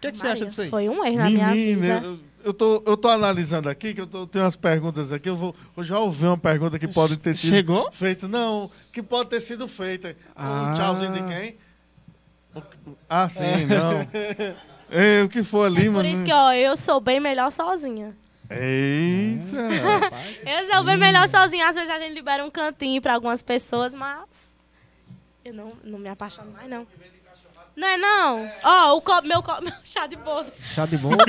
que, 0.00 0.12
que 0.12 0.16
você 0.18 0.26
acha 0.28 0.46
disso 0.46 0.62
aí? 0.62 0.70
Foi 0.70 0.88
um 0.88 1.04
erro 1.04 1.16
na 1.18 1.28
minha 1.30 1.52
vida. 1.52 2.00
eu, 2.04 2.20
eu 2.44 2.52
tô, 2.54 2.82
eu 2.86 2.96
tô 2.96 3.08
analisando 3.08 3.68
aqui, 3.68 3.94
que 3.94 4.00
eu 4.00 4.06
tô, 4.06 4.26
tenho 4.26 4.44
umas 4.44 4.54
perguntas 4.56 5.12
aqui. 5.12 5.28
Eu, 5.28 5.36
vou, 5.36 5.54
eu 5.76 5.82
já 5.84 5.98
ouvi 5.98 6.24
uma 6.26 6.36
pergunta 6.38 6.78
que 6.78 6.86
pode 6.86 7.16
ter 7.16 7.34
sido 7.34 7.50
Chegou? 7.50 7.90
feita. 7.92 8.28
Não, 8.28 8.70
que 8.92 9.02
pode 9.02 9.30
ter 9.30 9.40
sido 9.40 9.66
feita. 9.66 10.16
Ah. 10.36 10.70
Um 10.70 10.74
tchauzinho 10.74 11.12
de 11.12 11.22
quem? 11.22 11.56
Ah, 13.08 13.28
sim, 13.28 13.66
não. 13.66 14.54
Ei, 14.90 15.22
o 15.22 15.28
que 15.28 15.42
for 15.42 15.64
ali, 15.66 15.82
É 15.82 15.84
por 15.86 15.92
mano? 15.94 16.08
isso 16.08 16.24
que, 16.24 16.32
ó, 16.32 16.52
eu 16.52 16.76
sou 16.76 17.00
bem 17.00 17.18
melhor 17.18 17.50
sozinha. 17.50 18.14
Eita! 18.50 19.68
Rapaz. 20.00 20.36
Eu 20.46 20.72
sou 20.72 20.84
bem 20.84 20.96
melhor 20.96 21.28
sozinha. 21.28 21.68
Às 21.68 21.74
vezes 21.74 21.90
a 21.90 21.98
gente 21.98 22.12
libera 22.14 22.44
um 22.44 22.50
cantinho 22.50 23.00
pra 23.00 23.14
algumas 23.14 23.40
pessoas, 23.42 23.94
mas 23.94 24.54
eu 25.44 25.54
não, 25.54 25.72
não 25.82 25.98
me 25.98 26.08
apaixono 26.08 26.52
mais, 26.52 26.68
não. 26.68 26.86
Não 27.76 27.88
é 27.88 27.96
não? 27.96 28.50
Ó, 28.62 28.96
o 28.96 29.00
copo, 29.02 29.26
meu, 29.26 29.42
copo, 29.42 29.62
meu 29.64 29.72
chá 29.82 30.06
de 30.06 30.16
bolsa. 30.16 30.52
Chá 30.62 30.86
de 30.86 30.96
bom. 30.96 31.10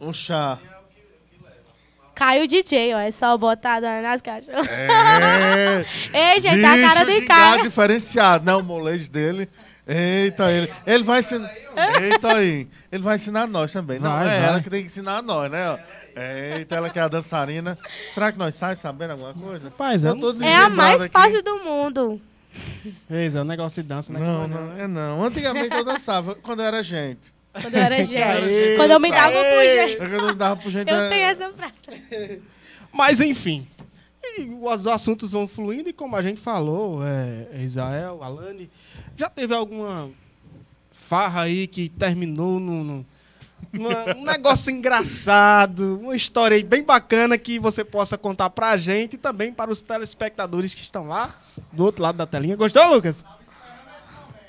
Um 0.00 0.12
chá. 0.12 0.58
Caiu 2.14 2.44
o 2.44 2.46
DJ, 2.46 2.94
ó. 2.94 2.98
É 2.98 3.10
só 3.10 3.36
botada 3.36 4.00
nas 4.02 4.20
caixas. 4.22 4.48
É. 4.68 5.84
Ei, 6.34 6.40
gente, 6.40 6.60
tá 6.62 6.74
a 6.74 6.80
cara 6.80 7.04
de 7.04 7.20
gado 7.20 7.26
cara. 7.26 7.62
diferenciado, 7.62 8.44
né? 8.44 8.54
O 8.54 8.62
molejo 8.62 9.10
dele. 9.10 9.48
Eita, 9.86 10.50
ele. 10.50 10.72
Ele 10.86 11.04
vai 11.04 11.20
ensinar. 11.20 11.50
Eita 12.02 12.36
aí. 12.36 12.68
Ele 12.90 13.02
vai 13.02 13.16
ensinar 13.16 13.46
nós 13.46 13.72
também. 13.72 13.98
Não, 13.98 14.10
Vai, 14.10 14.24
é 14.26 14.40
vai. 14.40 14.48
ela 14.48 14.60
que 14.62 14.68
tem 14.70 14.80
que 14.80 14.86
ensinar 14.86 15.22
nós, 15.22 15.50
né? 15.50 15.78
Eita, 16.56 16.74
ela 16.76 16.90
que 16.90 16.98
é 16.98 17.02
a 17.02 17.08
dançarina. 17.08 17.78
Será 18.12 18.32
que 18.32 18.38
nós 18.38 18.54
saímos 18.54 18.80
sabendo 18.80 19.12
alguma 19.12 19.32
coisa? 19.34 19.68
Rapaz, 19.68 20.02
eu 20.02 20.10
Eu 20.10 20.14
não 20.16 20.20
tô 20.22 20.32
sei. 20.32 20.46
É 20.46 20.56
a 20.56 20.68
mais 20.68 21.02
aqui. 21.02 21.12
fácil 21.12 21.42
do 21.42 21.58
mundo. 21.58 22.20
Ei, 23.10 23.28
Zé, 23.28 23.40
o 23.40 23.44
negócio 23.44 23.82
de 23.82 23.88
dança, 23.88 24.12
né? 24.12 24.18
Não, 24.20 24.46
não, 24.48 24.72
é 24.78 24.86
não. 24.86 25.24
Antigamente 25.24 25.74
eu 25.74 25.84
dançava 25.84 26.34
quando 26.36 26.60
eu 26.60 26.66
era 26.66 26.82
gente. 26.82 27.32
Quando 27.52 27.74
eu 27.74 27.80
era 27.82 28.04
gente. 28.04 28.76
Quando 28.76 28.90
eu 28.90 29.00
me 29.00 29.10
dava 29.10 29.36
por 29.36 29.66
gente. 29.66 29.92
É 29.92 29.96
Quando 29.96 30.12
eu 30.28 30.34
dava 30.34 30.56
pro 30.60 30.70
gente. 30.70 30.90
Eu 30.90 30.96
era- 30.96 31.08
tenho 31.08 31.24
essa 31.24 31.52
frase. 31.52 32.42
Mas 32.92 33.20
enfim. 33.20 33.66
Os 34.62 34.86
assuntos 34.86 35.32
vão 35.32 35.46
fluindo 35.46 35.88
e 35.88 35.92
como 35.92 36.16
a 36.16 36.22
gente 36.22 36.40
falou, 36.40 37.00
é, 37.04 37.62
Israel, 37.62 38.22
Alane, 38.22 38.68
já 39.16 39.28
teve 39.30 39.54
alguma 39.54 40.10
farra 40.90 41.42
aí 41.42 41.66
que 41.66 41.88
terminou 41.88 42.58
num, 42.58 42.82
num- 42.84 43.04
numa- 43.72 44.14
um 44.16 44.24
negócio 44.24 44.70
engraçado, 44.70 45.98
uma 46.02 46.16
história 46.16 46.56
aí 46.56 46.62
bem 46.62 46.82
bacana 46.82 47.36
que 47.38 47.58
você 47.58 47.84
possa 47.84 48.16
contar 48.16 48.50
pra 48.50 48.76
gente 48.76 49.14
e 49.14 49.18
também 49.18 49.52
para 49.52 49.70
os 49.70 49.82
telespectadores 49.82 50.74
que 50.74 50.80
estão 50.82 51.08
lá 51.08 51.34
do 51.72 51.84
outro 51.84 52.02
lado 52.02 52.16
da 52.16 52.26
telinha. 52.26 52.56
Gostou, 52.56 52.86
Lucas? 52.86 53.24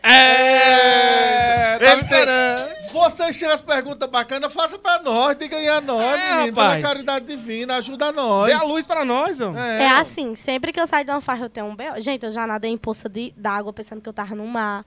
É! 0.03 1.78
Tá 1.80 1.86
Ele 1.86 1.95
tem- 1.95 2.03
esperando. 2.03 2.78
Vocês 2.91 3.38
têm 3.38 3.49
as 3.49 3.62
perguntas 3.62 4.10
bacanas, 4.10 4.51
faça 4.53 4.80
pra 4.80 4.99
nós, 4.99 5.38
diga 5.38 5.58
aí 5.58 5.68
a 5.68 5.82
nós, 5.82 6.01
É, 6.20 6.36
menino, 6.38 6.53
pela 6.55 6.82
caridade 6.82 7.26
divina, 7.26 7.76
ajuda 7.76 8.12
nós. 8.12 8.47
Dê 8.47 8.53
a 8.53 8.64
luz 8.64 8.88
pra 8.88 9.03
nós, 9.05 9.39
ó. 9.41 9.53
É 9.55 9.89
assim, 9.89 10.34
sempre 10.34 10.72
que 10.72 10.80
eu 10.80 10.88
saio 10.88 11.03
de 11.05 11.12
uma 11.12 11.20
farra 11.22 11.45
eu 11.45 11.49
tenho 11.49 11.68
um 11.68 11.76
B.O. 11.76 11.99
Gente, 12.01 12.26
eu 12.26 12.32
já 12.32 12.47
nadei 12.47 12.72
em 12.72 12.78
poça 12.78 13.08
de- 13.10 13.34
d'água 13.38 13.74
pensando 13.74 14.01
que 14.01 14.08
eu 14.10 14.14
tava 14.14 14.34
no 14.34 14.47
mar. 14.47 14.86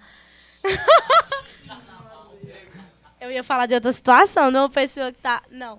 eu 3.21 3.31
ia 3.31 3.43
falar 3.45 3.66
de 3.66 3.75
outra 3.75 3.93
situação, 3.93 4.51
não 4.51 4.62
uma 4.62 4.71
pessoa 4.71 5.12
que 5.12 5.18
tá. 5.21 5.43
Não. 5.51 5.79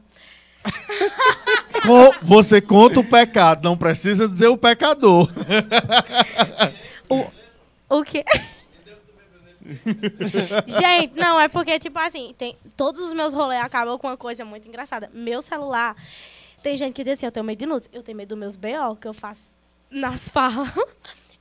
Você 2.21 2.61
conta 2.61 2.99
o 2.99 3.03
pecado, 3.03 3.63
não 3.63 3.75
precisa 3.77 4.27
dizer 4.27 4.47
o 4.47 4.57
pecador. 4.57 5.29
O, 7.09 7.27
o 7.97 8.03
quê? 8.05 8.23
Gente, 10.65 11.13
não, 11.19 11.37
é 11.37 11.47
porque, 11.49 11.77
tipo 11.77 11.99
assim, 11.99 12.33
tem, 12.37 12.57
todos 12.77 13.01
os 13.01 13.11
meus 13.13 13.33
rolês 13.33 13.61
acabam 13.63 13.97
com 13.97 14.07
uma 14.07 14.15
coisa 14.15 14.45
muito 14.45 14.65
engraçada. 14.67 15.09
Meu 15.13 15.41
celular, 15.41 15.95
tem 16.63 16.77
gente 16.77 16.93
que 16.93 17.03
diz 17.03 17.13
assim, 17.19 17.25
eu 17.25 17.31
tenho 17.33 17.43
medo 17.45 17.59
de 17.59 17.65
nudes. 17.65 17.89
Eu 17.91 18.01
tenho 18.01 18.17
medo 18.17 18.29
dos 18.29 18.37
meus 18.37 18.55
B.O. 18.55 18.95
que 18.95 19.07
eu 19.07 19.13
faço 19.13 19.43
nas 19.89 20.29
farras. 20.29 20.73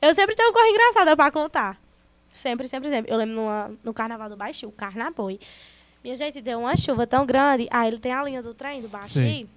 Eu 0.02 0.12
sempre 0.12 0.34
tenho 0.34 0.48
uma 0.48 0.54
coisa 0.54 0.68
engraçada 0.70 1.14
pra 1.16 1.30
contar. 1.30 1.80
Sempre, 2.28 2.66
sempre, 2.68 2.90
sempre. 2.90 3.12
Eu 3.12 3.16
lembro 3.16 3.34
numa- 3.36 3.70
no 3.84 3.94
Carnaval 3.94 4.28
do 4.28 4.36
Baixio, 4.36 4.68
o 4.68 4.72
Carnaboi. 4.72 5.38
Minha 6.02 6.16
gente, 6.16 6.40
deu 6.40 6.60
uma 6.60 6.76
chuva 6.76 7.06
tão 7.06 7.26
grande. 7.26 7.68
Aí 7.70 7.88
ele 7.88 7.98
tem 7.98 8.12
a 8.12 8.22
linha 8.22 8.42
do 8.42 8.54
trem 8.54 8.80
do. 8.80 8.90
Sim. 9.02 9.48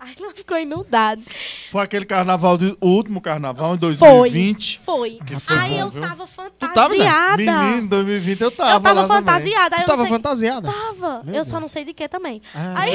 Aí 0.00 0.14
não 0.18 0.34
ficou 0.34 0.56
inundado. 0.56 1.22
Foi 1.70 1.82
aquele 1.82 2.06
carnaval, 2.06 2.56
de, 2.56 2.74
o 2.80 2.86
último 2.88 3.20
carnaval, 3.20 3.74
em 3.74 3.78
Foi. 3.78 4.30
2020. 4.30 4.78
Foi. 4.78 5.18
foi 5.40 5.58
Aí 5.58 5.70
bom, 5.72 5.78
eu 5.80 5.90
viu? 5.90 6.00
tava 6.00 6.26
tava, 6.26 6.26
Zé? 6.26 7.04
fantasiada. 7.04 7.36
Menino, 7.36 7.88
2020 7.88 8.40
eu 8.40 8.50
tava 8.50 8.72
eu 8.72 8.80
tava 8.80 9.06
fantasiada. 9.06 9.76
Aí 9.76 9.82
Tu 9.82 9.86
tava 9.86 10.02
sei- 10.02 10.10
fantasiada? 10.10 10.72
Tava. 10.72 11.22
Meu 11.22 11.34
eu 11.34 11.44
só 11.44 11.50
Deus. 11.50 11.60
não 11.62 11.68
sei 11.68 11.84
de 11.84 11.92
que 11.92 12.08
também. 12.08 12.40
Aí... 12.54 12.92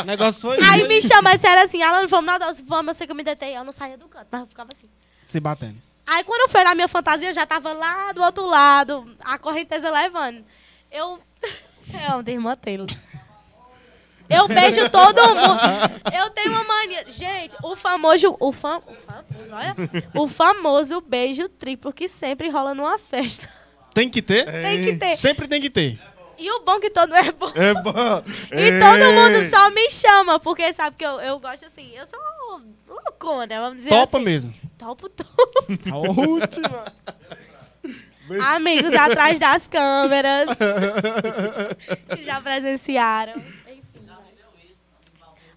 O 0.00 0.04
negócio 0.04 0.40
foi 0.40 0.58
Aí 0.64 0.88
me 0.88 1.02
chama, 1.02 1.36
sério 1.36 1.62
assim, 1.62 1.82
Alan, 1.82 2.06
vamos 2.06 2.24
nadar, 2.26 2.50
vamos, 2.64 2.88
eu 2.88 2.94
sei 2.94 3.06
que 3.06 3.12
eu 3.12 3.16
me 3.16 3.24
detei. 3.24 3.54
Eu 3.54 3.64
não 3.64 3.72
saía 3.72 3.98
do 3.98 4.08
canto, 4.08 4.28
mas 4.30 4.40
eu 4.40 4.46
ficava 4.46 4.72
assim. 4.72 4.88
se 5.26 5.38
batendo. 5.40 5.76
Aí 6.06 6.24
quando 6.24 6.40
eu 6.40 6.48
fui 6.48 6.64
na 6.64 6.74
minha 6.74 6.88
fantasia, 6.88 7.28
eu 7.28 7.34
já 7.34 7.44
tava 7.44 7.70
lá 7.74 8.12
do 8.12 8.22
outro 8.22 8.46
lado, 8.46 9.14
a 9.20 9.36
correnteza 9.36 9.90
levando. 9.90 10.42
Eu. 10.90 11.18
Eu 12.10 12.22
desmantei. 12.22 12.78
Eu 14.28 14.46
beijo 14.46 14.90
todo 14.90 15.22
mundo. 15.34 15.60
Eu 16.14 16.28
tenho 16.30 16.50
uma 16.50 16.64
mania. 16.64 17.04
Gente, 17.08 17.56
o 17.62 17.74
famoso. 17.74 18.36
O, 18.38 18.52
fam, 18.52 18.82
o 18.86 18.94
famoso, 18.94 19.54
olha. 19.54 19.76
O 20.14 20.28
famoso 20.28 21.00
beijo 21.00 21.48
triplo 21.48 21.92
que 21.92 22.06
sempre 22.06 22.50
rola 22.50 22.74
numa 22.74 22.98
festa. 22.98 23.48
Tem 23.94 24.10
que 24.10 24.20
ter? 24.20 24.44
Tem 24.44 24.84
que 24.84 24.96
ter. 24.96 25.16
Sempre 25.16 25.48
tem 25.48 25.60
que 25.60 25.70
ter. 25.70 25.98
E 26.36 26.50
o 26.52 26.60
bom 26.60 26.78
que 26.78 26.90
todo 26.90 27.14
é 27.14 27.32
bom. 27.32 27.50
É 27.54 27.74
bom. 27.74 28.22
E 28.52 28.78
todo 28.78 29.12
mundo 29.12 29.42
só 29.42 29.70
me 29.70 29.90
chama, 29.90 30.38
porque 30.38 30.72
sabe 30.72 30.94
que 30.96 31.04
eu, 31.04 31.20
eu 31.20 31.40
gosto 31.40 31.64
assim. 31.66 31.90
Eu 31.96 32.06
sou 32.06 32.20
loucona, 32.86 33.60
vamos 33.60 33.78
dizer 33.78 33.90
Topa 33.90 34.18
assim. 34.18 34.24
mesmo. 34.24 34.54
Topo 34.76 35.08
tudo. 35.08 35.28
A 35.90 35.96
última. 35.96 36.84
Amigos 38.54 38.94
atrás 38.94 39.38
das 39.38 39.66
câmeras. 39.66 40.48
que 42.16 42.22
já 42.22 42.40
presenciaram. 42.40 43.34
Enfim. 43.66 43.82
vai. 44.06 44.16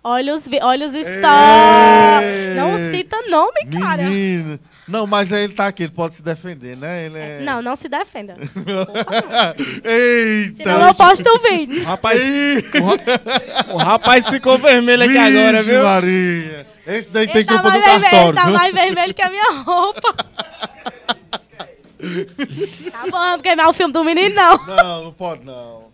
Olha 0.04 0.34
os, 0.34 0.48
vi- 0.48 0.60
olha 0.62 0.86
os 0.88 0.94
stories. 0.94 2.56
Não 2.56 2.78
cita 2.92 3.18
nome, 3.30 3.66
cara. 3.80 4.04
Menino. 4.04 4.60
Não, 4.88 5.06
mas 5.08 5.32
ele 5.32 5.54
tá 5.54 5.68
aqui, 5.68 5.84
ele 5.84 5.92
pode 5.94 6.16
se 6.16 6.24
defender, 6.24 6.76
né? 6.76 7.06
Ele 7.06 7.18
é... 7.18 7.42
Não, 7.44 7.62
não 7.62 7.76
se 7.76 7.88
defenda. 7.88 8.36
Eita! 9.86 10.54
Senão 10.56 10.88
eu 10.88 10.94
posto 10.94 11.30
o 11.30 11.40
vídeo. 11.40 11.84
Rapaz, 11.84 12.22
o, 12.24 12.86
ra- 12.88 13.74
o 13.74 13.78
rapaz 13.78 14.28
ficou 14.28 14.58
vermelho 14.58 15.04
aqui 15.04 15.18
agora, 15.18 15.60
Vixe, 15.60 15.72
viu? 15.72 15.84
Maria. 15.84 16.68
Esse 16.86 17.10
daí 17.10 17.28
tem 17.28 17.38
Ele 17.38 17.46
tá 17.46 17.54
culpa 17.54 17.70
mais 17.70 17.82
do 17.84 17.86
vermelho, 17.90 18.12
cartório, 18.12 18.30
ele 18.30 18.38
tá 18.38 18.52
mais 18.52 18.74
vermelho 18.74 19.14
que 19.14 19.22
a 19.22 19.30
minha 19.30 19.52
roupa. 19.62 20.16
tá 22.92 23.04
bom, 23.10 23.18
não 23.20 23.40
queimar 23.40 23.68
o 23.70 23.74
filme 23.74 23.94
do 23.94 24.04
menino, 24.04 24.36
não. 24.36 24.66
Não, 24.68 25.04
não 25.06 25.14
pode 25.14 25.44
não. 25.46 25.90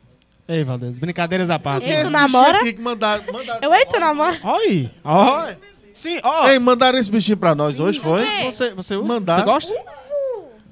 Ei, 0.48 0.64
Valdez, 0.64 0.98
brincadeiras 0.98 1.50
à 1.50 1.60
parte. 1.60 1.88
E 1.88 1.92
Esse 1.92 2.06
tu 2.06 2.12
namora? 2.12 2.60
que 2.64 2.80
mandaram, 2.82 3.22
mandaram 3.34 3.60
Eu 3.62 3.74
entro 3.76 4.00
namoro. 4.00 4.38
Olha 4.44 4.62
aí, 4.64 4.92
olha. 5.04 5.60
Sim, 5.94 6.20
ó. 6.24 6.48
Ei, 6.48 6.58
mandaram 6.60 6.98
esse 6.98 7.12
bichinho 7.12 7.38
pra 7.38 7.54
nós 7.54 7.80
hoje, 7.80 8.00
foi? 8.00 8.24
quê? 8.26 8.44
Você, 8.46 8.70
você, 8.74 8.96
usa? 8.96 9.06
Mandaram. 9.08 9.40
você 9.44 9.46
gosta? 9.46 9.74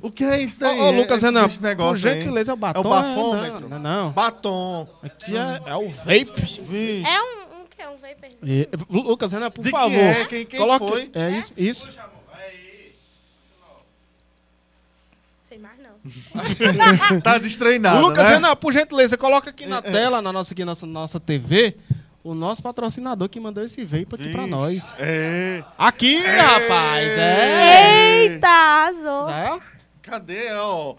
O 0.01 0.11
que 0.11 0.23
é 0.23 0.39
isso 0.39 0.57
Ô, 0.63 0.67
daí? 0.67 0.79
ô, 0.79 0.91
Lucas 0.91 1.17
Esse 1.17 1.25
Renan, 1.25 1.49
por 1.49 1.61
negócio 1.61 2.09
aí? 2.09 2.19
gentileza, 2.21 2.53
o 2.53 2.55
batom 2.55 2.79
É 2.79 2.85
o 2.85 2.89
bafômetro? 2.89 3.61
Não, 3.67 3.79
não, 3.79 3.79
não. 3.79 4.11
Batom. 4.11 4.87
Aqui 5.03 5.35
é, 5.35 5.61
é 5.71 5.75
o 5.75 5.89
vape. 5.89 6.31
Vixe. 6.37 6.61
É 7.09 7.21
um, 7.21 7.61
um 7.61 7.65
que? 7.65 7.83
Um 7.87 7.97
vaporzinho. 7.97 8.37
E- 8.43 8.69
Lucas 8.89 9.31
Renan, 9.31 9.49
por 9.51 9.63
De 9.63 9.71
que 9.71 9.77
favor. 9.77 9.91
é? 9.99 10.25
Quem- 10.25 10.45
quem 10.45 10.59
coloque- 10.59 10.87
foi? 10.87 11.09
É 11.13 11.31
isso, 11.31 11.51
isso. 11.57 11.89
Sei 15.47 15.59
mais 15.59 15.75
não. 15.77 17.21
Tá 17.21 17.37
destreinado, 17.37 18.01
Lucas 18.01 18.27
né? 18.27 18.33
Renan, 18.35 18.55
por 18.55 18.73
gentileza, 18.73 19.15
coloca 19.15 19.51
aqui 19.51 19.65
É, 19.65 19.67
na 19.67 19.79
tela, 19.79 20.19
na 20.19 20.33
nossa, 20.33 20.53
aqui, 20.55 20.65
nossa, 20.65 20.87
nossa 20.87 21.19
TV, 21.19 21.75
o 22.23 22.33
nosso 22.33 22.63
patrocinador 22.63 23.29
que 23.29 23.39
mandou 23.39 23.63
esse 23.63 23.83
vape 23.85 24.07
aqui 24.15 24.29
pra 24.29 24.47
nós. 24.47 24.91
É. 24.97 25.63
Aqui, 25.77 26.17
rapaz, 26.25 27.15
é. 27.15 28.23
Eita. 28.23 28.89
É? 29.29 29.59
Cadê, 30.01 30.51
ó? 30.53 30.95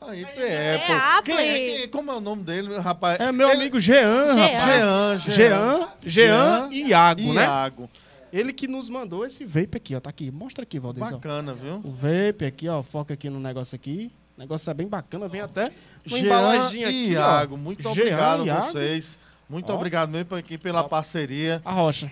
Aí, 0.00 0.26
PE, 0.26 0.42
É 0.42 0.78
pô. 0.86 0.92
Apple. 0.92 1.34
Quem 1.34 1.38
é, 1.38 1.78
quem- 1.78 1.88
como 1.88 2.10
é 2.12 2.14
o 2.14 2.20
nome 2.20 2.44
dele, 2.44 2.78
rapaz? 2.78 3.18
É 3.20 3.32
meu 3.32 3.48
Ele- 3.48 3.62
amigo 3.62 3.80
Jean, 3.80 4.24
Jean. 4.26 4.46
rapaz. 4.46 4.62
Jean, 4.62 5.18
Jean, 5.26 5.88
Jean 6.06 6.68
e 6.70 6.88
Iago, 6.88 7.32
né? 7.32 7.42
Iago. 7.42 7.90
Ele 8.32 8.52
que 8.52 8.66
nos 8.66 8.88
mandou 8.88 9.26
esse 9.26 9.44
vape 9.44 9.76
aqui, 9.76 9.94
ó. 9.94 10.00
Tá 10.00 10.10
aqui. 10.10 10.30
Mostra 10.30 10.62
aqui, 10.62 10.78
Valdez. 10.78 11.06
ó. 11.08 11.12
Bacana, 11.16 11.52
viu? 11.54 11.76
O 11.84 11.92
vape 11.92 12.44
aqui, 12.46 12.68
ó. 12.68 12.82
Foca 12.82 13.12
aqui 13.14 13.28
no 13.28 13.38
negócio 13.38 13.76
aqui. 13.76 14.10
O 14.36 14.40
negócio 14.40 14.70
é 14.70 14.74
bem 14.74 14.88
bacana. 14.88 15.28
Vem 15.28 15.42
até 15.42 15.64
uma 16.06 16.18
Jean 16.18 16.24
embalaginha 16.24 16.86
e 16.86 16.88
aqui, 16.88 17.12
Iago, 17.12 17.54
ó. 17.54 17.58
muito 17.58 17.82
Jean 17.82 17.90
obrigado 17.92 18.50
a 18.50 18.60
vocês. 18.60 19.18
Muito 19.48 19.70
Ó. 19.70 19.74
obrigado 19.76 20.08
mesmo 20.08 20.34
aqui 20.34 20.56
pela 20.56 20.82
parceria. 20.88 21.60
A 21.62 21.72
rocha. 21.72 22.10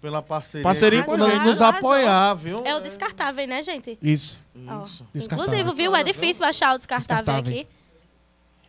Pela 0.00 0.22
parceria. 0.22 0.62
Parceria 0.64 1.02
com 1.02 1.16
nos 1.18 1.60
apoiar, 1.60 2.32
viu? 2.34 2.64
É 2.64 2.74
o 2.74 2.80
descartável, 2.80 3.46
né, 3.46 3.60
gente? 3.60 3.98
Isso. 4.00 4.38
Ó. 4.66 4.84
Isso. 4.84 5.06
Descartável. 5.12 5.52
Inclusive, 5.60 5.76
viu? 5.76 5.94
É 5.94 6.02
difícil 6.02 6.46
achar 6.46 6.74
o 6.74 6.78
descartável, 6.78 7.24
Descartável. 7.42 7.60
aqui. 7.60 7.68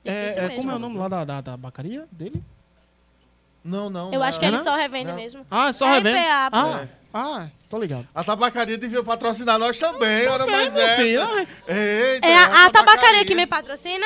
É, 0.04 0.12
é, 0.38 0.42
mesmo. 0.42 0.56
como 0.58 0.72
é 0.72 0.76
o 0.76 0.80
nome 0.80 0.98
lá 0.98 1.08
da, 1.08 1.24
da, 1.24 1.42
da 1.42 1.56
bacaria 1.58 2.06
dele? 2.12 2.44
Não, 3.64 3.90
não. 3.90 4.12
Eu 4.14 4.20
não. 4.20 4.24
acho 4.28 4.40
que 4.40 4.46
É, 4.46 4.50
ele 4.50 4.58
não? 4.58 4.64
só 4.64 4.76
revende 4.76 5.06
Não. 5.08 5.16
mesmo. 5.16 5.46
Ah, 5.50 5.70
é 5.70 5.74
só 5.74 5.88
É. 5.88 6.00
IPA, 6.00 6.52
pô. 6.52 6.58
Ah, 6.58 6.88
ah, 7.14 7.48
tô 7.70 7.80
ligado. 7.80 8.08
A 8.14 8.24
tabacaria 8.24 8.78
devia 8.78 9.04
patrocinar 9.04 9.58
nós 9.58 9.78
também, 9.80 10.28
ora 10.28 10.46
mais 10.46 10.76
essa. 10.76 11.02
Eita, 11.02 12.28
É 12.28 12.38
a, 12.38 12.66
a 12.66 12.70
tabacaria 12.70 13.24
que 13.26 13.36
me 13.36 13.46
patrocina. 13.48 14.06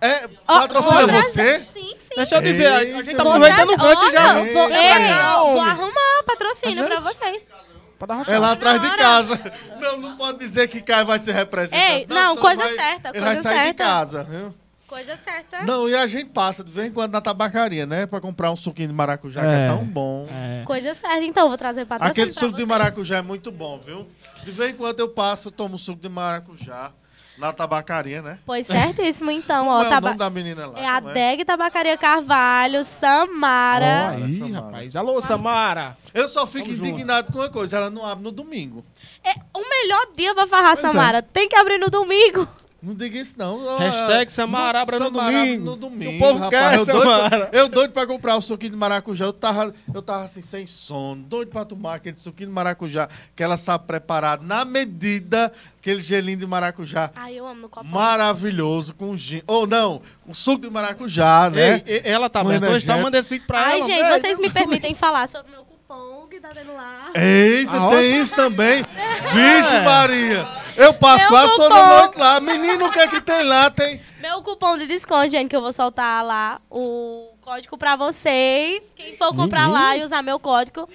É, 0.00 0.26
patrocina 0.46 1.06
você? 1.22 1.58
Sim, 1.66 1.94
sim. 1.98 2.14
Deixa 2.16 2.36
eu 2.36 2.40
dizer, 2.40 2.66
a, 2.66 2.76
a 2.78 3.02
gente 3.02 3.14
tá 3.14 3.22
aproveitando 3.22 3.70
o 3.70 3.76
gancho 3.76 4.10
já. 4.10 4.32
Vou, 4.32 4.70
É, 4.70 5.08
cá, 5.08 5.36
vou 5.42 5.60
arrumar 5.60 6.22
patrocínio 6.26 6.82
Tá 6.82 6.88
pra 6.88 7.00
vocês. 7.00 7.50
Pra 7.98 8.06
dar 8.06 8.14
rochada. 8.14 8.36
É 8.36 8.40
lá 8.40 8.52
atrás 8.52 8.80
de 8.80 8.96
casa. 8.96 9.38
Não, 9.78 9.98
não 9.98 10.16
pode 10.16 10.38
dizer 10.38 10.68
que 10.68 10.80
Caio 10.80 11.04
vai 11.04 11.18
ser 11.18 11.32
representante. 11.32 11.92
Ei, 11.92 12.06
não, 12.08 12.32
então 12.32 12.36
coisa 12.36 12.62
vai- 12.62 12.74
certa, 12.74 13.10
Ele 13.10 13.18
coisa 13.20 13.34
vai 13.34 13.42
sair 13.42 13.52
de 13.58 13.64
certa. 13.64 13.84
casa, 13.84 14.24
viu? 14.24 14.54
Coisa 14.90 15.14
certa. 15.14 15.62
Não, 15.62 15.88
e 15.88 15.94
a 15.94 16.04
gente 16.08 16.30
passa 16.30 16.64
de 16.64 16.70
vez 16.72 16.88
em 16.88 16.92
quando 16.92 17.12
na 17.12 17.20
tabacaria, 17.20 17.86
né? 17.86 18.06
Pra 18.06 18.20
comprar 18.20 18.50
um 18.50 18.56
suquinho 18.56 18.88
de 18.88 18.94
maracujá, 18.94 19.40
que 19.40 19.46
É. 19.46 19.66
é 19.66 19.68
tão 19.68 19.84
bom. 19.84 20.26
É. 20.28 20.64
Coisa 20.66 20.92
certa. 20.94 21.22
Então, 21.24 21.46
vou 21.48 21.56
trazer 21.56 21.86
patrocínio 21.86 22.10
Aquele 22.10 22.32
pra 22.32 22.40
suco 22.40 22.50
de 22.56 22.56
vocês. 22.64 22.68
maracujá 22.68 23.16
é 23.18 23.22
muito 23.22 23.52
bom, 23.52 23.78
viu? 23.78 24.08
De 24.42 24.50
vez 24.50 24.70
em 24.70 24.74
quando 24.74 24.98
eu 24.98 25.08
passo, 25.08 25.46
eu 25.46 25.52
tomo 25.52 25.78
suco 25.78 26.02
de 26.02 26.08
maracujá 26.08 26.90
na 27.38 27.52
tabacaria, 27.52 28.20
né? 28.20 28.40
Pois 28.44 28.66
certíssimo, 28.66 29.30
então. 29.30 29.64
Como 29.66 29.76
ó, 29.76 29.82
é 29.84 29.86
o 29.86 29.88
taba- 29.88 30.08
nome 30.08 30.18
da 30.18 30.28
menina 30.28 30.66
lá? 30.66 30.78
É 30.80 30.86
a 30.88 31.00
Como 31.00 31.14
Deg 31.14 31.44
Tabacaria 31.44 31.96
Carvalho, 31.96 32.82
Samara. 32.82 34.08
Aí, 34.10 34.34
Samara. 34.34 34.64
rapaz. 34.66 34.96
Alô, 34.96 35.20
Samara. 35.20 35.96
Eu 36.12 36.28
só 36.28 36.46
fico 36.48 36.68
junto. 36.68 36.84
indignado 36.88 37.32
com 37.32 37.38
uma 37.38 37.48
coisa, 37.48 37.76
ela 37.76 37.90
não 37.90 38.04
abre 38.04 38.24
no 38.24 38.32
domingo. 38.32 38.84
É 39.24 39.30
o 39.56 39.62
melhor 39.68 40.08
dia 40.16 40.34
pra 40.34 40.48
farrar, 40.48 40.76
Pois 40.76 40.84
é. 40.84 40.88
Samara. 40.88 41.22
Tem 41.22 41.48
que 41.48 41.54
abrir 41.54 41.78
no 41.78 41.88
domingo. 41.88 42.46
Não 42.82 42.94
diga 42.94 43.18
isso, 43.18 43.38
não. 43.38 43.78
Hashtag 43.78 44.32
Samara 44.32 44.80
abra 44.80 44.98
no 44.98 45.04
Samara 45.06 45.32
domingo. 45.32 45.64
No 45.64 45.76
domingo, 45.76 46.16
O 46.16 46.18
povo 46.18 46.38
rapaz. 46.38 46.50
quer, 46.70 46.78
eu, 46.78 46.86
doido 46.86 46.98
Samara. 47.02 47.46
pra, 47.46 47.58
eu 47.58 47.68
doido 47.68 47.92
pra 47.92 48.06
comprar 48.06 48.36
o 48.36 48.40
suquinho 48.42 48.70
de 48.72 48.76
maracujá. 48.78 49.26
Eu 49.26 49.32
tava, 49.34 49.74
eu 49.92 50.00
tava 50.00 50.24
assim, 50.24 50.40
sem 50.40 50.66
sono. 50.66 51.22
Doido 51.24 51.50
pra 51.50 51.64
tomar 51.66 51.96
aquele 51.96 52.16
suquinho 52.16 52.48
de 52.48 52.54
maracujá 52.54 53.08
que 53.36 53.42
ela 53.42 53.58
sabe 53.58 53.84
preparar 53.86 54.40
na 54.40 54.64
medida. 54.64 55.52
Aquele 55.78 56.00
gelinho 56.00 56.38
de 56.38 56.46
maracujá. 56.46 57.10
Ai, 57.16 57.34
eu 57.38 57.46
amo 57.46 57.62
no 57.62 57.68
copo. 57.68 57.86
Maravilhoso, 57.86 58.94
com 58.94 59.16
gin. 59.16 59.42
Ou 59.46 59.66
não, 59.66 60.00
o 60.26 60.34
suco 60.34 60.62
de 60.66 60.70
maracujá, 60.70 61.50
né? 61.50 61.82
Ei, 61.86 62.02
ela 62.04 62.28
tá 62.30 62.40
aberta 62.40 62.70
hoje, 62.70 62.86
tá? 62.86 62.96
Manda 62.96 63.18
esse 63.18 63.30
vídeo 63.30 63.46
pra 63.46 63.60
Ai, 63.60 63.78
ela. 63.78 63.86
gente, 63.86 64.02
velho. 64.02 64.20
vocês 64.20 64.38
me 64.38 64.50
permitem 64.50 64.94
falar 64.94 65.26
sobre 65.28 65.48
o 65.48 65.50
meu 65.54 65.64
cupom 65.64 66.26
que 66.30 66.38
tá 66.40 66.48
tendo 66.54 66.74
lá. 66.74 67.10
Eita, 67.14 67.72
Ah, 67.72 67.90
tem 67.90 68.20
isso 68.20 68.34
também. 68.36 68.82
Vixe, 69.32 69.80
Maria. 69.84 70.46
Eu 70.82 70.94
passo 70.94 71.18
Meu 71.24 71.28
quase 71.28 71.56
toda 71.56 71.74
cupom. 71.74 71.86
noite 71.98 72.18
lá. 72.18 72.40
Menino, 72.40 72.86
o 72.86 72.90
que 72.92 72.98
é 72.98 73.06
que 73.08 73.20
tem 73.20 73.42
lá? 73.42 73.70
Tem. 73.70 74.00
Meu 74.20 74.40
cupom 74.42 74.76
de 74.76 74.86
desconto, 74.86 75.30
gente, 75.30 75.48
que 75.48 75.56
eu 75.56 75.60
vou 75.60 75.72
soltar 75.72 76.24
lá 76.24 76.58
o 76.70 77.28
código 77.40 77.76
pra 77.76 77.96
vocês. 77.96 78.82
Quem 78.96 79.16
for 79.16 79.34
comprar 79.34 79.66
Menino. 79.66 79.78
lá 79.82 79.96
e 79.96 80.02
usar 80.02 80.22
meu 80.22 80.38
código, 80.38 80.88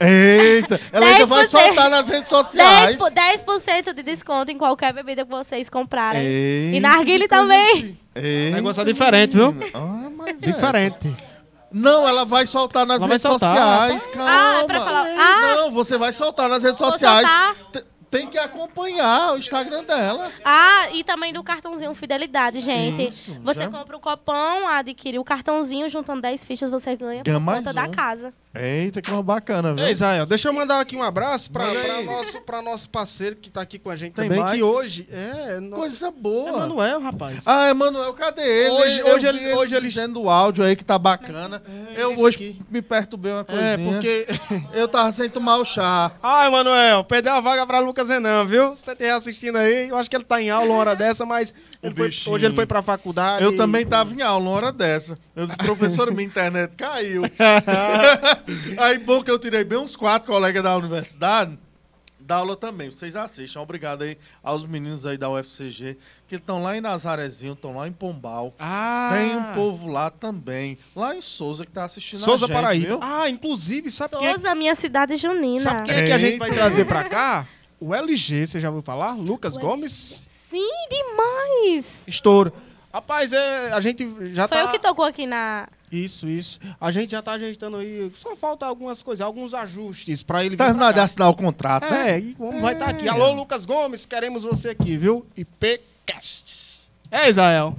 Eita, 0.00 0.80
ela 0.92 1.06
ainda 1.06 1.26
vai 1.26 1.44
10%. 1.46 1.50
soltar 1.50 1.88
nas 1.88 2.08
redes 2.08 2.28
sociais. 2.28 2.96
10%, 2.96 2.98
por- 2.98 3.10
10% 3.12 3.92
de 3.94 4.02
desconto 4.02 4.50
em 4.50 4.58
qualquer 4.58 4.92
bebida 4.92 5.24
que 5.24 5.30
vocês 5.30 5.70
comprarem. 5.70 6.20
Eita, 6.20 6.76
E 6.76 6.80
narguile 6.80 7.28
também. 7.28 7.98
Eita, 8.14 8.50
O 8.50 8.54
negócio 8.56 8.80
é 8.82 8.84
diferente, 8.84 9.36
viu? 9.36 9.54
Ah, 9.72 10.10
mas 10.16 10.42
é. 10.42 10.46
Diferente. 10.46 11.14
Não, 11.72 12.06
ela 12.08 12.24
vai 12.24 12.44
soltar 12.46 12.84
nas 12.86 12.98
Ela 12.98 13.06
redes 13.08 13.22
soltar. 13.22 13.50
sociais, 13.50 14.06
Ah, 14.06 14.16
calma. 14.16 14.60
é 14.60 14.64
pra 14.64 14.80
falar. 14.80 15.06
Ah, 15.16 15.54
Não, 15.56 15.70
você 15.72 15.96
vai 15.98 16.12
soltar 16.12 16.48
nas 16.48 16.62
redes 16.62 16.78
Vou 16.78 16.90
sociais. 16.90 17.28
soltar. 17.28 17.82
Tem 18.14 18.28
que 18.28 18.38
acompanhar 18.38 19.32
o 19.32 19.38
Instagram 19.38 19.82
dela. 19.82 20.30
ah, 20.44 20.88
e 20.92 21.02
também 21.02 21.32
do 21.32 21.42
cartãozinho 21.42 21.92
Fidelidade, 21.94 22.60
gente. 22.60 23.08
Isso, 23.08 23.36
você 23.42 23.64
já. 23.64 23.68
compra 23.68 23.96
o 23.96 24.00
copão, 24.00 24.68
adquire 24.68 25.18
o 25.18 25.24
cartãozinho, 25.24 25.88
juntando 25.88 26.22
10 26.22 26.44
fichas, 26.44 26.70
você 26.70 26.94
ganha 26.94 27.24
Ganha 27.24 27.40
por 27.40 27.54
conta 27.54 27.72
da 27.72 27.84
um. 27.86 27.90
casa. 27.90 28.32
Eita, 28.54 29.02
que 29.02 29.10
uma 29.10 29.22
bacana, 29.22 29.74
viu? 29.74 29.84
Ei, 29.84 29.90
Israel, 29.90 30.24
deixa 30.26 30.48
eu 30.48 30.52
mandar 30.52 30.78
aqui 30.78 30.94
um 30.96 31.02
abraço 31.02 31.50
aí. 31.58 32.04
nosso, 32.04 32.40
pra 32.42 32.62
nosso 32.62 32.88
parceiro 32.88 33.34
que 33.34 33.50
tá 33.50 33.60
aqui 33.60 33.80
com 33.80 33.90
a 33.90 33.96
gente 33.96 34.12
Tem 34.14 34.28
também, 34.28 34.40
mais? 34.42 34.56
que 34.56 34.62
hoje 34.62 35.08
é 35.10 35.58
nosso 35.58 35.80
Coisa 35.82 36.10
boa. 36.12 36.50
Emanuel, 36.50 37.00
rapaz. 37.00 37.42
Ah, 37.46 37.68
Emanuel, 37.70 38.12
cadê 38.14 38.42
ele? 38.42 38.70
Hoje- 38.70 39.00
Eu 39.00 39.06
hoje 39.16 39.32
vi 39.32 39.38
ele- 39.44 39.54
hoje 39.54 39.74
ele- 39.74 39.88
dizendo 39.88 40.22
o 40.22 40.30
áudio 40.30 40.62
aí 40.62 40.76
que 40.76 40.84
tá 40.84 40.96
bacana. 40.98 41.60
eu 41.96 42.12
isso 42.12 42.24
hoje 42.24 42.36
aqui. 42.36 42.60
me 42.70 42.80
perturbei 42.80 43.32
uma 43.32 43.44
coisinha. 43.44 43.66
É, 43.70 43.76
porque. 43.76 44.26
Eu 44.72 44.86
tava 44.88 45.10
sem 45.12 45.28
tomar 45.28 45.56
o 45.56 45.64
chá. 45.64 46.12
Ai, 46.22 46.46
Emanuel, 46.48 47.02
perdeu 47.04 47.32
a 47.32 47.40
vaga 47.40 47.66
pra 47.66 47.78
Lucas 47.80 48.08
Renan, 48.08 48.44
viu? 48.44 48.70
Você 48.76 48.94
tá 48.94 49.16
assistindo 49.16 49.56
aí, 49.56 49.88
eu 49.88 49.96
acho 49.96 50.08
que 50.10 50.16
ele 50.16 50.24
tá 50.24 50.40
em 50.40 50.50
aula 50.50 50.66
uma 50.70 50.76
hora 50.78 50.94
dessa, 50.96 51.24
mas 51.26 51.52
ele 51.82 51.94
foi- 51.94 52.32
hoje 52.34 52.44
ele 52.46 52.54
foi 52.54 52.66
pra 52.66 52.82
faculdade. 52.82 53.42
Eu 53.44 53.52
e- 53.52 53.56
também 53.56 53.84
tava 53.86 54.12
em 54.14 54.22
aula 54.22 54.44
uma 54.44 54.50
hora 54.56 54.72
dessa. 54.72 55.16
Eu 55.34 55.46
disse, 55.46 55.56
professor, 55.58 56.10
minha 56.12 56.24
internet 56.26 56.74
caiu. 56.76 57.22
aí, 58.78 58.98
bom 58.98 59.22
que 59.22 59.30
eu 59.30 59.38
tirei 59.38 59.64
bem 59.64 59.78
uns 59.78 59.96
quatro 59.96 60.30
colegas 60.32 60.62
da 60.62 60.76
universidade. 60.76 61.58
Da 62.18 62.36
aula 62.36 62.56
também, 62.56 62.90
vocês 62.90 63.14
assistam. 63.16 63.60
Obrigado 63.60 64.00
aí 64.00 64.16
aos 64.42 64.64
meninos 64.64 65.04
aí 65.04 65.18
da 65.18 65.28
UFCG, 65.28 65.98
que 66.26 66.36
estão 66.36 66.62
lá 66.62 66.74
em 66.74 66.80
Nazarezinho, 66.80 67.52
estão 67.52 67.76
lá 67.76 67.86
em 67.86 67.92
Pombal. 67.92 68.54
Ah, 68.58 69.10
Tem 69.12 69.36
um 69.36 69.52
povo 69.54 69.88
lá 69.88 70.08
também. 70.08 70.78
Lá 70.96 71.14
em 71.14 71.20
Souza 71.20 71.66
que 71.66 71.72
tá 71.72 71.84
assistindo 71.84 72.20
Souza 72.20 72.46
a 72.46 72.48
gente, 72.48 72.56
Paraíba. 72.56 72.86
viu? 72.86 72.98
Ah, 73.02 73.28
inclusive, 73.28 73.90
sabe 73.90 74.16
quem, 74.16 74.26
é- 74.26 74.30
Souza, 74.30 74.54
minha 74.54 74.74
cidade 74.74 75.16
junina. 75.16 75.60
sabe 75.60 75.82
quem 75.86 75.94
é 75.96 76.02
que 76.02 76.12
a 76.12 76.18
gente 76.18 76.38
vai 76.38 76.50
trazer 76.50 76.86
pra 76.86 77.04
cá? 77.04 77.46
O 77.78 77.94
LG, 77.94 78.46
você 78.46 78.58
já 78.58 78.68
ouviu 78.70 78.82
falar? 78.82 79.12
Lucas 79.18 79.56
O 79.56 79.60
Gomes? 79.60 80.24
Sim, 80.26 80.70
demais. 80.88 82.04
Estouro. 82.06 82.52
Rapaz, 82.90 83.32
é, 83.34 83.72
a 83.72 83.80
gente 83.82 84.08
já 84.32 84.48
Foi 84.48 84.56
tá... 84.56 84.64
o 84.64 84.70
que 84.70 84.78
tocou 84.78 85.04
aqui 85.04 85.26
na. 85.26 85.68
Isso, 85.90 86.28
isso. 86.28 86.58
A 86.80 86.90
gente 86.90 87.10
já 87.12 87.22
tá 87.22 87.32
ajeitando 87.32 87.76
aí. 87.76 88.10
Só 88.18 88.34
falta 88.34 88.66
algumas 88.66 89.00
coisas, 89.02 89.20
alguns 89.24 89.54
ajustes 89.54 90.22
pra 90.22 90.40
ele 90.44 90.56
vir 90.56 90.64
Terminar 90.64 90.92
de 90.92 91.00
assinar 91.00 91.28
o 91.28 91.34
contrato, 91.34 91.88
né? 91.88 92.12
É, 92.12 92.18
e 92.18 92.34
como 92.34 92.60
vai 92.60 92.72
estar 92.74 92.88
aqui. 92.88 93.08
Alô, 93.08 93.32
Lucas 93.32 93.64
Gomes, 93.64 94.04
queremos 94.04 94.42
você 94.42 94.70
aqui, 94.70 94.96
viu? 94.96 95.26
IPcast. 95.36 96.82
É, 97.10 97.28
Israel. 97.28 97.76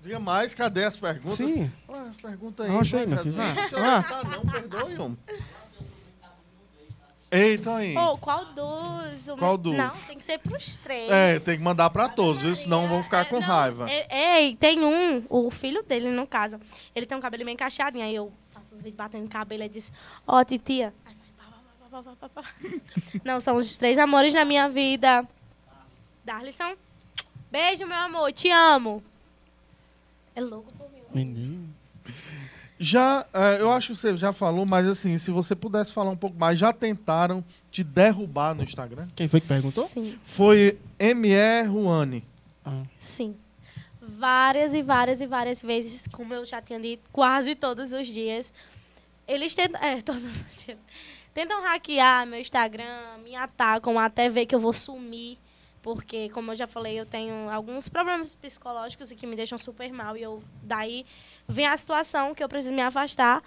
Diga 0.00 0.18
mais, 0.18 0.54
cadê 0.54 0.84
as 0.84 0.96
perguntas? 0.96 1.34
Sim. 1.34 1.70
Ué, 1.88 1.98
as 2.08 2.16
perguntas 2.16 2.66
aí. 2.66 2.72
Oxe 2.76 2.96
aí, 2.96 3.06
vai, 3.06 3.14
meu 3.14 3.24
filho, 3.24 3.36
cadê? 3.36 3.52
vai. 3.52 3.54
Deixa 3.60 3.76
eu 3.76 3.82
Vai. 3.82 4.02
tentar, 4.02 4.24
não, 4.24 4.52
perdoe, 4.52 5.16
homem. 7.32 7.44
Eita 7.48 7.76
aí. 7.76 7.94
Pô, 7.94 8.18
qual 8.18 8.44
dos? 8.46 9.28
O 9.28 9.36
Qual 9.36 9.56
dos? 9.58 9.74
Não, 9.74 9.88
tem 9.88 10.16
que 10.18 10.24
ser 10.24 10.38
pros 10.38 10.76
três. 10.76 11.10
É, 11.10 11.38
tem 11.40 11.56
que 11.56 11.62
mandar 11.62 11.88
pra 11.90 12.08
todos, 12.08 12.42
viu? 12.42 12.54
Senão 12.56 12.88
vão 12.88 13.02
ficar 13.02 13.24
com 13.26 13.38
não, 13.40 13.46
raiva. 13.46 13.88
é- 13.90 14.40
Ei, 14.42 14.56
tem 14.56 14.80
um, 14.84 15.24
o 15.28 15.50
filho 15.50 15.82
dele, 15.82 16.10
no 16.10 16.26
caso. 16.26 16.58
Ele 16.94 17.06
tem 17.06 17.16
um 17.16 17.20
cabelo 17.20 17.44
bem 17.44 17.54
encaixadinho. 17.54 18.04
Aí 18.04 18.14
eu 18.14 18.32
faço 18.50 18.74
os 18.74 18.80
vídeos 18.82 18.96
batendo 18.96 19.28
cabelo 19.28 19.62
e 19.62 19.68
diz: 19.68 19.92
Ó, 20.26 20.42
titia. 20.44 20.92
Aí 21.06 21.14
vai, 21.14 21.46
pá, 21.46 21.56
pá, 21.90 22.02
pá, 22.02 22.02
pá, 22.02 22.16
pá, 22.16 22.28
pá, 22.28 22.42
pá. 22.42 22.48
Não, 23.24 23.38
são 23.40 23.56
os 23.56 23.78
três 23.78 23.98
amores 23.98 24.32
da 24.34 24.44
minha 24.44 24.68
vida. 24.68 25.26
Darlison. 26.24 26.74
Beijo, 27.50 27.86
meu 27.86 27.96
amor. 27.98 28.32
Te 28.32 28.50
amo. 28.50 29.02
É 30.34 30.40
louco 30.40 30.72
por 30.74 30.88
mim. 30.90 31.00
Menino. 31.12 31.69
Já, 32.82 33.26
é, 33.34 33.60
eu 33.60 33.70
acho 33.70 33.88
que 33.88 33.96
você 33.96 34.16
já 34.16 34.32
falou, 34.32 34.64
mas 34.64 34.88
assim, 34.88 35.18
se 35.18 35.30
você 35.30 35.54
pudesse 35.54 35.92
falar 35.92 36.08
um 36.08 36.16
pouco 36.16 36.38
mais, 36.38 36.58
já 36.58 36.72
tentaram 36.72 37.44
te 37.70 37.84
derrubar 37.84 38.54
no 38.54 38.62
Instagram? 38.62 39.06
Quem 39.14 39.28
foi 39.28 39.38
que 39.38 39.48
perguntou? 39.48 39.86
Sim. 39.86 40.18
Foi 40.24 40.78
M.E. 40.98 41.62
Ruane. 41.64 42.24
Ah. 42.64 42.82
Sim. 42.98 43.36
Várias 44.00 44.72
e 44.72 44.82
várias 44.82 45.20
e 45.20 45.26
várias 45.26 45.60
vezes, 45.60 46.08
como 46.08 46.32
eu 46.32 46.42
já 46.46 46.62
tinha 46.62 46.80
dito, 46.80 47.02
quase 47.12 47.54
todos 47.54 47.92
os 47.92 48.06
dias. 48.06 48.50
Eles 49.28 49.54
tentam. 49.54 49.78
É, 49.82 50.00
todos 50.02 50.24
os 50.24 50.64
dias. 50.64 50.78
Tentam 51.34 51.60
hackear 51.62 52.26
meu 52.26 52.40
Instagram, 52.40 53.18
me 53.22 53.36
atacam 53.36 53.98
até 53.98 54.30
ver 54.30 54.46
que 54.46 54.54
eu 54.54 54.58
vou 54.58 54.72
sumir. 54.72 55.36
Porque, 55.82 56.28
como 56.30 56.52
eu 56.52 56.56
já 56.56 56.66
falei, 56.66 57.00
eu 57.00 57.06
tenho 57.06 57.48
alguns 57.48 57.88
problemas 57.88 58.34
psicológicos 58.34 59.10
e 59.10 59.16
que 59.16 59.26
me 59.26 59.34
deixam 59.34 59.56
super 59.56 59.90
mal. 59.92 60.14
E 60.16 60.22
eu, 60.22 60.42
daí 60.62 61.06
vem 61.50 61.66
a 61.66 61.76
situação 61.76 62.34
que 62.34 62.42
eu 62.42 62.48
preciso 62.48 62.74
me 62.74 62.80
afastar. 62.82 63.42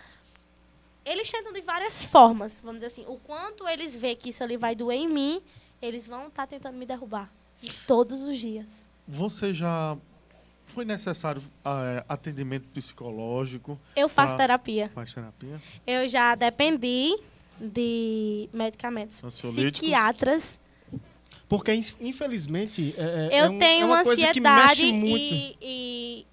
Eles 1.05 1.30
tentam 1.30 1.51
de 1.51 1.61
várias 1.61 2.05
formas, 2.05 2.59
vamos 2.63 2.75
dizer 2.75 2.88
assim. 2.88 3.05
O 3.07 3.17
quanto 3.17 3.67
eles 3.67 3.95
vê 3.95 4.15
que 4.15 4.30
isso 4.30 4.43
ali 4.43 4.55
vai 4.57 4.73
doer 4.75 4.97
em 4.99 5.07
mim, 5.09 5.41
eles 5.81 6.07
vão 6.07 6.27
estar 6.27 6.47
tentando 6.47 6.77
me 6.77 6.85
derrubar. 6.85 7.30
Todos 7.88 8.21
os 8.23 8.38
dias. 8.38 8.67
Você 9.07 9.53
já. 9.53 9.97
Foi 10.65 10.85
necessário 10.85 11.41
é, 11.65 12.05
atendimento 12.07 12.67
psicológico? 12.69 13.77
Eu 13.95 14.07
faço 14.07 14.34
Ah. 14.35 14.38
terapia. 14.38 14.89
Faz 14.93 15.13
terapia? 15.13 15.61
Eu 15.85 16.07
já 16.07 16.35
dependi 16.35 17.15
de 17.59 18.49
medicamentos 18.53 19.21
psiquiatras. 19.21 20.59
Porque, 21.49 21.73
in- 21.73 21.85
infelizmente, 21.99 22.95
é, 22.97 23.30
é- 23.31 23.39
Eu 23.41 23.45
é 23.45 23.49
um- 23.49 23.57
tenho 23.59 23.81
é 23.84 23.85
uma 23.85 24.03
coisa 24.03 24.21
que 24.21 24.27
ansiedade 24.30 24.81
mexe 24.85 24.91
muito. 24.93 25.34
e, 25.35 25.57
e, 25.61 26.25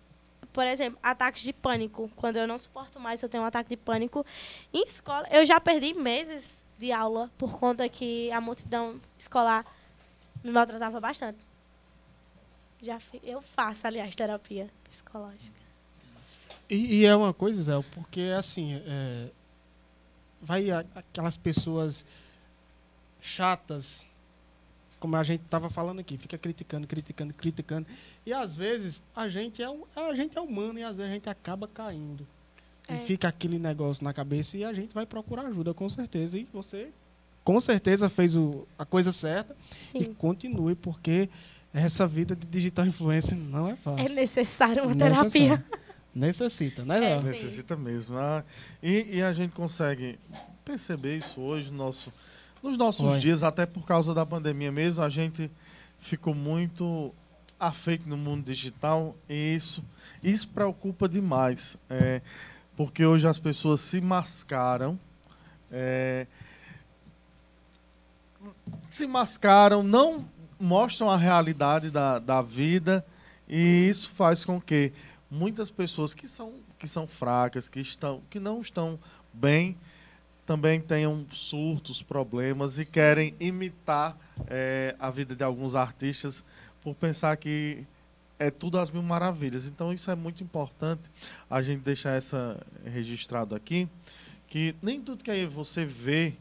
por 0.52 0.66
exemplo, 0.66 0.98
ataques 1.02 1.42
de 1.42 1.52
pânico. 1.52 2.10
Quando 2.16 2.36
eu 2.36 2.46
não 2.46 2.58
suporto 2.58 2.98
mais, 2.98 3.22
eu 3.22 3.28
tenho 3.28 3.42
um 3.42 3.46
ataque 3.46 3.70
de 3.70 3.76
pânico. 3.76 4.24
Em 4.72 4.84
escola, 4.84 5.26
eu 5.30 5.44
já 5.44 5.60
perdi 5.60 5.94
meses 5.94 6.64
de 6.78 6.92
aula 6.92 7.30
por 7.36 7.58
conta 7.58 7.88
que 7.88 8.30
a 8.32 8.40
multidão 8.40 9.00
escolar 9.18 9.64
me 10.42 10.50
maltratava 10.50 11.00
bastante. 11.00 11.38
Já 12.80 12.98
eu 13.22 13.42
faço, 13.42 13.86
aliás, 13.86 14.14
terapia 14.16 14.70
psicológica. 14.88 15.60
E, 16.68 17.00
e 17.00 17.04
é 17.04 17.14
uma 17.14 17.34
coisa, 17.34 17.60
Zé, 17.62 17.72
porque 17.92 18.32
assim, 18.36 18.80
é, 18.86 19.28
vai 20.40 20.70
aquelas 20.70 21.36
pessoas 21.36 22.04
chatas, 23.20 24.06
como 25.00 25.16
a 25.16 25.22
gente 25.24 25.42
estava 25.42 25.68
falando 25.68 25.98
aqui, 26.00 26.16
fica 26.16 26.38
criticando, 26.38 26.86
criticando, 26.86 27.34
criticando. 27.34 27.86
E 28.24 28.32
às 28.32 28.54
vezes 28.54 29.02
a 29.16 29.28
gente 29.28 29.60
é, 29.62 29.66
a 29.96 30.14
gente 30.14 30.38
é 30.38 30.40
humano 30.40 30.78
e 30.78 30.84
às 30.84 30.96
vezes 30.96 31.10
a 31.10 31.14
gente 31.14 31.28
acaba 31.28 31.66
caindo. 31.66 32.24
É. 32.86 32.94
E 32.94 32.98
fica 33.06 33.26
aquele 33.28 33.58
negócio 33.58 34.04
na 34.04 34.12
cabeça 34.12 34.56
e 34.56 34.64
a 34.64 34.72
gente 34.72 34.92
vai 34.94 35.06
procurar 35.06 35.42
ajuda, 35.46 35.72
com 35.74 35.88
certeza. 35.88 36.38
E 36.38 36.46
você, 36.52 36.88
com 37.42 37.60
certeza, 37.60 38.08
fez 38.08 38.36
o, 38.36 38.66
a 38.78 38.84
coisa 38.84 39.10
certa 39.10 39.56
e 39.76 39.80
Sim. 39.80 40.14
continue, 40.14 40.74
porque 40.74 41.28
essa 41.72 42.06
vida 42.06 42.36
de 42.36 42.46
digital 42.46 42.84
influencer 42.86 43.38
não 43.38 43.68
é 43.70 43.76
fácil. 43.76 44.04
É 44.04 44.08
necessário 44.08 44.82
uma 44.84 44.94
Necessário. 44.94 45.30
terapia. 45.30 45.64
Necessita, 46.14 46.84
né, 46.84 47.12
É. 47.12 47.22
Necessita 47.22 47.76
mesmo. 47.76 48.18
ah. 48.18 48.44
E, 48.82 49.18
e 49.18 49.22
a 49.22 49.32
gente 49.32 49.52
consegue 49.52 50.18
perceber 50.64 51.18
isso 51.18 51.40
hoje 51.40 51.70
no 51.70 51.76
nosso, 51.78 52.12
nos 52.62 52.76
nossos 52.76 53.04
Oi. 53.04 53.18
dias, 53.18 53.42
até 53.42 53.66
por 53.66 53.84
causa 53.84 54.12
da 54.12 54.24
pandemia 54.24 54.70
mesmo, 54.70 55.02
a 55.02 55.08
gente 55.08 55.50
ficou 55.98 56.34
muito 56.34 57.14
afeito 57.58 58.08
no 58.08 58.16
mundo 58.16 58.44
digital 58.44 59.14
e 59.28 59.54
isso, 59.54 59.84
isso 60.22 60.48
preocupa 60.48 61.08
demais. 61.08 61.76
é, 61.88 62.22
porque 62.76 63.04
hoje 63.04 63.26
as 63.26 63.38
pessoas 63.38 63.82
se 63.82 64.00
mascaram. 64.00 64.98
é, 65.70 66.26
se 68.88 69.06
mascaram, 69.06 69.82
não 69.82 70.26
mostram 70.58 71.10
a 71.10 71.16
realidade 71.16 71.90
da, 71.90 72.18
da 72.18 72.42
vida 72.42 73.04
e 73.48 73.88
isso 73.88 74.10
faz 74.10 74.44
com 74.44 74.60
que 74.60 74.92
muitas 75.30 75.70
pessoas 75.70 76.14
que 76.14 76.26
são, 76.26 76.54
que 76.78 76.86
são 76.86 77.06
fracas, 77.06 77.68
que, 77.68 77.80
estão, 77.80 78.22
que 78.30 78.40
não 78.40 78.60
estão 78.60 78.98
bem, 79.32 79.76
também 80.46 80.80
tenham 80.80 81.26
surtos, 81.32 82.02
problemas 82.02 82.78
e 82.78 82.84
querem 82.84 83.34
imitar 83.38 84.16
eh, 84.48 84.94
a 84.98 85.10
vida 85.10 85.34
de 85.34 85.44
alguns 85.44 85.74
artistas 85.74 86.44
por 86.82 86.94
pensar 86.94 87.36
que 87.36 87.86
é 88.38 88.50
tudo 88.50 88.78
às 88.78 88.90
mil 88.90 89.02
maravilhas. 89.02 89.66
Então 89.66 89.92
isso 89.92 90.10
é 90.10 90.14
muito 90.14 90.42
importante 90.42 91.02
a 91.48 91.62
gente 91.62 91.82
deixar 91.82 92.12
essa 92.12 92.58
registrado 92.84 93.54
aqui, 93.54 93.88
que 94.48 94.74
nem 94.82 95.00
tudo 95.00 95.22
que 95.22 95.46
você 95.46 95.84
vê 95.84 96.34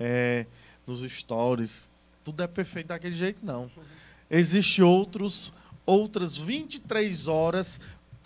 eh, 0.00 0.46
nos 0.86 1.00
stories, 1.12 1.88
tudo 2.24 2.42
é 2.42 2.46
perfeito 2.46 2.88
daquele 2.88 3.16
jeito, 3.16 3.44
não. 3.44 3.70
Existem 4.30 4.84
outros, 4.84 5.52
outras 5.84 6.36
23 6.36 7.28
horas, 7.28 7.80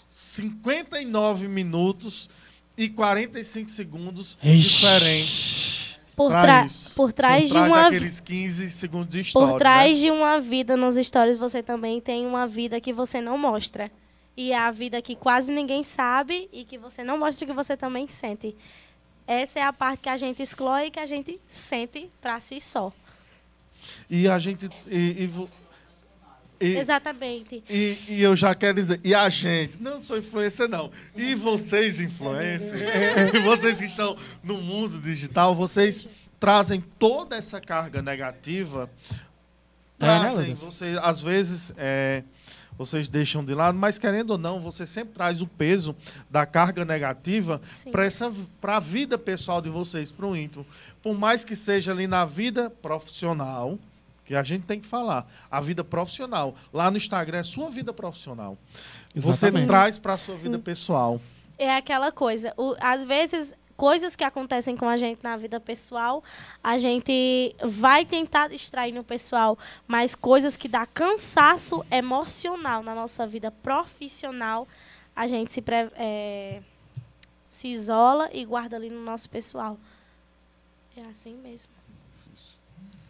59 0.09 1.49
minutos 1.49 2.31
e 2.77 2.89
45 2.89 3.71
segundos 3.71 4.37
diferentes. 4.43 5.99
Por, 6.15 6.33
tra- 6.33 6.65
isso. 6.65 6.95
por 6.95 7.13
trás 7.13 7.43
Por 7.43 7.47
de 7.47 7.53
trás 7.53 7.69
uma 7.69 7.83
daqueles 7.85 8.21
15 8.21 8.71
segundos 8.71 9.09
de 9.11 9.21
história. 9.21 9.49
Por 9.51 9.59
trás 9.59 9.99
de 9.99 10.11
uma 10.11 10.39
vida 10.39 10.77
nos 10.77 10.97
stories, 10.97 11.39
você 11.39 11.63
também 11.63 12.01
tem 12.01 12.25
uma 12.27 12.47
vida 12.47 12.81
que 12.81 12.93
você 12.93 13.21
não 13.21 13.37
mostra. 13.37 13.91
E 14.37 14.53
é 14.53 14.59
a 14.59 14.71
vida 14.71 15.01
que 15.03 15.15
quase 15.17 15.53
ninguém 15.53 15.83
sabe 15.83 16.49
e 16.53 16.65
que 16.65 16.79
você 16.79 17.03
não 17.05 17.19
mostra 17.19 17.47
que 17.47 17.53
você 17.53 17.77
também 17.77 18.07
sente. 18.09 18.55
Essa 19.27 19.59
é 19.59 19.63
a 19.63 19.73
parte 19.73 20.01
que 20.03 20.09
a 20.09 20.17
gente 20.17 20.43
exclui 20.43 20.87
e 20.87 20.91
que 20.91 21.01
a 21.01 21.07
gente 21.07 21.39
sente 21.47 22.11
pra 22.21 22.39
si 22.41 22.61
só. 22.61 22.87
né? 22.87 22.93
E 24.09 24.29
a 24.29 24.39
gente. 24.39 24.69
E, 24.87 25.25
e 25.25 25.31
e- 26.61 26.77
Exatamente. 26.77 27.63
E, 27.69 27.99
e 28.09 28.23
eu 28.23 28.35
já 28.37 28.55
quero 28.55 28.75
dizer, 28.77 29.01
e 29.05 29.15
a 29.15 29.29
gente, 29.29 29.81
não 29.81 30.01
sou 30.01 30.19
influencer 30.19 30.69
não, 30.69 30.91
e 31.15 31.35
vocês 31.35 32.01
influencers, 32.01 32.83
vocês 33.45 33.79
que 33.79 33.87
estão 33.87 34.17
no 34.43 34.59
mundo 34.59 35.01
digital, 35.01 35.55
vocês 35.55 36.09
trazem 36.41 36.83
toda 36.99 37.37
essa 37.37 37.61
carga 37.61 38.03
negativa, 38.03 38.91
É, 39.99 40.05
né, 40.07 40.19
trazem, 40.21 40.55
vocês, 40.55 40.99
às 40.99 41.21
vezes, 41.21 41.73
é, 41.77 42.23
vocês 42.79 43.09
deixam 43.09 43.43
de 43.43 43.55
lado, 43.55 43.79
mas 43.79 43.99
querendo 43.99 44.31
ou 44.33 44.39
não, 44.39 44.61
você 44.61 44.87
sempre 44.87 45.15
traz 45.15 45.41
o 45.41 45.47
peso 45.47 45.97
da 46.31 46.45
carga 46.45 46.85
negativa 46.85 47.61
para 48.61 48.77
a 48.77 48.81
vida 48.81 49.17
pessoal 49.17 49.63
de 49.63 49.71
vocês, 49.71 50.13
para 50.13 50.27
o 50.27 50.37
íntimo. 50.37 50.67
Por 51.03 51.15
mais 51.19 51.43
que 51.43 51.55
seja 51.57 51.93
ali 51.93 52.07
na 52.07 52.27
vida 52.27 52.69
profissional, 52.69 53.79
que 54.27 54.35
a 54.35 54.43
gente 54.43 54.65
tem 54.67 54.81
que 54.81 54.87
falar, 54.87 55.27
a 55.51 55.61
vida 55.61 55.83
profissional. 55.85 56.55
Lá 56.73 56.91
no 56.91 56.97
Instagram 56.97 57.39
é 57.39 57.45
sua 57.45 57.71
vida 57.71 57.93
profissional. 57.93 58.59
Você 59.15 59.47
Exatamente. 59.47 59.67
traz 59.69 59.99
para 59.99 60.15
a 60.15 60.19
sua 60.19 60.35
Sim. 60.37 60.43
vida 60.43 60.59
pessoal. 60.59 61.21
É 61.59 61.75
aquela 61.75 62.11
coisa. 62.13 62.53
O- 62.57 62.75
às 62.81 63.05
vezes, 63.05 63.55
coisas 63.77 64.17
que 64.17 64.25
acontecem 64.25 64.77
com 64.77 64.89
a 64.89 64.97
gente 64.97 65.23
na 65.23 65.37
vida 65.37 65.61
pessoal, 65.61 66.23
a 66.63 66.77
gente 66.77 67.55
vai 67.65 68.05
tentar 68.05 68.49
distrair 68.49 68.93
no 68.93 69.05
pessoal, 69.05 69.57
mas 69.87 70.15
coisas 70.15 70.57
que 70.57 70.67
dá 70.69 70.85
cansaço 70.87 71.85
emocional 71.91 72.83
na 72.83 72.95
nossa 72.95 73.27
vida 73.27 73.51
profissional, 73.51 74.67
a 75.15 75.27
gente 75.27 75.51
se, 75.53 75.63
pre- 75.63 75.89
é, 75.95 76.61
se 77.49 77.69
isola 77.69 78.29
e 78.33 78.45
guarda 78.45 78.77
ali 78.77 78.91
no 78.91 79.03
nosso 79.03 79.31
pessoal. 79.31 79.79
É 80.97 81.03
assim 81.11 81.35
mesmo. 81.37 81.73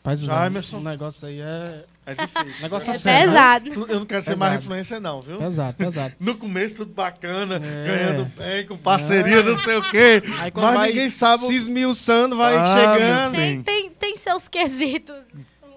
Paz 0.06 0.20
do 0.20 0.26
Já, 0.28 0.40
Zé, 0.40 0.46
Emerson? 0.46 0.76
O 0.78 0.80
negócio 0.82 1.26
aí 1.26 1.40
é 1.40 1.84
É 2.06 2.14
difícil. 2.14 2.62
Negócio 2.62 2.90
É 2.90 2.94
sério, 2.94 3.32
né? 3.32 3.60
pesado. 3.60 3.86
Eu 3.90 3.98
não 3.98 4.06
quero 4.06 4.22
ser 4.22 4.30
Pesado. 4.30 4.50
mais 4.52 4.62
influencer, 4.62 5.00
não, 5.00 5.20
viu? 5.20 5.38
pesado, 5.38 5.76
pesado. 5.76 6.14
No 6.20 6.36
começo, 6.36 6.76
tudo 6.76 6.94
bacana, 6.94 7.56
É. 7.56 7.84
ganhando 7.84 8.24
bem, 8.36 8.64
com 8.66 8.76
parceria, 8.78 9.42
não 9.42 9.60
sei 9.60 9.76
o 9.76 9.82
quê. 9.90 10.22
Aí 10.38 10.50
quando 10.52 10.66
Mas 10.66 10.74
vai 10.76 10.88
ninguém 10.90 11.10
sabe 11.10 11.42
se 11.46 11.54
esmiuçando, 11.56 12.36
vai 12.36 12.54
Ah, 12.56 12.74
chegando. 12.76 13.34
Tem, 13.34 13.62
tem, 13.62 13.90
tem 13.90 14.16
seus 14.16 14.46
quesitos. 14.46 15.16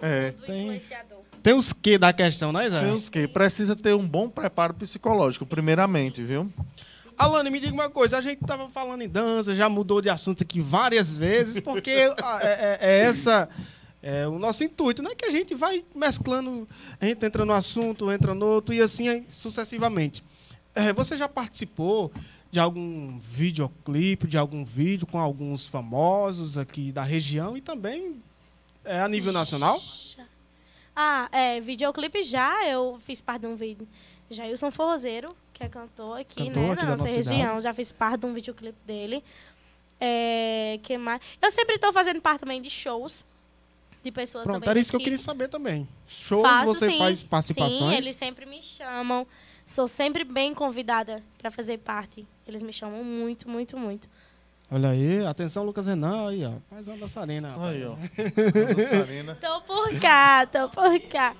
É. 0.01 0.29
Do 0.31 0.41
Tem. 0.43 0.61
influenciador. 0.65 1.17
Tem 1.41 1.53
os 1.55 1.73
que 1.73 1.97
da 1.97 2.13
questão, 2.13 2.51
né, 2.51 2.69
Zé? 2.69 2.81
Tem 2.81 2.93
os 2.93 3.09
que 3.09 3.27
precisa 3.27 3.75
ter 3.75 3.95
um 3.95 4.05
bom 4.07 4.29
preparo 4.29 4.75
psicológico, 4.75 5.47
primeiramente, 5.47 6.21
viu? 6.21 6.51
Alane, 7.17 7.49
me 7.49 7.59
diga 7.59 7.73
uma 7.73 7.89
coisa, 7.89 8.17
a 8.17 8.21
gente 8.21 8.45
tava 8.45 8.69
falando 8.69 9.01
em 9.01 9.09
dança, 9.09 9.55
já 9.55 9.67
mudou 9.67 10.01
de 10.01 10.09
assunto 10.09 10.43
aqui 10.43 10.61
várias 10.61 11.15
vezes, 11.15 11.59
porque 11.59 12.13
ah, 12.21 12.39
é, 12.41 12.47
é- 12.47 12.77
é 12.81 12.99
essa 12.99 13.49
é 14.01 14.27
o 14.27 14.39
nosso 14.39 14.63
intuito, 14.63 15.01
né? 15.01 15.13
Que 15.15 15.25
a 15.25 15.29
gente 15.29 15.53
vai 15.53 15.83
mesclando, 15.93 16.67
a 16.99 17.05
gente 17.05 17.25
entra 17.25 17.45
no 17.45 17.53
assunto, 17.53 18.11
entra 18.11 18.33
no 18.33 18.45
outro 18.45 18.73
e 18.73 18.81
assim 18.81 19.09
aí, 19.09 19.25
sucessivamente. 19.29 20.23
É, 20.73 20.93
você 20.93 21.17
já 21.17 21.27
participou 21.27 22.11
de 22.51 22.59
algum 22.59 23.19
videoclipe, 23.19 24.27
de 24.27 24.37
algum 24.37 24.63
vídeo 24.63 25.05
com 25.05 25.19
alguns 25.19 25.65
famosos 25.65 26.57
aqui 26.57 26.91
da 26.91 27.03
região 27.03 27.57
e 27.57 27.61
também 27.61 28.21
é, 28.85 29.01
a 29.01 29.07
nível 29.07 29.33
nacional? 29.33 29.79
Ah, 30.95 31.29
é, 31.31 31.59
videoclipe 31.59 32.23
já, 32.23 32.65
eu 32.67 32.97
fiz 33.01 33.21
parte 33.21 33.41
de 33.41 33.47
um 33.47 33.55
vídeo. 33.55 33.87
Jailson 34.29 34.69
Forrozeiro, 34.69 35.29
que 35.53 35.63
é 35.63 35.69
cantor 35.69 36.19
aqui, 36.19 36.45
Cantor 36.45 36.55
né, 36.55 36.71
aqui 36.71 36.75
na 36.75 36.81
da 36.83 36.91
nossa 36.91 37.03
nossa 37.03 37.15
região. 37.15 37.37
cidade. 37.37 37.61
Já 37.61 37.73
fiz 37.73 37.91
parte 37.91 38.21
de 38.21 38.25
um 38.27 38.33
videoclipe 38.33 38.77
dele. 38.85 39.23
É, 39.99 40.79
que 40.83 40.97
mais? 40.97 41.19
Eu 41.41 41.51
sempre 41.51 41.75
estou 41.75 41.91
fazendo 41.91 42.21
parte 42.21 42.41
também 42.41 42.61
de 42.61 42.69
shows 42.69 43.25
de 44.03 44.11
pessoas 44.11 44.45
Pronto, 44.45 44.55
também. 44.57 44.69
era 44.69 44.79
isso 44.79 44.91
que 44.91 44.95
eu 44.95 45.01
queria 45.01 45.17
saber 45.17 45.47
também. 45.49 45.87
Shows, 46.07 46.41
Faço, 46.41 46.65
você 46.67 46.91
sim. 46.91 46.97
faz 46.97 47.19
Sim, 47.19 47.25
participações? 47.27 47.97
eles 47.97 48.15
sempre 48.15 48.45
me 48.45 48.61
chamam. 48.61 49.25
Sou 49.65 49.87
sempre 49.87 50.23
bem 50.23 50.53
convidada 50.53 51.23
para 51.37 51.51
fazer 51.51 51.77
parte. 51.79 52.25
Eles 52.47 52.61
me 52.61 52.73
chamam 52.73 53.03
muito, 53.03 53.47
muito, 53.47 53.77
muito. 53.77 54.09
Olha 54.71 54.89
aí, 54.89 55.25
atenção, 55.25 55.63
Lucas 55.63 55.85
Renan, 55.85 56.29
aí, 56.29 56.45
ó. 56.45 56.53
Mais 56.71 56.87
uma 56.87 56.95
dançarina. 56.97 57.55
Aí, 57.67 57.83
ó. 57.85 57.95
Dançarina. 57.95 59.35
Tô 59.35 59.61
por 59.61 59.99
cá, 59.99 60.45
tô 60.47 60.69
por 60.69 60.99
cá. 61.01 61.35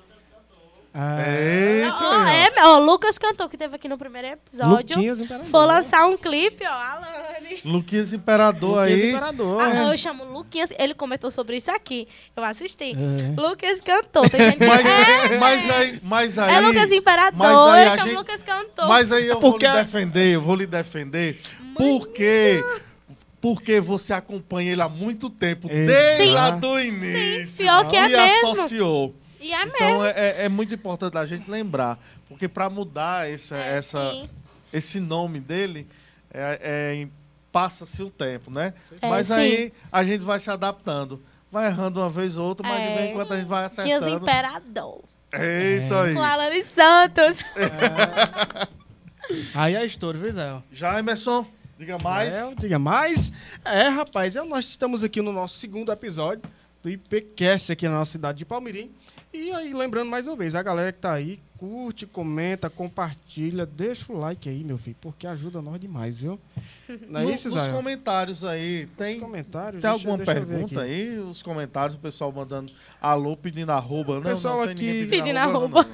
Ah, 0.92 1.18
Eita, 1.24 1.94
Ó, 2.02 2.22
é, 2.26 2.50
ó, 2.66 2.78
o 2.78 2.84
Lucas 2.84 3.16
cantou 3.16 3.48
que 3.48 3.56
teve 3.56 3.76
aqui 3.76 3.88
no 3.88 3.96
primeiro 3.96 4.26
episódio. 4.26 4.96
Luquinhas 4.96 5.20
Imperador. 5.20 5.46
For 5.46 5.64
lançar 5.64 6.04
um 6.06 6.16
clipe, 6.16 6.64
ó, 6.64 6.68
Alane. 6.68 7.60
Luquinhas 7.64 8.12
Imperador 8.12 8.78
Luquinhas 8.80 9.00
aí. 9.00 9.10
Imperador. 9.10 9.62
Ah, 9.62 9.92
eu 9.92 9.96
chamo 9.96 10.24
Luquinhas, 10.24 10.72
ele 10.76 10.92
comentou 10.92 11.30
sobre 11.30 11.56
isso 11.56 11.70
aqui. 11.70 12.08
Eu 12.36 12.42
assisti. 12.42 12.92
É. 12.96 13.40
Lucas 13.40 13.80
cantou. 13.80 14.28
Tem 14.28 14.40
gente 14.40 14.58
que... 14.58 14.66
Mas, 14.66 14.84
é, 14.86 15.38
mas 15.38 15.70
aí, 15.70 16.00
mas 16.02 16.38
aí. 16.40 16.54
é 16.56 16.60
Lucas 16.60 16.90
Imperador, 16.90 17.38
mas 17.38 17.56
aí 17.56 17.82
eu 17.84 17.88
a 17.88 17.90
chamo 17.92 18.06
gente- 18.08 18.16
Lucas 18.18 18.42
cantor. 18.42 18.88
Mas 18.88 19.12
aí 19.12 19.26
eu 19.28 19.36
Porque- 19.38 19.66
vou 19.68 19.76
lhe 19.76 19.84
defender, 19.84 20.34
eu 20.34 20.42
vou 20.42 20.54
lhe 20.56 20.66
defender. 20.66 21.40
Porque, 21.76 22.62
porque 23.40 23.80
você 23.80 24.12
acompanha 24.12 24.72
ele 24.72 24.82
há 24.82 24.88
muito 24.88 25.30
tempo, 25.30 25.68
Sim. 25.68 25.86
desde 25.86 26.26
lá 26.32 26.52
Sim. 26.52 26.58
do 26.58 26.80
início. 26.80 27.64
pior 27.64 27.88
que 27.88 27.96
é 27.96 28.08
e 28.10 28.16
mesmo. 28.16 28.50
associou. 28.52 29.14
E 29.40 29.52
é 29.52 29.58
mesmo. 29.64 29.74
Então 29.76 30.04
é, 30.04 30.10
é- 30.10 30.44
é 30.44 30.48
muito 30.48 30.74
importante 30.74 31.16
a 31.16 31.24
gente 31.26 31.50
lembrar. 31.50 31.98
Porque 32.28 32.46
para 32.46 32.68
mudar 32.70 33.28
essa, 33.28 33.56
É, 33.56 33.76
essa, 33.76 34.10
sim. 34.12 34.28
esse 34.72 35.00
nome 35.00 35.40
dele, 35.40 35.86
é, 36.32 36.60
é 36.62 37.08
passa-se 37.50 38.00
o 38.02 38.10
tempo, 38.10 38.50
né? 38.50 38.72
É, 39.02 39.08
Mas 39.08 39.26
sim. 39.28 39.32
aí 39.34 39.72
a 39.90 40.04
gente 40.04 40.22
vai 40.22 40.38
se 40.38 40.50
adaptando. 40.50 41.20
Vai 41.50 41.66
errando 41.66 41.98
uma 42.00 42.08
vez 42.08 42.36
ou 42.38 42.46
outra, 42.46 42.64
mas 42.68 42.76
de 42.80 42.86
É. 42.88 42.96
vez 42.96 43.10
em 43.10 43.12
quando 43.14 43.32
a 43.32 43.36
gente 43.38 43.48
vai 43.48 43.64
acertando. 43.64 44.08
Imperador. 44.08 45.02
Eita 45.32 46.02
aí. 46.02 46.14
Com 46.14 46.22
Alane 46.22 46.62
Santos. 46.62 47.38
Aí 49.54 49.76
a 49.76 49.84
história, 49.84 50.18
viu, 50.18 50.32
Zé? 50.32 50.60
Já, 50.72 50.98
Emerson, 50.98 51.46
diga 51.78 51.98
mais. 51.98 52.34
É, 52.34 52.54
diga 52.56 52.78
mais. 52.78 53.32
É, 53.64 53.88
rapaz, 53.88 54.34
é, 54.36 54.42
nós 54.42 54.66
estamos 54.66 55.04
aqui 55.04 55.20
no 55.20 55.32
nosso 55.32 55.56
segundo 55.58 55.92
episódio 55.92 56.42
do 56.82 56.88
IPCast 56.90 57.72
aqui 57.72 57.86
na 57.88 57.94
nossa 57.94 58.12
cidade 58.12 58.38
de 58.38 58.44
Palmirim. 58.44 58.90
E 59.32 59.52
aí, 59.52 59.72
lembrando 59.72 60.10
mais 60.10 60.26
uma 60.26 60.34
vez, 60.34 60.56
a 60.56 60.62
galera 60.62 60.90
que 60.90 60.98
tá 60.98 61.12
aí, 61.12 61.38
curte, 61.56 62.04
comenta, 62.04 62.68
compartilha, 62.68 63.64
deixa 63.64 64.12
o 64.12 64.18
like 64.18 64.48
aí, 64.48 64.64
meu 64.64 64.76
filho, 64.76 64.96
porque 65.00 65.24
ajuda 65.24 65.62
nós 65.62 65.80
demais, 65.80 66.18
viu? 66.18 66.36
Não 67.08 67.20
é 67.20 67.22
No- 67.22 67.30
isso, 67.32 67.46
Os 67.56 67.68
comentários 67.68 68.44
aí, 68.44 68.86
Os 68.86 68.90
tem, 68.96 69.20
comentários. 69.20 69.80
tem 69.80 69.88
deixa- 69.88 70.08
alguma 70.08 70.16
deixa 70.24 70.32
pergunta 70.34 70.80
aí? 70.80 71.16
Os 71.20 71.42
comentários, 71.44 71.96
o 71.96 72.00
pessoal 72.00 72.32
mandando 72.32 72.72
alô, 73.00 73.36
pedindo 73.36 73.70
arroba. 73.70 74.14
Não, 74.16 74.22
pessoal 74.22 74.56
não, 74.56 74.64
tem 74.64 74.72
aqui- 74.74 74.84
ninguém 74.84 75.08
Pedindo 75.08 75.36
arroba. 75.38 75.86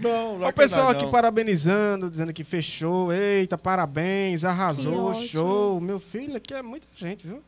Não, 0.00 0.10
não, 0.32 0.38
não 0.40 0.46
O 0.46 0.48
é 0.48 0.52
pessoal 0.52 0.88
aqui 0.88 1.06
parabenizando, 1.08 2.10
dizendo 2.10 2.32
que 2.32 2.42
fechou. 2.42 3.12
Eita, 3.12 3.56
parabéns, 3.56 4.42
arrasou, 4.44 5.14
show. 5.14 5.80
Meu 5.80 6.00
filho, 6.00 6.34
aqui 6.34 6.52
é 6.54 6.60
muita 6.62 6.88
gente, 6.96 7.24
viu? 7.24 7.40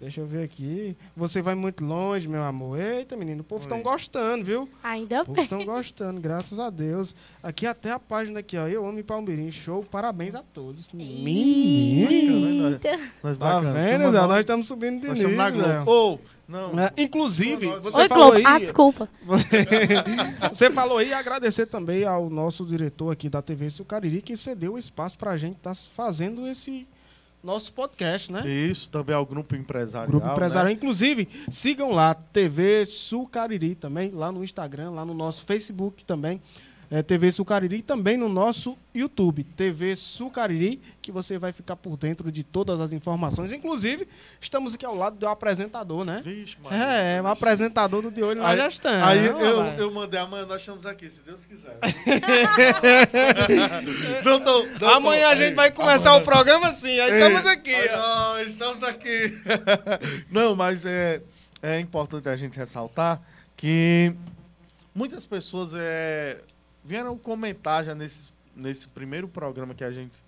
Deixa 0.00 0.20
eu 0.20 0.26
ver 0.26 0.42
aqui. 0.44 0.96
Você 1.16 1.40
vai 1.42 1.54
muito 1.54 1.84
longe, 1.84 2.26
meu 2.28 2.42
amor. 2.42 2.78
Eita, 2.80 3.16
menino, 3.16 3.40
o 3.40 3.44
povo 3.44 3.62
estão 3.62 3.80
gostando, 3.82 4.44
viu? 4.44 4.68
Ainda 4.82 5.22
O 5.22 5.24
povo 5.26 5.34
bem. 5.36 5.44
estão 5.44 5.64
gostando, 5.64 6.20
graças 6.20 6.58
a 6.58 6.70
Deus. 6.70 7.14
Aqui 7.42 7.66
até 7.66 7.90
a 7.92 7.98
página 7.98 8.40
aqui, 8.40 8.56
ó. 8.56 8.66
Eu 8.66 8.86
amo 8.86 9.02
Palmeirim. 9.04 9.50
Show, 9.52 9.84
parabéns 9.84 10.34
a 10.34 10.42
todos. 10.42 10.88
Menino. 10.92 12.78
Nós 13.22 13.38
Tá 13.38 13.44
bacana. 13.60 13.72
vendo, 13.72 14.10
Zé? 14.10 14.26
nós- 14.26 14.40
estamos 14.40 14.66
subindo 14.66 15.00
de 15.14 15.24
nível. 15.26 15.84
Ô, 15.86 16.18
não. 16.46 16.78
É, 16.78 16.92
inclusive, 16.98 17.66
você 17.78 18.02
Oi, 18.02 18.08
falou 18.08 18.30
Globo. 18.32 18.36
aí... 18.36 18.54
Ah, 18.54 18.58
desculpa. 18.58 19.08
Você, 19.24 19.66
você 20.52 20.70
falou 20.70 20.98
aí, 20.98 21.12
agradecer 21.12 21.64
também 21.66 22.04
ao 22.04 22.28
nosso 22.28 22.64
diretor 22.66 23.10
aqui 23.10 23.28
da 23.30 23.40
TV 23.40 23.70
Sucariri, 23.70 24.20
que 24.20 24.36
cedeu 24.36 24.74
o 24.74 24.78
espaço 24.78 25.16
para 25.16 25.30
a 25.30 25.36
gente 25.38 25.56
estar 25.56 25.74
fazendo 25.74 26.46
esse 26.46 26.86
nosso 27.44 27.72
podcast, 27.72 28.32
né? 28.32 28.48
Isso, 28.48 28.90
também 28.90 29.14
é 29.14 29.18
o 29.18 29.26
grupo 29.26 29.54
empresarial. 29.54 30.08
Grupo 30.08 30.26
empresarial. 30.26 30.70
Né? 30.70 30.72
Inclusive, 30.72 31.28
sigam 31.50 31.92
lá, 31.92 32.14
TV 32.14 32.86
Sucariri 32.86 33.74
também, 33.74 34.10
lá 34.10 34.32
no 34.32 34.42
Instagram, 34.42 34.90
lá 34.90 35.04
no 35.04 35.12
nosso 35.14 35.44
Facebook 35.44 36.04
também. 36.04 36.40
É, 36.90 37.02
TV 37.02 37.32
Sucariri 37.32 37.76
e 37.78 37.82
também 37.82 38.16
no 38.16 38.28
nosso 38.28 38.76
YouTube, 38.94 39.42
TV 39.42 39.96
Sucariri, 39.96 40.80
que 41.02 41.10
você 41.10 41.38
vai 41.38 41.50
ficar 41.52 41.76
por 41.76 41.96
dentro 41.96 42.30
de 42.30 42.44
todas 42.44 42.80
as 42.80 42.92
informações. 42.92 43.50
Inclusive, 43.52 44.06
estamos 44.40 44.74
aqui 44.74 44.84
ao 44.86 44.94
lado 44.94 45.16
do 45.16 45.26
apresentador, 45.26 46.04
né? 46.04 46.20
Vixe, 46.24 46.56
Maria. 46.62 46.78
É, 46.78 47.22
o 47.22 47.26
apresentador 47.26 48.02
do 48.02 48.10
De 48.10 48.22
Olho 48.22 48.40
nós 48.42 48.50
Aí, 48.50 48.56
já 48.58 48.68
estamos. 48.68 49.02
aí 49.08 49.26
eu, 49.26 49.58
rapaz. 49.60 49.80
eu 49.80 49.90
mandei 49.92 50.20
amanhã, 50.20 50.46
nós 50.46 50.60
estamos 50.62 50.86
aqui, 50.86 51.08
se 51.10 51.22
Deus 51.22 51.44
quiser. 51.46 51.76
não, 54.24 54.38
não, 54.38 54.66
não, 54.80 54.88
Amanhã 54.90 55.28
a 55.28 55.34
não, 55.34 55.42
gente 55.42 55.54
vai 55.54 55.70
começar 55.70 56.10
amanhã- 56.10 56.22
o 56.22 56.24
programa 56.24 56.68
assim, 56.68 56.98
aí 57.00 57.10
Ei, 57.12 57.18
estamos 57.18 57.46
aqui. 57.46 57.74
ó. 57.92 57.96
não, 58.34 58.40
estamos 58.42 58.82
aqui. 58.82 59.38
não, 60.30 60.54
mas 60.56 60.84
é, 60.86 61.20
é 61.62 61.80
importante 61.80 62.28
a 62.28 62.36
gente 62.36 62.56
ressaltar 62.56 63.20
que 63.56 64.14
muitas 64.94 65.24
pessoas 65.24 65.72
é, 65.74 66.40
vieram 66.84 67.16
comentar 67.16 67.84
já 67.84 67.94
nesse, 67.94 68.30
nesse 68.54 68.88
primeiro 68.88 69.26
programa 69.28 69.74
que 69.74 69.82
a 69.84 69.90
gente, 69.90 70.22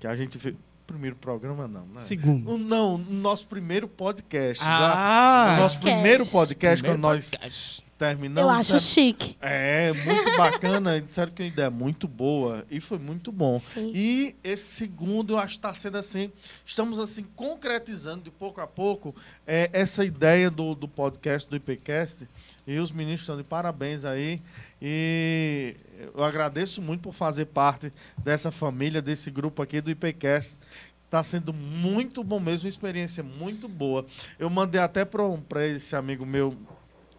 que 0.00 0.06
a 0.06 0.16
gente 0.16 0.38
fez. 0.38 0.54
Primeiro 0.86 1.16
programa 1.16 1.68
não, 1.68 1.84
né? 1.84 2.00
Segundo. 2.00 2.50
O- 2.54 2.56
Não, 2.56 2.96
no 2.96 3.20
nosso 3.20 3.46
primeiro 3.46 3.86
podcast. 3.86 4.64
já, 4.64 4.92
Ah, 4.94 5.52
no 5.56 5.60
nosso 5.62 5.74
Podcast. 5.74 6.00
primeiro 6.00 6.26
podcast, 6.26 6.82
primeiro 6.82 7.02
quando 7.02 7.12
nós 7.42 7.82
terminamos. 7.98 8.40
Eu 8.40 8.48
acho 8.48 8.72
né? 8.72 8.78
chique. 8.78 9.36
É, 9.38 9.92
muito 9.92 10.36
bacana. 10.38 10.98
Disseram 11.02 11.30
que 11.30 11.42
a 11.42 11.46
ideia 11.46 11.66
é 11.66 11.70
muito 11.70 12.08
boa 12.08 12.64
e 12.70 12.80
foi 12.80 12.96
muito 12.98 13.30
bom. 13.30 13.58
Sim. 13.58 13.92
E 13.94 14.34
esse 14.42 14.64
segundo, 14.64 15.34
eu 15.34 15.38
acho 15.38 15.52
que 15.52 15.58
está 15.58 15.74
sendo 15.74 15.98
assim. 15.98 16.32
Estamos 16.64 16.98
assim 16.98 17.22
concretizando 17.36 18.22
de 18.22 18.30
pouco 18.30 18.58
a 18.62 18.66
pouco 18.66 19.14
é, 19.46 19.68
essa 19.74 20.06
ideia 20.06 20.50
do, 20.50 20.74
do 20.74 20.88
podcast, 20.88 21.50
do 21.50 21.54
IPCast. 21.56 22.26
E 22.66 22.78
os 22.78 22.90
meninos 22.90 23.20
estão 23.20 23.36
de 23.36 23.44
parabéns 23.44 24.06
aí. 24.06 24.40
E 24.80 25.74
eu 26.14 26.22
agradeço 26.24 26.80
muito 26.80 27.02
por 27.02 27.12
fazer 27.12 27.46
parte 27.46 27.92
dessa 28.18 28.50
família, 28.52 29.02
desse 29.02 29.30
grupo 29.30 29.62
aqui 29.62 29.80
do 29.80 29.90
IPCast. 29.90 30.56
Está 31.04 31.22
sendo 31.22 31.52
muito 31.54 32.22
bom 32.22 32.38
mesmo, 32.38 32.66
uma 32.66 32.68
experiência 32.68 33.22
muito 33.22 33.66
boa. 33.68 34.06
Eu 34.38 34.48
mandei 34.50 34.80
até 34.80 35.04
para 35.04 35.66
esse 35.66 35.96
amigo 35.96 36.24
meu 36.26 36.54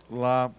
lá 0.09 0.51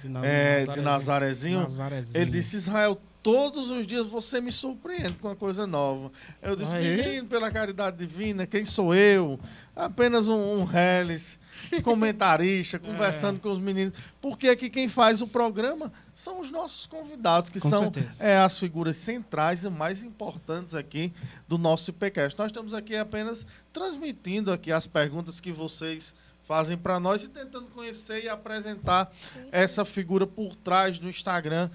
De, 0.00 0.08
Na- 0.08 0.24
é, 0.24 0.60
de 0.60 0.80
Nazarezinho. 0.80 0.84
Nazarezinho, 0.84 1.60
Nazarezinho. 1.62 2.22
ele 2.22 2.30
disse, 2.30 2.56
Israel, 2.56 3.00
todos 3.20 3.68
os 3.68 3.84
dias 3.84 4.06
você 4.06 4.40
me 4.40 4.52
surpreende 4.52 5.14
com 5.14 5.26
uma 5.28 5.34
coisa 5.36 5.66
nova. 5.66 6.12
Eu 6.40 6.54
disse, 6.54 6.72
Aí. 6.72 6.96
menino, 6.96 7.26
pela 7.26 7.50
caridade 7.50 7.96
divina, 7.96 8.46
quem 8.46 8.64
sou 8.64 8.94
eu? 8.94 9.38
Apenas 9.74 10.28
um, 10.28 10.60
um 10.60 10.64
reles, 10.64 11.36
comentarista, 11.82 12.78
conversando 12.78 13.40
com 13.40 13.50
os 13.50 13.58
meninos. 13.58 13.94
Porque 14.20 14.48
aqui 14.48 14.68
quem 14.68 14.88
faz 14.88 15.20
o 15.20 15.26
programa 15.26 15.92
são 16.14 16.40
os 16.40 16.50
nossos 16.50 16.86
convidados, 16.86 17.48
que 17.50 17.60
Com 17.60 17.70
são 17.70 17.92
é, 18.18 18.38
as 18.38 18.58
figuras 18.58 18.96
centrais 18.96 19.64
e 19.64 19.70
mais 19.70 20.02
importantes 20.02 20.74
aqui 20.74 21.12
do 21.46 21.56
nosso 21.56 21.90
IPCast. 21.90 22.38
Nós 22.38 22.48
estamos 22.48 22.74
aqui 22.74 22.96
apenas 22.96 23.46
transmitindo 23.72 24.52
aqui 24.52 24.72
as 24.72 24.86
perguntas 24.86 25.40
que 25.40 25.52
vocês 25.52 26.14
fazem 26.48 26.78
para 26.78 26.98
nós 26.98 27.22
e 27.22 27.28
tentando 27.28 27.66
conhecer 27.66 28.24
e 28.24 28.28
apresentar 28.28 29.12
essa 29.52 29.84
figura 29.84 30.26
por 30.26 30.56
trás 30.56 30.98
do 30.98 31.08
Instagram. 31.08 31.68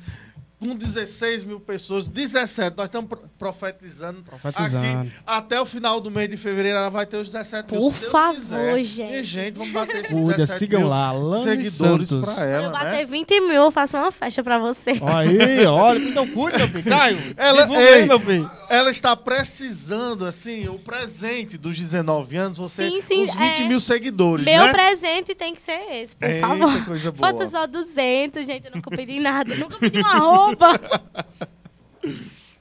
Com 0.70 0.76
16 0.76 1.44
mil 1.44 1.60
pessoas, 1.60 2.08
17, 2.08 2.76
nós 2.78 2.86
estamos 2.88 3.10
pro- 3.10 3.24
profetizando, 3.38 4.22
Profetizando. 4.24 4.86
aqui, 5.02 5.12
até 5.26 5.60
o 5.62 5.66
final 5.66 6.00
do 6.00 6.10
mês 6.10 6.30
de 6.30 6.38
fevereiro 6.38 6.78
ela 6.78 6.90
vai 6.90 7.06
ter 7.06 7.18
os 7.18 7.30
17 7.30 7.72
mil, 7.74 7.82
Por 7.82 7.94
se 7.94 8.00
Deus 8.02 8.12
favor, 8.12 8.36
quiser. 8.36 8.84
gente. 8.84 9.14
E, 9.14 9.24
gente, 9.24 9.56
vamos 9.58 9.74
bater 9.74 9.98
esses 9.98 10.12
Cuida, 10.12 10.34
17 10.38 10.60
sigam 10.60 10.80
mil 10.82 10.90
lá, 10.90 11.08
Alane 11.08 11.44
seguidores 11.66 12.08
Santos. 12.10 12.26
pra 12.26 12.34
Quando 12.36 12.48
ela, 12.48 12.66
eu 12.66 12.72
bater 12.72 12.92
né? 12.92 13.06
20 13.06 13.42
mil, 13.42 13.54
eu 13.54 13.72
faço 13.72 13.98
uma 13.98 14.12
festa 14.12 14.44
pra 14.44 14.58
você. 14.60 14.92
Aí, 15.04 15.66
olha, 15.66 16.00
então 16.10 16.28
cuida, 16.28 16.58
meu 16.60 16.68
filho. 16.70 16.84
Caio, 16.84 17.18
Ela- 17.38 17.62
divulga 17.64 17.80
aí, 17.82 18.00
ei, 18.02 18.06
meu 18.06 18.20
filho. 18.20 18.52
Ela 18.70 18.90
está 18.92 19.16
precisando, 19.16 20.26
assim, 20.26 20.68
o 20.68 20.80
presente 20.80 21.58
dos 21.58 21.78
19 21.78 22.38
anos, 22.38 22.58
você 22.58 22.90
Sim, 22.90 23.02
sim, 23.02 23.24
os 23.24 23.36
20 23.36 23.62
é. 23.62 23.68
mil 23.68 23.80
seguidores, 23.80 24.46
Meu 24.46 24.66
né? 24.66 24.72
presente 24.74 25.36
tem 25.36 25.54
que 25.54 25.62
ser 25.62 25.80
esse, 25.92 26.16
por 26.16 26.28
Eita, 26.30 26.48
favor. 26.48 26.86
coisa 26.86 27.12
boa. 27.12 27.30
Falta 27.30 27.46
só 27.46 27.68
200, 27.68 28.46
gente. 28.46 28.66
Eu 28.68 28.72
nunca 28.76 28.90
pedi 28.90 29.20
nada. 29.20 29.56
Nunca 29.56 29.78
pedi 29.78 30.00
uma 30.00 30.18
roupa. 30.18 30.53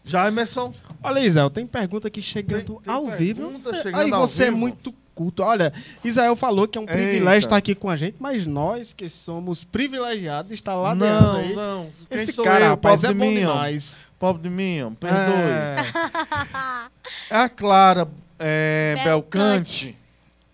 Já, 0.04 0.28
Emerson? 0.28 0.74
Olha, 1.02 1.20
Isael, 1.20 1.50
tem 1.50 1.66
pergunta 1.66 2.08
aqui 2.08 2.22
chegando 2.22 2.64
Tem- 2.74 2.80
tem 2.82 2.94
ao 2.94 3.10
vivo. 3.10 3.52
chegando 3.82 3.96
Aí 4.02 4.12
ao 4.12 4.20
você 4.26 4.44
é 4.44 4.46
vivo. 4.46 4.56
muito 4.58 4.94
culto. 5.14 5.42
Olha, 5.42 5.72
Isael 6.04 6.34
falou 6.34 6.66
que 6.66 6.76
é 6.78 6.80
um 6.80 6.84
Eita. 6.84 6.94
privilégio 6.94 7.46
estar 7.46 7.56
aqui 7.56 7.74
com 7.74 7.88
a 7.88 7.96
gente, 7.96 8.16
mas 8.18 8.46
nós 8.46 8.92
que 8.92 9.08
somos 9.08 9.62
privilegiados 9.64 10.52
está 10.52 10.74
lá 10.74 10.94
dentro 10.94 11.20
não, 11.22 11.36
aí. 11.36 11.54
não. 11.54 11.90
Quem 12.08 12.18
Esse 12.18 12.32
sou 12.32 12.44
cara, 12.44 12.64
eu, 12.66 12.70
rapaz, 12.70 13.04
é 13.04 13.08
de 13.08 13.14
bom 13.14 13.24
mim, 13.26 13.34
demais. 13.40 14.00
Pobre 14.18 14.42
de 14.42 14.50
mim, 14.50 14.96
perdoe. 14.98 15.18
É. 15.20 15.82
A 17.30 17.48
Clara 17.48 18.08
é, 18.38 18.94
Belcante. 19.04 19.86
Belcante, 19.86 19.94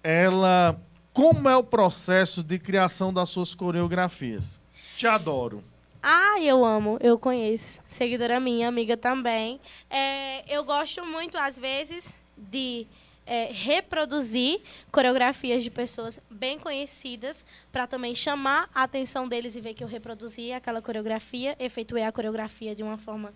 ela... 0.02 0.78
Como 1.12 1.48
é 1.48 1.56
o 1.56 1.64
processo 1.64 2.44
de 2.44 2.58
criação 2.60 3.12
das 3.12 3.28
suas 3.28 3.52
coreografias? 3.52 4.60
Te 4.96 5.04
adoro. 5.06 5.64
Ah, 6.02 6.40
eu 6.40 6.64
amo, 6.64 6.96
eu 7.00 7.18
conheço. 7.18 7.80
Seguidora 7.84 8.38
minha, 8.38 8.68
amiga 8.68 8.96
também. 8.96 9.60
É, 9.90 10.44
eu 10.52 10.64
gosto 10.64 11.04
muito, 11.04 11.36
às 11.36 11.58
vezes, 11.58 12.22
de 12.36 12.86
é, 13.26 13.50
reproduzir 13.52 14.60
coreografias 14.92 15.62
de 15.62 15.70
pessoas 15.70 16.20
bem 16.30 16.58
conhecidas 16.58 17.44
para 17.72 17.86
também 17.86 18.14
chamar 18.14 18.70
a 18.74 18.84
atenção 18.84 19.28
deles 19.28 19.56
e 19.56 19.60
ver 19.60 19.74
que 19.74 19.82
eu 19.82 19.88
reproduzi 19.88 20.52
aquela 20.52 20.80
coreografia, 20.80 21.56
efetuei 21.58 22.04
a 22.04 22.12
coreografia 22.12 22.74
de 22.74 22.82
uma 22.82 22.96
forma 22.96 23.34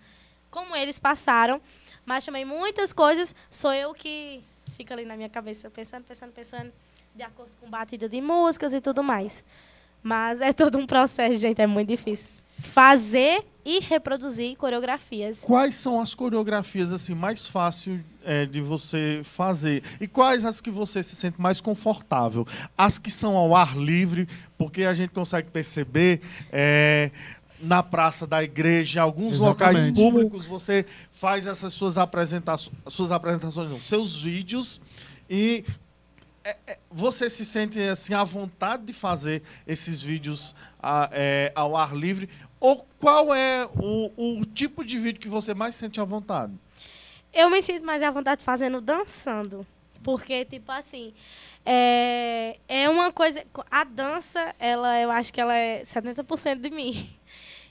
como 0.49 0.75
eles 0.75 0.97
passaram. 0.97 1.61
Mas 2.05 2.25
também 2.25 2.45
muitas 2.45 2.93
coisas 2.93 3.35
sou 3.49 3.73
eu 3.73 3.93
que 3.93 4.41
fica 4.75 4.93
ali 4.93 5.05
na 5.05 5.15
minha 5.15 5.29
cabeça 5.29 5.69
pensando, 5.69 6.03
pensando, 6.05 6.31
pensando, 6.31 6.71
de 7.13 7.23
acordo 7.23 7.51
com 7.59 7.69
batida 7.69 8.07
de 8.07 8.21
músicas 8.21 8.73
e 8.73 8.81
tudo 8.81 9.03
mais. 9.03 9.43
Mas 10.01 10.41
é 10.41 10.51
todo 10.53 10.77
um 10.77 10.87
processo, 10.87 11.35
gente, 11.35 11.61
é 11.61 11.67
muito 11.67 11.89
difícil. 11.89 12.42
Fazer 12.63 13.43
e 13.65 13.79
reproduzir 13.79 14.55
coreografias. 14.57 15.43
Quais 15.45 15.75
são 15.75 16.01
as 16.01 16.13
coreografias 16.13 16.91
assim 16.91 17.13
mais 17.13 17.47
fáceis 17.47 18.01
é, 18.23 18.45
de 18.45 18.59
você 18.61 19.21
fazer? 19.23 19.83
E 20.01 20.07
quais 20.07 20.43
as 20.43 20.59
que 20.59 20.69
você 20.71 21.01
se 21.03 21.15
sente 21.15 21.39
mais 21.39 21.61
confortável? 21.61 22.45
As 22.77 22.97
que 22.97 23.11
são 23.11 23.35
ao 23.37 23.55
ar 23.55 23.77
livre, 23.77 24.27
porque 24.57 24.83
a 24.83 24.93
gente 24.93 25.11
consegue 25.11 25.49
perceber 25.49 26.21
é, 26.51 27.11
na 27.59 27.81
praça 27.81 28.27
da 28.27 28.43
igreja, 28.43 28.99
em 28.99 29.01
alguns 29.03 29.39
locais 29.39 29.79
Exatamente. 29.79 29.95
públicos, 30.01 30.45
você 30.45 30.85
faz 31.11 31.45
essas 31.45 31.73
suas 31.73 31.97
apresentações, 31.97 32.75
suas 32.87 33.11
apresentações, 33.11 33.69
não, 33.69 33.79
seus 33.79 34.21
vídeos 34.21 34.81
e 35.29 35.63
é, 36.43 36.57
é, 36.67 36.77
você 36.91 37.29
se 37.29 37.45
sente 37.45 37.79
assim 37.79 38.13
à 38.13 38.23
vontade 38.25 38.83
de 38.83 38.91
fazer 38.91 39.41
esses 39.65 40.01
vídeos 40.01 40.53
a- 40.81 41.09
é, 41.13 41.53
ao 41.55 41.77
ar 41.77 41.95
livre? 41.95 42.27
Ou 42.63 42.87
qual 42.97 43.35
é 43.35 43.67
o, 43.75 44.39
o 44.39 44.45
tipo 44.45 44.85
de 44.85 44.97
vídeo 44.97 45.19
que 45.19 45.27
você 45.27 45.53
mais 45.53 45.75
sente 45.75 45.99
à 45.99 46.05
vontade? 46.05 46.53
Eu 47.33 47.49
me 47.49 47.61
sinto 47.61 47.85
mais 47.85 48.01
à 48.01 48.09
vontade 48.09 48.41
fazendo 48.41 48.79
dançando. 48.79 49.67
Porque, 50.01 50.45
tipo 50.45 50.71
assim, 50.71 51.13
é, 51.65 52.57
é 52.69 52.89
uma 52.89 53.11
coisa. 53.11 53.43
A 53.69 53.83
dança, 53.83 54.55
ela, 54.57 54.97
eu 54.97 55.11
acho 55.11 55.33
que 55.33 55.41
ela 55.41 55.53
é 55.53 55.81
70% 55.81 56.61
de 56.61 56.69
mim. 56.69 57.09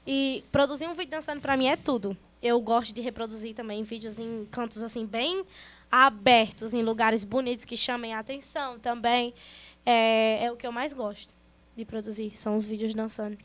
E 0.06 0.44
produzir 0.52 0.86
um 0.86 0.92
vídeo 0.92 1.12
dançando 1.12 1.40
pra 1.40 1.56
mim 1.56 1.68
é 1.68 1.76
tudo. 1.76 2.14
Eu 2.42 2.60
gosto 2.60 2.92
de 2.92 3.00
reproduzir 3.00 3.54
também 3.54 3.82
vídeos 3.82 4.18
em 4.18 4.46
cantos 4.50 4.82
assim 4.82 5.06
bem 5.06 5.42
abertos, 5.90 6.74
em 6.74 6.82
lugares 6.82 7.24
bonitos 7.24 7.64
que 7.64 7.78
chamem 7.78 8.12
a 8.12 8.18
atenção 8.18 8.78
também. 8.78 9.32
É, 9.86 10.44
é 10.44 10.52
o 10.52 10.56
que 10.56 10.66
eu 10.66 10.72
mais 10.72 10.92
gosto 10.92 11.32
de 11.74 11.84
produzir, 11.84 12.36
são 12.36 12.56
os 12.56 12.64
vídeos 12.64 12.94
dançando. 12.94 13.38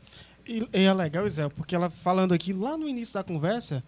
E, 0.48 0.66
e 0.72 0.84
é 0.84 0.92
legal, 0.94 1.26
Isael, 1.26 1.50
porque 1.50 1.74
ela 1.74 1.90
falando 1.90 2.32
aqui 2.32 2.54
lá 2.54 2.76
no 2.78 2.88
início 2.88 3.12
da 3.12 3.22
conversa, 3.22 3.84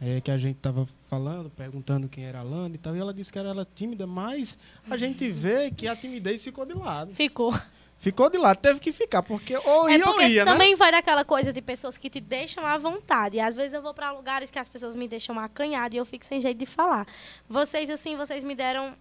é, 0.00 0.20
que 0.20 0.30
a 0.30 0.38
gente 0.38 0.56
tava 0.56 0.88
falando, 1.10 1.50
perguntando 1.50 2.08
quem 2.08 2.24
era 2.24 2.38
a 2.38 2.42
Lana 2.42 2.74
e 2.74 2.78
tal, 2.78 2.96
e 2.96 2.98
ela 2.98 3.12
disse 3.12 3.30
que 3.30 3.38
era 3.38 3.50
ela 3.50 3.68
tímida, 3.74 4.06
mas 4.06 4.56
a 4.88 4.96
gente 4.96 5.30
vê 5.30 5.70
que 5.70 5.86
a 5.86 5.94
timidez 5.94 6.42
ficou 6.42 6.64
de 6.64 6.72
lado. 6.72 7.12
Ficou. 7.14 7.52
Ficou 8.00 8.30
de 8.30 8.38
lado, 8.38 8.58
teve 8.58 8.78
que 8.78 8.92
ficar, 8.92 9.24
porque 9.24 9.56
ou 9.56 9.88
É 9.88 9.98
ia 9.98 10.06
ou 10.06 10.12
porque 10.12 10.28
ia, 10.28 10.44
né? 10.44 10.52
também 10.52 10.76
vai 10.76 10.92
daquela 10.92 11.24
coisa 11.24 11.52
de 11.52 11.60
pessoas 11.60 11.98
que 11.98 12.08
te 12.08 12.20
deixam 12.20 12.64
à 12.64 12.78
vontade. 12.78 13.38
E 13.38 13.40
às 13.40 13.56
vezes 13.56 13.74
eu 13.74 13.82
vou 13.82 13.92
para 13.92 14.12
lugares 14.12 14.52
que 14.52 14.58
as 14.58 14.68
pessoas 14.68 14.94
me 14.94 15.08
deixam 15.08 15.36
acanhada 15.38 15.96
e 15.96 15.98
eu 15.98 16.06
fico 16.06 16.24
sem 16.24 16.40
jeito 16.40 16.58
de 16.58 16.66
falar. 16.66 17.08
Vocês, 17.48 17.90
assim, 17.90 18.16
vocês 18.16 18.44
me 18.44 18.54
deram 18.54 18.94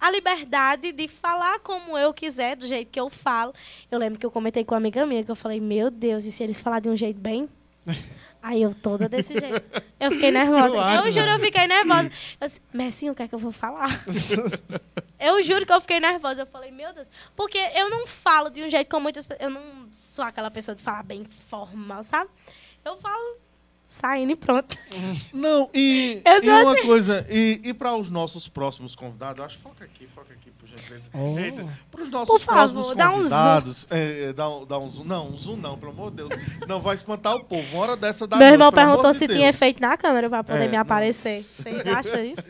a 0.00 0.10
liberdade 0.10 0.92
de 0.92 1.08
falar 1.08 1.58
como 1.60 1.96
eu 1.98 2.12
quiser, 2.14 2.56
do 2.56 2.66
jeito 2.66 2.90
que 2.90 3.00
eu 3.00 3.08
falo. 3.10 3.52
Eu 3.90 3.98
lembro 3.98 4.18
que 4.18 4.26
eu 4.26 4.30
comentei 4.30 4.64
com 4.64 4.74
uma 4.74 4.78
amiga 4.78 5.04
minha 5.06 5.24
que 5.24 5.30
eu 5.30 5.36
falei, 5.36 5.60
meu 5.60 5.90
Deus, 5.90 6.24
e 6.24 6.32
se 6.32 6.42
eles 6.42 6.60
falarem 6.60 6.84
de 6.84 6.88
um 6.90 6.96
jeito 6.96 7.20
bem? 7.20 7.48
Aí 8.40 8.62
eu 8.62 8.72
toda 8.72 9.08
desse 9.08 9.38
jeito. 9.38 9.82
Eu 9.98 10.12
fiquei 10.12 10.30
nervosa. 10.30 10.76
Eu 10.76 10.80
Eu, 10.80 10.86
acho, 10.86 11.10
juro, 11.10 11.26
né? 11.26 11.34
eu 11.34 11.40
fiquei 11.40 11.66
nervosa. 11.66 12.10
Eu 12.40 12.46
disse, 12.46 12.62
Messinho, 12.72 13.12
o 13.12 13.16
que 13.16 13.22
é 13.24 13.28
que 13.28 13.34
eu 13.34 13.38
vou 13.38 13.50
falar? 13.50 13.90
Eu 15.18 15.42
juro 15.42 15.66
que 15.66 15.72
eu 15.72 15.80
fiquei 15.80 15.98
nervosa. 15.98 16.42
Eu 16.42 16.46
falei, 16.46 16.70
meu 16.70 16.92
Deus. 16.92 17.10
Porque 17.34 17.58
eu 17.74 17.90
não 17.90 18.06
falo 18.06 18.50
de 18.50 18.62
um 18.62 18.68
jeito 18.68 18.88
como 18.88 19.02
muitas 19.02 19.26
pessoas. 19.26 19.44
Eu 19.44 19.50
não 19.50 19.88
sou 19.90 20.24
aquela 20.24 20.48
pessoa 20.48 20.76
de 20.76 20.82
falar 20.82 21.02
bem 21.02 21.24
formal, 21.24 22.04
sabe? 22.04 22.30
Eu 22.84 22.96
falo 22.98 23.36
saindo 23.88 24.32
e 24.32 24.36
pronto. 24.36 24.76
Não, 25.32 25.70
e, 25.72 26.22
e 26.24 26.42
sou 26.42 26.52
uma 26.52 26.72
assim. 26.72 26.86
coisa, 26.86 27.26
e, 27.30 27.60
e 27.64 27.74
para 27.74 27.96
os 27.96 28.10
nossos 28.10 28.46
próximos 28.46 28.94
convidados, 28.94 29.42
acho 29.42 29.58
foca 29.58 29.84
aqui, 29.84 30.06
foca 30.06 30.17
Oh. 31.14 31.34
Para 31.90 32.02
os 32.02 32.10
nossos 32.10 32.28
Por 32.28 32.40
favor, 32.40 32.72
próximos 32.72 32.96
dá 32.96 33.10
um 33.10 33.14
zoom. 33.16 33.22
convidados, 33.22 33.86
é, 33.90 34.24
é, 34.28 34.32
dá, 34.32 34.48
um, 34.48 34.64
dá 34.66 34.78
um 34.78 34.88
zoom. 34.88 35.04
Não, 35.04 35.28
um 35.28 35.36
zoom 35.36 35.56
não, 35.56 35.78
pelo 35.78 35.92
amor 35.92 36.10
de 36.10 36.16
Deus. 36.18 36.30
Não 36.66 36.80
vai 36.80 36.94
espantar 36.94 37.34
o 37.36 37.44
povo. 37.44 37.66
Uma 37.72 37.82
hora 37.82 37.96
dessa 37.96 38.26
dá 38.26 38.36
Meu 38.36 38.46
noite, 38.46 38.54
irmão 38.54 38.72
perguntou 38.72 39.10
de 39.10 39.16
se 39.16 39.26
Deus. 39.26 39.38
tinha 39.38 39.50
efeito 39.50 39.80
na 39.80 39.96
câmera 39.96 40.28
pra 40.28 40.42
poder 40.44 40.64
É, 40.64 40.68
me 40.68 40.76
aparecer. 40.76 41.42
Vocês 41.42 41.86
acham 41.88 42.24
isso? 42.24 42.42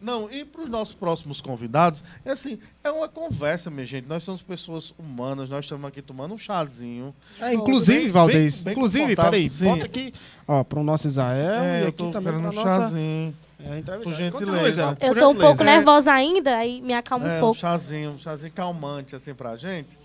Não, 0.00 0.30
e 0.30 0.44
para 0.44 0.62
os 0.62 0.70
nossos 0.70 0.94
próximos 0.94 1.40
convidados, 1.40 2.04
é 2.24 2.30
assim, 2.30 2.58
é 2.84 2.90
uma 2.90 3.08
conversa, 3.08 3.70
minha 3.70 3.84
gente. 3.86 4.06
Nós 4.06 4.22
somos 4.22 4.40
pessoas 4.42 4.94
humanas, 4.98 5.48
nós 5.48 5.64
estamos 5.64 5.84
aqui 5.86 6.00
tomando 6.00 6.34
um 6.34 6.38
chazinho. 6.38 7.14
É, 7.40 7.52
inclusive, 7.54 8.02
Bem- 8.04 8.10
Valdez, 8.12 8.56
bem- 8.56 8.64
bem 8.64 8.72
inclusive, 8.72 9.16
peraí, 9.16 9.50
sim. 9.50 9.64
bota 9.64 9.84
aqui, 9.84 10.12
ó, 10.46 10.62
pro 10.62 10.82
nosso 10.84 11.06
Isael 11.08 11.62
é, 11.62 11.78
e 11.80 11.82
eu 11.82 11.88
aqui 11.88 11.96
tô 11.96 12.10
também 12.10 12.32
um 12.34 12.40
nossa 12.40 12.62
chazinho. 12.62 13.34
É, 13.60 13.78
entrevistada. 13.78 13.98
Por 14.02 14.14
gentileza. 14.14 14.96
Eu 15.00 15.14
tô 15.14 15.30
um 15.30 15.34
pouco 15.34 15.64
nervosa 15.64 16.12
ainda, 16.12 16.56
aí 16.56 16.80
me 16.80 16.94
acalma 16.94 17.26
um 17.26 17.28
É, 17.30 17.36
um 17.36 17.40
pouco. 17.40 17.58
chazinho, 17.60 18.12
um 18.12 18.18
chazinho 18.18 18.52
calmante, 18.52 19.14
assim, 19.16 19.34
pra 19.34 19.56
gente. 19.56 19.98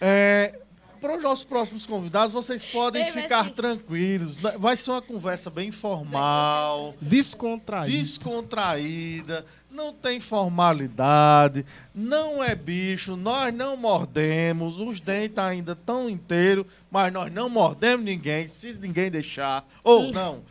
É, 0.00 0.58
para 1.00 1.16
os 1.16 1.22
nossos 1.22 1.44
próximos 1.44 1.86
convidados, 1.86 2.32
vocês 2.32 2.64
podem 2.64 3.04
Ei, 3.06 3.12
ficar 3.12 3.44
Messi. 3.44 3.56
tranquilos. 3.56 4.38
Vai 4.58 4.76
ser 4.76 4.90
uma 4.90 5.02
conversa 5.02 5.50
bem 5.50 5.70
formal, 5.70 6.94
Descontraído. 7.00 7.96
descontraída, 7.96 9.44
não 9.74 9.92
tem 9.92 10.20
formalidade, 10.20 11.66
não 11.94 12.42
é 12.42 12.54
bicho, 12.54 13.16
nós 13.16 13.52
não 13.52 13.76
mordemos, 13.76 14.78
os 14.78 15.00
dentes 15.00 15.36
ainda 15.38 15.72
estão 15.72 16.08
inteiros, 16.08 16.64
mas 16.90 17.12
nós 17.12 17.32
não 17.32 17.48
mordemos 17.48 18.04
ninguém, 18.04 18.46
se 18.46 18.72
ninguém 18.72 19.10
deixar. 19.10 19.66
Ou 19.82 20.10
não, 20.14 20.42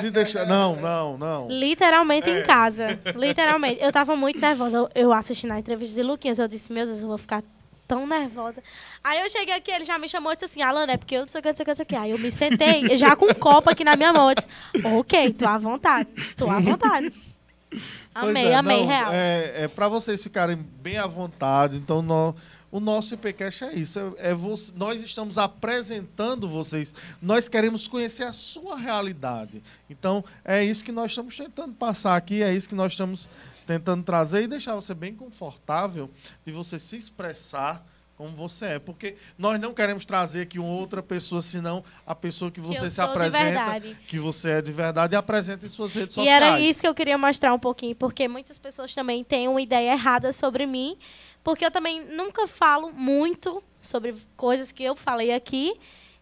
se 0.00 0.10
deixar. 0.10 0.46
Não, 0.46 0.74
não, 0.76 1.16
não. 1.16 1.48
Literalmente 1.48 2.28
É. 2.28 2.40
em 2.40 2.42
casa. 2.42 2.98
Literalmente. 3.14 3.80
Eu 3.80 3.92
tava 3.92 4.16
muito 4.16 4.40
nervosa. 4.40 4.76
Eu, 4.76 4.90
eu 4.94 5.12
assisti 5.12 5.46
na 5.46 5.58
entrevista 5.58 5.94
de 5.94 6.02
Luquinhas. 6.02 6.38
Eu 6.38 6.48
disse, 6.48 6.72
meu 6.72 6.84
Deus, 6.84 7.02
eu 7.02 7.08
vou 7.08 7.18
ficar 7.18 7.42
tão 7.86 8.06
nervosa. 8.06 8.62
Aí 9.04 9.20
eu 9.20 9.30
cheguei 9.30 9.54
aqui, 9.54 9.70
ele 9.70 9.84
já 9.84 9.98
me 9.98 10.08
chamou 10.08 10.32
e 10.32 10.34
disse 10.34 10.46
assim, 10.46 10.62
Alana, 10.62 10.92
é 10.92 10.96
porque 10.96 11.14
eu 11.14 11.20
não 11.22 11.28
sei 11.28 11.38
o 11.40 11.42
que, 11.42 11.48
não 11.50 11.56
sei 11.56 11.62
o 11.62 11.64
que, 11.64 11.70
não 11.70 11.74
sei 11.76 11.84
o 11.84 11.86
que. 11.86 11.96
Aí 11.96 12.10
eu 12.10 12.18
me 12.18 12.30
sentei, 12.30 12.96
já 12.96 13.14
com 13.14 13.26
um 13.26 13.34
copo 13.34 13.70
aqui 13.70 13.84
na 13.84 13.94
minha 13.96 14.12
mão. 14.12 14.28
Eu 14.30 14.34
disse, 14.34 14.48
ok, 14.84 15.32
tô 15.34 15.46
à 15.46 15.56
vontade. 15.58 16.08
Tô 16.36 16.50
à 16.50 16.58
vontade. 16.58 17.12
Pois 18.12 18.28
Amei, 18.28 18.46
é, 18.46 18.54
amei, 18.54 18.80
não, 18.80 18.86
real. 18.86 19.12
É, 19.12 19.64
é 19.64 19.68
para 19.68 19.88
vocês 19.88 20.22
ficarem 20.22 20.56
bem 20.56 20.98
à 20.98 21.06
vontade. 21.06 21.78
Então, 21.78 22.04
o 22.70 22.78
nosso 22.80 23.14
IPCast 23.14 23.64
é 23.64 23.74
isso. 23.74 23.98
É, 24.18 24.30
é 24.30 24.34
você- 24.34 24.72
nós 24.76 25.02
estamos 25.02 25.38
apresentando 25.38 26.48
vocês. 26.48 26.94
Nós 27.20 27.48
queremos 27.48 27.86
conhecer 27.88 28.24
a 28.24 28.32
sua 28.32 28.76
realidade. 28.76 29.62
Então, 29.88 30.24
é 30.44 30.62
isso 30.64 30.84
que 30.84 30.92
nós 30.92 31.12
estamos 31.12 31.36
tentando 31.36 31.74
passar 31.74 32.16
aqui. 32.16 32.42
É 32.42 32.54
isso 32.54 32.68
que 32.68 32.74
nós 32.74 32.92
estamos 32.92 33.28
tentando 33.66 34.02
trazer 34.02 34.42
e 34.42 34.46
deixar 34.46 34.74
você 34.74 34.92
bem 34.94 35.14
confortável 35.14 36.10
de 36.44 36.52
você 36.52 36.78
se 36.78 36.96
expressar 36.96 37.82
como 38.22 38.36
você 38.36 38.66
é, 38.66 38.78
porque 38.78 39.16
nós 39.36 39.58
não 39.60 39.74
queremos 39.74 40.06
trazer 40.06 40.42
aqui 40.42 40.56
uma 40.56 40.68
outra 40.68 41.02
pessoa, 41.02 41.42
senão 41.42 41.82
a 42.06 42.14
pessoa 42.14 42.52
que 42.52 42.60
você 42.60 42.84
eu 42.84 42.88
se 42.88 43.00
apresenta, 43.00 43.80
que 44.06 44.16
você 44.16 44.50
é 44.50 44.62
de 44.62 44.70
verdade 44.70 45.14
e 45.14 45.16
apresenta 45.16 45.66
em 45.66 45.68
suas 45.68 45.92
redes 45.92 46.12
E 46.12 46.14
sociais. 46.14 46.42
era 46.42 46.60
isso 46.60 46.80
que 46.80 46.86
eu 46.86 46.94
queria 46.94 47.18
mostrar 47.18 47.52
um 47.52 47.58
pouquinho, 47.58 47.96
porque 47.96 48.28
muitas 48.28 48.58
pessoas 48.58 48.94
também 48.94 49.24
têm 49.24 49.48
uma 49.48 49.60
ideia 49.60 49.90
errada 49.90 50.32
sobre 50.32 50.66
mim, 50.66 50.96
porque 51.42 51.66
eu 51.66 51.70
também 51.70 52.04
nunca 52.04 52.46
falo 52.46 52.92
muito 52.92 53.60
sobre 53.80 54.14
coisas 54.36 54.70
que 54.70 54.84
eu 54.84 54.94
falei 54.94 55.32
aqui. 55.34 55.74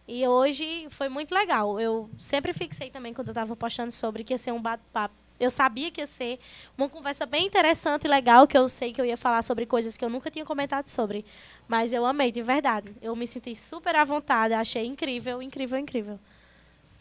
E 0.07 0.27
hoje 0.27 0.87
foi 0.89 1.07
muito 1.07 1.35
legal. 1.35 1.79
Eu 1.79 2.09
sempre 2.17 2.51
fixei 2.51 2.89
também 2.89 3.13
quando 3.13 3.27
eu 3.27 3.31
estava 3.33 3.55
postando 3.55 3.91
sobre 3.91 4.23
que 4.23 4.33
ia 4.33 4.37
ser 4.39 4.51
um 4.51 4.61
bate-papo. 4.61 5.13
Eu 5.41 5.49
sabia 5.49 5.89
que 5.89 5.99
ia 6.01 6.07
ser 6.07 6.39
uma 6.77 6.87
conversa 6.87 7.25
bem 7.25 7.47
interessante 7.47 8.05
e 8.05 8.07
legal, 8.07 8.47
que 8.47 8.57
eu 8.57 8.69
sei 8.69 8.93
que 8.93 9.01
eu 9.01 9.05
ia 9.05 9.17
falar 9.17 9.41
sobre 9.41 9.65
coisas 9.65 9.97
que 9.97 10.05
eu 10.05 10.09
nunca 10.09 10.29
tinha 10.29 10.45
comentado 10.45 10.87
sobre. 10.87 11.25
Mas 11.67 11.91
eu 11.93 12.05
amei, 12.05 12.31
de 12.31 12.41
verdade. 12.43 12.93
Eu 13.01 13.15
me 13.15 13.25
senti 13.25 13.55
super 13.55 13.95
à 13.95 14.03
vontade, 14.03 14.53
achei 14.53 14.85
incrível, 14.85 15.41
incrível, 15.41 15.79
incrível. 15.79 16.19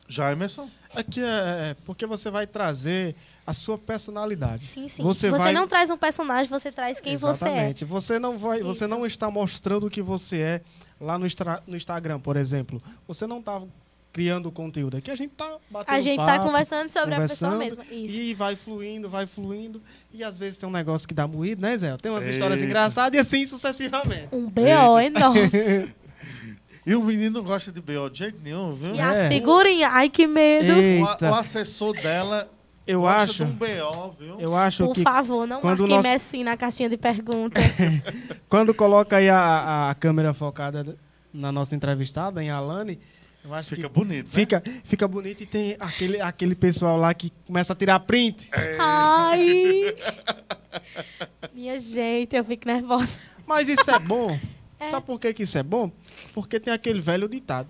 Já, 0.09 0.33
Emerson? 0.33 0.69
Aqui 0.95 1.21
é 1.23 1.77
porque 1.85 2.05
você 2.05 2.31
vai 2.31 2.45
trazer 2.47 3.15
a 3.47 3.53
sua 3.53 3.79
personalidade. 3.79 4.65
Sim, 4.65 4.89
sim. 4.89 5.03
Você, 5.05 5.31
Você, 5.31 5.45
vai... 5.45 5.53
não 5.53 5.69
traz 5.69 5.89
um 5.91 5.97
personagem, 5.97 6.51
você 6.51 6.73
traz 6.73 7.01
quem 7.01 7.17
você 7.17 7.45
é. 7.45 7.49
Exatamente. 7.51 7.85
Você 7.85 8.19
não 8.19 8.37
vai, 8.39 8.63
você 8.63 8.87
não 8.89 9.07
está 9.07 9.31
mostrando 9.31 9.87
o 9.87 9.91
que 9.91 10.03
você 10.03 10.39
é 10.39 10.61
lá 11.01 11.17
no, 11.19 11.27
extra- 11.27 11.63
no 11.67 11.77
Instagram, 11.77 12.19
por 12.19 12.37
exemplo. 12.37 12.81
Você 13.07 13.25
não 13.27 13.39
está 13.39 13.63
criando 14.13 14.51
conteúdo 14.51 14.97
aqui. 14.97 15.11
A 15.11 15.15
gente 15.15 15.33
está 15.33 15.57
batendo 15.71 15.95
A 15.97 16.01
gente 16.01 16.17
papo, 16.17 16.31
tá 16.31 16.39
conversando 16.41 16.91
sobre 16.91 17.15
a 17.15 17.21
pessoa 17.21 17.53
conversando, 17.53 17.85
mesma. 17.85 18.05
Isso. 18.05 18.21
E 18.21 18.35
vai 18.35 18.57
fluindo, 18.57 19.09
vai 19.09 19.27
fluindo. 19.27 19.81
E 20.13 20.25
às 20.25 20.37
vezes 20.37 20.57
tem 20.59 20.69
um 20.69 20.73
negócio 20.73 21.07
que 21.07 21.15
dá 21.15 21.27
moído, 21.29 21.63
né, 21.63 21.77
Zé? 21.77 21.97
Tem 21.97 22.11
umas 22.11 22.27
histórias 22.27 22.59
Eita. 22.61 22.69
engraçadas 22.71 23.17
e 23.17 23.21
assim 23.21 23.47
sucessivamente. 23.47 24.29
Um 24.33 24.49
BO 24.51 24.99
enorme. 25.01 25.95
E 26.87 26.95
o 26.95 27.03
menino 27.03 27.39
não 27.41 27.45
gosta 27.45 27.71
de 27.71 27.79
BO 27.81 28.09
de 28.11 28.19
jeito 28.21 28.39
nenhum, 28.43 28.75
viu? 28.75 28.95
E 28.95 29.01
as 29.01 29.19
É. 29.19 29.29
figurinhas. 29.29 29.91
Ai, 29.93 30.09
que 30.09 30.27
medo. 30.27 30.73
O, 30.73 31.27
o 31.31 31.35
assessor 31.35 31.93
dela 31.93 32.49
eu 32.87 33.03
gosta 33.03 33.21
acho, 33.23 33.45
de 33.45 33.53
um 33.53 33.55
BO, 33.55 34.17
viu? 34.19 34.41
eu 34.41 34.57
acho 34.57 34.87
Por 34.87 34.95
que 34.95 35.03
favor, 35.03 35.47
não 35.47 35.61
quando 35.61 35.81
marquem 35.81 35.97
nós- 35.97 36.03
Messi 36.07 36.43
na 36.43 36.57
caixinha 36.57 36.89
de 36.89 36.97
perguntas. 36.97 37.63
quando 38.49 38.73
coloca 38.75 39.19
aí 39.19 39.29
a, 39.29 39.91
a 39.91 39.95
câmera 39.95 40.33
focada 40.33 40.97
na 41.33 41.53
nossa 41.53 41.77
entrevistada, 41.77 42.43
em 42.43 42.51
Alane, 42.51 42.99
eu 43.45 43.55
acho 43.55 43.75
Fica 43.75 43.89
que 43.89 43.95
bonito, 43.95 44.27
né? 44.27 44.31
fica, 44.33 44.63
fica 44.85 45.09
bonito 45.09 45.43
e 45.43 45.47
tem 45.47 45.77
aquele, 45.81 46.21
aquele 46.21 46.55
pessoal 46.55 46.97
lá 46.97 47.13
que 47.15 47.31
começa 47.47 47.73
a 47.73 47.77
tirar 47.77 48.01
print. 48.01 48.49
Ai. 48.79 49.95
Minha 51.55 51.79
gente, 51.79 52.37
eu 52.37 52.45
fico 52.45 52.67
nervosa. 52.67 53.19
Mas 53.47 53.69
isso 53.69 53.91
é 53.91 53.99
bom. 53.99 54.39
É. 54.79 54.91
Sabe 54.91 55.07
por 55.07 55.19
que, 55.21 55.33
que 55.35 55.43
isso 55.43 55.59
é 55.59 55.63
bom? 55.63 55.91
Porque 56.33 56.59
tem 56.61 56.73
aquele 56.73 57.01
velho 57.01 57.29
ditado. 57.29 57.69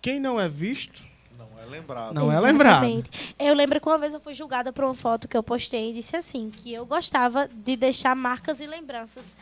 Quem 0.00 0.18
não 0.20 0.40
é 0.40 0.48
visto, 0.48 1.02
Não 1.38 1.48
é 1.60 1.64
lembrado. 1.66 2.14
Não 2.14 2.32
é 2.32 2.40
lembrado. 2.40 2.84
Exatamente. 2.84 3.34
Eu 3.38 3.54
lembro 3.54 3.80
que 3.80 3.86
uma 3.88 3.98
vez 3.98 4.12
eu 4.14 4.20
fui 4.20 4.34
julgada 4.34 4.72
por 4.72 4.84
uma 4.84 4.94
foto 4.94 5.28
que 5.28 5.36
eu 5.36 5.42
postei 5.42 5.90
e 5.90 5.92
disse 5.92 6.16
assim, 6.16 6.50
que 6.50 6.72
eu 6.72 6.84
gostava 6.84 7.48
de 7.48 7.76
deixar 7.76 8.14
marcas 8.16 8.60
e 8.60 8.66
lembranças. 8.66 9.36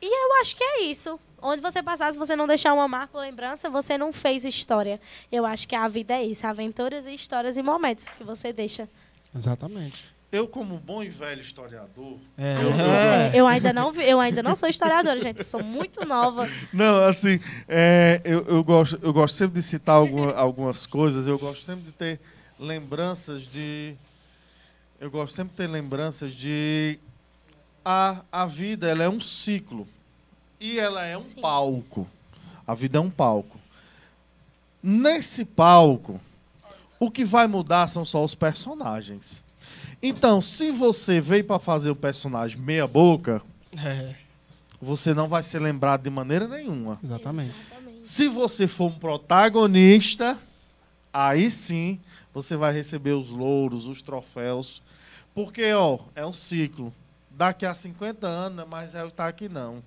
E 0.00 0.06
eu 0.06 0.40
acho 0.40 0.56
que 0.56 0.64
é 0.64 0.82
isso. 0.84 1.18
Onde 1.40 1.62
você 1.62 1.82
passar, 1.82 2.12
se 2.12 2.18
você 2.18 2.34
não 2.34 2.46
deixar 2.46 2.74
uma 2.74 2.88
marca 2.88 3.16
ou 3.16 3.22
lembrança, 3.22 3.70
você 3.70 3.96
não 3.96 4.12
fez 4.12 4.44
história. 4.44 5.00
Eu 5.30 5.46
acho 5.46 5.66
que 5.68 5.74
a 5.76 5.86
vida 5.88 6.14
é 6.14 6.22
isso, 6.24 6.46
aventuras 6.46 7.06
e 7.06 7.14
histórias 7.14 7.56
e 7.56 7.62
momentos 7.62 8.10
que 8.12 8.24
você 8.24 8.52
deixa. 8.52 8.88
Exatamente. 9.34 10.04
Eu, 10.30 10.46
como 10.46 10.76
bom 10.76 11.02
e 11.02 11.08
velho 11.08 11.40
historiador, 11.40 12.18
É, 12.36 12.56
eu, 12.62 12.78
sou- 12.78 12.94
é, 12.94 13.30
eu 13.34 13.46
ainda 13.46 13.72
não 13.72 13.90
vi- 13.90 14.04
eu 14.04 14.20
ainda 14.20 14.42
não 14.42 14.54
sou 14.54 14.68
historiadora, 14.68 15.18
gente. 15.18 15.38
Eu 15.38 15.44
sou 15.44 15.62
muito 15.64 16.04
nova. 16.04 16.46
Não, 16.70 17.02
assim, 17.06 17.40
é, 17.66 18.20
eu, 18.24 18.44
eu, 18.46 18.62
gosto, 18.62 18.98
eu 19.00 19.10
gosto 19.10 19.34
sempre 19.36 19.58
de 19.60 19.66
citar 19.66 19.94
alguma- 19.96 20.34
algumas 20.34 20.84
coisas, 20.84 21.26
eu 21.26 21.38
gosto 21.38 21.64
sempre 21.64 21.84
de 21.84 21.92
ter 21.92 22.20
lembranças 22.58 23.42
de. 23.50 23.94
Eu 25.00 25.10
gosto 25.10 25.34
sempre 25.34 25.52
de 25.52 25.56
ter 25.56 25.66
lembranças 25.66 26.34
de. 26.34 26.98
A, 27.82 28.20
a 28.30 28.44
vida 28.44 28.86
ela 28.86 29.02
é 29.04 29.08
um 29.08 29.20
ciclo. 29.22 29.88
E 30.60 30.78
ela 30.78 31.04
é 31.04 31.16
um 31.16 31.22
Sim. 31.22 31.40
palco. 31.40 32.06
A 32.66 32.74
vida 32.74 32.98
é 32.98 33.00
um 33.00 33.10
palco. 33.10 33.58
Nesse 34.82 35.44
palco, 35.44 36.20
o 37.00 37.10
que 37.10 37.24
vai 37.24 37.46
mudar 37.46 37.88
são 37.88 38.04
só 38.04 38.24
os 38.24 38.34
personagens. 38.34 39.42
Então, 40.02 40.40
se 40.40 40.70
você 40.70 41.20
veio 41.20 41.44
para 41.44 41.58
fazer 41.58 41.90
o 41.90 41.96
personagem 41.96 42.58
meia-boca, 42.58 43.42
É, 43.76 44.14
você 44.80 45.12
não 45.12 45.28
vai 45.28 45.42
ser 45.42 45.60
lembrado 45.60 46.02
de 46.02 46.10
maneira 46.10 46.46
nenhuma. 46.46 46.98
exatamente. 47.02 47.54
Exatamente. 47.60 48.08
Se 48.08 48.28
você 48.28 48.66
for 48.68 48.86
um 48.86 48.98
protagonista, 48.98 50.38
aí 51.12 51.50
sim 51.50 51.98
você 52.32 52.56
vai 52.56 52.72
receber 52.72 53.12
os 53.12 53.30
louros, 53.30 53.86
os 53.86 54.00
troféus. 54.02 54.80
Porque, 55.34 55.72
ó, 55.72 55.98
é 56.14 56.24
um 56.24 56.32
ciclo. 56.32 56.92
Daqui 57.30 57.66
a 57.66 57.74
50 57.74 58.26
anos, 58.26 58.66
não 58.68 58.78
é 58.78 58.84
é 58.84 59.06
estar 59.06 59.28
aqui 59.28 59.48
não. 59.48 59.82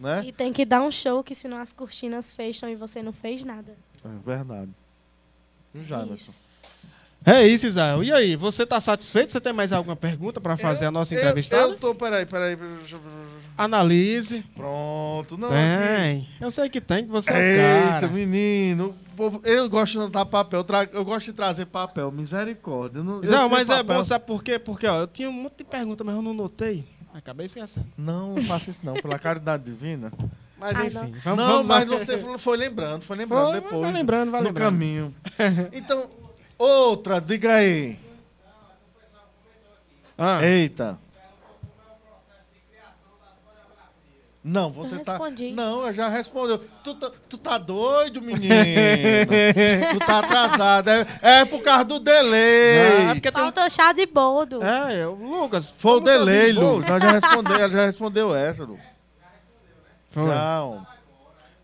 Né? 0.00 0.24
E 0.26 0.32
tem 0.32 0.50
que 0.52 0.64
dar 0.64 0.80
um 0.82 0.90
show 0.90 1.22
que 1.22 1.34
senão 1.34 1.58
as 1.58 1.72
cortinas 1.74 2.32
fecham 2.32 2.68
e 2.70 2.74
você 2.74 3.02
não 3.02 3.12
fez 3.12 3.44
nada. 3.44 3.76
É 4.02 4.08
verdade. 4.26 4.70
Viu, 5.74 5.84
Jamerson? 5.84 6.14
Isso. 6.14 6.40
É 7.22 7.46
isso, 7.46 7.66
Israel. 7.66 8.02
E 8.02 8.10
aí, 8.10 8.34
você 8.34 8.62
está 8.62 8.80
satisfeito? 8.80 9.30
Você 9.30 9.38
tem 9.42 9.52
mais 9.52 9.74
alguma 9.74 9.94
pergunta 9.94 10.40
para 10.40 10.56
fazer 10.56 10.86
a 10.86 10.90
nossa 10.90 11.14
Eu- 11.14 11.18
entrevistada? 11.20 11.64
Eu, 11.64 11.76
tô, 11.76 11.94
peraí, 11.94 12.24
peraí. 12.24 12.56
Analise. 13.58 14.42
Pronto. 14.56 15.36
Não, 15.36 15.50
Tem. 15.50 16.26
Eu 16.40 16.50
sei 16.50 16.70
que 16.70 16.80
tem, 16.80 17.04
que 17.04 17.10
você 17.10 17.30
é 17.30 17.34
o 17.36 17.38
Eita, 17.38 17.88
cara. 18.00 18.08
menino. 18.08 18.96
Eu 19.44 19.68
gosto 19.68 19.92
de 19.92 19.98
anotar 19.98 20.24
papel. 20.24 20.64
tra- 20.64 20.88
Eu 20.92 21.04
gosto 21.04 21.26
de 21.26 21.32
trazer 21.34 21.66
papel. 21.66 22.10
Misericórdia. 22.10 23.00
Eu 23.00 23.04
Não, 23.04 23.20
eu 23.22 23.48
mas 23.50 23.68
é 23.68 23.76
papel. 23.76 23.96
bom, 23.98 24.02
sabe 24.04 24.24
por 24.24 24.42
quê? 24.42 24.58
Porque 24.58 24.86
ó, 24.86 25.00
eu 25.00 25.06
tinha 25.06 25.28
um 25.28 25.32
monte 25.32 25.58
de 25.58 25.64
perguntas, 25.64 26.06
mas 26.06 26.16
eu 26.16 26.22
não 26.22 26.32
notei. 26.32 26.86
Acabei 27.14 27.46
esquecendo. 27.46 27.86
Não, 27.98 28.34
não 28.34 28.42
faça 28.42 28.70
isso 28.70 28.80
não. 28.84 28.94
Pela 28.94 29.18
caridade 29.18 29.64
divina. 29.64 30.12
Mas 30.58 30.76
Ai, 30.76 30.86
enfim, 30.88 30.94
não. 30.94 31.02
vamos, 31.02 31.24
não, 31.24 31.46
vamos 31.46 31.66
mas 31.68 31.88
você 31.88 32.18
foi- 32.18 32.38
foi 32.38 32.56
lembrando, 32.56 33.02
foi 33.02 33.16
lembrando 33.16 33.50
Foi, 33.50 33.60
depois. 33.60 33.80
vai 33.82 33.92
lembrando, 33.92 34.30
vai 34.30 34.40
no 34.42 34.46
lembrando. 34.48 34.66
caminho. 34.72 35.14
Então, 35.72 36.06
outra, 36.58 37.18
diga 37.20 37.54
aí. 37.54 37.98
Ah, 40.18 40.44
Eita. 40.44 40.98
Não, 44.42 44.70
você 44.72 44.94
Eu 44.94 45.02
tá. 45.02 45.12
respondi. 45.12 45.52
Não, 45.52 45.86
eu 45.86 45.92
já 45.92 46.08
respondeu. 46.08 46.58
Tu, 46.82 46.94
tá- 46.94 47.10
tu 47.28 47.36
tá 47.36 47.58
doido, 47.58 48.22
menino? 48.22 48.54
tu 49.92 49.98
tá 50.06 50.18
atrasado. 50.20 50.88
É, 50.88 51.06
é 51.22 51.44
por 51.44 51.62
causa 51.62 51.84
do 51.84 52.00
delay. 52.00 53.06
Ah, 53.10 53.14
porque 53.14 53.30
tem 53.30 53.40
um- 53.40 53.44
Falta 53.44 53.68
chá 53.68 53.92
de 53.92 54.06
boldo. 54.06 54.62
É, 54.64 55.02
eu- 55.04 55.12
Lucas. 55.14 55.74
Foi 55.76 55.98
o 55.98 56.00
delay, 56.00 56.54
de 56.54 56.58
boa. 56.60 56.72
Lu. 56.72 56.80
Nós 56.80 57.02
já 57.02 57.10
respondeu, 57.12 57.54
ela 57.56 57.68
já 57.68 57.84
respondeu 57.84 58.34
essa, 58.34 58.64
Lu. 58.64 58.78
Foi. 60.10 60.24
Não. 60.24 60.86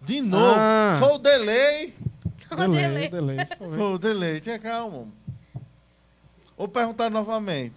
De 0.03 0.21
novo. 0.21 0.55
Ah. 0.59 0.97
Foi 1.01 1.09
o 1.15 1.19
delay. 1.19 1.95
Delay, 2.57 3.09
delay. 3.09 3.37
Foi. 3.59 3.77
Foi 3.77 3.95
o 3.95 3.99
delay. 3.99 4.41
Tenha 4.41 4.59
calma. 4.59 5.07
Ou 6.57 6.69
perguntar 6.69 7.11
novamente. 7.11 7.75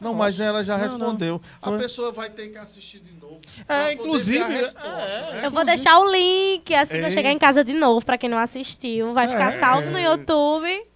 Não, 0.00 0.12
mas 0.12 0.38
ela 0.40 0.62
já 0.64 0.76
Não, 0.76 0.84
respondeu. 0.84 1.40
A 1.62 1.68
Foi. 1.68 1.78
pessoa 1.78 2.12
vai 2.12 2.28
ter 2.30 2.48
que 2.50 2.58
assistir 2.58 3.00
de 3.00 3.12
novo. 3.12 3.40
É, 3.68 3.92
inclusive, 3.92 4.38
ver 4.38 4.44
a 4.44 4.48
resposta, 4.58 4.88
é, 4.88 5.32
né? 5.34 5.46
Eu 5.46 5.50
vou 5.50 5.64
deixar 5.64 5.98
o 5.98 6.10
link 6.10 6.74
assim 6.74 6.94
que 6.98 7.00
eu 7.00 7.04
Ei. 7.04 7.10
chegar 7.10 7.30
em 7.30 7.38
casa 7.38 7.62
de 7.64 7.72
novo, 7.72 8.04
pra 8.04 8.18
quem 8.18 8.28
não 8.28 8.38
assistiu. 8.38 9.12
Vai 9.12 9.28
ficar 9.28 9.48
É. 9.48 9.50
salvo 9.52 9.90
no 9.90 9.98
YouTube. 9.98 10.86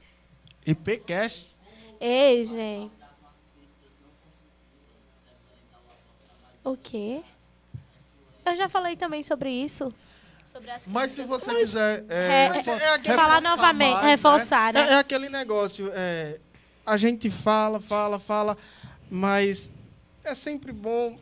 IPcast. 0.67 1.57
Ei, 2.01 2.45
gente. 2.45 2.93
O 6.65 6.77
quê? 6.77 7.21
Eu 8.45 8.57
já 8.57 8.69
falei 8.69 8.97
também 8.97 9.23
sobre 9.23 9.51
isso. 9.51 9.93
Sobre 10.45 10.71
as 10.71 10.87
Mas 10.87 11.13
se 11.13 11.25
você 11.25 11.55
quiser 11.55 12.05
É, 12.09 12.51
é, 12.55 12.59
é, 12.59 13.15
falar 13.15 13.41
mais, 13.41 13.45
novamente, 13.45 14.01
né? 14.03 14.09
reforçar, 14.11 14.71
É, 14.71 14.73
né? 14.73 14.93
é 14.93 14.95
aquele 14.95 15.29
negócio, 15.29 15.91
é, 15.95 16.39
a 16.87 16.97
gente 16.97 17.29
fala, 17.29 17.79
fala, 17.79 18.19
fala, 18.19 18.57
mas 19.11 19.73
é 20.25 20.35
sempre 20.35 20.73
bom 20.73 21.19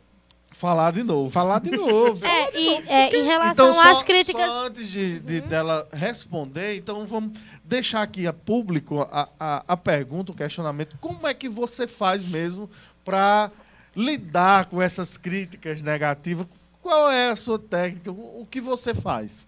Falar 0.51 0.91
de 0.91 1.03
novo. 1.03 1.29
falar 1.29 1.59
de 1.59 1.69
novo. 1.71 2.19
É, 2.25 2.57
e 2.59 2.73
é, 2.87 3.15
em 3.15 3.23
relação 3.25 3.69
Então, 3.69 3.73
só, 3.83 3.91
às 3.91 4.01
críticas. 4.01 4.49
só 4.51 4.65
antes 4.65 4.87
de, 4.89 5.19
de- 5.19 5.41
dela 5.41 5.87
responder, 5.93 6.77
então 6.77 7.05
vamos 7.05 7.37
deixar 7.63 8.01
aqui 8.01 8.25
a 8.25 8.33
público 8.33 9.01
a, 9.11 9.29
a, 9.39 9.63
a 9.67 9.77
pergunta, 9.77 10.31
o 10.31 10.35
questionamento. 10.35 10.97
Como 10.99 11.27
é 11.27 11.33
que 11.33 11.47
você 11.47 11.85
faz 11.87 12.27
mesmo 12.27 12.67
para 13.05 13.51
lidar 13.95 14.65
com 14.65 14.81
essas 14.81 15.15
críticas 15.15 15.81
negativas? 15.81 16.47
Qual 16.81 17.11
é 17.11 17.29
a 17.29 17.35
sua 17.35 17.59
técnica? 17.59 18.11
O, 18.11 18.41
o 18.41 18.47
que 18.49 18.59
você 18.61 18.95
faz? 18.95 19.47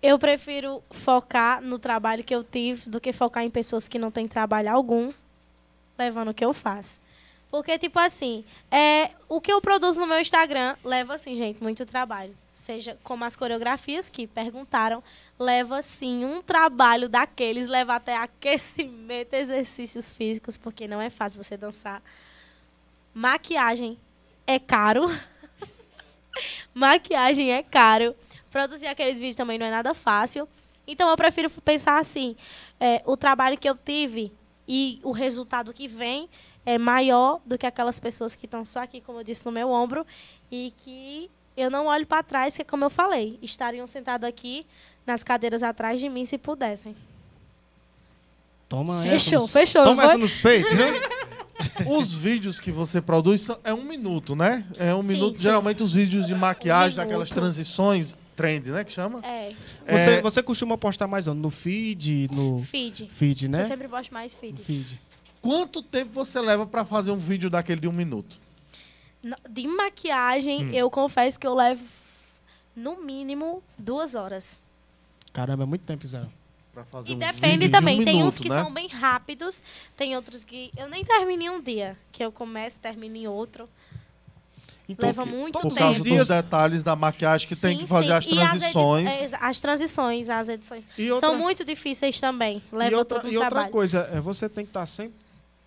Eu 0.00 0.16
prefiro 0.18 0.82
focar 0.90 1.60
no 1.60 1.78
trabalho 1.78 2.22
que 2.22 2.34
eu 2.34 2.44
tive 2.44 2.88
do 2.88 3.00
que 3.00 3.12
focar 3.12 3.42
em 3.42 3.50
pessoas 3.50 3.88
que 3.88 3.98
não 3.98 4.10
têm 4.12 4.28
trabalho 4.28 4.70
algum, 4.70 5.10
levando 5.98 6.28
o 6.28 6.34
que 6.34 6.44
eu 6.44 6.52
faço. 6.52 7.00
Porque, 7.52 7.78
tipo 7.78 7.98
assim, 7.98 8.46
é, 8.70 9.10
o 9.28 9.38
que 9.38 9.52
eu 9.52 9.60
produzo 9.60 10.00
no 10.00 10.06
meu 10.06 10.18
Instagram 10.18 10.74
leva, 10.82 11.12
assim, 11.12 11.36
gente, 11.36 11.62
muito 11.62 11.84
trabalho. 11.84 12.34
Seja 12.50 12.96
como 13.04 13.26
as 13.26 13.36
coreografias 13.36 14.08
que 14.08 14.26
perguntaram, 14.26 15.04
leva, 15.38 15.82
sim, 15.82 16.24
um 16.24 16.40
trabalho 16.40 17.10
daqueles, 17.10 17.68
leva 17.68 17.94
até 17.94 18.16
aquecimento, 18.16 19.34
exercícios 19.36 20.10
físicos, 20.10 20.56
porque 20.56 20.88
não 20.88 20.98
é 20.98 21.10
fácil 21.10 21.44
você 21.44 21.54
dançar. 21.54 22.02
Maquiagem 23.12 23.98
é 24.46 24.58
caro. 24.58 25.06
Maquiagem 26.72 27.52
é 27.52 27.62
caro. 27.62 28.16
Produzir 28.50 28.86
aqueles 28.86 29.18
vídeos 29.18 29.36
também 29.36 29.58
não 29.58 29.66
é 29.66 29.70
nada 29.70 29.92
fácil. 29.92 30.48
Então 30.86 31.10
eu 31.10 31.16
prefiro 31.18 31.50
pensar 31.50 31.98
assim: 31.98 32.34
é, 32.80 33.02
o 33.04 33.14
trabalho 33.14 33.58
que 33.58 33.68
eu 33.68 33.76
tive 33.76 34.32
e 34.66 34.98
o 35.02 35.12
resultado 35.12 35.70
que 35.74 35.86
vem 35.86 36.30
é 36.64 36.78
maior 36.78 37.40
do 37.44 37.58
que 37.58 37.66
aquelas 37.66 37.98
pessoas 37.98 38.34
que 38.36 38.46
estão 38.46 38.64
só 38.64 38.80
aqui, 38.82 39.00
como 39.00 39.20
eu 39.20 39.24
disse, 39.24 39.44
no 39.44 39.52
meu 39.52 39.68
ombro 39.70 40.06
e 40.50 40.72
que 40.78 41.30
eu 41.56 41.70
não 41.70 41.86
olho 41.86 42.06
para 42.06 42.22
trás, 42.22 42.54
que 42.56 42.62
é 42.62 42.64
como 42.64 42.84
eu 42.84 42.90
falei, 42.90 43.38
estariam 43.42 43.86
sentados 43.86 44.26
aqui 44.28 44.64
nas 45.06 45.22
cadeiras 45.24 45.62
atrás 45.62 45.98
de 46.00 46.08
mim 46.08 46.24
se 46.24 46.38
pudessem. 46.38 46.94
Toma 48.68 49.02
Fechou, 49.02 49.40
nos- 49.42 49.50
fechou, 49.50 49.84
Toma 49.84 50.04
essa 50.04 50.16
nos 50.18 50.34
peitos, 50.36 50.72
viu? 50.72 50.86
Os 51.98 52.14
vídeos 52.14 52.58
que 52.58 52.70
você 52.72 53.00
produz 53.00 53.42
são- 53.42 53.58
é 53.62 53.72
um 53.72 53.84
minuto, 53.84 54.34
né? 54.34 54.64
É 54.78 54.94
um 54.94 55.02
Sim, 55.02 55.08
minuto. 55.12 55.36
sim. 55.36 55.42
Geralmente 55.42 55.82
os 55.82 55.92
vídeos 55.92 56.26
de 56.26 56.34
maquiagem, 56.34 56.98
Um 56.98 57.02
daquelas 57.02 57.28
transições, 57.30 58.16
trend, 58.34 58.70
né? 58.70 58.82
Que 58.82 58.90
chama? 58.90 59.20
É, 59.24 59.52
Você, 59.88 60.10
É. 60.12 60.22
você 60.22 60.42
costuma 60.42 60.76
postar 60.78 61.06
mais 61.06 61.28
onde? 61.28 61.40
No 61.40 61.50
feed, 61.50 62.30
no 62.34 62.58
feed. 62.60 63.08
feed, 63.10 63.48
né? 63.48 63.60
Eu 63.60 63.64
sempre 63.64 63.86
gosto 63.88 64.12
mais 64.12 64.34
No 64.34 64.56
feed. 64.56 64.98
Quanto 65.42 65.82
tempo 65.82 66.12
você 66.12 66.40
leva 66.40 66.64
pra 66.66 66.84
fazer 66.84 67.10
um 67.10 67.16
vídeo 67.16 67.50
daquele 67.50 67.80
de 67.80 67.88
um 67.88 67.92
minuto? 67.92 68.40
No- 69.22 69.36
De 69.50 69.66
maquiagem, 69.66 70.74
eu 70.74 70.88
confesso 70.90 71.38
que 71.38 71.46
eu 71.46 71.54
levo 71.54 71.82
no 72.74 73.02
mínimo 73.02 73.62
duas 73.76 74.14
horas. 74.14 74.64
Caramba, 75.32 75.64
é 75.64 75.66
muito 75.66 75.82
tempo, 75.82 76.06
Zé. 76.06 76.22
Pra 76.72 76.84
fazer 76.84 77.10
E 77.10 77.14
um 77.14 77.18
depende 77.18 77.40
vídeo 77.40 77.58
de 77.58 77.66
um 77.68 77.70
também. 77.70 78.04
tem 78.04 78.14
uns 78.22 78.38
minuto, 78.38 78.42
que 78.42 78.48
né? 78.48 78.54
são 78.62 78.72
bem 78.72 78.86
rápidos, 78.88 79.62
tem 79.96 80.16
outros 80.16 80.42
que 80.44 80.72
eu 80.76 80.88
nem 80.88 81.04
termino 81.04 81.42
em 81.42 81.50
um 81.50 81.60
dia. 81.60 81.98
Que 82.10 82.24
eu 82.24 82.32
começo, 82.32 82.78
termino 82.80 83.16
em 83.16 83.26
outro. 83.26 83.68
Então, 84.88 85.08
Leva 85.08 85.24
muito 85.24 85.52
Por 85.52 85.62
tempo. 85.62 85.74
os 85.74 85.78
causa 85.78 86.04
dos 86.04 86.28
detalhes 86.28 86.82
da 86.82 86.96
maquiagem 86.96 87.46
que 87.48 87.54
tem 87.56 87.76
Sim, 87.76 87.82
que 87.82 87.88
fazer 87.88 88.22
sim. 88.22 88.38
as 88.38 88.42
as 88.42 88.48
transições. 88.58 89.06
edi- 89.06 89.34
é, 89.34 89.38
as 89.40 89.60
transições, 89.60 90.28
as 90.30 90.48
edições. 90.48 90.88
E 90.98 91.10
outra, 91.10 91.28
São 91.28 91.38
muito 91.38 91.64
difíceis 91.64 92.18
também. 92.20 92.62
Leva 92.72 92.90
e 92.92 92.94
outra, 92.94 93.20
todo 93.20 93.28
um 93.28 93.32
e 93.32 93.36
outra 93.36 93.50
trabalho. 93.50 93.72
coisa, 93.72 94.10
é, 94.12 94.20
você 94.20 94.48
tem 94.48 94.64
que 94.64 94.70
estar 94.70 94.84
sempre, 94.86 95.14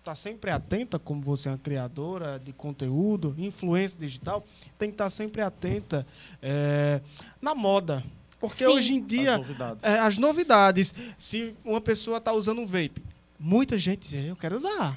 tá 0.06 0.14
sempre 0.14 0.52
atenta, 0.52 1.00
como 1.00 1.20
você 1.20 1.48
é 1.48 1.52
uma 1.52 1.58
criadora 1.58 2.38
de 2.38 2.52
conteúdo, 2.52 3.34
influência 3.36 3.98
digital, 3.98 4.44
tem 4.78 4.88
que 4.88 4.94
estar 4.94 5.10
sempre 5.10 5.42
atenta 5.42 6.06
é, 6.40 7.00
na 7.42 7.56
moda. 7.56 8.04
Porque 8.38 8.64
Sim. 8.64 8.66
hoje 8.66 8.94
em 8.94 9.00
As 9.00 9.06
dia, 9.08 9.38
novidades. 9.38 9.84
é, 9.84 9.98
as 9.98 10.16
novidades, 10.16 10.94
se 11.18 11.56
uma 11.64 11.80
pessoa 11.80 12.18
está 12.18 12.32
usando 12.32 12.60
um 12.60 12.66
vape, 12.66 13.02
muita 13.36 13.76
gente 13.76 14.08
diz, 14.08 14.24
eu 14.26 14.36
quero 14.36 14.54
usar. 14.54 14.96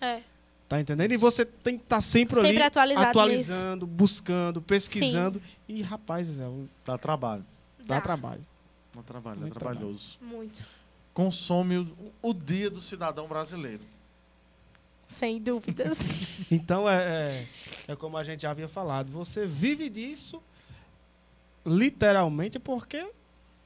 É. 0.00 0.22
Tá 0.68 0.80
entendendo? 0.80 1.12
E 1.12 1.16
você 1.16 1.44
tem 1.44 1.78
que 1.78 1.84
estar 1.84 2.00
sempre, 2.00 2.34
Sempre 2.34 2.48
ali 2.48 2.62
atualizado 2.62 3.08
atualizando, 3.08 3.86
buscando, 3.86 4.60
pesquisando. 4.60 5.40
E, 5.68 5.82
rapaz, 5.82 6.26
Zé, 6.26 6.44
Dá 6.84 6.98
trabalho. 6.98 7.46
dá 7.78 7.94
Dá. 7.94 8.00
trabalho. 8.00 8.44
Dá 8.92 9.02
trabalho, 9.02 9.40
Muito 9.40 9.56
é 9.56 9.60
trabalhoso. 9.60 10.18
Muito. 10.20 10.64
Consome 11.14 11.78
o, 11.78 11.88
o 12.20 12.34
dia 12.34 12.68
do 12.68 12.80
cidadão 12.80 13.28
brasileiro. 13.28 13.82
Sem 15.06 15.38
dúvidas. 15.40 15.98
Então, 16.50 16.88
é, 16.88 17.46
é, 17.88 17.92
é 17.92 17.96
como 17.96 18.16
a 18.16 18.22
gente 18.22 18.42
já 18.42 18.50
havia 18.52 18.68
falado, 18.68 19.10
você 19.10 19.46
vive 19.46 19.88
disso 19.90 20.40
literalmente 21.64 22.58
porque 22.58 23.04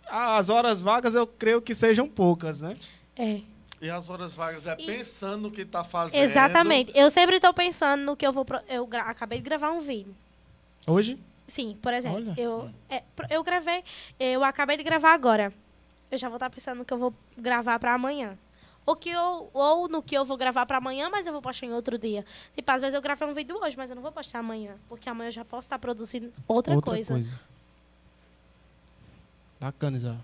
as 0.08 0.48
horas 0.48 0.80
vagas 0.80 1.14
eu 1.14 1.26
creio 1.26 1.60
que 1.60 1.74
sejam 1.74 2.08
poucas, 2.08 2.60
né? 2.60 2.74
é. 3.18 3.40
E 3.82 3.88
as 3.88 4.10
horas 4.10 4.34
vagas 4.34 4.66
é 4.66 4.76
E- 4.78 4.84
pensando 4.84 5.42
no 5.44 5.50
que 5.50 5.64
tá 5.64 5.82
fazendo. 5.82 6.20
Exatamente. 6.20 6.92
Eu 6.94 7.08
sempre 7.08 7.36
estou 7.36 7.54
pensando 7.54 8.02
no 8.02 8.14
que 8.14 8.26
eu 8.26 8.32
vou. 8.32 8.44
pro- 8.44 8.60
Eu 8.68 8.86
gra- 8.86 9.04
acabei 9.04 9.38
de 9.38 9.44
gravar 9.44 9.70
um 9.72 9.80
vídeo. 9.80 10.14
Hoje, 10.86 11.18
Sim, 11.46 11.74
por 11.80 11.94
exemplo, 11.94 12.18
Olha. 12.18 12.34
eu, 12.36 12.70
é, 12.90 13.02
eu 13.30 13.42
gravei, 13.42 13.82
eu 14.18 14.44
acabei 14.44 14.76
de 14.76 14.82
gravar 14.82 15.14
agora. 15.14 15.50
Eu 16.10 16.18
já 16.18 16.28
vou 16.28 16.36
estar 16.36 16.50
pensando 16.50 16.78
no 16.78 16.84
que 16.84 16.92
eu 16.92 16.98
vou 16.98 17.14
gravar 17.38 17.78
para 17.78 17.94
amanhã. 17.94 18.36
Ou, 18.90 18.96
que 18.96 19.08
eu, 19.08 19.48
ou 19.54 19.88
no 19.88 20.02
que 20.02 20.16
eu 20.16 20.24
vou 20.24 20.36
gravar 20.36 20.66
para 20.66 20.78
amanhã, 20.78 21.08
mas 21.08 21.24
eu 21.26 21.32
vou 21.32 21.40
postar 21.40 21.66
em 21.66 21.72
outro 21.72 21.96
dia. 21.96 22.24
Tipo, 22.56 22.70
às 22.72 22.80
vezes 22.80 22.94
eu 22.94 23.00
gravei 23.00 23.28
um 23.28 23.32
vídeo 23.32 23.56
hoje, 23.62 23.76
mas 23.76 23.88
eu 23.88 23.94
não 23.94 24.02
vou 24.02 24.10
postar 24.10 24.40
amanhã. 24.40 24.74
Porque 24.88 25.08
amanhã 25.08 25.28
eu 25.28 25.32
já 25.32 25.44
posso 25.44 25.66
estar 25.66 25.78
produzindo 25.78 26.32
outra, 26.48 26.80
coisa. 26.82 27.22
Bacana, 29.60 29.98
Zé. 29.98 30.14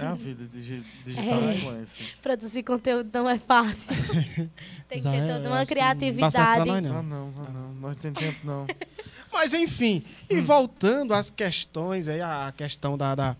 É 0.00 0.06
a 0.06 0.14
vida 0.14 0.44
digi- 0.46 0.82
digital 1.04 1.40
É. 1.42 1.54
influencer. 1.54 2.14
Produzir 2.22 2.62
conteúdo 2.62 3.10
não 3.12 3.28
é 3.28 3.38
fácil. 3.38 3.94
Tem 4.88 4.98
que 5.02 5.04
ter 5.08 5.22
eu 5.28 5.36
toda 5.36 5.48
uma 5.50 5.58
não 5.60 5.66
criatividade. 5.66 6.68
nós, 6.70 6.82
Não, 6.82 7.02
não. 7.02 7.02
não, 7.02 7.30
não, 7.30 7.52
não. 7.52 7.74
Nós 7.74 7.96
tem 7.98 8.12
tempo, 8.12 8.38
não. 8.44 8.66
Mas 9.32 9.52
enfim, 9.52 10.02
e 10.30 10.40
voltando 10.40 11.12
às 11.14 11.28
questões 11.30 12.08
aí, 12.08 12.20
a 12.20 12.52
questão 12.56 12.96
da, 12.96 13.14
da- 13.14 13.36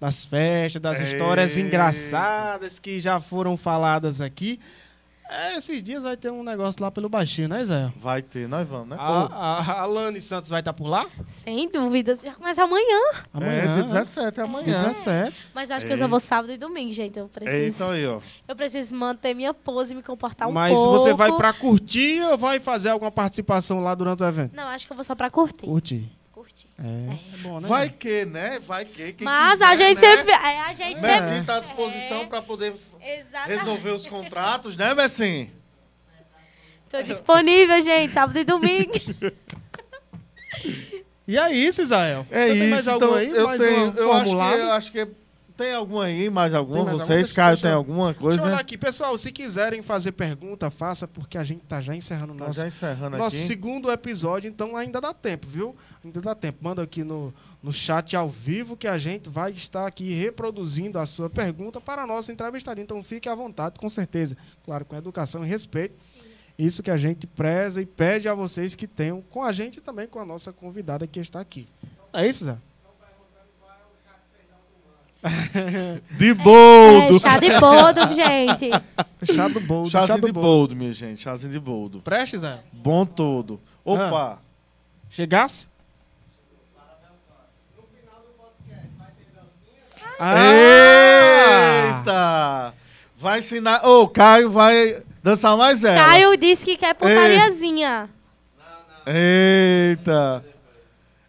das 0.00 0.24
festas, 0.24 0.80
das 0.80 1.00
histórias 1.00 1.56
Eita. 1.56 1.66
engraçadas 1.68 2.78
que 2.78 3.00
já 3.00 3.18
foram 3.20 3.56
faladas 3.56 4.20
aqui. 4.20 4.60
é, 5.30 5.56
esses 5.58 5.82
dias 5.82 6.02
vai 6.04 6.16
ter 6.16 6.30
um 6.30 6.42
negócio 6.42 6.80
lá 6.82 6.90
pelo 6.90 7.08
baixinho, 7.08 7.48
né, 7.48 7.62
Zé? 7.64 7.92
Vai 8.00 8.22
ter, 8.22 8.48
nós 8.48 8.66
vamos, 8.66 8.88
né? 8.90 8.96
A, 8.98 9.26
a, 9.26 9.80
a 9.82 9.84
Lani 9.84 10.20
Santos 10.20 10.48
vai 10.48 10.60
estar 10.60 10.72
por 10.72 10.86
lá? 10.86 11.06
Sem 11.26 11.68
dúvidas. 11.68 12.20
Já 12.22 12.32
começa 12.32 12.62
amanhã. 12.62 13.00
Amanhã. 13.34 13.52
É, 13.62 13.74
dia 13.74 13.82
17 13.84 14.40
é 14.40 14.42
amanhã. 14.42 14.64
17. 14.80 15.48
Mas 15.54 15.68
eu 15.68 15.76
acho 15.76 15.84
que 15.86 15.92
eu 15.92 15.96
só 15.98 16.04
Ei. 16.04 16.10
vou 16.10 16.20
sábado 16.20 16.52
e 16.52 16.56
domingo, 16.56 16.92
gente. 16.92 17.18
Eu 17.18 17.28
preciso, 17.28 17.82
Eita 17.84 17.92
aí, 17.92 18.06
ó. 18.06 18.20
eu 18.46 18.56
preciso 18.56 18.94
manter 18.94 19.34
minha 19.34 19.52
pose 19.52 19.92
e 19.92 19.96
me 19.96 20.02
comportar 20.02 20.48
um 20.48 20.52
Mas 20.52 20.78
pouco. 20.80 20.92
você 20.98 21.12
vai 21.12 21.30
pra 21.36 21.52
curtir 21.52 22.22
ou 22.22 22.38
vai 22.38 22.58
fazer 22.60 22.88
alguma 22.90 23.10
participação 23.10 23.80
lá 23.82 23.94
durante 23.94 24.22
o 24.22 24.26
evento? 24.26 24.54
Não, 24.56 24.68
acho 24.68 24.86
que 24.86 24.92
eu 24.92 24.96
vou 24.96 25.04
só 25.04 25.14
pra 25.14 25.28
curtir. 25.28 25.66
Curtir. 25.66 26.08
Curtir. 26.48 26.68
É, 26.78 27.34
é 27.34 27.36
bom, 27.38 27.60
né? 27.60 27.68
Vai 27.68 27.90
que, 27.90 28.24
né? 28.24 28.58
Vai 28.60 28.84
que. 28.84 29.12
quem 29.12 29.24
Mas 29.24 29.52
quiser, 29.52 29.64
a 29.66 29.74
gente 29.74 30.00
né? 30.00 30.16
sempre. 30.16 30.32
é, 30.32 30.60
a 30.60 30.72
gente 30.72 31.00
sempre. 31.00 31.30
Messi 31.30 31.44
tá 31.46 31.56
à 31.56 31.60
disposição 31.60 32.20
É. 32.22 32.26
pra 32.26 32.42
poder 32.42 32.74
Exatamente. 33.02 33.58
resolver 33.58 33.90
os 33.90 34.06
contratos, 34.06 34.76
né, 34.76 34.94
Messi? 34.94 35.50
Tô 36.90 37.02
disponível, 37.02 37.80
gente, 37.82 38.14
sábado 38.14 38.38
e 38.38 38.44
domingo. 38.44 38.92
E 41.26 41.36
é 41.38 41.52
isso, 41.52 41.82
Israel. 41.82 42.26
É 42.30 42.46
Você 42.46 42.52
isso. 42.52 42.58
tem 42.60 42.70
mais 42.70 42.86
então, 42.86 42.94
algum 42.94 43.14
aí? 43.14 43.28
eu 43.28 43.46
mais 43.46 43.60
tenho, 43.60 43.76
um 43.76 43.82
eu 43.82 43.90
acho, 43.90 43.94
que, 43.94 44.24
formulado? 44.24 44.58
eu 44.58 44.72
acho 44.72 44.92
que 44.92 45.08
tem 45.58 45.74
algum 45.74 45.98
aí, 46.00 46.30
mais 46.30 46.54
algum? 46.54 46.72
Tem 46.74 46.84
mais? 46.84 46.98
Vocês, 46.98 47.08
Deixa- 47.08 47.34
Caio, 47.34 47.60
tem 47.60 47.72
alguma 47.72 48.12
Deixa 48.12 48.22
eu 48.24 48.28
olhar 48.30 48.40
coisa? 48.42 48.56
aqui. 48.60 48.78
Pessoal, 48.78 49.18
se 49.18 49.32
quiserem 49.32 49.82
fazer 49.82 50.12
pergunta, 50.12 50.70
faça, 50.70 51.06
porque 51.08 51.36
a 51.36 51.42
gente 51.42 51.64
tá 51.66 51.80
já 51.80 51.94
encerrando 51.96 52.32
o 52.32 52.36
Nós 52.36 52.46
nosso, 52.48 52.60
já 52.60 52.66
encerrando 52.68 53.18
nosso 53.18 53.36
aqui. 53.36 53.44
segundo 53.46 53.90
episódio, 53.90 54.48
então 54.48 54.76
ainda 54.76 55.00
dá 55.00 55.12
tempo, 55.12 55.48
viu? 55.48 55.76
Ainda 56.04 56.20
dá 56.20 56.34
tempo. 56.34 56.58
Manda 56.62 56.82
aqui 56.82 57.02
no, 57.02 57.34
no 57.60 57.72
chat 57.72 58.16
ao 58.16 58.28
vivo 58.28 58.76
que 58.76 58.86
a 58.86 58.96
gente 58.96 59.28
vai 59.28 59.50
estar 59.50 59.84
aqui 59.86 60.14
reproduzindo 60.14 60.98
a 60.98 61.04
sua 61.04 61.28
pergunta 61.28 61.80
para 61.80 62.02
a 62.02 62.06
nossa 62.06 62.30
entrevistada. 62.32 62.80
Então 62.80 63.02
fique 63.02 63.28
à 63.28 63.34
vontade, 63.34 63.78
com 63.78 63.88
certeza. 63.88 64.36
Claro, 64.64 64.84
com 64.84 64.94
educação 64.96 65.44
e 65.44 65.48
respeito. 65.48 65.94
Isso 66.58 66.82
que 66.82 66.90
a 66.90 66.96
gente 66.96 67.26
preza 67.26 67.80
e 67.82 67.86
pede 67.86 68.28
a 68.28 68.34
vocês 68.34 68.74
que 68.74 68.86
tenham 68.86 69.20
com 69.22 69.42
a 69.42 69.52
gente 69.52 69.76
e 69.76 69.80
também 69.80 70.06
com 70.08 70.18
a 70.18 70.24
nossa 70.24 70.52
convidada 70.52 71.06
que 71.06 71.20
está 71.20 71.40
aqui. 71.40 71.68
É 72.12 72.26
isso, 72.26 72.44
Zé? 72.46 72.56
De 76.10 76.32
boldo! 76.34 77.16
É, 77.16 77.18
chá 77.18 77.38
de 77.38 77.58
boldo, 77.58 78.14
gente. 78.14 78.70
Chá 79.34 79.48
do 79.48 79.60
boldo. 79.60 79.90
Chazinho 79.90 80.06
chá 80.06 80.16
do 80.16 80.26
de 80.26 80.32
boldo. 80.32 80.48
boldo, 80.48 80.76
minha 80.76 80.92
gente. 80.92 81.20
Chazinho 81.20 81.52
de 81.52 81.58
boldo. 81.58 82.00
Preste, 82.00 82.38
Zé. 82.38 82.60
Bom 82.72 83.04
todo. 83.04 83.60
Opa! 83.84 84.38
Chegasse? 85.10 85.66
Ah! 90.20 90.34
Eita! 92.00 92.74
Vai 93.18 93.38
ensinar. 93.40 93.84
Ô, 93.86 94.02
o 94.02 94.08
Caio 94.08 94.50
vai 94.50 95.02
dançar 95.22 95.56
mais 95.56 95.82
ela. 95.84 95.96
Caio 95.96 96.36
disse 96.36 96.64
que 96.64 96.76
quer 96.76 96.94
putariazinha. 96.94 98.08
Eita! 99.06 100.44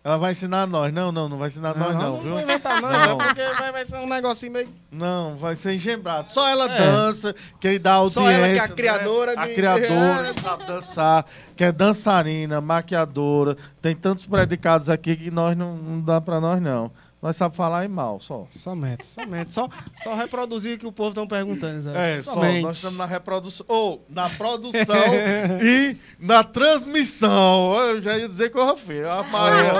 Ela 0.09 0.17
vai 0.17 0.31
ensinar 0.31 0.65
nós. 0.65 0.91
Não, 0.91 1.11
não, 1.11 1.29
não 1.29 1.37
vai 1.37 1.49
ensinar 1.49 1.75
nós, 1.77 1.93
não, 1.93 2.01
não 2.13 2.19
viu? 2.21 2.31
vou 2.31 2.41
inventar 2.41 2.81
não, 2.81 2.89
Não. 2.89 2.99
é 3.11 3.15
porque 3.15 3.43
vai, 3.59 3.71
vai 3.71 3.85
ser 3.85 3.97
um 3.97 4.07
negocinho 4.09 4.51
meio... 4.51 4.67
Não, 4.91 5.37
vai 5.37 5.55
ser 5.55 5.75
engembrado. 5.75 6.31
Só 6.31 6.47
ela 6.49 6.65
É. 6.65 6.77
dança, 6.79 7.35
que 7.59 7.77
dá 7.77 7.93
audiência. 7.93 8.21
Só 8.23 8.29
ela 8.31 8.47
que 8.47 8.55
é 8.55 8.59
a 8.59 8.67
né? 8.67 8.73
criadora 8.73 9.39
A 9.39 9.45
de- 9.47 9.53
criadora, 9.53 10.33
que 10.33 10.41
sabe 10.41 10.65
dançar, 10.65 11.25
que 11.55 11.63
é 11.63 11.71
dançarina, 11.71 12.59
maquiadora. 12.59 13.55
Tem 13.81 13.95
tantos 13.95 14.25
predicados 14.25 14.89
aqui 14.89 15.15
que 15.15 15.29
nós 15.29 15.55
não, 15.55 15.75
não 15.77 16.01
dá 16.01 16.19
pra 16.19 16.41
nós, 16.41 16.59
não. 16.59 16.89
Nós 17.21 17.35
sabemos 17.35 17.57
falar 17.57 17.85
em 17.85 17.89
mal, 17.89 18.19
só. 18.21 18.47
Somente, 18.49 19.05
somente. 19.05 19.51
Só, 19.51 19.67
só 20.01 20.15
reproduzir 20.15 20.77
o 20.77 20.79
que 20.79 20.87
o 20.87 20.91
povo 20.91 21.09
estão 21.09 21.27
perguntando. 21.27 21.81
Zé. 21.81 22.17
É, 22.17 22.23
só. 22.23 22.33
somente. 22.33 22.63
Nós 22.63 22.77
estamos 22.77 22.97
na 22.97 23.05
reprodução. 23.05 23.65
Ou 23.67 24.05
na 24.07 24.29
produção 24.29 24.95
e 25.61 25.97
na 26.17 26.45
transmissão. 26.45 27.75
Eu 27.75 28.01
já 28.01 28.17
ia 28.17 28.27
dizer 28.27 28.51
coisa 28.51 28.75
feia. 28.77 29.11
A 29.11 29.23
Maria. 29.23 29.73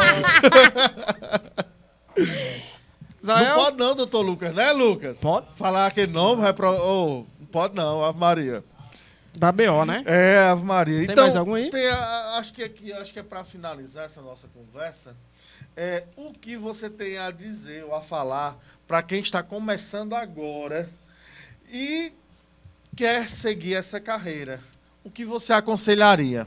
Não 3.24 3.56
pode 3.56 3.78
não, 3.78 3.96
doutor 3.96 4.22
Lucas, 4.22 4.54
né, 4.54 4.72
Lucas? 4.72 5.20
Pode. 5.20 5.48
Falar 5.56 5.88
aquele 5.88 6.12
nome, 6.12 6.42
repro... 6.42 6.72
oh, 6.72 7.26
não 7.40 7.48
pode 7.48 7.76
não, 7.76 8.04
Ave 8.04 8.18
Maria. 8.20 8.64
Da 9.38 9.52
BO, 9.52 9.86
né? 9.86 10.04
É, 10.06 10.40
Ave 10.50 10.64
Maria. 10.64 11.00
Tem 11.02 11.12
então, 11.12 11.24
mais 11.26 11.36
algum 11.36 11.54
aí? 11.54 11.70
tem 11.70 11.88
a- 11.88 12.38
acho 12.38 12.54
que 12.54 12.64
aqui, 12.64 12.92
acho 12.92 13.14
que 13.14 13.20
é 13.20 13.24
para 13.24 13.44
finalizar 13.44 14.06
essa 14.06 14.22
nossa 14.22 14.48
conversa. 14.48 15.16
É, 15.82 16.04
o 16.18 16.34
que 16.34 16.58
você 16.58 16.90
tem 16.90 17.18
a 17.18 17.32
dizer 17.32 17.86
ou 17.86 17.96
a 17.96 18.02
falar 18.02 18.58
para 18.86 19.02
quem 19.02 19.22
está 19.22 19.42
começando 19.42 20.14
agora 20.14 20.90
e 21.72 22.12
quer 22.98 23.30
seguir 23.30 23.76
essa 23.76 23.98
carreira? 23.98 24.60
O 25.06 25.10
que 25.10 25.24
você 25.24 25.54
aconselharia? 25.54 26.46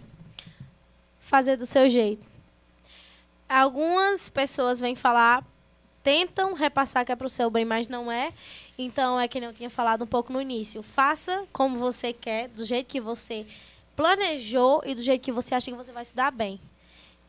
fazer 1.33 1.57
do 1.57 1.65
seu 1.65 1.89
jeito. 1.89 2.27
Algumas 3.49 4.29
pessoas 4.29 4.79
vêm 4.79 4.95
falar, 4.95 5.43
tentam 6.03 6.53
repassar 6.53 7.07
que 7.07 7.11
é 7.11 7.17
para 7.17 7.27
o 7.27 7.31
seu 7.31 7.49
bem, 7.49 7.65
mas 7.65 7.89
não 7.89 8.13
é. 8.13 8.35
Então 8.77 9.19
é 9.19 9.27
que 9.27 9.41
nem 9.41 9.49
eu 9.49 9.55
tinha 9.55 9.71
falado 9.71 10.05
um 10.05 10.07
pouco 10.07 10.31
no 10.31 10.43
início. 10.43 10.83
Faça 10.83 11.47
como 11.51 11.79
você 11.79 12.13
quer, 12.13 12.49
do 12.49 12.67
jeito 12.67 12.87
que 12.87 13.01
você 13.01 13.47
planejou 13.97 14.83
e 14.85 14.95
do 14.95 15.03
jeito 15.03 15.23
que 15.23 15.33
você 15.33 15.55
acha 15.55 15.71
que 15.71 15.77
você 15.77 15.91
vai 15.91 16.05
se 16.05 16.15
dar 16.15 16.31
bem. 16.31 16.61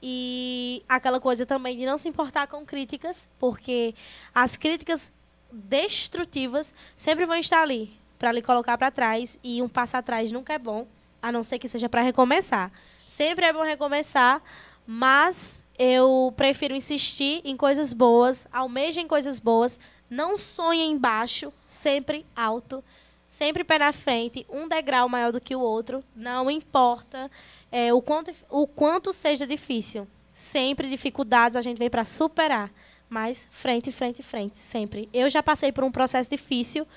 E 0.06 0.84
aquela 0.90 1.18
coisa 1.18 1.46
também 1.46 1.78
de 1.78 1.86
não 1.86 1.98
se 1.98 2.10
importar 2.10 2.46
com 2.48 2.66
críticas, 2.66 3.26
porque 3.40 3.96
as 4.36 4.58
críticas 4.58 5.14
destrutivas 5.50 6.76
sempre 6.94 7.26
vão 7.26 7.38
estar 7.38 7.62
ali 7.62 7.98
para 8.20 8.34
lhe 8.34 8.42
colocar 8.42 8.78
para 8.78 8.92
trás 8.92 9.40
e 9.42 9.62
um 9.62 9.70
passo 9.70 9.96
atrás 9.96 10.30
nunca 10.30 10.52
é 10.52 10.60
bom, 10.60 10.86
a 11.22 11.32
não 11.32 11.42
ser 11.42 11.58
que 11.58 11.70
seja 11.70 11.88
para 11.88 12.02
recomeçar. 12.02 12.70
Sempre 13.08 13.46
é 13.46 13.54
bom 13.54 13.64
recomeçar, 13.64 14.42
mas 14.86 15.64
eu 15.80 16.34
prefiro 16.36 16.76
insistir 16.76 17.42
em 17.46 17.56
coisas 17.56 17.94
boas, 17.94 18.46
almejem 18.52 19.08
coisas 19.08 19.40
boas, 19.40 19.80
não 20.10 20.36
sonhem 20.36 20.98
baixo, 20.98 21.54
sempre 21.66 22.26
alto, 22.36 22.84
sempre 23.26 23.64
pé 23.64 23.80
na 23.80 23.94
frente, 23.94 24.46
um 24.50 24.68
degrau 24.68 25.08
maior 25.08 25.32
do 25.32 25.40
que 25.40 25.56
o 25.56 25.62
outro, 25.62 26.04
não 26.14 26.52
importa 26.52 27.32
é, 27.74 27.92
o, 27.92 28.00
quanto, 28.04 28.32
o 28.52 28.68
quanto 28.68 29.12
seja 29.12 29.48
difícil. 29.48 30.08
Sempre 30.32 30.88
dificuldades 30.88 31.58
a 31.58 31.62
gente 31.62 31.80
vem 31.80 31.90
para 31.90 32.06
superar, 32.06 32.72
mas 33.10 33.48
frente, 33.50 33.92
frente, 33.92 34.22
frente, 34.22 34.58
sempre. 34.58 35.10
Eu 35.12 35.28
já 35.28 35.42
passei 35.42 35.72
por 35.72 35.84
um 35.84 35.92
processo 35.92 36.30
difícil, 36.30 36.88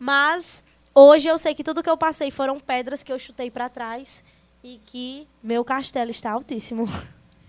mas 0.00 0.64
hoje 0.92 1.28
eu 1.28 1.38
sei 1.38 1.54
que 1.54 1.62
tudo 1.62 1.80
que 1.80 1.88
eu 1.88 1.96
passei 1.96 2.32
foram 2.32 2.58
pedras 2.58 3.04
que 3.04 3.12
eu 3.12 3.18
chutei 3.20 3.52
para 3.52 3.68
trás 3.68 4.24
e 4.64 4.80
que 4.84 5.28
meu 5.40 5.64
castelo 5.64 6.10
está 6.10 6.32
altíssimo. 6.32 6.88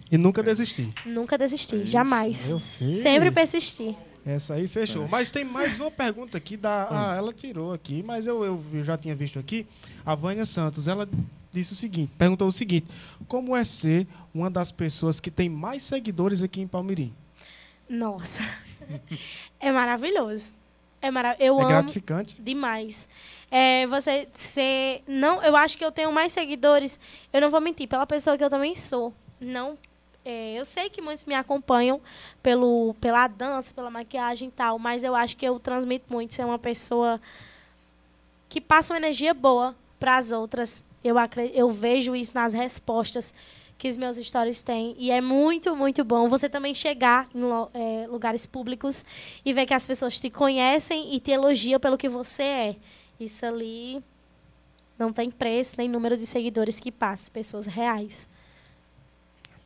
E 0.10 0.18
nunca 0.18 0.42
desistir. 0.42 0.94
Nunca 1.06 1.38
desisti, 1.38 1.84
jamais. 1.84 2.56
Sempre 2.94 3.30
persisti. 3.30 3.98
Essa 4.26 4.54
aí 4.54 4.68
fechou. 4.68 5.08
Mas 5.08 5.32
tem 5.32 5.44
mais 5.44 5.78
uma 5.80 5.90
pergunta 5.90 6.38
aqui 6.38 6.56
da. 6.56 6.88
Ah, 6.90 7.16
ela 7.16 7.34
tirou 7.34 7.74
aqui, 7.74 8.04
mas 8.06 8.28
eu, 8.28 8.44
eu, 8.44 8.64
eu 8.74 8.84
já 8.84 8.98
tinha 8.98 9.16
visto 9.16 9.38
aqui. 9.40 9.66
A 10.06 10.16
Vânia 10.16 10.46
Santos, 10.46 10.88
ela 10.88 11.08
disse 11.52 11.74
o 11.74 11.76
seguinte: 11.76 12.12
perguntou 12.18 12.48
o 12.48 12.52
seguinte: 12.52 12.88
Como 13.28 13.56
é 13.56 13.64
ser 13.64 14.08
uma 14.34 14.50
das 14.50 14.72
pessoas 14.72 15.20
que 15.20 15.32
tem 15.32 15.50
mais 15.50 15.84
seguidores 15.84 16.42
aqui 16.44 16.62
em 16.62 16.68
Palmirim? 16.68 17.14
Nossa. 17.90 18.42
É 19.60 19.72
maravilhoso. 19.72 20.52
É 21.02 21.12
mara 21.12 21.36
eu 21.40 21.58
é 21.58 21.60
amo 21.60 21.68
gratificante. 21.68 22.36
demais. 22.40 23.10
É, 23.52 23.86
você 23.88 24.28
ser. 24.34 25.04
Não, 25.08 25.42
eu 25.44 25.56
acho 25.56 25.78
que 25.78 25.84
eu 25.84 25.92
tenho 25.92 26.12
mais 26.12 26.32
seguidores. 26.32 27.00
Eu 27.34 27.42
não 27.42 27.50
vou 27.50 27.60
mentir, 27.60 27.88
pela 27.88 28.06
pessoa 28.06 28.38
que 28.38 28.44
eu 28.44 28.50
também 28.50 28.76
sou. 28.76 29.14
Não. 29.42 29.78
é, 30.26 30.54
eu 30.60 30.66
sei 30.66 30.90
que 30.90 31.02
muitos 31.02 31.26
me 31.26 31.34
acompanham 31.36 32.02
pelo, 32.44 32.94
pela 33.02 33.28
dança, 33.28 33.74
pela 33.74 33.90
maquiagem 33.90 34.50
e 34.50 34.52
tal, 34.52 34.78
mas 34.78 35.04
eu 35.04 35.16
acho 35.16 35.38
que 35.38 35.46
eu 35.46 35.60
transmito 35.60 36.12
muito 36.14 36.34
ser 36.34 36.46
uma 36.46 36.60
pessoa 36.60 37.20
que 38.50 38.60
passa 38.60 38.94
uma 38.94 38.98
energia 38.98 39.34
boa 39.34 39.76
para 40.00 40.18
as 40.18 40.32
outras. 40.32 40.84
Eu, 41.04 41.16
eu 41.54 41.70
vejo 41.70 42.16
isso 42.16 42.34
nas 42.34 42.54
respostas 42.54 43.34
que 43.78 43.88
os 43.88 43.96
meus 43.96 44.18
stories 44.18 44.64
têm. 44.64 44.96
E 44.98 45.12
é 45.12 45.22
muito, 45.22 45.76
muito 45.76 46.04
bom 46.04 46.28
você 46.28 46.50
também 46.50 46.74
chegar 46.74 47.28
em 47.34 47.42
é, 47.74 48.08
lugares 48.08 48.46
públicos 48.46 49.06
e 49.46 49.54
ver 49.54 49.66
que 49.66 49.74
as 49.74 49.86
pessoas 49.86 50.20
te 50.20 50.30
conhecem 50.30 51.14
e 51.14 51.20
te 51.20 51.32
elogiam 51.32 51.80
pelo 51.80 51.98
que 51.98 52.10
você 52.10 52.44
é. 52.44 52.76
Isso 53.20 53.46
ali 53.46 54.04
não 54.98 55.14
tem 55.14 55.30
preço, 55.30 55.76
nem 55.78 55.88
número 55.88 56.18
de 56.18 56.26
seguidores 56.26 56.80
que 56.80 56.92
passe. 56.92 57.30
Pessoas 57.30 57.68
reais. 57.68 58.28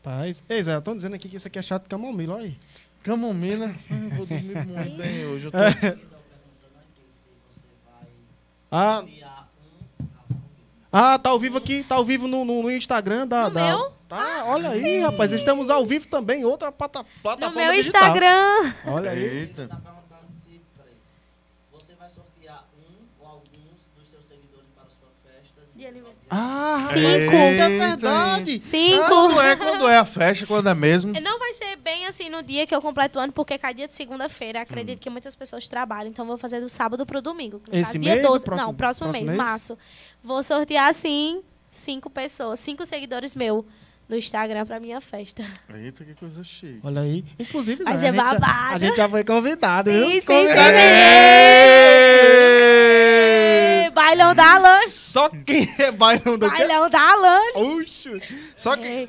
Rapaz. 0.03 0.43
Ei, 0.49 0.61
Zé, 0.61 0.77
estão 0.77 0.95
dizendo 0.95 1.15
aqui 1.15 1.29
que 1.29 1.37
isso 1.37 1.47
aqui 1.47 1.59
é 1.59 1.61
chato 1.61 1.83
de 1.83 1.89
camomila, 1.89 2.35
olha 2.35 2.45
aí. 2.45 2.57
Camomila, 3.03 3.67
eu 3.89 4.09
vou 4.09 4.25
dormir 4.25 4.55
muito 4.65 4.97
bem 4.97 5.25
hoje. 5.27 5.45
Eu 5.45 5.51
tô... 5.51 5.57
Ah, 8.73 9.03
ah, 10.91 11.17
tá 11.17 11.29
ao 11.29 11.39
vivo 11.39 11.57
aqui, 11.57 11.83
tá 11.83 11.95
ao 11.95 12.03
vivo 12.05 12.27
no, 12.27 12.43
no- 12.45 12.63
no 12.63 12.71
Instagram 12.71 13.25
da. 13.27 13.43
No 13.45 13.51
da- 13.51 13.67
meu? 13.67 13.91
Tá, 14.09 14.43
olha 14.47 14.69
aí, 14.71 14.99
rapaz. 14.99 15.31
Estamos 15.31 15.69
ao 15.69 15.85
vivo 15.85 16.05
também, 16.07 16.43
outra 16.43 16.69
plata, 16.71 16.99
No 16.99 17.05
plataforma. 17.21 17.61
meu 17.61 17.71
digital. 17.73 18.01
Instagram. 18.01 18.73
Olha 18.87 19.11
aí. 19.11 19.23
Eita. 19.23 19.67
Tá 19.69 19.75
perguntando 19.77 20.27
se, 20.33 20.59
peraí, 20.77 20.93
você 21.71 21.93
vai 21.95 22.09
sortear 22.09 22.65
um 22.77 23.23
ou 23.23 23.27
alguns 23.29 23.87
dos 23.97 24.09
seus 24.09 24.25
seguidores 24.25 24.67
para 24.75 24.83
a 24.83 24.89
sua 24.89 25.07
festa 25.23 25.61
De 25.73 25.85
aniversário. 25.85 26.19
Ah, 26.33 26.79
Cinco. 26.81 27.35
é 27.35 27.69
verdade. 27.69 28.61
Cinco. 28.61 29.05
Quando 29.09 29.41
é, 29.41 29.55
quando 29.57 29.87
é 29.89 29.97
a 29.97 30.05
festa, 30.05 30.47
quando 30.47 30.69
é 30.69 30.73
mesmo. 30.73 31.11
Não 31.21 31.37
vai 31.37 31.51
ser 31.53 31.75
bem 31.75 32.05
assim 32.07 32.29
no 32.29 32.41
dia 32.41 32.65
que 32.65 32.73
eu 32.73 32.81
completo 32.81 33.19
o 33.19 33.21
ano, 33.21 33.33
porque 33.33 33.57
cai 33.57 33.73
dia 33.73 33.85
de 33.87 33.93
segunda-feira. 33.93 34.61
Acredito 34.61 34.99
que 34.99 35.09
muitas 35.09 35.35
pessoas 35.35 35.67
trabalham, 35.67 36.09
então 36.09 36.25
vou 36.25 36.37
fazer 36.37 36.61
do 36.61 36.69
sábado 36.69 37.05
pro 37.05 37.21
domingo. 37.21 37.61
Esse 37.71 37.83
caso, 37.93 37.99
dia 37.99 38.13
mês 38.15 38.25
ou 38.25 38.31
12. 38.31 38.45
próximo- 38.45 38.67
Não, 38.67 38.73
próximo, 38.73 39.05
próximo 39.07 39.25
mês, 39.27 39.37
mês? 39.37 39.49
março. 39.49 39.77
Vou 40.23 40.41
sortear, 40.41 40.87
assim, 40.89 41.41
cinco 41.69 42.09
pessoas, 42.09 42.59
cinco 42.61 42.85
seguidores 42.85 43.35
meu 43.35 43.65
no 44.07 44.15
Instagram 44.15 44.65
pra 44.65 44.79
minha 44.79 45.01
festa. 45.01 45.43
Eita, 45.73 46.03
que 46.05 46.13
coisa 46.13 46.41
chique. 46.45 46.79
Olha 46.83 47.01
aí. 47.01 47.25
Inclusive, 47.39 47.83
Vai 47.83 47.97
Zé, 47.97 48.01
ser 48.01 48.07
a 48.07 48.11
gente 48.11 48.23
já- 48.23 48.33
babado. 48.39 48.75
A 48.75 48.79
gente 48.79 48.95
já 48.97 49.09
foi 49.09 49.23
convidado, 49.25 49.89
Sim, 49.89 49.99
viu? 49.99 50.09
sim, 50.11 50.21
Convidado. 50.21 50.77
Ê, 50.77 52.80
Bailão 54.01 54.35
da 54.35 54.53
Alane. 54.55 54.89
Só 54.89 55.29
quem 55.29 55.69
é 55.79 55.91
bailão 55.91 56.37
quê? 56.39 56.47
Bailão 56.47 56.89
da 56.89 56.99
Alane. 57.11 57.51
Oxi. 57.55 58.21
Só 58.57 58.75
quem, 58.75 59.03
É. 59.03 59.07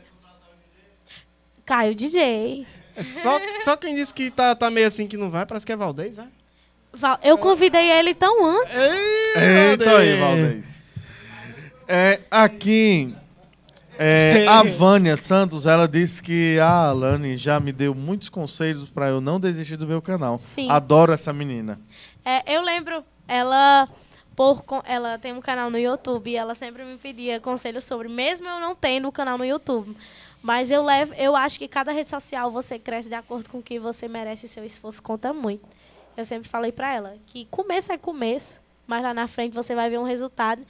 Caio 1.64 1.94
DJ. 1.94 2.66
só, 3.02 3.40
só 3.64 3.76
quem 3.76 3.94
disse 3.94 4.12
que 4.12 4.30
tá, 4.30 4.54
tá 4.54 4.70
meio 4.70 4.86
assim 4.86 5.06
que 5.06 5.16
não 5.16 5.30
vai, 5.30 5.46
parece 5.46 5.64
que 5.64 5.72
é 5.72 5.76
Valdez, 5.76 6.16
né? 6.18 6.28
Val- 6.92 7.18
Eu 7.22 7.38
convidei 7.38 7.90
ele 7.90 8.14
tão 8.14 8.44
antes. 8.44 8.76
Eita 9.36 9.96
aí, 9.98 10.18
Valdez. 10.18 10.82
É, 11.88 12.20
aqui, 12.30 13.14
é, 13.98 14.46
a 14.46 14.62
Vânia 14.76 15.16
Santos, 15.16 15.64
ela 15.66 15.88
disse 15.88 16.22
que 16.22 16.58
a 16.58 16.88
Alane 16.88 17.36
já 17.36 17.58
me 17.58 17.72
deu 17.72 17.94
muitos 17.94 18.28
conselhos 18.28 18.88
para 18.90 19.08
eu 19.08 19.20
não 19.20 19.40
desistir 19.40 19.76
do 19.76 19.86
meu 19.86 20.02
canal. 20.02 20.36
Sim. 20.38 20.70
Adoro 20.70 21.12
essa 21.12 21.32
menina. 21.32 21.80
É, 22.24 22.54
eu 22.56 22.60
lembro, 22.62 23.02
ela 23.26 23.88
por 24.42 24.82
ela 24.86 25.18
tem 25.18 25.32
um 25.32 25.40
canal 25.40 25.70
no 25.70 25.78
YouTube 25.78 26.30
e 26.30 26.36
ela 26.36 26.54
sempre 26.54 26.84
me 26.84 26.96
pedia 26.98 27.38
conselhos 27.40 27.84
sobre, 27.84 28.08
mesmo 28.08 28.46
eu 28.48 28.60
não 28.60 28.74
tendo 28.74 29.08
o 29.08 29.12
canal 29.12 29.38
no 29.38 29.44
YouTube. 29.44 29.96
Mas 30.42 30.70
eu 30.70 30.82
levo, 30.82 31.14
eu 31.14 31.36
acho 31.36 31.58
que 31.58 31.68
cada 31.68 31.92
rede 31.92 32.08
social 32.08 32.50
você 32.50 32.78
cresce 32.78 33.08
de 33.08 33.14
acordo 33.14 33.48
com 33.48 33.58
o 33.58 33.62
que 33.62 33.78
você 33.78 34.08
merece, 34.08 34.48
seu 34.48 34.64
esforço 34.64 35.02
conta 35.02 35.32
muito. 35.32 35.64
Eu 36.16 36.24
sempre 36.24 36.48
falei 36.48 36.72
pra 36.72 36.92
ela 36.92 37.16
que 37.26 37.46
começo 37.46 37.92
é 37.92 37.96
começo, 37.98 38.60
mas 38.86 39.02
lá 39.02 39.14
na 39.14 39.28
frente 39.28 39.54
você 39.54 39.74
vai 39.74 39.88
ver 39.88 39.98
um 39.98 40.04
resultado 40.04 40.60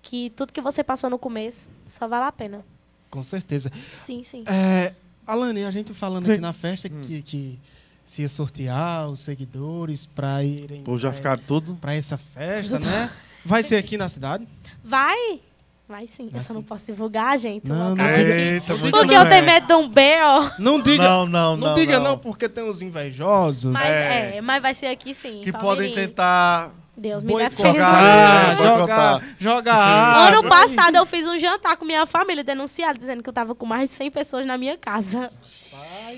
que 0.00 0.30
tudo 0.30 0.52
que 0.52 0.60
você 0.60 0.84
passou 0.84 1.10
no 1.10 1.18
começo 1.18 1.72
só 1.84 2.06
vale 2.06 2.26
a 2.26 2.32
pena. 2.32 2.64
Com 3.10 3.22
certeza. 3.22 3.70
Sim, 3.94 4.22
sim. 4.22 4.44
É, 4.46 4.94
Alane, 5.26 5.64
a 5.64 5.70
gente 5.72 5.92
falando 5.92 6.30
aqui 6.30 6.40
na 6.40 6.52
festa 6.52 6.88
Hum. 6.88 7.00
que, 7.02 7.22
que 7.22 7.58
se 8.06 8.22
ia 8.22 8.28
sortear 8.28 9.08
os 9.08 9.20
seguidores 9.20 10.06
para 10.06 10.42
irem 10.42 10.82
Pô, 10.84 10.96
já 10.96 11.12
ficaram 11.12 11.42
tudo. 11.46 11.76
pra 11.80 11.94
essa 11.94 12.16
festa, 12.16 12.78
né? 12.78 13.10
Vai 13.44 13.62
ser 13.62 13.76
aqui 13.76 13.96
na 13.98 14.08
cidade? 14.08 14.46
Vai? 14.82 15.40
Vai 15.88 16.06
sim. 16.06 16.28
Vai 16.28 16.40
eu 16.40 16.44
só 16.44 16.52
não 16.54 16.62
sim. 16.62 16.66
posso 16.66 16.86
divulgar, 16.86 17.38
gente. 17.38 17.68
Não, 17.68 17.94
não 17.94 18.04
Eita, 18.08 18.74
não 18.74 18.90
Porque 18.90 19.14
não, 19.14 19.22
eu 19.22 19.28
tenho 19.28 19.44
bem. 19.44 19.54
medo 19.54 19.66
de 19.68 19.74
um 19.74 19.88
B.O. 19.88 20.50
Não 20.58 20.80
diga. 20.80 21.02
Não, 21.04 21.26
não, 21.26 21.56
não, 21.56 21.68
não. 21.68 21.74
diga 21.74 22.00
não. 22.00 22.18
porque 22.18 22.48
tem 22.48 22.64
os 22.68 22.82
invejosos. 22.82 23.70
Mas 23.72 23.84
É. 23.84 24.36
é. 24.36 24.40
mas 24.40 24.60
vai 24.62 24.74
ser 24.74 24.86
aqui 24.86 25.14
sim. 25.14 25.42
Que 25.44 25.52
Palmeirinho. 25.52 25.90
podem 25.92 25.94
tentar. 26.08 26.72
Deus 26.96 27.22
me 27.22 27.36
defenda. 27.36 27.72
Jogar, 27.72 28.56
boicotar. 28.56 29.22
jogar 29.38 29.74
água. 29.76 30.38
Ano 30.38 30.48
passado 30.48 30.96
eu 30.96 31.04
fiz 31.06 31.26
um 31.28 31.38
jantar 31.38 31.76
com 31.76 31.84
minha 31.84 32.06
família, 32.06 32.42
denunciaram, 32.42 32.98
dizendo 32.98 33.22
que 33.22 33.28
eu 33.28 33.34
tava 33.34 33.54
com 33.54 33.66
mais 33.66 33.90
de 33.90 33.96
100 33.96 34.10
pessoas 34.10 34.46
na 34.46 34.56
minha 34.56 34.78
casa. 34.78 35.30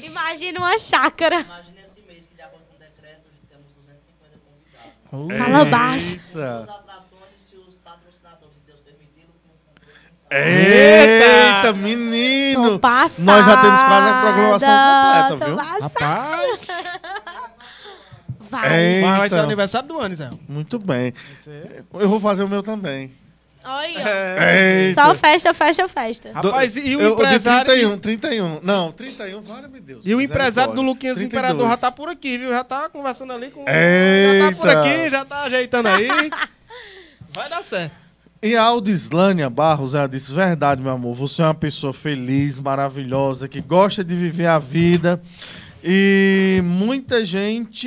Imagina 0.04 0.60
uma 0.60 0.78
chácara. 0.78 1.40
Imagina 1.40 1.80
esse 1.84 2.00
mês 2.02 2.24
que 2.26 2.36
já 2.38 2.48
Fala 2.48 2.60
baixo. 2.60 2.92
Eita. 3.36 3.58
As 3.58 3.66
atrações, 3.66 4.02
se 4.02 4.10
os 4.10 4.14
patrocinadores 4.16 4.60
de 4.60 4.70
Deus 4.70 4.94
permitirem, 8.82 9.26
com 9.26 9.48
os 9.48 10.28
Eita, 10.30 11.72
menino! 11.72 12.72
Tô 12.72 12.78
passada. 12.78 13.32
Nós 13.32 13.46
já 13.46 13.62
temos 13.62 13.80
quase 13.80 14.08
a 14.08 14.20
programação 14.20 14.68
completa, 14.68 15.28
Tô 15.28 15.44
viu? 15.46 15.56
Rapaz, 15.80 16.68
Vai. 18.50 18.78
Eita. 18.78 19.06
mas 19.06 19.18
vai 19.18 19.30
ser 19.30 19.36
o 19.36 19.42
aniversário 19.42 19.88
do 19.88 19.98
ano, 19.98 20.14
Zé. 20.14 20.30
Muito 20.48 20.78
bem. 20.78 21.12
Eu 21.94 22.08
vou 22.08 22.20
fazer 22.20 22.42
o 22.42 22.48
meu 22.48 22.62
também. 22.62 23.12
Olha. 23.68 24.00
É. 24.08 24.92
Só 24.94 25.14
festa, 25.14 25.52
festa, 25.52 25.86
festa. 25.86 26.32
Rapaz, 26.32 26.74
e 26.76 26.96
o 26.96 27.00
Eu- 27.02 27.12
empresário... 27.12 27.66
31, 27.70 27.98
31. 27.98 28.60
Não, 28.62 28.90
31, 28.92 29.42
vale 29.42 29.68
meu 29.68 29.80
Deus. 29.82 30.02
E 30.06 30.14
o 30.14 30.20
empresário 30.22 30.72
do. 30.72 30.80
Luquinhas 30.80 31.18
32. 31.18 31.26
Imperador 31.26 31.68
já 31.70 31.76
tá 31.76 31.92
por 31.92 32.08
aqui, 32.08 32.38
viu? 32.38 32.48
Já 32.48 32.64
tá 32.64 32.88
conversando 32.88 33.32
ali 33.34 33.50
com. 33.50 33.60
Eita. 33.60 34.38
Já 34.38 34.50
tá 34.50 34.56
por 34.56 34.68
aqui, 34.70 35.10
já 35.10 35.24
tá 35.24 35.42
ajeitando 35.42 35.88
aí. 35.88 36.08
Vai 37.34 37.48
dar 37.50 37.62
certo. 37.62 37.92
E 38.42 38.56
a 38.56 38.62
Aldislânia 38.62 39.50
Barros, 39.50 39.94
ela 39.94 40.08
disse: 40.08 40.32
Verdade, 40.32 40.82
meu 40.82 40.92
amor, 40.92 41.14
você 41.14 41.42
é 41.42 41.44
uma 41.44 41.54
pessoa 41.54 41.92
feliz, 41.92 42.58
maravilhosa, 42.58 43.48
que 43.48 43.60
gosta 43.60 44.02
de 44.02 44.14
viver 44.14 44.46
a 44.46 44.58
vida. 44.58 45.20
E 45.84 46.60
muita 46.64 47.24
gente, 47.24 47.86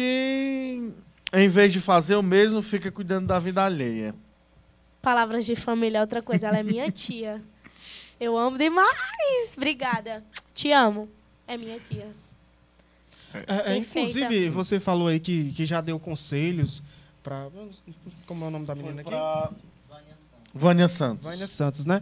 em 1.34 1.50
vez 1.50 1.74
de 1.74 1.80
fazer 1.80 2.16
o 2.16 2.24
mesmo, 2.24 2.62
fica 2.62 2.92
cuidando 2.92 3.28
da 3.28 3.40
vida 3.40 3.64
alheia. 3.64 4.14
Palavras 5.02 5.46
de 5.46 5.56
família 5.56 5.98
é 5.98 6.02
outra 6.02 6.22
coisa. 6.22 6.48
Ela 6.48 6.60
é 6.60 6.64
minha 6.64 6.92
tia. 6.92 7.42
Eu 8.20 8.38
amo 8.38 8.58
demais. 8.58 9.56
Obrigada. 9.58 10.24
Te 10.54 10.72
amo. 10.72 11.10
É 11.48 11.58
minha 11.58 11.80
tia. 11.80 12.08
É, 13.48 13.74
é, 13.74 13.78
inclusive, 13.78 14.50
você 14.50 14.80
falou 14.80 15.08
aí 15.08 15.20
que, 15.20 15.52
que 15.54 15.66
já 15.66 15.82
deu 15.82 16.00
conselhos 16.00 16.84
pra. 17.24 17.48
Como 18.28 18.46
é 18.46 18.48
o 18.48 18.52
nome 18.52 18.66
da 18.66 18.76
menina 18.76 19.02
aqui? 19.02 19.10
Pra 19.10 19.52
Vânia 19.90 20.18
Santos. 20.18 20.52
Vânia 20.54 20.90
Santos. 20.90 21.24
Vânia 21.24 21.48
Santos, 21.48 21.86
né? 21.86 22.02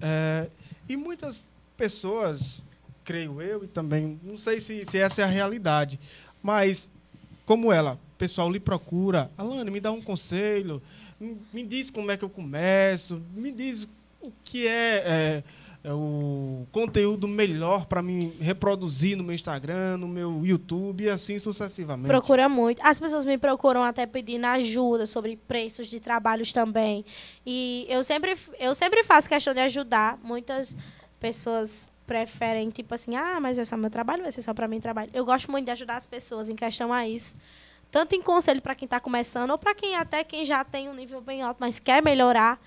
É, 0.00 0.48
e 0.88 0.96
muitas 0.96 1.44
pessoas, 1.76 2.62
creio 3.04 3.42
eu, 3.42 3.64
e 3.64 3.66
também, 3.66 4.18
não 4.22 4.38
sei 4.38 4.60
se, 4.60 4.84
se 4.84 4.98
essa 4.98 5.22
é 5.22 5.24
a 5.24 5.28
realidade, 5.28 5.98
mas 6.42 6.90
como 7.44 7.72
ela, 7.72 7.94
o 7.94 8.18
pessoal 8.18 8.50
lhe 8.50 8.60
procura, 8.60 9.30
Alane, 9.36 9.70
me 9.70 9.80
dá 9.80 9.90
um 9.90 10.00
conselho, 10.00 10.82
me, 11.20 11.62
diz 11.62 11.90
como 11.90 12.10
é 12.10 12.16
que 12.16 12.24
eu 12.24 12.30
começo, 12.30 13.22
me 13.34 13.50
diz 13.50 13.88
o 14.20 14.32
que 14.44 14.66
é, 14.66 15.02
é, 15.04 15.44
é 15.84 15.92
o 15.92 16.66
conteúdo 16.70 17.26
melhor 17.26 17.86
para 17.86 18.02
me 18.02 18.36
reproduzir 18.40 19.16
no 19.16 19.24
meu 19.24 19.34
Instagram, 19.34 19.96
no 19.96 20.08
meu 20.08 20.44
YouTube 20.44 21.04
e 21.04 21.08
assim 21.08 21.38
sucessivamente. 21.38 22.08
Procura 22.08 22.48
muito. 22.48 22.80
As 22.82 22.98
pessoas 22.98 23.24
me 23.24 23.38
procuram 23.38 23.82
até 23.82 24.06
pedindo 24.06 24.44
ajuda 24.46 25.06
sobre 25.06 25.36
preços 25.36 25.88
de 25.88 26.00
trabalhos 26.00 26.52
também. 26.52 27.04
E 27.44 27.86
eu 27.88 28.02
sempre, 28.04 28.36
eu 28.58 28.74
sempre 28.74 29.02
faço 29.04 29.28
questão 29.28 29.54
de 29.54 29.60
ajudar. 29.60 30.18
Muitas 30.22 30.76
pessoas 31.18 31.86
preferem, 32.06 32.70
tipo 32.70 32.94
assim, 32.94 33.14
ah, 33.16 33.38
mas 33.38 33.58
esse 33.58 33.72
é 33.72 33.76
o 33.76 33.80
meu 33.80 33.90
trabalho, 33.90 34.22
vai 34.22 34.32
ser 34.32 34.40
só 34.40 34.54
para 34.54 34.66
mim 34.66 34.80
trabalho. 34.80 35.10
Eu 35.12 35.26
gosto 35.26 35.50
muito 35.50 35.66
de 35.66 35.70
ajudar 35.72 35.98
as 35.98 36.06
pessoas 36.06 36.48
em 36.48 36.56
questão 36.56 36.90
a 36.90 37.06
isso. 37.06 37.36
Tanto 37.90 38.14
em 38.14 38.22
conselho 38.22 38.60
para 38.60 38.74
quem 38.74 38.86
está 38.86 39.00
começando, 39.00 39.50
ou 39.50 39.58
para 39.58 39.74
quem 39.74 39.96
até 39.96 40.22
quem 40.22 40.44
já 40.44 40.62
tem 40.64 40.88
um 40.88 40.94
nível 40.94 41.20
bem 41.20 41.42
alto, 41.42 41.56
mas 41.60 41.78
quer 41.78 42.02
melhorar. 42.02 42.60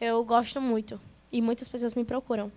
Eu 0.00 0.24
gosto 0.24 0.60
muito. 0.60 1.00
E 1.32 1.42
muitas 1.42 1.66
pessoas 1.68 1.94
me 1.94 2.04
procuram. 2.04 2.50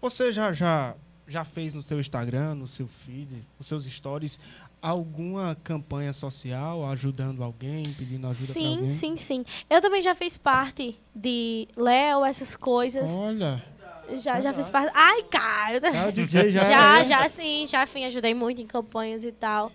Você 0.00 0.32
já, 0.32 0.52
já, 0.52 0.94
já 1.28 1.44
fez 1.44 1.74
no 1.74 1.82
seu 1.82 2.00
Instagram, 2.00 2.54
no 2.54 2.66
seu 2.66 2.86
feed, 2.88 3.44
nos 3.58 3.68
seus 3.68 3.84
stories, 3.84 4.38
alguma 4.80 5.56
campanha 5.62 6.12
social 6.12 6.86
ajudando 6.90 7.42
alguém, 7.42 7.82
pedindo 7.94 8.26
ajuda 8.26 8.46
para 8.46 8.52
Sim, 8.54 8.74
alguém? 8.74 8.90
sim, 8.90 9.16
sim. 9.16 9.44
Eu 9.68 9.80
também 9.80 10.02
já 10.02 10.14
fiz 10.14 10.36
parte 10.36 10.96
de 11.14 11.68
Léo, 11.76 12.24
essas 12.24 12.56
coisas. 12.56 13.10
Olha, 13.18 13.62
Já, 14.16 14.40
já 14.40 14.52
fiz 14.52 14.68
parte. 14.68 14.92
Ai, 14.94 15.22
cara! 15.24 15.80
tá, 15.80 15.92
já. 16.14 16.48
Já, 16.48 17.00
é. 17.00 17.04
já 17.04 17.28
sim, 17.28 17.66
já 17.66 17.84
sim, 17.86 18.04
ajudei 18.04 18.32
muito 18.34 18.60
em 18.60 18.66
campanhas 18.66 19.24
e 19.24 19.32
tal. 19.32 19.72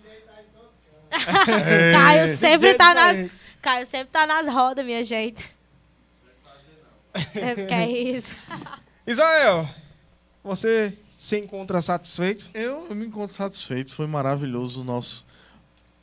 Caio 1.92 2.26
sempre 2.26 2.68
DJ 2.68 2.74
tá 2.78 2.94
nas. 2.94 3.30
Caio 3.60 3.86
sempre 3.86 4.08
tá 4.08 4.26
nas 4.26 4.48
rodas, 4.48 4.84
minha 4.84 5.02
gente. 5.04 5.44
É 7.34 7.54
porque 7.54 7.74
é 7.74 7.88
isso. 7.88 8.34
Israel, 9.06 9.68
você 10.42 10.96
se 11.18 11.38
encontra 11.38 11.80
satisfeito? 11.82 12.46
Eu, 12.54 12.86
eu 12.88 12.94
me 12.96 13.06
encontro 13.06 13.36
satisfeito, 13.36 13.94
foi 13.94 14.06
maravilhoso 14.06 14.80
o 14.80 14.84
nosso, 14.84 15.24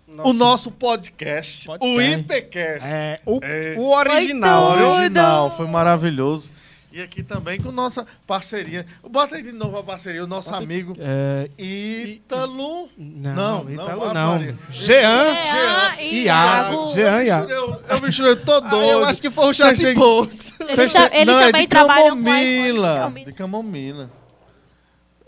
Nosso- 0.07 0.29
o 0.29 0.33
nosso 0.33 0.71
podcast, 0.71 1.65
Podcast. 1.65 1.99
o 1.99 2.01
IPcast. 2.01 2.87
É, 2.87 3.19
o, 3.25 3.39
É. 3.43 3.75
o 3.77 3.89
original. 3.91 4.71
Foi 4.73 4.77
tudo. 4.83 4.93
original, 4.95 5.57
foi 5.57 5.67
maravilhoso. 5.67 6.53
E 6.99 7.01
aqui 7.01 7.23
também 7.23 7.61
com 7.61 7.71
nossa 7.71 8.05
parceria. 8.27 8.85
Bota 9.09 9.37
aí 9.37 9.41
de 9.41 9.53
novo 9.53 9.77
a 9.77 9.83
parceria, 9.83 10.21
o 10.21 10.27
nosso 10.27 10.49
Bota- 10.51 10.61
amigo 10.61 10.97
É, 10.99 11.49
Ítalo. 11.57 12.89
não, 12.97 13.33
Não, 13.33 13.63
não, 13.63 13.71
Ítalo 13.71 14.13
não. 14.13 14.37
Jean. 14.69 15.33
Jean 15.33 15.95
e 16.01 16.23
Iago. 16.23 16.93
Jean 16.93 17.23
Iago. 17.23 17.49
Eu, 17.49 18.01
misturei 18.01 18.35
todo 18.35 18.67
Ah, 18.67 18.75
eu 18.85 19.05
acho 19.05 19.21
que 19.21 19.31
foi 19.31 19.45
o 19.45 19.53
chat 19.53 19.81
têm- 19.81 19.95
Pô. 19.95 20.25
Eles, 20.59 20.75
Vocês 20.75 20.91
ta- 20.91 21.09
têm- 21.09 21.21
eles 21.21 21.35
não, 21.37 21.41
é 21.41 21.45
também 21.45 21.61
de 21.61 21.67
trabalham 21.69 22.17
com 22.17 22.23
camomila. 22.25 23.13
De 23.25 23.31
camomila. 23.31 24.11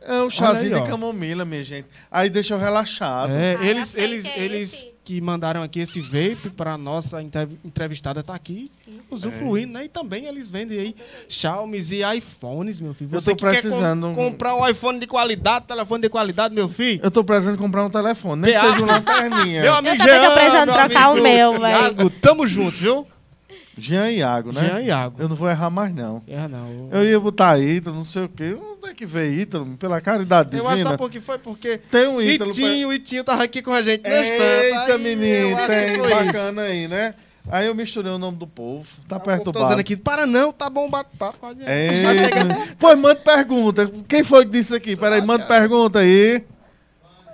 É 0.02 0.20
o 0.24 0.30
chazinho 0.30 0.76
aí, 0.76 0.82
de 0.84 0.90
camomila, 0.90 1.46
minha 1.46 1.64
gente. 1.64 1.88
Aí 2.12 2.30
deixa 2.30 2.54
eu 2.54 2.58
relaxado. 2.60 3.32
É, 3.32 3.56
Ah, 3.56 3.66
eles, 3.66 3.88
sei 3.88 4.04
eles, 4.04 4.26
é 4.26 4.40
eles 4.40 4.74
esse. 4.74 4.91
Que 5.04 5.20
mandaram 5.20 5.64
aqui 5.64 5.80
esse 5.80 6.00
vape 6.00 6.52
para 6.56 6.78
nossa 6.78 7.22
entrev- 7.24 7.58
entrevistada 7.66 8.22
tá 8.22 8.36
aqui 8.36 8.70
Sim, 8.86 8.92
sim. 9.02 9.16
usufruindo, 9.16 9.74
né? 9.74 9.86
E 9.86 9.90
também 9.90 10.26
eles 10.26 10.48
vendem 10.48 10.80
aí 10.80 10.96
Xiaomi 11.28 11.80
e 11.80 12.18
iPhones, 12.18 12.80
meu 12.80 12.94
filho. 12.94 13.10
Eu 13.14 13.20
Você 13.20 13.32
tô 13.32 13.38
que 13.38 13.52
quer 13.52 13.62
precisando. 13.62 14.08
com- 14.14 14.14
comprar 14.32 14.56
um 14.56 14.68
iPhone 14.68 15.00
de 15.00 15.08
qualidade, 15.08 15.66
telefone 15.66 16.04
de 16.04 16.10
qualidade, 16.10 16.54
meu 16.54 16.70
filho. 16.70 17.00
Eu 17.04 17.10
tô 17.10 17.24
precisando 17.24 17.58
comprar 17.58 17.84
um 17.86 17.90
telefone, 17.90 18.44
nem 18.44 18.54
que 18.54 18.60
seja 18.60 18.84
uma 18.84 18.94
lanterninha. 18.94 19.62
Meu 19.64 19.74
amigo 19.74 19.98
também 19.98 20.22
tô 20.30 20.32
precisando 20.34 20.72
trocar 20.72 21.04
amigo 21.10 21.20
o 21.20 21.24
meu, 21.24 21.52
velho. 21.60 21.82
Iago, 21.84 22.10
tamo 22.12 22.48
junto, 22.48 22.78
viu? 22.78 23.08
Jean 23.78 24.12
e 24.12 24.18
Iago, 24.18 24.52
né? 24.52 24.60
Jean 24.68 24.82
e 24.82 24.86
Iago. 24.88 25.16
Eu 25.20 25.28
não 25.30 25.36
vou 25.36 25.50
errar 25.50 25.70
mais, 25.72 25.94
não. 25.96 26.22
É, 26.28 26.48
não. 26.48 26.90
Eu 26.92 27.04
ia 27.04 27.20
botar 27.20 27.58
Ítalo, 27.60 27.96
não 27.96 28.06
sei 28.06 28.26
o 28.26 28.30
quê. 28.30 28.56
É 28.92 28.94
que 28.94 29.06
veio 29.06 29.40
Ítalo? 29.40 29.78
Pela 29.78 30.02
caridade 30.02 30.56
Eu 30.58 30.68
acho 30.68 30.78
divina. 30.78 30.92
só 30.92 30.98
porque 30.98 31.22
foi 31.22 31.38
porque 31.38 31.78
Tem 31.78 32.08
um 32.08 32.22
Ítalo. 32.22 32.52
Itinho, 32.52 32.90
o 32.90 32.94
Itinho 32.94 33.24
tava 33.24 33.44
aqui 33.44 33.62
com 33.62 33.72
a 33.72 33.82
gente 33.82 34.02
pra... 34.02 34.10
no 34.12 34.24
estante. 34.24 34.42
Eita, 34.66 34.94
Aí, 34.94 34.98
menino, 35.04 35.50
eu 35.50 35.58
acho 35.58 35.68
que 35.68 35.74
tem 35.76 35.98
foi 35.98 36.08
isso. 36.08 36.26
bacana 36.26 36.62
aí, 36.64 36.88
né? 36.88 37.16
Aí 37.50 37.66
eu 37.68 37.74
misturei 37.74 38.12
o 38.12 38.18
nome 38.20 38.38
do 38.38 38.46
povo. 38.46 38.86
Tá 39.08 39.18
Tô 39.20 39.32
dizendo 39.32 39.44
perturbado. 39.44 39.82
aqui, 39.82 39.96
para 39.98 40.28
não, 40.28 40.52
tá 40.54 40.70
bom, 40.70 40.90
bate 40.90 41.10
papo. 41.18 41.40
pode- 41.40 41.62
Eita. 41.62 42.76
Pois 42.78 43.00
manda 43.00 43.16
pergunta. 43.16 43.92
Quem 44.08 44.24
foi 44.24 44.46
que 44.46 44.52
disse 44.52 44.76
aqui? 44.76 44.96
Peraí, 44.96 45.22
manda 45.22 45.46
pergunta 45.46 46.00
aí. 46.00 46.44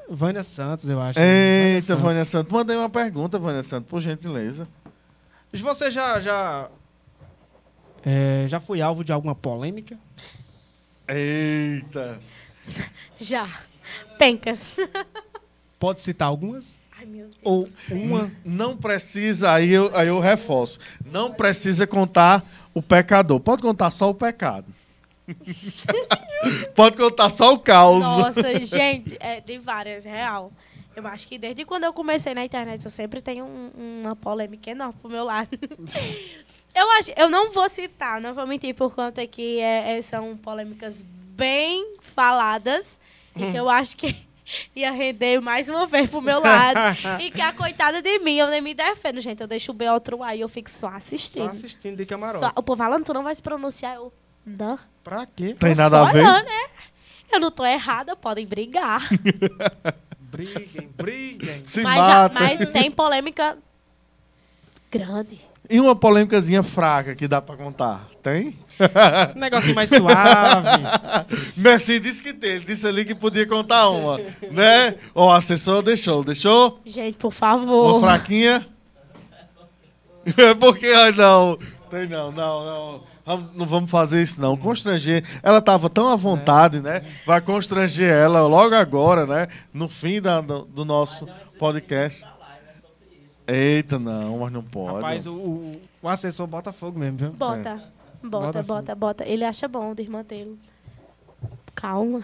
Vânia 0.09 0.43
Santos, 0.43 0.87
eu 0.87 1.01
acho. 1.01 1.19
Eita, 1.19 1.81
Santos. 1.87 2.03
Vânia 2.03 2.23
Santos. 2.23 2.53
Mandei 2.53 2.77
uma 2.77 2.89
pergunta, 2.89 3.37
Vânia 3.37 3.63
Santos, 3.63 3.89
por 3.89 3.99
gentileza. 3.99 4.65
Você 5.53 5.89
já 5.91 6.19
já 6.21 6.69
é, 8.05 8.45
já 8.47 8.59
foi 8.59 8.79
alvo 8.81 9.03
de 9.03 9.11
alguma 9.11 9.35
polêmica? 9.35 9.97
Eita. 11.07 12.19
Já. 13.19 13.47
Pencas. 14.17 14.77
Pode 15.79 16.01
citar 16.01 16.27
algumas? 16.27 16.81
Ai, 16.97 17.05
meu 17.05 17.27
Deus. 17.27 17.37
Ou 17.43 17.67
uma? 17.91 18.31
Não 18.43 18.75
precisa, 18.75 19.51
aí 19.51 19.71
eu, 19.71 19.95
aí 19.95 20.07
eu 20.07 20.19
reforço. 20.19 20.79
Não 21.05 21.31
precisa 21.31 21.85
contar 21.85 22.43
o 22.73 22.81
pecador. 22.81 23.39
Pode 23.39 23.61
contar 23.61 23.91
só 23.91 24.09
o 24.09 24.15
pecado. 24.15 24.65
Pode 26.75 26.97
contar 26.97 27.29
só 27.29 27.53
o 27.53 27.59
caos. 27.59 28.01
Nossa, 28.03 28.59
gente, 28.65 29.17
é, 29.19 29.39
de 29.41 29.57
várias, 29.59 30.05
real. 30.05 30.51
Eu 30.95 31.05
acho 31.05 31.27
que 31.27 31.37
desde 31.37 31.63
quando 31.63 31.83
eu 31.83 31.93
comecei 31.93 32.33
na 32.33 32.43
internet, 32.43 32.83
eu 32.83 32.89
sempre 32.89 33.21
tenho 33.21 33.45
um- 33.45 34.01
uma 34.01 34.15
polêmica 34.15 34.71
enorme 34.71 34.95
pro 34.99 35.11
meu 35.11 35.23
lado. 35.23 35.49
Eu, 36.75 36.91
acho, 36.91 37.11
eu 37.17 37.29
não 37.29 37.51
vou 37.51 37.67
citar, 37.69 38.21
não 38.21 38.33
vou 38.33 38.45
mentir, 38.45 38.75
por 38.75 38.93
conta 38.93 39.25
que 39.25 39.59
é, 39.59 39.97
é, 39.97 40.01
são 40.01 40.37
polêmicas 40.37 41.01
bem 41.01 41.93
faladas 42.01 42.99
e 43.35 43.51
que 43.51 43.57
eu 43.57 43.69
acho 43.69 43.97
que 43.97 44.15
ia 44.75 44.91
render 44.91 45.41
mais 45.41 45.69
uma 45.69 45.85
vez 45.87 46.09
pro 46.09 46.21
meu 46.21 46.39
lado. 46.39 46.79
e 47.19 47.31
que 47.31 47.41
a 47.41 47.51
coitada 47.51 48.01
de 48.01 48.19
mim, 48.19 48.37
eu 48.37 48.47
nem 48.47 48.61
me 48.61 48.73
defendo, 48.73 49.19
gente. 49.19 49.41
Eu 49.41 49.47
deixo 49.47 49.71
o 49.71 49.73
B 49.73 49.89
outro 49.89 50.21
aí, 50.23 50.41
eu 50.41 50.49
fico 50.49 50.69
só 50.69 50.89
Só 50.89 50.95
assistindo. 50.95 51.49
assistindo 51.49 51.97
de 51.97 52.05
camarote. 52.05 52.39
Só- 52.39 52.51
o 52.55 52.63
povo 52.63 52.77
falando, 52.77 53.05
tu 53.05 53.13
não 53.13 53.23
vai 53.23 53.33
se 53.33 53.41
pronunciar. 53.41 53.95
Eu, 53.95 54.13
não. 54.45 54.79
Pra 55.03 55.25
quê? 55.25 55.55
Tem 55.59 55.71
Eu 55.71 55.75
nada 55.77 56.01
a 56.01 56.11
ver? 56.11 56.23
Não, 56.23 56.43
né? 56.43 56.69
Eu 57.31 57.39
não 57.39 57.51
tô 57.51 57.65
errada, 57.65 58.15
podem 58.15 58.45
brigar. 58.45 59.01
Briguem, 60.19 60.89
briguem. 60.95 61.63
Se 61.63 61.81
mas, 61.81 62.05
já, 62.05 62.29
mas 62.29 62.59
tem 62.69 62.91
polêmica 62.91 63.57
grande. 64.91 65.39
E 65.69 65.79
uma 65.81 65.95
polêmicazinha 65.95 66.63
fraca 66.63 67.13
que 67.15 67.27
dá 67.27 67.41
pra 67.41 67.57
contar? 67.57 68.07
Tem? 68.23 68.57
Um 69.35 69.39
negocinho 69.39 69.75
mais 69.75 69.89
suave. 69.89 70.69
Messi 71.57 71.99
disse 71.99 72.21
que 72.23 72.31
tem. 72.33 72.51
Ele 72.51 72.65
disse 72.65 72.87
ali 72.87 73.03
que 73.03 73.13
podia 73.15 73.45
contar 73.45 73.89
uma. 73.89 74.17
né? 74.51 74.95
Ó, 75.13 75.27
o 75.27 75.31
assessor 75.33 75.81
deixou. 75.81 76.23
Deixou? 76.23 76.79
Gente, 76.85 77.17
por 77.17 77.27
Uma 77.27 77.31
favor. 77.31 77.99
fraquinha? 78.01 78.65
É 80.37 80.53
porque, 80.53 80.87
ai, 80.87 81.11
não. 81.13 81.57
Tem 81.89 82.07
não, 82.07 82.31
não, 82.31 82.65
não. 82.65 83.03
Vamos- 83.25 83.55
Não 83.55 83.65
vamos 83.65 83.91
fazer 83.91 84.21
isso, 84.21 84.39
não. 84.41 84.55
Constranger. 84.55 85.23
Ela 85.43 85.57
estava 85.57 85.89
tão 85.89 86.09
à 86.09 86.15
vontade, 86.15 86.79
né? 86.79 87.01
Vai 87.25 87.41
constranger 87.41 88.09
ela 88.09 88.41
logo 88.47 88.73
agora, 88.75 89.25
né? 89.25 89.47
No 89.73 89.89
fim 89.89 90.21
da- 90.21 90.39
do, 90.41 90.63
do 90.63 90.85
nosso 90.85 91.27
podcast. 91.59 92.25
Eita, 93.47 93.97
não, 93.97 94.39
mas 94.39 94.51
não 94.51 94.61
pode. 94.61 94.95
Rapaz, 94.95 95.25
o, 95.25 95.33
o, 95.33 95.81
o 96.01 96.09
assessor 96.09 96.45
bota 96.45 96.73
fogo 96.73 96.99
mesmo, 96.99 97.17
viu? 97.17 97.31
Bota. 97.31 97.75
Bota, 98.21 98.29
Bota 98.29 98.63
bota, 98.63 98.95
bota, 98.95 99.25
Ele 99.27 99.45
acha 99.45 99.67
bom 99.67 99.95
desmantê-lo. 99.95 100.57
Calma. 101.73 102.21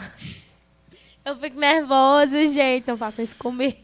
Eu 1.23 1.37
fico 1.37 1.57
nervosa, 1.57 2.45
gente. 2.47 2.85
Não 2.87 2.97
façam 2.97 3.23
isso 3.23 3.37
comigo. 3.37 3.77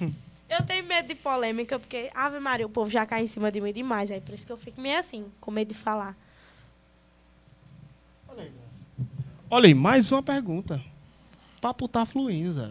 Eu 0.50 0.64
tenho 0.66 0.84
medo 0.84 1.06
de 1.06 1.14
polêmica, 1.14 1.78
porque, 1.78 2.10
Ave 2.12 2.40
Maria, 2.40 2.66
o 2.66 2.70
povo 2.70 2.90
já 2.90 3.06
cai 3.06 3.22
em 3.22 3.28
cima 3.28 3.52
de 3.52 3.60
mim 3.60 3.72
demais. 3.72 4.10
Aí 4.10 4.20
por 4.20 4.34
isso 4.34 4.44
que 4.44 4.52
eu 4.52 4.56
fico 4.56 4.80
meio 4.80 4.98
assim, 4.98 5.26
com 5.40 5.52
medo 5.52 5.68
de 5.68 5.74
falar. 5.76 6.16
Olha 9.48 9.66
aí, 9.66 9.74
mais 9.74 10.10
uma 10.10 10.22
pergunta. 10.22 10.82
O 11.58 11.60
papo 11.60 11.86
tá 11.86 12.04
fluindo, 12.04 12.54
Zé. 12.54 12.70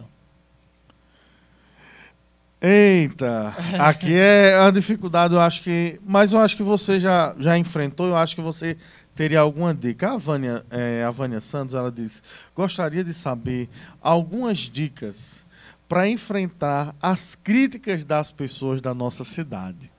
Eita, 2.61 3.56
aqui 3.80 4.14
é 4.14 4.53
a 4.56 4.69
dificuldade, 4.69 5.34
eu 5.34 5.40
acho 5.40 5.64
que. 5.64 5.99
Mas 6.06 6.34
eu 6.34 6.41
acho 6.41 6.57
que 6.57 6.64
você 6.64 6.99
já, 6.99 7.34
já 7.40 7.57
enfrentou, 7.57 8.07
eu 8.07 8.18
acho 8.18 8.36
que 8.36 8.41
você 8.41 8.77
teria 9.15 9.40
alguma 9.40 9.73
dica. 9.73 10.11
A 10.11 10.18
Vânia, 10.18 10.65
é, 10.69 11.03
a 11.03 11.10
Vânia 11.10 11.40
Santos, 11.40 11.73
ela 11.73 11.90
disse: 11.90 12.22
gostaria 12.53 13.02
de 13.02 13.14
saber 13.14 13.69
algumas 14.02 14.57
dicas 14.57 15.45
para 15.88 16.07
enfrentar 16.10 16.94
as 17.02 17.34
críticas 17.36 18.03
das 18.03 18.30
pessoas 18.30 18.81
da 18.81 18.94
nossa 18.94 19.23
cidade. 19.23 19.90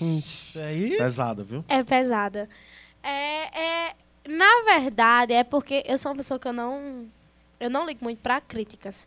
Isso 0.00 0.60
aí. 0.60 0.96
Pesada, 0.96 1.44
viu? 1.44 1.64
É 1.68 1.84
pesada. 1.84 2.48
É, 3.02 3.88
é, 3.88 3.94
na 4.28 4.64
verdade, 4.64 5.32
é 5.32 5.44
porque 5.44 5.84
eu 5.86 5.96
sou 5.96 6.10
uma 6.10 6.16
pessoa 6.16 6.38
que 6.38 6.48
eu 6.48 6.52
não. 6.52 7.06
Eu 7.58 7.68
não 7.68 7.86
ligo 7.86 8.02
muito 8.02 8.18
para 8.18 8.40
críticas. 8.40 9.06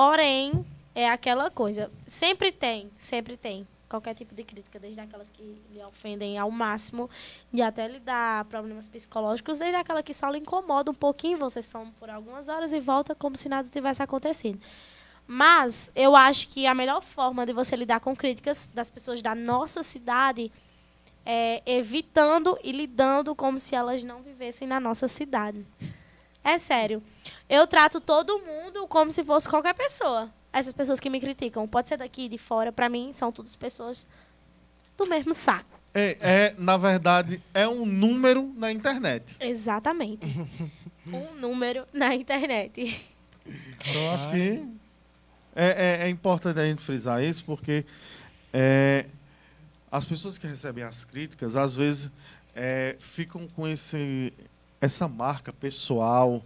Porém, 0.00 0.64
é 0.94 1.10
aquela 1.10 1.50
coisa. 1.50 1.90
Sempre 2.06 2.50
tem, 2.50 2.90
sempre 2.96 3.36
tem. 3.36 3.68
Qualquer 3.86 4.14
tipo 4.14 4.34
de 4.34 4.42
crítica, 4.42 4.78
desde 4.78 4.98
aquelas 4.98 5.28
que 5.28 5.42
lhe 5.70 5.84
ofendem 5.84 6.38
ao 6.38 6.50
máximo, 6.50 7.10
e 7.52 7.60
até 7.60 7.86
lhe 7.86 8.00
dá 8.00 8.46
problemas 8.48 8.88
psicológicos, 8.88 9.58
desde 9.58 9.76
aquela 9.76 10.02
que 10.02 10.14
só 10.14 10.30
lhe 10.30 10.38
incomoda 10.38 10.90
um 10.90 10.94
pouquinho, 10.94 11.36
você 11.36 11.60
some 11.60 11.92
por 12.00 12.08
algumas 12.08 12.48
horas 12.48 12.72
e 12.72 12.80
volta 12.80 13.14
como 13.14 13.36
se 13.36 13.46
nada 13.50 13.68
tivesse 13.68 14.02
acontecido. 14.02 14.58
Mas 15.26 15.92
eu 15.94 16.16
acho 16.16 16.48
que 16.48 16.66
a 16.66 16.74
melhor 16.74 17.02
forma 17.02 17.44
de 17.44 17.52
você 17.52 17.76
lidar 17.76 18.00
com 18.00 18.16
críticas 18.16 18.70
das 18.72 18.88
pessoas 18.88 19.20
da 19.20 19.34
nossa 19.34 19.82
cidade 19.82 20.50
é, 21.26 21.60
evitando 21.66 22.58
e 22.64 22.72
lidando 22.72 23.34
como 23.34 23.58
se 23.58 23.74
elas 23.74 24.02
não 24.02 24.22
vivessem 24.22 24.66
na 24.66 24.80
nossa 24.80 25.06
cidade. 25.06 25.62
É 26.42 26.56
sério. 26.56 27.02
Eu 27.50 27.66
trato 27.66 28.00
todo 28.00 28.38
mundo 28.38 28.86
como 28.86 29.10
se 29.10 29.24
fosse 29.24 29.48
qualquer 29.48 29.74
pessoa. 29.74 30.30
Essas 30.52 30.72
pessoas 30.72 31.00
que 31.00 31.10
me 31.10 31.20
criticam, 31.20 31.66
pode 31.66 31.88
ser 31.88 31.96
daqui, 31.96 32.28
de 32.28 32.38
fora, 32.38 32.70
pra 32.70 32.88
mim 32.88 33.12
são 33.12 33.32
todas 33.32 33.56
pessoas 33.56 34.06
do 34.96 35.04
mesmo 35.04 35.34
saco. 35.34 35.68
É, 35.92 36.16
é, 36.20 36.54
na 36.56 36.76
verdade, 36.76 37.42
é 37.52 37.66
um 37.66 37.84
número 37.84 38.52
na 38.56 38.70
internet. 38.70 39.36
Exatamente. 39.40 40.28
um 41.12 41.34
número 41.40 41.84
na 41.92 42.14
internet. 42.14 43.04
Eu 43.92 44.10
acho 44.12 44.30
que 44.30 44.64
é, 45.56 45.98
é- 46.02 46.06
é 46.06 46.08
importante 46.08 46.60
a 46.60 46.64
gente 46.64 46.80
frisar 46.80 47.20
isso, 47.20 47.44
porque 47.44 47.84
é, 48.52 49.06
as 49.90 50.04
pessoas 50.04 50.38
que 50.38 50.46
recebem 50.46 50.84
as 50.84 51.04
críticas, 51.04 51.56
às 51.56 51.74
vezes, 51.74 52.12
é, 52.54 52.94
ficam 53.00 53.48
com 53.48 53.66
esse, 53.66 54.32
essa 54.80 55.08
marca 55.08 55.52
pessoal, 55.52 56.44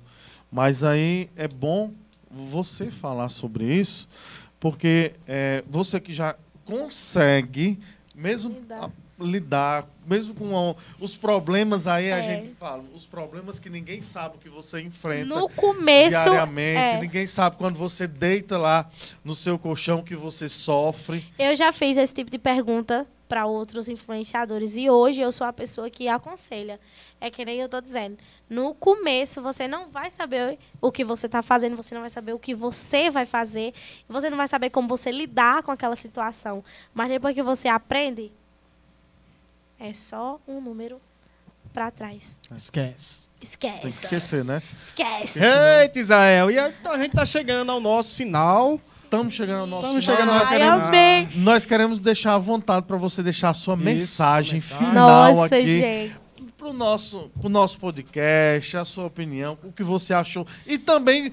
mas 0.50 0.82
aí 0.84 1.28
é 1.36 1.48
bom 1.48 1.90
você 2.30 2.90
falar 2.90 3.28
sobre 3.28 3.64
isso, 3.78 4.08
porque 4.58 5.12
é, 5.26 5.62
você 5.68 6.00
que 6.00 6.12
já 6.14 6.34
consegue, 6.64 7.78
mesmo 8.14 8.50
Lidar. 8.50 8.84
a- 8.84 8.90
lidar, 9.20 9.86
mesmo 10.06 10.34
com 10.34 10.56
a- 10.58 10.74
os 10.98 11.16
problemas 11.16 11.86
aí, 11.86 12.10
a 12.12 12.16
É. 12.18 12.22
gente 12.22 12.54
fala, 12.56 12.82
os 12.94 13.06
problemas 13.06 13.58
que 13.60 13.70
ninguém 13.70 14.02
sabe 14.02 14.38
que 14.38 14.48
você 14.48 14.80
enfrenta 14.80 15.26
No 15.34 15.48
começo. 15.48 16.10
diariamente. 16.24 16.96
é. 16.96 17.00
Ninguém 17.00 17.26
sabe 17.26 17.56
quando 17.56 17.76
você 17.76 18.06
deita 18.08 18.58
lá 18.58 18.90
no 19.24 19.34
seu 19.34 19.56
colchão 19.58 20.02
que 20.02 20.16
você 20.16 20.48
sofre. 20.48 21.24
Eu 21.38 21.54
já 21.54 21.72
fiz 21.72 21.96
esse 21.96 22.12
tipo 22.12 22.28
de 22.30 22.38
pergunta 22.38 23.06
para 23.28 23.46
outros 23.46 23.88
influenciadores 23.88 24.76
e 24.76 24.90
hoje 24.90 25.22
eu 25.22 25.30
sou 25.32 25.46
a 25.46 25.52
pessoa 25.52 25.88
que 25.88 26.08
aconselha. 26.08 26.78
É 27.20 27.30
que 27.30 27.44
nem 27.44 27.58
eu 27.60 27.68
tô 27.68 27.80
dizendo. 27.80 28.18
No 28.48 28.74
começo 28.74 29.40
você 29.40 29.66
não 29.66 29.88
vai 29.88 30.10
saber 30.10 30.58
o 30.80 30.92
que 30.92 31.04
você 31.04 31.26
está 31.26 31.40
fazendo, 31.42 31.76
você 31.76 31.94
não 31.94 32.02
vai 32.02 32.10
saber 32.10 32.32
o 32.34 32.38
que 32.38 32.54
você 32.54 33.10
vai 33.10 33.24
fazer, 33.24 33.72
você 34.08 34.28
não 34.28 34.36
vai 34.36 34.46
saber 34.46 34.70
como 34.70 34.86
você 34.86 35.10
lidar 35.10 35.62
com 35.62 35.70
aquela 35.72 35.96
situação. 35.96 36.62
Mas 36.92 37.08
depois 37.08 37.34
que 37.34 37.42
você 37.42 37.68
aprende, 37.68 38.30
é 39.80 39.92
só 39.92 40.38
um 40.46 40.60
número 40.60 41.00
para 41.72 41.90
trás. 41.90 42.38
Esquece. 42.56 43.28
Esquece. 43.42 43.72
Tem 43.74 43.80
que 43.80 43.86
esquecer, 43.88 44.44
né? 44.44 44.62
Esquece. 44.78 45.40
Eita, 45.82 45.98
Israel. 45.98 46.50
E 46.50 46.58
a, 46.58 46.68
então 46.68 46.92
a 46.92 46.98
gente 46.98 47.12
tá 47.12 47.26
chegando 47.26 47.72
ao 47.72 47.80
nosso 47.80 48.14
final. 48.14 48.78
Estamos 49.02 49.34
chegando 49.34 49.60
ao 49.60 49.66
nosso 49.66 49.86
Estamos 49.86 50.04
final. 50.04 50.16
chegando 50.16 50.32
ao 50.32 50.38
nós, 50.40 50.48
Ai, 50.50 50.58
queremos, 50.58 50.84
amei. 50.84 51.28
nós 51.36 51.66
queremos 51.66 51.98
deixar 51.98 52.34
à 52.34 52.38
vontade 52.38 52.86
para 52.86 52.96
você 52.96 53.22
deixar 53.22 53.50
a 53.50 53.54
sua 53.54 53.74
Isso, 53.74 53.82
mensagem 53.84 54.52
mensagem. 54.54 54.60
final 54.86 55.34
Nossa, 55.34 55.56
aqui 55.56 56.12
gente. 56.65 56.70
pro 56.70 56.73
nosso, 56.73 57.31
pro 57.41 57.49
nosso 57.49 57.78
podcast, 57.78 58.77
a 58.77 58.85
sua 58.85 59.07
opinião, 59.07 59.59
o 59.62 59.73
que 59.73 59.82
você 59.82 60.15
achou. 60.15 60.47
E 60.66 60.78
também 60.78 61.31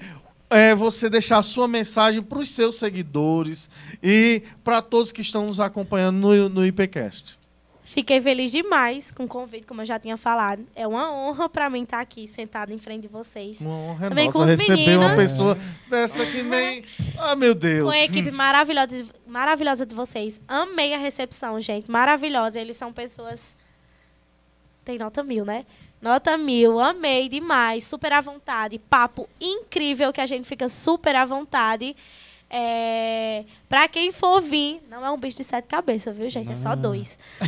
é, 0.50 0.74
você 0.74 1.08
deixar 1.08 1.38
a 1.38 1.42
sua 1.42 1.66
mensagem 1.66 2.22
para 2.22 2.38
os 2.38 2.50
seus 2.50 2.76
seguidores 2.76 3.70
e 4.02 4.42
para 4.62 4.82
todos 4.82 5.10
que 5.10 5.22
estão 5.22 5.46
nos 5.46 5.58
acompanhando 5.58 6.18
no, 6.18 6.48
no 6.48 6.66
IPCast. 6.66 7.38
Fiquei 7.92 8.22
feliz 8.22 8.50
demais 8.50 9.10
com 9.10 9.24
o 9.24 9.28
convite, 9.28 9.66
como 9.66 9.82
eu 9.82 9.84
já 9.84 9.98
tinha 9.98 10.16
falado. 10.16 10.64
É 10.74 10.88
uma 10.88 11.12
honra 11.12 11.46
para 11.46 11.68
mim 11.68 11.82
estar 11.82 12.00
aqui 12.00 12.26
sentada 12.26 12.72
em 12.72 12.78
frente 12.78 13.02
de 13.02 13.08
vocês. 13.08 13.60
Uma 13.60 13.74
honra 13.74 14.08
Também 14.08 14.26
nossa 14.28 14.38
com 14.38 14.44
os 14.44 14.50
receber 14.50 14.96
uma 14.96 15.08
meninos. 15.10 15.30
pessoa 15.30 15.58
dessa 15.90 16.24
que 16.24 16.42
nem. 16.42 16.84
Ah, 17.18 17.36
meu 17.36 17.54
Deus. 17.54 17.84
Com 17.84 17.90
a 17.90 18.02
equipe 18.02 18.30
maravilhosa, 18.30 19.04
maravilhosa 19.26 19.84
de 19.84 19.94
vocês. 19.94 20.40
Amei 20.48 20.94
a 20.94 20.96
recepção, 20.96 21.60
gente. 21.60 21.90
Maravilhosa. 21.90 22.58
Eles 22.58 22.78
são 22.78 22.94
pessoas. 22.94 23.54
Tem 24.84 24.98
nota 24.98 25.22
mil, 25.22 25.44
né? 25.44 25.64
Nota 26.00 26.36
mil. 26.36 26.80
Amei 26.80 27.28
demais. 27.28 27.84
Super 27.84 28.12
à 28.12 28.20
vontade. 28.20 28.78
Papo 28.78 29.28
incrível 29.40 30.12
que 30.12 30.20
a 30.20 30.26
gente 30.26 30.44
fica 30.46 30.68
super 30.68 31.14
à 31.14 31.24
vontade. 31.24 31.94
É... 32.50 33.44
Pra 33.68 33.88
quem 33.88 34.12
for 34.12 34.40
vir, 34.42 34.82
não 34.90 35.06
é 35.06 35.10
um 35.10 35.16
bicho 35.16 35.38
de 35.38 35.44
sete 35.44 35.66
cabeças, 35.66 36.14
viu, 36.16 36.28
gente? 36.28 36.52
É 36.52 36.56
só 36.56 36.74
dois. 36.76 37.18
tô 37.40 37.46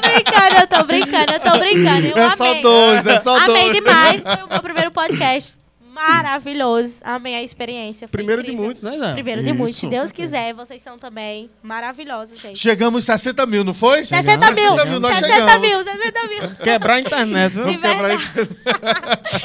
brincando, 0.00 0.56
eu 0.60 0.66
tô 0.66 0.84
brincando, 0.84 1.32
eu 1.32 1.40
tô 1.40 1.58
brincando. 1.58 2.06
Eu 2.06 2.16
É 2.16 2.24
amei. 2.24 2.36
só 2.36 2.54
dois, 2.62 3.06
é 3.06 3.20
só 3.20 3.36
Amei 3.38 3.64
dois. 3.64 3.74
demais. 3.74 4.22
Foi 4.22 4.42
o 4.44 4.48
meu 4.48 4.62
primeiro 4.62 4.90
podcast. 4.90 5.58
Maravilhoso. 5.92 7.00
Amei 7.04 7.34
a 7.34 7.42
experiência. 7.42 8.06
Foi 8.08 8.18
Primeiro 8.18 8.42
de 8.42 8.48
incrível. 8.48 8.64
muitos, 8.64 8.82
né, 8.82 8.98
Zé? 8.98 9.12
Primeiro 9.14 9.42
de 9.42 9.52
muitos. 9.52 9.76
Se 9.76 9.86
Isso, 9.86 9.90
Deus 9.94 10.12
quiser, 10.12 10.54
vocês 10.54 10.80
são 10.82 10.98
também 10.98 11.50
maravilhosos, 11.62 12.38
gente. 12.40 12.58
Chegamos 12.58 13.04
em 13.04 13.06
60 13.06 13.44
mil, 13.46 13.64
não 13.64 13.74
foi? 13.74 14.04
60 14.04 14.50
mil! 14.52 14.70
60 14.70 14.84
mil, 14.86 15.00
nós 15.00 15.14
60 15.18 15.34
chegamos. 15.34 15.68
mil, 15.68 15.84
60 15.84 16.28
mil. 16.28 16.56
Quebrar 16.62 16.94
a 16.94 17.00
internet, 17.00 17.52
viu? 17.52 17.64
De 17.66 17.72
quebrar 17.78 18.08
verdade. 18.08 18.48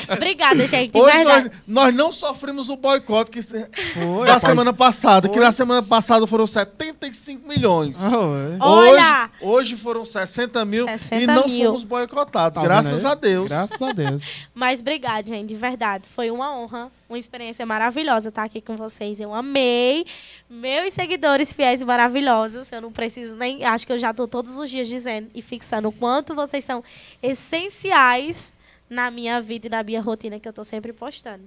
Obrigada, 0.14 0.68
gente. 0.68 0.92
De 0.92 1.00
Hoje 1.00 1.24
nós, 1.24 1.52
nós 1.68 1.96
não 1.96 2.12
sofremos 2.12 2.70
o 2.70 2.76
boicote 2.76 3.32
que 3.32 3.42
Foi, 3.42 4.26
da 4.26 4.34
rapaz. 4.34 4.44
semana 4.44 4.74
passada, 4.74 5.28
que 5.28 5.36
Foi. 5.36 5.44
na 5.44 5.52
semana 5.52 5.82
passada 5.84 6.28
foram 6.28 6.46
75 6.48 7.48
milhões. 7.48 7.98
Foi. 7.98 8.58
Olha! 8.60 9.30
Hoje, 9.42 9.74
hoje 9.74 9.76
foram 9.78 10.06
60 10.06 10.64
mil 10.66 10.86
60 10.86 11.22
e 11.22 11.28
não 11.28 11.48
mil. 11.48 11.68
fomos 11.68 11.84
boicotados, 11.84 12.56
Tá 12.56 12.62
graças 12.64 13.04
aí? 13.06 13.12
a 13.12 13.16
Deus. 13.16 13.48
Graças 13.50 13.82
a 13.82 13.92
Deus. 13.92 14.24
Mas 14.54 14.80
obrigada, 14.80 15.28
gente. 15.28 15.48
De 15.50 15.56
verdade. 15.56 16.06
Foi 16.10 16.32
uma 16.36 16.56
honra. 16.56 16.92
Uma 17.10 17.18
experiência 17.18 17.66
maravilhosa 17.66 18.30
estar 18.30 18.44
aqui 18.44 18.62
com 18.62 18.76
vocês. 18.76 19.20
Eu 19.20 19.34
amei. 19.34 20.06
Meus 20.50 20.94
seguidores 20.94 21.54
fiéis 21.54 21.82
e 21.82 21.86
maravilhosos. 21.86 22.72
Eu 22.72 22.82
não 22.82 22.92
preciso 22.92 23.36
nem. 23.36 23.64
Acho 23.64 23.88
que 23.88 23.94
eu 23.94 24.00
já 24.00 24.12
estou 24.12 24.28
todos 24.28 24.60
os 24.60 24.70
dias 24.70 24.88
dizendo 24.88 25.30
e 25.34 25.42
fixando 25.42 25.88
o 25.88 25.92
quanto 25.92 26.36
vocês 26.36 26.64
são 26.64 26.84
essenciais 27.24 28.54
na 28.90 29.10
minha 29.10 29.42
vida 29.42 29.68
e 29.68 29.70
na 29.70 29.82
minha 29.84 30.02
rotina 30.02 30.40
que 30.40 30.48
eu 30.48 30.52
estou 30.52 30.64
sempre 30.64 30.94
postando. 30.94 31.44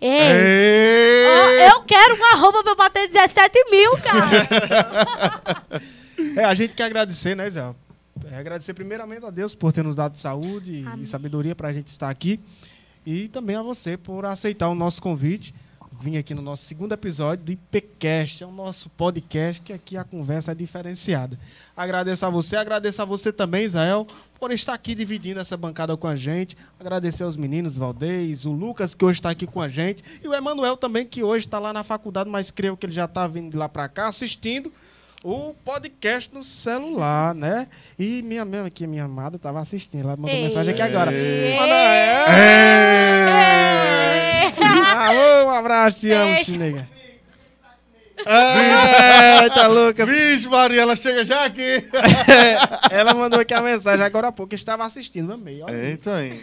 Ei! 0.00 1.26
Ó, 1.26 1.76
eu 1.76 1.82
quero 1.82 2.14
um 2.14 2.24
arroba 2.24 2.62
pra 2.62 2.72
eu 2.72 2.76
bater 2.76 3.08
17 3.08 3.70
mil, 3.70 3.92
cara. 3.98 5.82
É, 6.36 6.44
a 6.44 6.54
gente 6.54 6.74
quer 6.74 6.84
agradecer, 6.84 7.36
né, 7.36 7.48
Zé? 7.48 7.74
É, 8.30 8.36
agradecer 8.36 8.74
primeiramente 8.74 9.24
a 9.24 9.30
Deus 9.30 9.54
por 9.54 9.72
ter 9.72 9.84
nos 9.84 9.94
dado 9.94 10.16
saúde 10.16 10.84
Amém. 10.86 11.02
e 11.02 11.06
sabedoria 11.06 11.54
para 11.54 11.68
a 11.68 11.72
gente 11.72 11.88
estar 11.88 12.08
aqui. 12.08 12.40
E 13.04 13.28
também 13.28 13.56
a 13.56 13.62
você 13.62 13.96
por 13.96 14.24
aceitar 14.24 14.68
o 14.68 14.74
nosso 14.74 15.00
convite. 15.00 15.54
vir 16.00 16.16
aqui 16.16 16.32
no 16.34 16.42
nosso 16.42 16.64
segundo 16.64 16.92
episódio 16.92 17.44
do 17.44 17.52
IPcast, 17.52 18.44
é 18.44 18.46
o 18.46 18.52
nosso 18.52 18.88
podcast 18.90 19.60
que 19.62 19.72
aqui 19.72 19.96
a 19.96 20.04
conversa 20.04 20.52
é 20.52 20.54
diferenciada. 20.54 21.38
Agradeço 21.76 22.24
a 22.24 22.30
você, 22.30 22.56
agradeço 22.56 23.02
a 23.02 23.04
você 23.04 23.32
também, 23.32 23.64
Israel, 23.64 24.06
por 24.38 24.52
estar 24.52 24.74
aqui 24.74 24.94
dividindo 24.94 25.40
essa 25.40 25.56
bancada 25.56 25.96
com 25.96 26.06
a 26.06 26.14
gente. 26.14 26.56
Agradecer 26.78 27.24
aos 27.24 27.36
meninos 27.36 27.76
Valdez, 27.76 28.44
o 28.44 28.52
Lucas 28.52 28.94
que 28.94 29.04
hoje 29.04 29.18
está 29.18 29.30
aqui 29.30 29.46
com 29.46 29.60
a 29.60 29.68
gente 29.68 30.04
e 30.22 30.28
o 30.28 30.34
Emanuel 30.34 30.76
também 30.76 31.04
que 31.04 31.24
hoje 31.24 31.46
está 31.46 31.58
lá 31.58 31.72
na 31.72 31.82
faculdade, 31.82 32.30
mas 32.30 32.50
creio 32.50 32.76
que 32.76 32.86
ele 32.86 32.92
já 32.92 33.06
está 33.06 33.26
vindo 33.26 33.50
de 33.50 33.56
lá 33.56 33.68
para 33.68 33.88
cá 33.88 34.06
assistindo 34.08 34.72
o 35.24 35.54
podcast 35.64 36.32
no 36.32 36.44
celular, 36.44 37.34
né? 37.34 37.66
E 37.98 38.22
minha 38.22 38.44
mesmo 38.44 38.66
aqui, 38.66 38.86
minha 38.86 39.04
amada, 39.04 39.36
estava 39.36 39.60
assistindo. 39.60 40.00
Ela 40.04 40.16
mandou 40.16 40.30
Ei. 40.30 40.42
mensagem 40.42 40.72
aqui 40.72 40.82
agora. 40.82 41.10
Manoel! 41.10 42.28
É. 42.30 42.78
Alô, 44.96 45.46
um 45.46 45.50
abraço, 45.50 46.00
te 46.00 46.10
amo, 46.12 46.32
Beijo. 46.34 46.97
Chinega. 48.18 49.42
Eita, 49.44 49.66
Lucas. 49.68 50.08
Vixe, 50.08 50.48
Maria, 50.48 50.82
ela 50.82 50.96
chega 50.96 51.24
já 51.24 51.44
aqui. 51.44 51.84
Ela 52.90 53.12
mandou 53.14 53.38
aqui 53.40 53.52
a 53.54 53.60
mensagem 53.60 54.04
agora 54.04 54.28
há 54.28 54.32
pouco, 54.32 54.54
estava 54.54 54.84
assistindo, 54.84 55.32
amei. 55.32 55.60
Olha. 55.62 55.74
Eita 55.74 56.16
aí. 56.16 56.40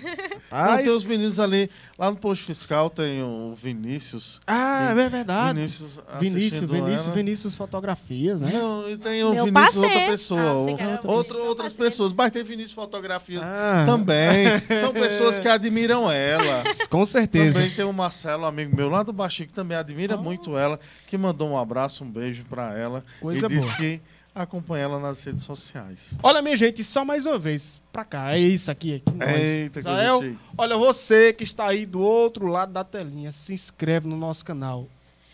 Rapaz. 0.51 0.83
tem 0.85 0.91
os 0.95 1.03
meninos 1.03 1.39
ali. 1.39 1.69
Lá 1.97 2.09
no 2.11 2.17
posto 2.17 2.45
fiscal 2.45 2.89
tem 2.89 3.23
o 3.23 3.55
Vinícius. 3.61 4.39
Ah, 4.45 4.91
é 4.91 5.09
verdade. 5.09 5.55
Vinícius, 5.55 5.99
Vinícius, 6.19 6.69
Vinícius. 6.71 7.13
Vinícius 7.15 7.55
Fotografias, 7.55 8.41
né? 8.41 8.51
Não, 8.53 8.89
e 8.89 8.97
tem 8.97 9.23
o 9.23 9.33
Meu 9.33 9.45
Vinícius 9.45 9.75
outra 9.77 9.89
parceiro. 9.89 10.11
pessoa. 10.11 10.41
Ah, 10.41 10.53
outra 10.53 10.71
outra- 10.71 11.33
pessoa. 11.33 11.49
outras 11.49 11.73
Parceiro. 11.73 11.91
pessoas. 11.91 12.13
Mas 12.13 12.31
tem 12.31 12.43
Vinícius 12.43 12.73
Fotografias 12.73 13.43
Ah. 13.43 13.83
também. 13.85 14.45
São 14.81 14.93
pessoas 14.93 15.39
que 15.39 15.47
admiram 15.47 16.11
ela. 16.11 16.63
Com 16.89 17.05
certeza. 17.05 17.59
Também 17.59 17.75
tem 17.75 17.85
o 17.85 17.93
Marcelo, 17.93 18.45
amigo 18.45 18.75
meu 18.75 18.89
lá 18.89 19.03
do 19.03 19.11
Baixinho, 19.13 19.47
que 19.49 19.53
também 19.55 19.77
admira 19.77 20.15
muito 20.17 20.57
ela, 20.57 20.79
que 21.15 21.21
mandou 21.21 21.49
um 21.49 21.57
abraço, 21.57 22.03
um 22.03 22.09
beijo 22.09 22.43
pra 22.49 22.77
ela. 22.77 23.03
Coisa 23.21 23.45
e 23.45 23.49
disse 23.49 23.67
boa. 23.67 23.77
que 23.77 24.01
acompanha 24.33 24.83
ela 24.83 24.99
nas 24.99 25.23
redes 25.23 25.43
sociais. 25.43 26.13
Olha, 26.21 26.41
minha 26.41 26.57
gente, 26.57 26.83
só 26.83 27.05
mais 27.05 27.25
uma 27.25 27.39
vez, 27.39 27.81
pra 27.91 28.03
cá. 28.03 28.33
É 28.33 28.39
isso 28.39 28.69
aqui, 28.69 28.95
aqui 28.95 29.15
nós. 29.15 29.47
Eita, 29.47 29.73
que 29.73 29.79
Israel, 29.79 30.21
chique. 30.21 30.37
olha, 30.57 30.75
você 30.77 31.31
que 31.31 31.43
está 31.43 31.67
aí 31.67 31.85
do 31.85 32.01
outro 32.01 32.47
lado 32.47 32.73
da 32.73 32.83
telinha, 32.83 33.31
se 33.31 33.53
inscreve 33.53 34.07
no 34.07 34.17
nosso 34.17 34.43
canal. 34.43 34.87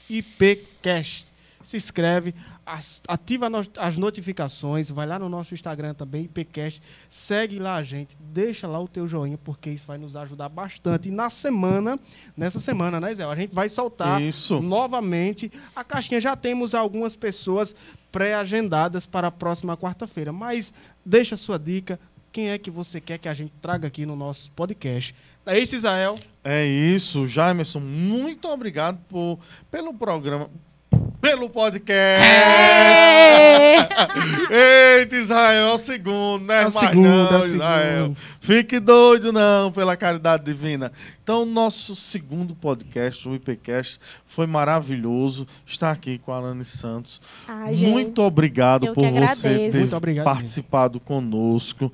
IPcast. 0.09 1.31
Se 1.63 1.77
inscreve, 1.77 2.33
ativa 3.07 3.49
as 3.77 3.98
notificações, 3.98 4.89
vai 4.89 5.06
lá 5.06 5.19
no 5.19 5.27
nosso 5.27 5.53
Instagram 5.53 5.93
também, 5.93 6.26
IPcast. 6.26 6.81
Segue 7.10 7.60
lá 7.60 7.76
a 7.76 7.84
gente, 7.84 8.15
deixa 8.19 8.68
lá 8.68 8.80
o 8.80 8.88
teu 8.88 9.07
joinha, 9.07 9.38
porque 9.38 9.69
isso 9.69 9.85
vai 9.85 9.98
nos 9.98 10.15
ajudar 10.15 10.48
bastante. 10.49 11.10
E 11.10 11.11
na 11.11 11.30
semana, 11.30 11.99
nessa 12.35 12.60
semana, 12.60 12.99
né, 12.99 13.14
Zé? 13.14 13.23
A 13.23 13.35
gente 13.35 13.53
vai 13.53 13.68
soltar 13.68 14.22
Isso. 14.22 14.61
novamente 14.61 15.52
a 15.76 15.84
caixinha. 15.84 16.22
Já 16.22 16.35
temos 16.35 16.73
algumas 16.73 17.15
pessoas 17.15 17.76
pré-agendadas 18.11 19.06
para 19.06 19.27
a 19.27 19.31
próxima 19.31 19.76
quarta-feira, 19.76 20.31
mas 20.31 20.73
deixa 21.06 21.35
a 21.35 21.38
sua 21.38 21.57
dica. 21.57 21.99
Quem 22.31 22.49
é 22.49 22.57
que 22.57 22.72
você 22.72 23.02
quer 23.02 23.18
que 23.18 23.27
a 23.27 23.34
gente 23.34 23.52
traga 23.61 23.88
aqui 23.88 24.06
no 24.06 24.15
nosso 24.15 24.52
podcast? 24.52 25.14
É 25.45 25.60
isso, 25.60 25.76
Israel. 25.76 26.18
É 26.43 26.65
isso, 26.65 27.27
Jaimerson. 27.27 27.80
Muito 27.80 28.48
obrigado 28.48 28.99
por, 29.10 29.39
pelo 29.69 29.93
programa. 29.93 30.49
Pelo 31.22 31.49
podcast. 31.49 32.26
É. 32.26 33.88
Eita, 34.99 35.15
Israel, 35.15 35.68
é 35.68 35.73
o 35.73 35.77
segundo, 35.77 36.45
né? 36.45 36.57
É 36.57 36.61
o 36.61 36.64
Mas 36.65 36.73
segundo, 36.73 37.07
não, 37.07 37.30
é 37.30 37.39
o 37.39 37.45
Israel. 37.45 38.02
segundo. 38.02 38.18
Fique 38.39 38.80
doido, 38.80 39.31
não, 39.31 39.72
pela 39.72 39.95
caridade 39.95 40.43
divina. 40.43 40.91
Então, 41.23 41.45
nosso 41.45 41.95
segundo 41.95 42.56
podcast, 42.56 43.30
o 43.30 43.35
IPcast, 43.35 43.99
foi 44.26 44.48
maravilhoso 44.48 45.45
estar 45.65 45.91
aqui 45.91 46.18
com 46.18 46.31
a 46.34 46.38
Alane 46.38 46.65
Santos. 46.65 47.22
Ai, 47.48 47.76
gente. 47.76 47.91
Muito 47.91 48.22
obrigado 48.23 48.88
Eu 48.88 48.93
por 48.93 49.03
você 49.11 49.69
ter 49.69 49.77
Muito 49.80 49.95
obrigado 49.95 50.26
participado 50.26 50.99
conosco. 50.99 51.91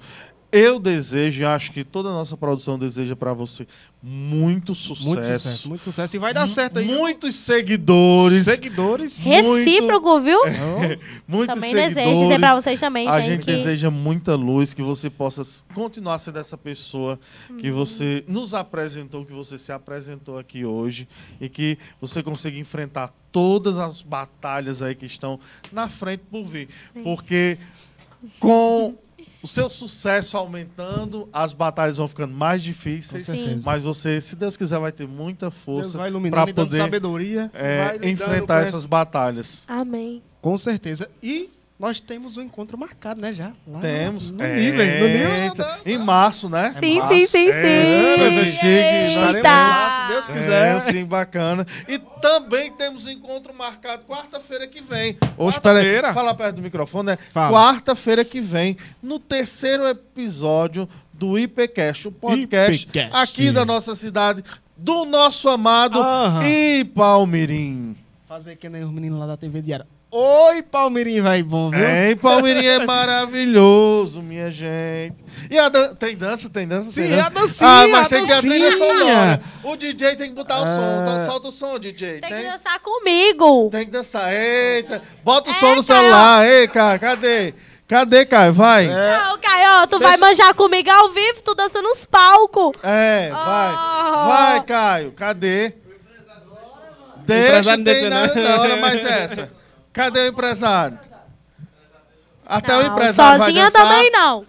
Eu 0.49 0.79
desejo, 0.79 1.41
e 1.41 1.45
acho 1.45 1.71
que 1.73 1.83
toda 1.83 2.07
a 2.07 2.11
nossa 2.13 2.37
produção 2.37 2.79
deseja 2.79 3.17
para 3.17 3.33
você 3.33 3.67
muito 4.01 4.73
sucesso. 4.73 5.05
Muito 5.09 5.23
sucesso, 5.25 5.69
muito 5.69 5.83
sucesso. 5.83 6.15
E 6.15 6.19
vai 6.19 6.33
dar 6.33 6.47
certo 6.47 6.79
aí. 6.79 6.85
Muitos 6.85 7.35
seguidores. 7.35 8.43
Seguidores. 8.45 9.17
Recíproco, 9.19 10.21
viu? 10.21 10.39
Muitos 11.27 11.53
Também 11.53 11.71
seguidores. 11.71 11.95
desejo 11.95 12.21
dizer 12.21 12.39
pra 12.39 12.55
vocês 12.55 12.79
também, 12.79 13.09
A 13.09 13.19
gente. 13.19 13.29
gente 13.31 13.45
que- 13.45 13.51
deseja 13.51 13.91
muita 13.91 14.35
luz, 14.35 14.73
que 14.73 14.81
você 14.81 15.09
possa 15.09 15.41
continuar 15.73 16.17
sendo 16.19 16.39
essa 16.39 16.57
pessoa 16.57 17.19
Uhum. 17.49 17.57
que 17.57 17.69
você 17.69 18.23
nos 18.27 18.53
apresentou, 18.53 19.25
que 19.25 19.33
você 19.33 19.57
se 19.57 19.73
apresentou 19.73 20.37
aqui 20.39 20.63
hoje 20.63 21.09
e 21.41 21.49
que 21.49 21.77
você 21.99 22.23
consiga 22.23 22.57
enfrentar 22.57 23.13
todas 23.33 23.77
as 23.79 24.01
batalhas 24.01 24.81
aí 24.81 24.95
que 24.95 25.05
estão 25.05 25.39
na 25.73 25.89
frente 25.89 26.23
por 26.31 26.45
vir. 26.45 26.69
Porque 27.03 27.57
com 28.39 28.95
o 29.41 29.47
seu 29.47 29.69
sucesso 29.69 30.37
aumentando, 30.37 31.29
as 31.31 31.53
batalhas 31.53 31.97
vão 31.97 32.07
ficando 32.07 32.33
mais 32.33 32.63
difíceis. 32.63 33.25
Com 33.25 33.33
certeza. 33.33 33.61
Mas 33.65 33.83
você, 33.83 34.19
se 34.19 34.35
Deus 34.35 34.57
quiser, 34.57 34.79
vai 34.79 34.91
ter 34.91 35.07
muita 35.07 35.51
força 35.51 35.97
vai 35.97 36.11
para 36.11 36.53
poder 36.53 36.77
sabedoria. 36.77 37.51
é, 37.53 37.97
enfrentar 38.09 38.63
essas 38.63 38.85
batalhas. 38.85 39.63
Amém. 39.67 40.21
Com 40.41 40.57
certeza. 40.57 41.09
E 41.21 41.49
nós 41.79 41.99
temos 41.99 42.37
um 42.37 42.41
encontro 42.41 42.75
marcado, 42.75 43.21
né? 43.21 43.31
Já. 43.31 43.53
Lá 43.67 43.79
Temos. 43.79 44.31
No, 44.31 44.39
no 44.39 44.47
nível. 44.55 44.99
No 44.99 45.07
nível. 45.07 45.65
Em 45.85 45.97
março, 45.99 46.49
né? 46.49 46.73
Sim, 46.79 46.97
massa. 46.97 47.13
sim, 47.13 47.27
sim, 47.27 47.51
sim. 47.51 47.51
É, 47.51 48.15
coisa 48.17 48.45
chique. 48.45 48.65
Estaremos 49.09 49.43
lá, 49.43 49.91
se 49.91 50.13
Deus 50.13 50.27
quiser. 50.27 50.75
É, 50.77 50.91
sim, 50.91 51.05
bacana. 51.05 51.67
E 51.87 51.99
também 51.99 52.71
temos 52.71 53.05
um 53.05 53.11
encontro 53.11 53.53
marcado 53.53 54.03
quarta-feira 54.07 54.67
que 54.67 54.81
vem. 54.81 55.17
Hoje, 55.37 55.61
peraí, 55.61 56.01
fala 56.13 56.33
perto 56.33 56.55
do 56.55 56.61
microfone, 56.63 57.11
né? 57.11 57.17
Quarta-feira 57.31 58.25
que 58.25 58.41
vem, 58.41 58.75
no 59.01 59.19
terceiro 59.19 59.87
episódio 59.87 60.89
do 61.13 61.37
IPcast, 61.37 62.07
o 62.07 62.11
podcast 62.11 62.85
IPcast. 62.85 63.15
aqui 63.15 63.51
da 63.51 63.63
nossa 63.63 63.95
cidade, 63.95 64.43
do 64.75 65.05
nosso 65.05 65.47
amado 65.47 65.99
Aham. 65.99 66.47
Ipalmirim. 66.47 67.95
Fazer 68.27 68.55
que 68.55 68.67
nem 68.67 68.83
os 68.83 68.91
meninos 68.91 69.19
lá 69.19 69.27
da 69.27 69.37
TV 69.37 69.61
Diária. 69.61 69.87
Oi, 70.09 70.61
Palmeirinho, 70.63 71.21
vai 71.21 71.43
bom, 71.43 71.69
viu? 71.69 71.83
É, 71.85 72.15
Palmirim 72.15 72.63
é 72.65 72.85
maravilhoso, 72.85 74.21
minha 74.21 74.49
gente. 74.49 75.17
E 75.51 75.59
a 75.59 75.67
dan- 75.67 75.93
tem 75.95 76.15
dança? 76.15 76.49
Tem 76.49 76.65
dança? 76.65 76.89
Sim, 76.91 77.01
tem 77.09 77.17
dança? 77.17 77.25
a 77.25 77.29
dancinha, 77.29 77.69
Ah, 77.69 77.87
mas 77.89 78.05
a 78.05 78.09
tem 78.09 78.21
que 78.23 78.29
dancinha. 78.29 78.71
sonora. 78.71 79.41
O 79.63 79.75
DJ 79.75 80.15
tem 80.15 80.29
que 80.29 80.35
botar 80.35 80.59
o 80.61 80.65
som. 80.65 80.81
Ah. 80.81 80.99
Então 81.01 81.25
solta 81.25 81.47
o 81.49 81.51
som, 81.51 81.77
DJ. 81.77 82.21
Tem 82.21 82.29
que 82.29 82.43
dançar 82.43 82.79
comigo. 82.79 83.69
Tem 83.69 83.83
que 83.85 83.91
dançar. 83.91 84.33
Eita. 84.33 85.01
Bota 85.25 85.49
o 85.49 85.53
É, 85.53 85.55
som 85.55 85.75
no 85.75 85.83
Caio. 85.83 85.99
celular. 85.99 86.47
Ei, 86.47 86.67
cara, 86.69 86.97
cadê? 86.99 87.53
Cadê, 87.85 88.25
Caio? 88.25 88.53
Vai. 88.53 88.85
É, 88.87 89.17
Não, 89.17 89.37
Caio, 89.37 89.87
tu 89.87 89.99
vai 89.99 90.11
Deixa- 90.11 90.25
manjar 90.25 90.53
comigo 90.53 90.89
ao 90.89 91.09
vivo, 91.09 91.41
tu 91.43 91.53
dança 91.53 91.81
nos 91.81 92.05
palcos. 92.05 92.71
vai. 92.81 93.29
Oh. 93.31 94.25
Vai, 94.27 94.63
Caio. 94.63 95.11
Cadê? 95.11 95.73
Deixa, 97.25 97.49
empresário 97.49 97.77
não 97.79 97.83
tem 97.83 97.93
deixa, 97.93 98.09
nada 98.09 98.33
não. 98.35 98.61
Olha 98.61 98.77
mais 98.77 99.03
essa. 99.05 99.51
Cadê 99.97 100.19
o 100.19 100.27
empresário? 100.27 100.99
Até 102.45 102.77
o 102.77 102.83
Não, 102.83 102.91
empresário 102.93 103.39
vai 103.39 103.47
sozinha 103.47 103.65
dançar. 103.65 103.81
também 103.81 104.11
não. 104.11 104.45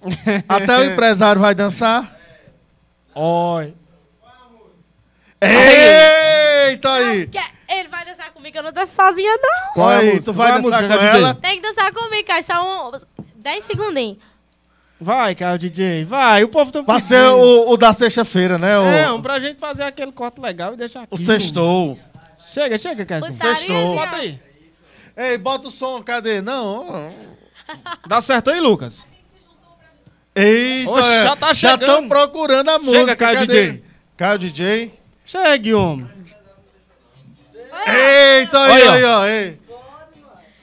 Até 0.48 0.78
o 0.78 0.84
empresário 0.84 1.40
vai 1.40 1.54
dançar. 1.54 2.16
Oi. 3.14 3.74
Eita 5.42 6.92
aí. 6.92 7.28
Ele 7.68 7.88
vai 7.88 8.04
dançar 8.04 8.30
comigo, 8.32 8.56
eu 8.56 8.62
não 8.62 8.72
danço 8.72 8.94
sozinha, 8.94 9.36
não. 9.42 9.72
Qual 9.74 9.92
é 9.92 10.20
tu 10.20 10.32
vai 10.32 10.48
Qual 10.52 10.58
é 10.58 10.62
dançar 10.62 10.98
com 10.98 11.04
ela? 11.04 11.34
Tem 11.34 11.60
que 11.60 11.66
dançar 11.66 11.92
comigo, 11.92 12.26
Caio. 12.26 12.42
Só 12.44 12.88
um... 12.88 12.92
10 13.34 13.64
segundinhos. 13.64 14.18
Vai, 15.00 15.34
Caio 15.34 15.58
DJ, 15.58 16.04
vai. 16.04 16.44
O 16.44 16.48
povo 16.48 16.70
tá 16.70 16.80
o, 17.34 17.72
o 17.72 17.76
da 17.76 17.92
sexta-feira, 17.92 18.58
né? 18.58 18.78
O, 18.78 18.82
É, 18.82 19.12
um 19.12 19.20
pra 19.20 19.40
gente 19.40 19.58
fazer 19.58 19.82
aquele 19.82 20.12
corte 20.12 20.40
legal 20.40 20.74
e 20.74 20.76
deixar 20.76 21.02
aqui. 21.02 21.14
o 21.14 21.18
sextou. 21.18 21.98
Chega, 22.52 22.78
chega, 22.78 23.06
Caio. 23.06 23.22
Putaria, 23.26 23.56
Sextou. 23.56 23.94
Bota 23.94 24.16
aí. 24.16 24.40
Ei, 25.16 25.38
bota 25.38 25.68
o 25.68 25.70
som, 25.70 26.02
cadê? 26.02 26.40
Não. 26.40 27.12
Dá 28.06 28.20
certo 28.20 28.50
aí, 28.50 28.60
Lucas? 28.60 29.06
Eita, 30.34 30.90
Oxe, 30.90 31.12
é, 31.12 31.22
já 31.22 31.36
tá 31.36 31.48
Já 31.48 31.54
chegando. 31.54 31.80
estão 31.82 32.08
procurando 32.08 32.68
a 32.68 32.78
música. 32.78 33.16
Caio 33.16 33.38
cadê? 33.40 33.66
DJ. 33.72 33.84
Caio 34.16 34.38
DJ. 34.38 34.94
Chegue, 35.24 35.74
homem. 35.74 36.08
Eita 37.86 38.60
aí, 38.64 38.88
aí, 38.88 39.04
ó. 39.04 39.26
ei. 39.26 39.60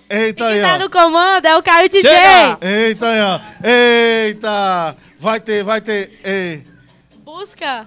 Eita 0.10 0.46
aí, 0.48 0.54
quem 0.54 0.62
tá 0.62 0.76
ó. 0.76 0.78
no 0.78 0.90
comando 0.90 1.46
é 1.46 1.58
o 1.58 1.64
Caio 1.64 1.90
DJ. 1.90 2.10
Chega! 2.10 2.58
Eita 2.62 3.08
aí, 3.08 3.22
ó. 3.22 3.40
Eita. 3.68 4.96
Vai 5.20 5.40
ter, 5.40 5.64
vai 5.64 5.82
ter. 5.82 6.20
Ei. 6.24 6.64
Busca. 7.24 7.86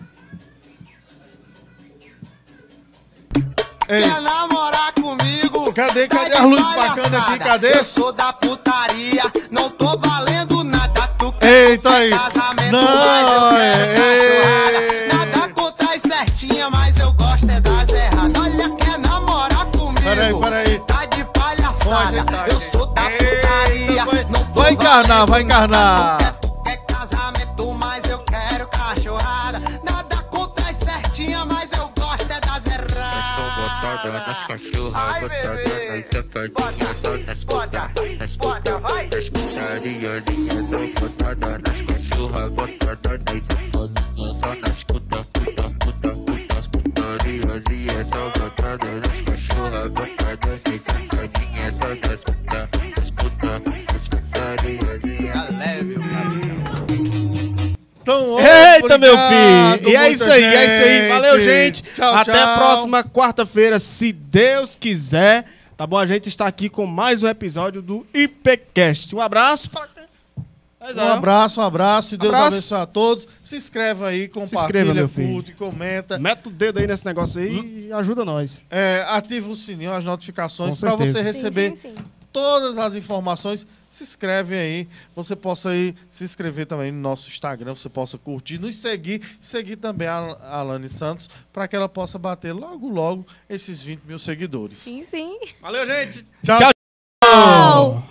Ei. 3.91 4.03
quer 4.03 4.21
namorar 4.21 4.93
comigo? 4.93 5.73
Cadê, 5.73 6.07
cadê 6.07 6.33
as 6.37 6.45
luzes 6.45 6.75
bacanas 6.77 7.13
aqui? 7.13 7.39
Cadê? 7.41 7.77
Eu 7.77 7.85
sou 7.85 8.13
da 8.13 8.33
putaria, 8.33 9.23
não 9.51 9.69
tô 9.69 9.99
valendo 9.99 10.63
nada. 10.63 11.09
Tu 11.19 11.33
quer 11.33 11.71
Eita 11.71 11.91
aí. 11.91 12.11
casamento, 12.11 12.71
não, 12.71 12.85
mas 12.85 13.31
eu 13.31 13.49
quero 13.49 14.01
é, 14.01 15.07
é. 15.07 15.09
Nada 15.13 15.49
contra 15.53 15.95
as 15.95 16.03
certinhas, 16.03 16.71
mas 16.71 16.99
eu 16.99 17.13
gosto 17.15 17.51
é 17.51 17.61
das 17.61 17.89
erradas. 17.89 18.43
Olha, 18.45 18.71
quer 18.77 18.99
namorar 19.01 19.67
comigo? 19.77 20.03
Peraí, 20.03 20.41
peraí. 20.41 20.79
Tá 20.87 21.05
de 21.07 21.25
palhaçada, 21.25 22.25
eu 22.49 22.61
sou 22.61 22.87
da 22.87 23.03
putaria. 23.03 24.05
Eita, 24.05 24.29
não 24.31 24.45
tô 24.45 24.63
vai 24.63 24.73
encarnar, 24.73 25.27
vai 25.29 25.43
encarnar. 25.43 26.40
Botada 33.81 34.13
nas 34.13 34.47
cachorras, 34.47 35.21
botada 35.21 35.63
nas 35.89 36.07
safadinhas, 36.07 36.97
só 37.03 37.17
nas 37.17 37.45
puta, 37.45 37.91
nas 38.19 38.37
puta, 38.37 38.81
nas 39.11 39.29
putariazinhas, 39.31 40.69
só 40.69 41.01
botada 41.01 41.59
nas 41.59 41.83
cachorras, 41.83 42.51
botada 42.53 43.19
nas 43.33 43.47
safadinhas, 43.47 44.39
só 44.41 44.55
nas 44.55 44.85
puta, 44.85 45.19
puta, 45.33 45.70
meu 59.01 59.17
filho! 59.17 59.91
E 59.91 59.97
é 59.97 60.11
isso 60.11 60.31
aí, 60.31 60.43
é 60.45 60.67
isso 60.67 60.83
aí. 60.83 61.09
Valeu, 61.09 61.43
gente. 61.43 61.83
Tchau, 61.83 62.15
Até 62.15 62.33
tchau. 62.33 62.43
a 62.43 62.57
próxima 62.59 63.03
quarta-feira, 63.05 63.79
se 63.81 64.13
Deus 64.13 64.77
quiser. 64.77 65.45
Tá 65.77 65.87
bom? 65.87 65.97
A 65.99 66.05
gente 66.07 66.29
está 66.29 66.47
aqui 66.47 66.69
com 66.69 66.85
mais 66.85 67.23
um 67.23 67.29
episódio 67.29 67.81
do 67.81 68.07
IPCast. 68.13 69.17
Um 69.17 69.21
abraço 69.21 69.71
para 69.71 69.89
Um 70.95 71.09
abraço, 71.09 71.61
um 71.61 71.65
abraço. 71.65 72.15
E 72.15 72.19
Deus 72.19 72.35
Abraço. 72.35 72.57
abençoe 72.57 72.79
a 72.79 72.87
todos. 72.87 73.29
Se 73.43 73.57
inscreve 73.57 74.05
aí, 74.05 74.29
compartilha, 74.29 74.61
inscreva, 74.61 74.95
meu 74.95 75.09
filho. 75.09 75.33
curte, 75.35 75.53
comenta. 75.53 76.19
Mete 76.19 76.49
o 76.49 76.51
dedo 76.51 76.79
aí 76.81 76.87
nesse 76.87 77.07
negócio 77.07 77.41
aí 77.41 77.87
e 77.89 77.93
ajuda 77.95 78.25
nós. 78.27 78.61
É, 78.71 79.05
ativa 79.09 79.49
o 79.51 79.57
sininho, 79.57 79.93
as 79.95 80.05
notificações, 80.05 80.79
para 80.79 80.95
você 80.97 81.23
receber 81.23 81.71
Sim, 81.71 81.77
sim, 81.77 81.95
sim. 81.97 82.05
todas 82.33 82.77
as 82.77 82.95
informações. 82.95 83.67
Se 83.91 84.05
inscreve 84.05 84.55
aí, 84.55 84.89
você 85.15 85.37
possa 85.37 85.71
aí 85.71 85.95
se 86.09 86.25
inscrever 86.25 86.67
também 86.67 86.91
no 86.93 87.01
nosso 87.01 87.29
Instagram, 87.29 87.75
você 87.75 87.89
possa 87.91 88.17
curtir, 88.17 88.57
nos 88.59 88.77
seguir, 88.77 89.21
seguir 89.39 89.77
também 89.77 90.09
a 90.09 90.31
a 90.41 90.59
Alane 90.59 90.89
Santos, 90.89 91.29
para 91.53 91.67
que 91.67 91.77
ela 91.77 91.89
possa 91.89 92.19
bater 92.19 92.53
logo, 92.53 92.89
logo 92.89 93.27
esses 93.49 93.83
20 93.83 94.03
mil 94.03 94.19
seguidores. 94.19 94.79
Sim, 94.79 95.03
sim. 95.03 95.39
Valeu, 95.61 95.87
gente. 95.87 96.25
Tchau, 96.45 96.59
Tchau, 96.59 98.05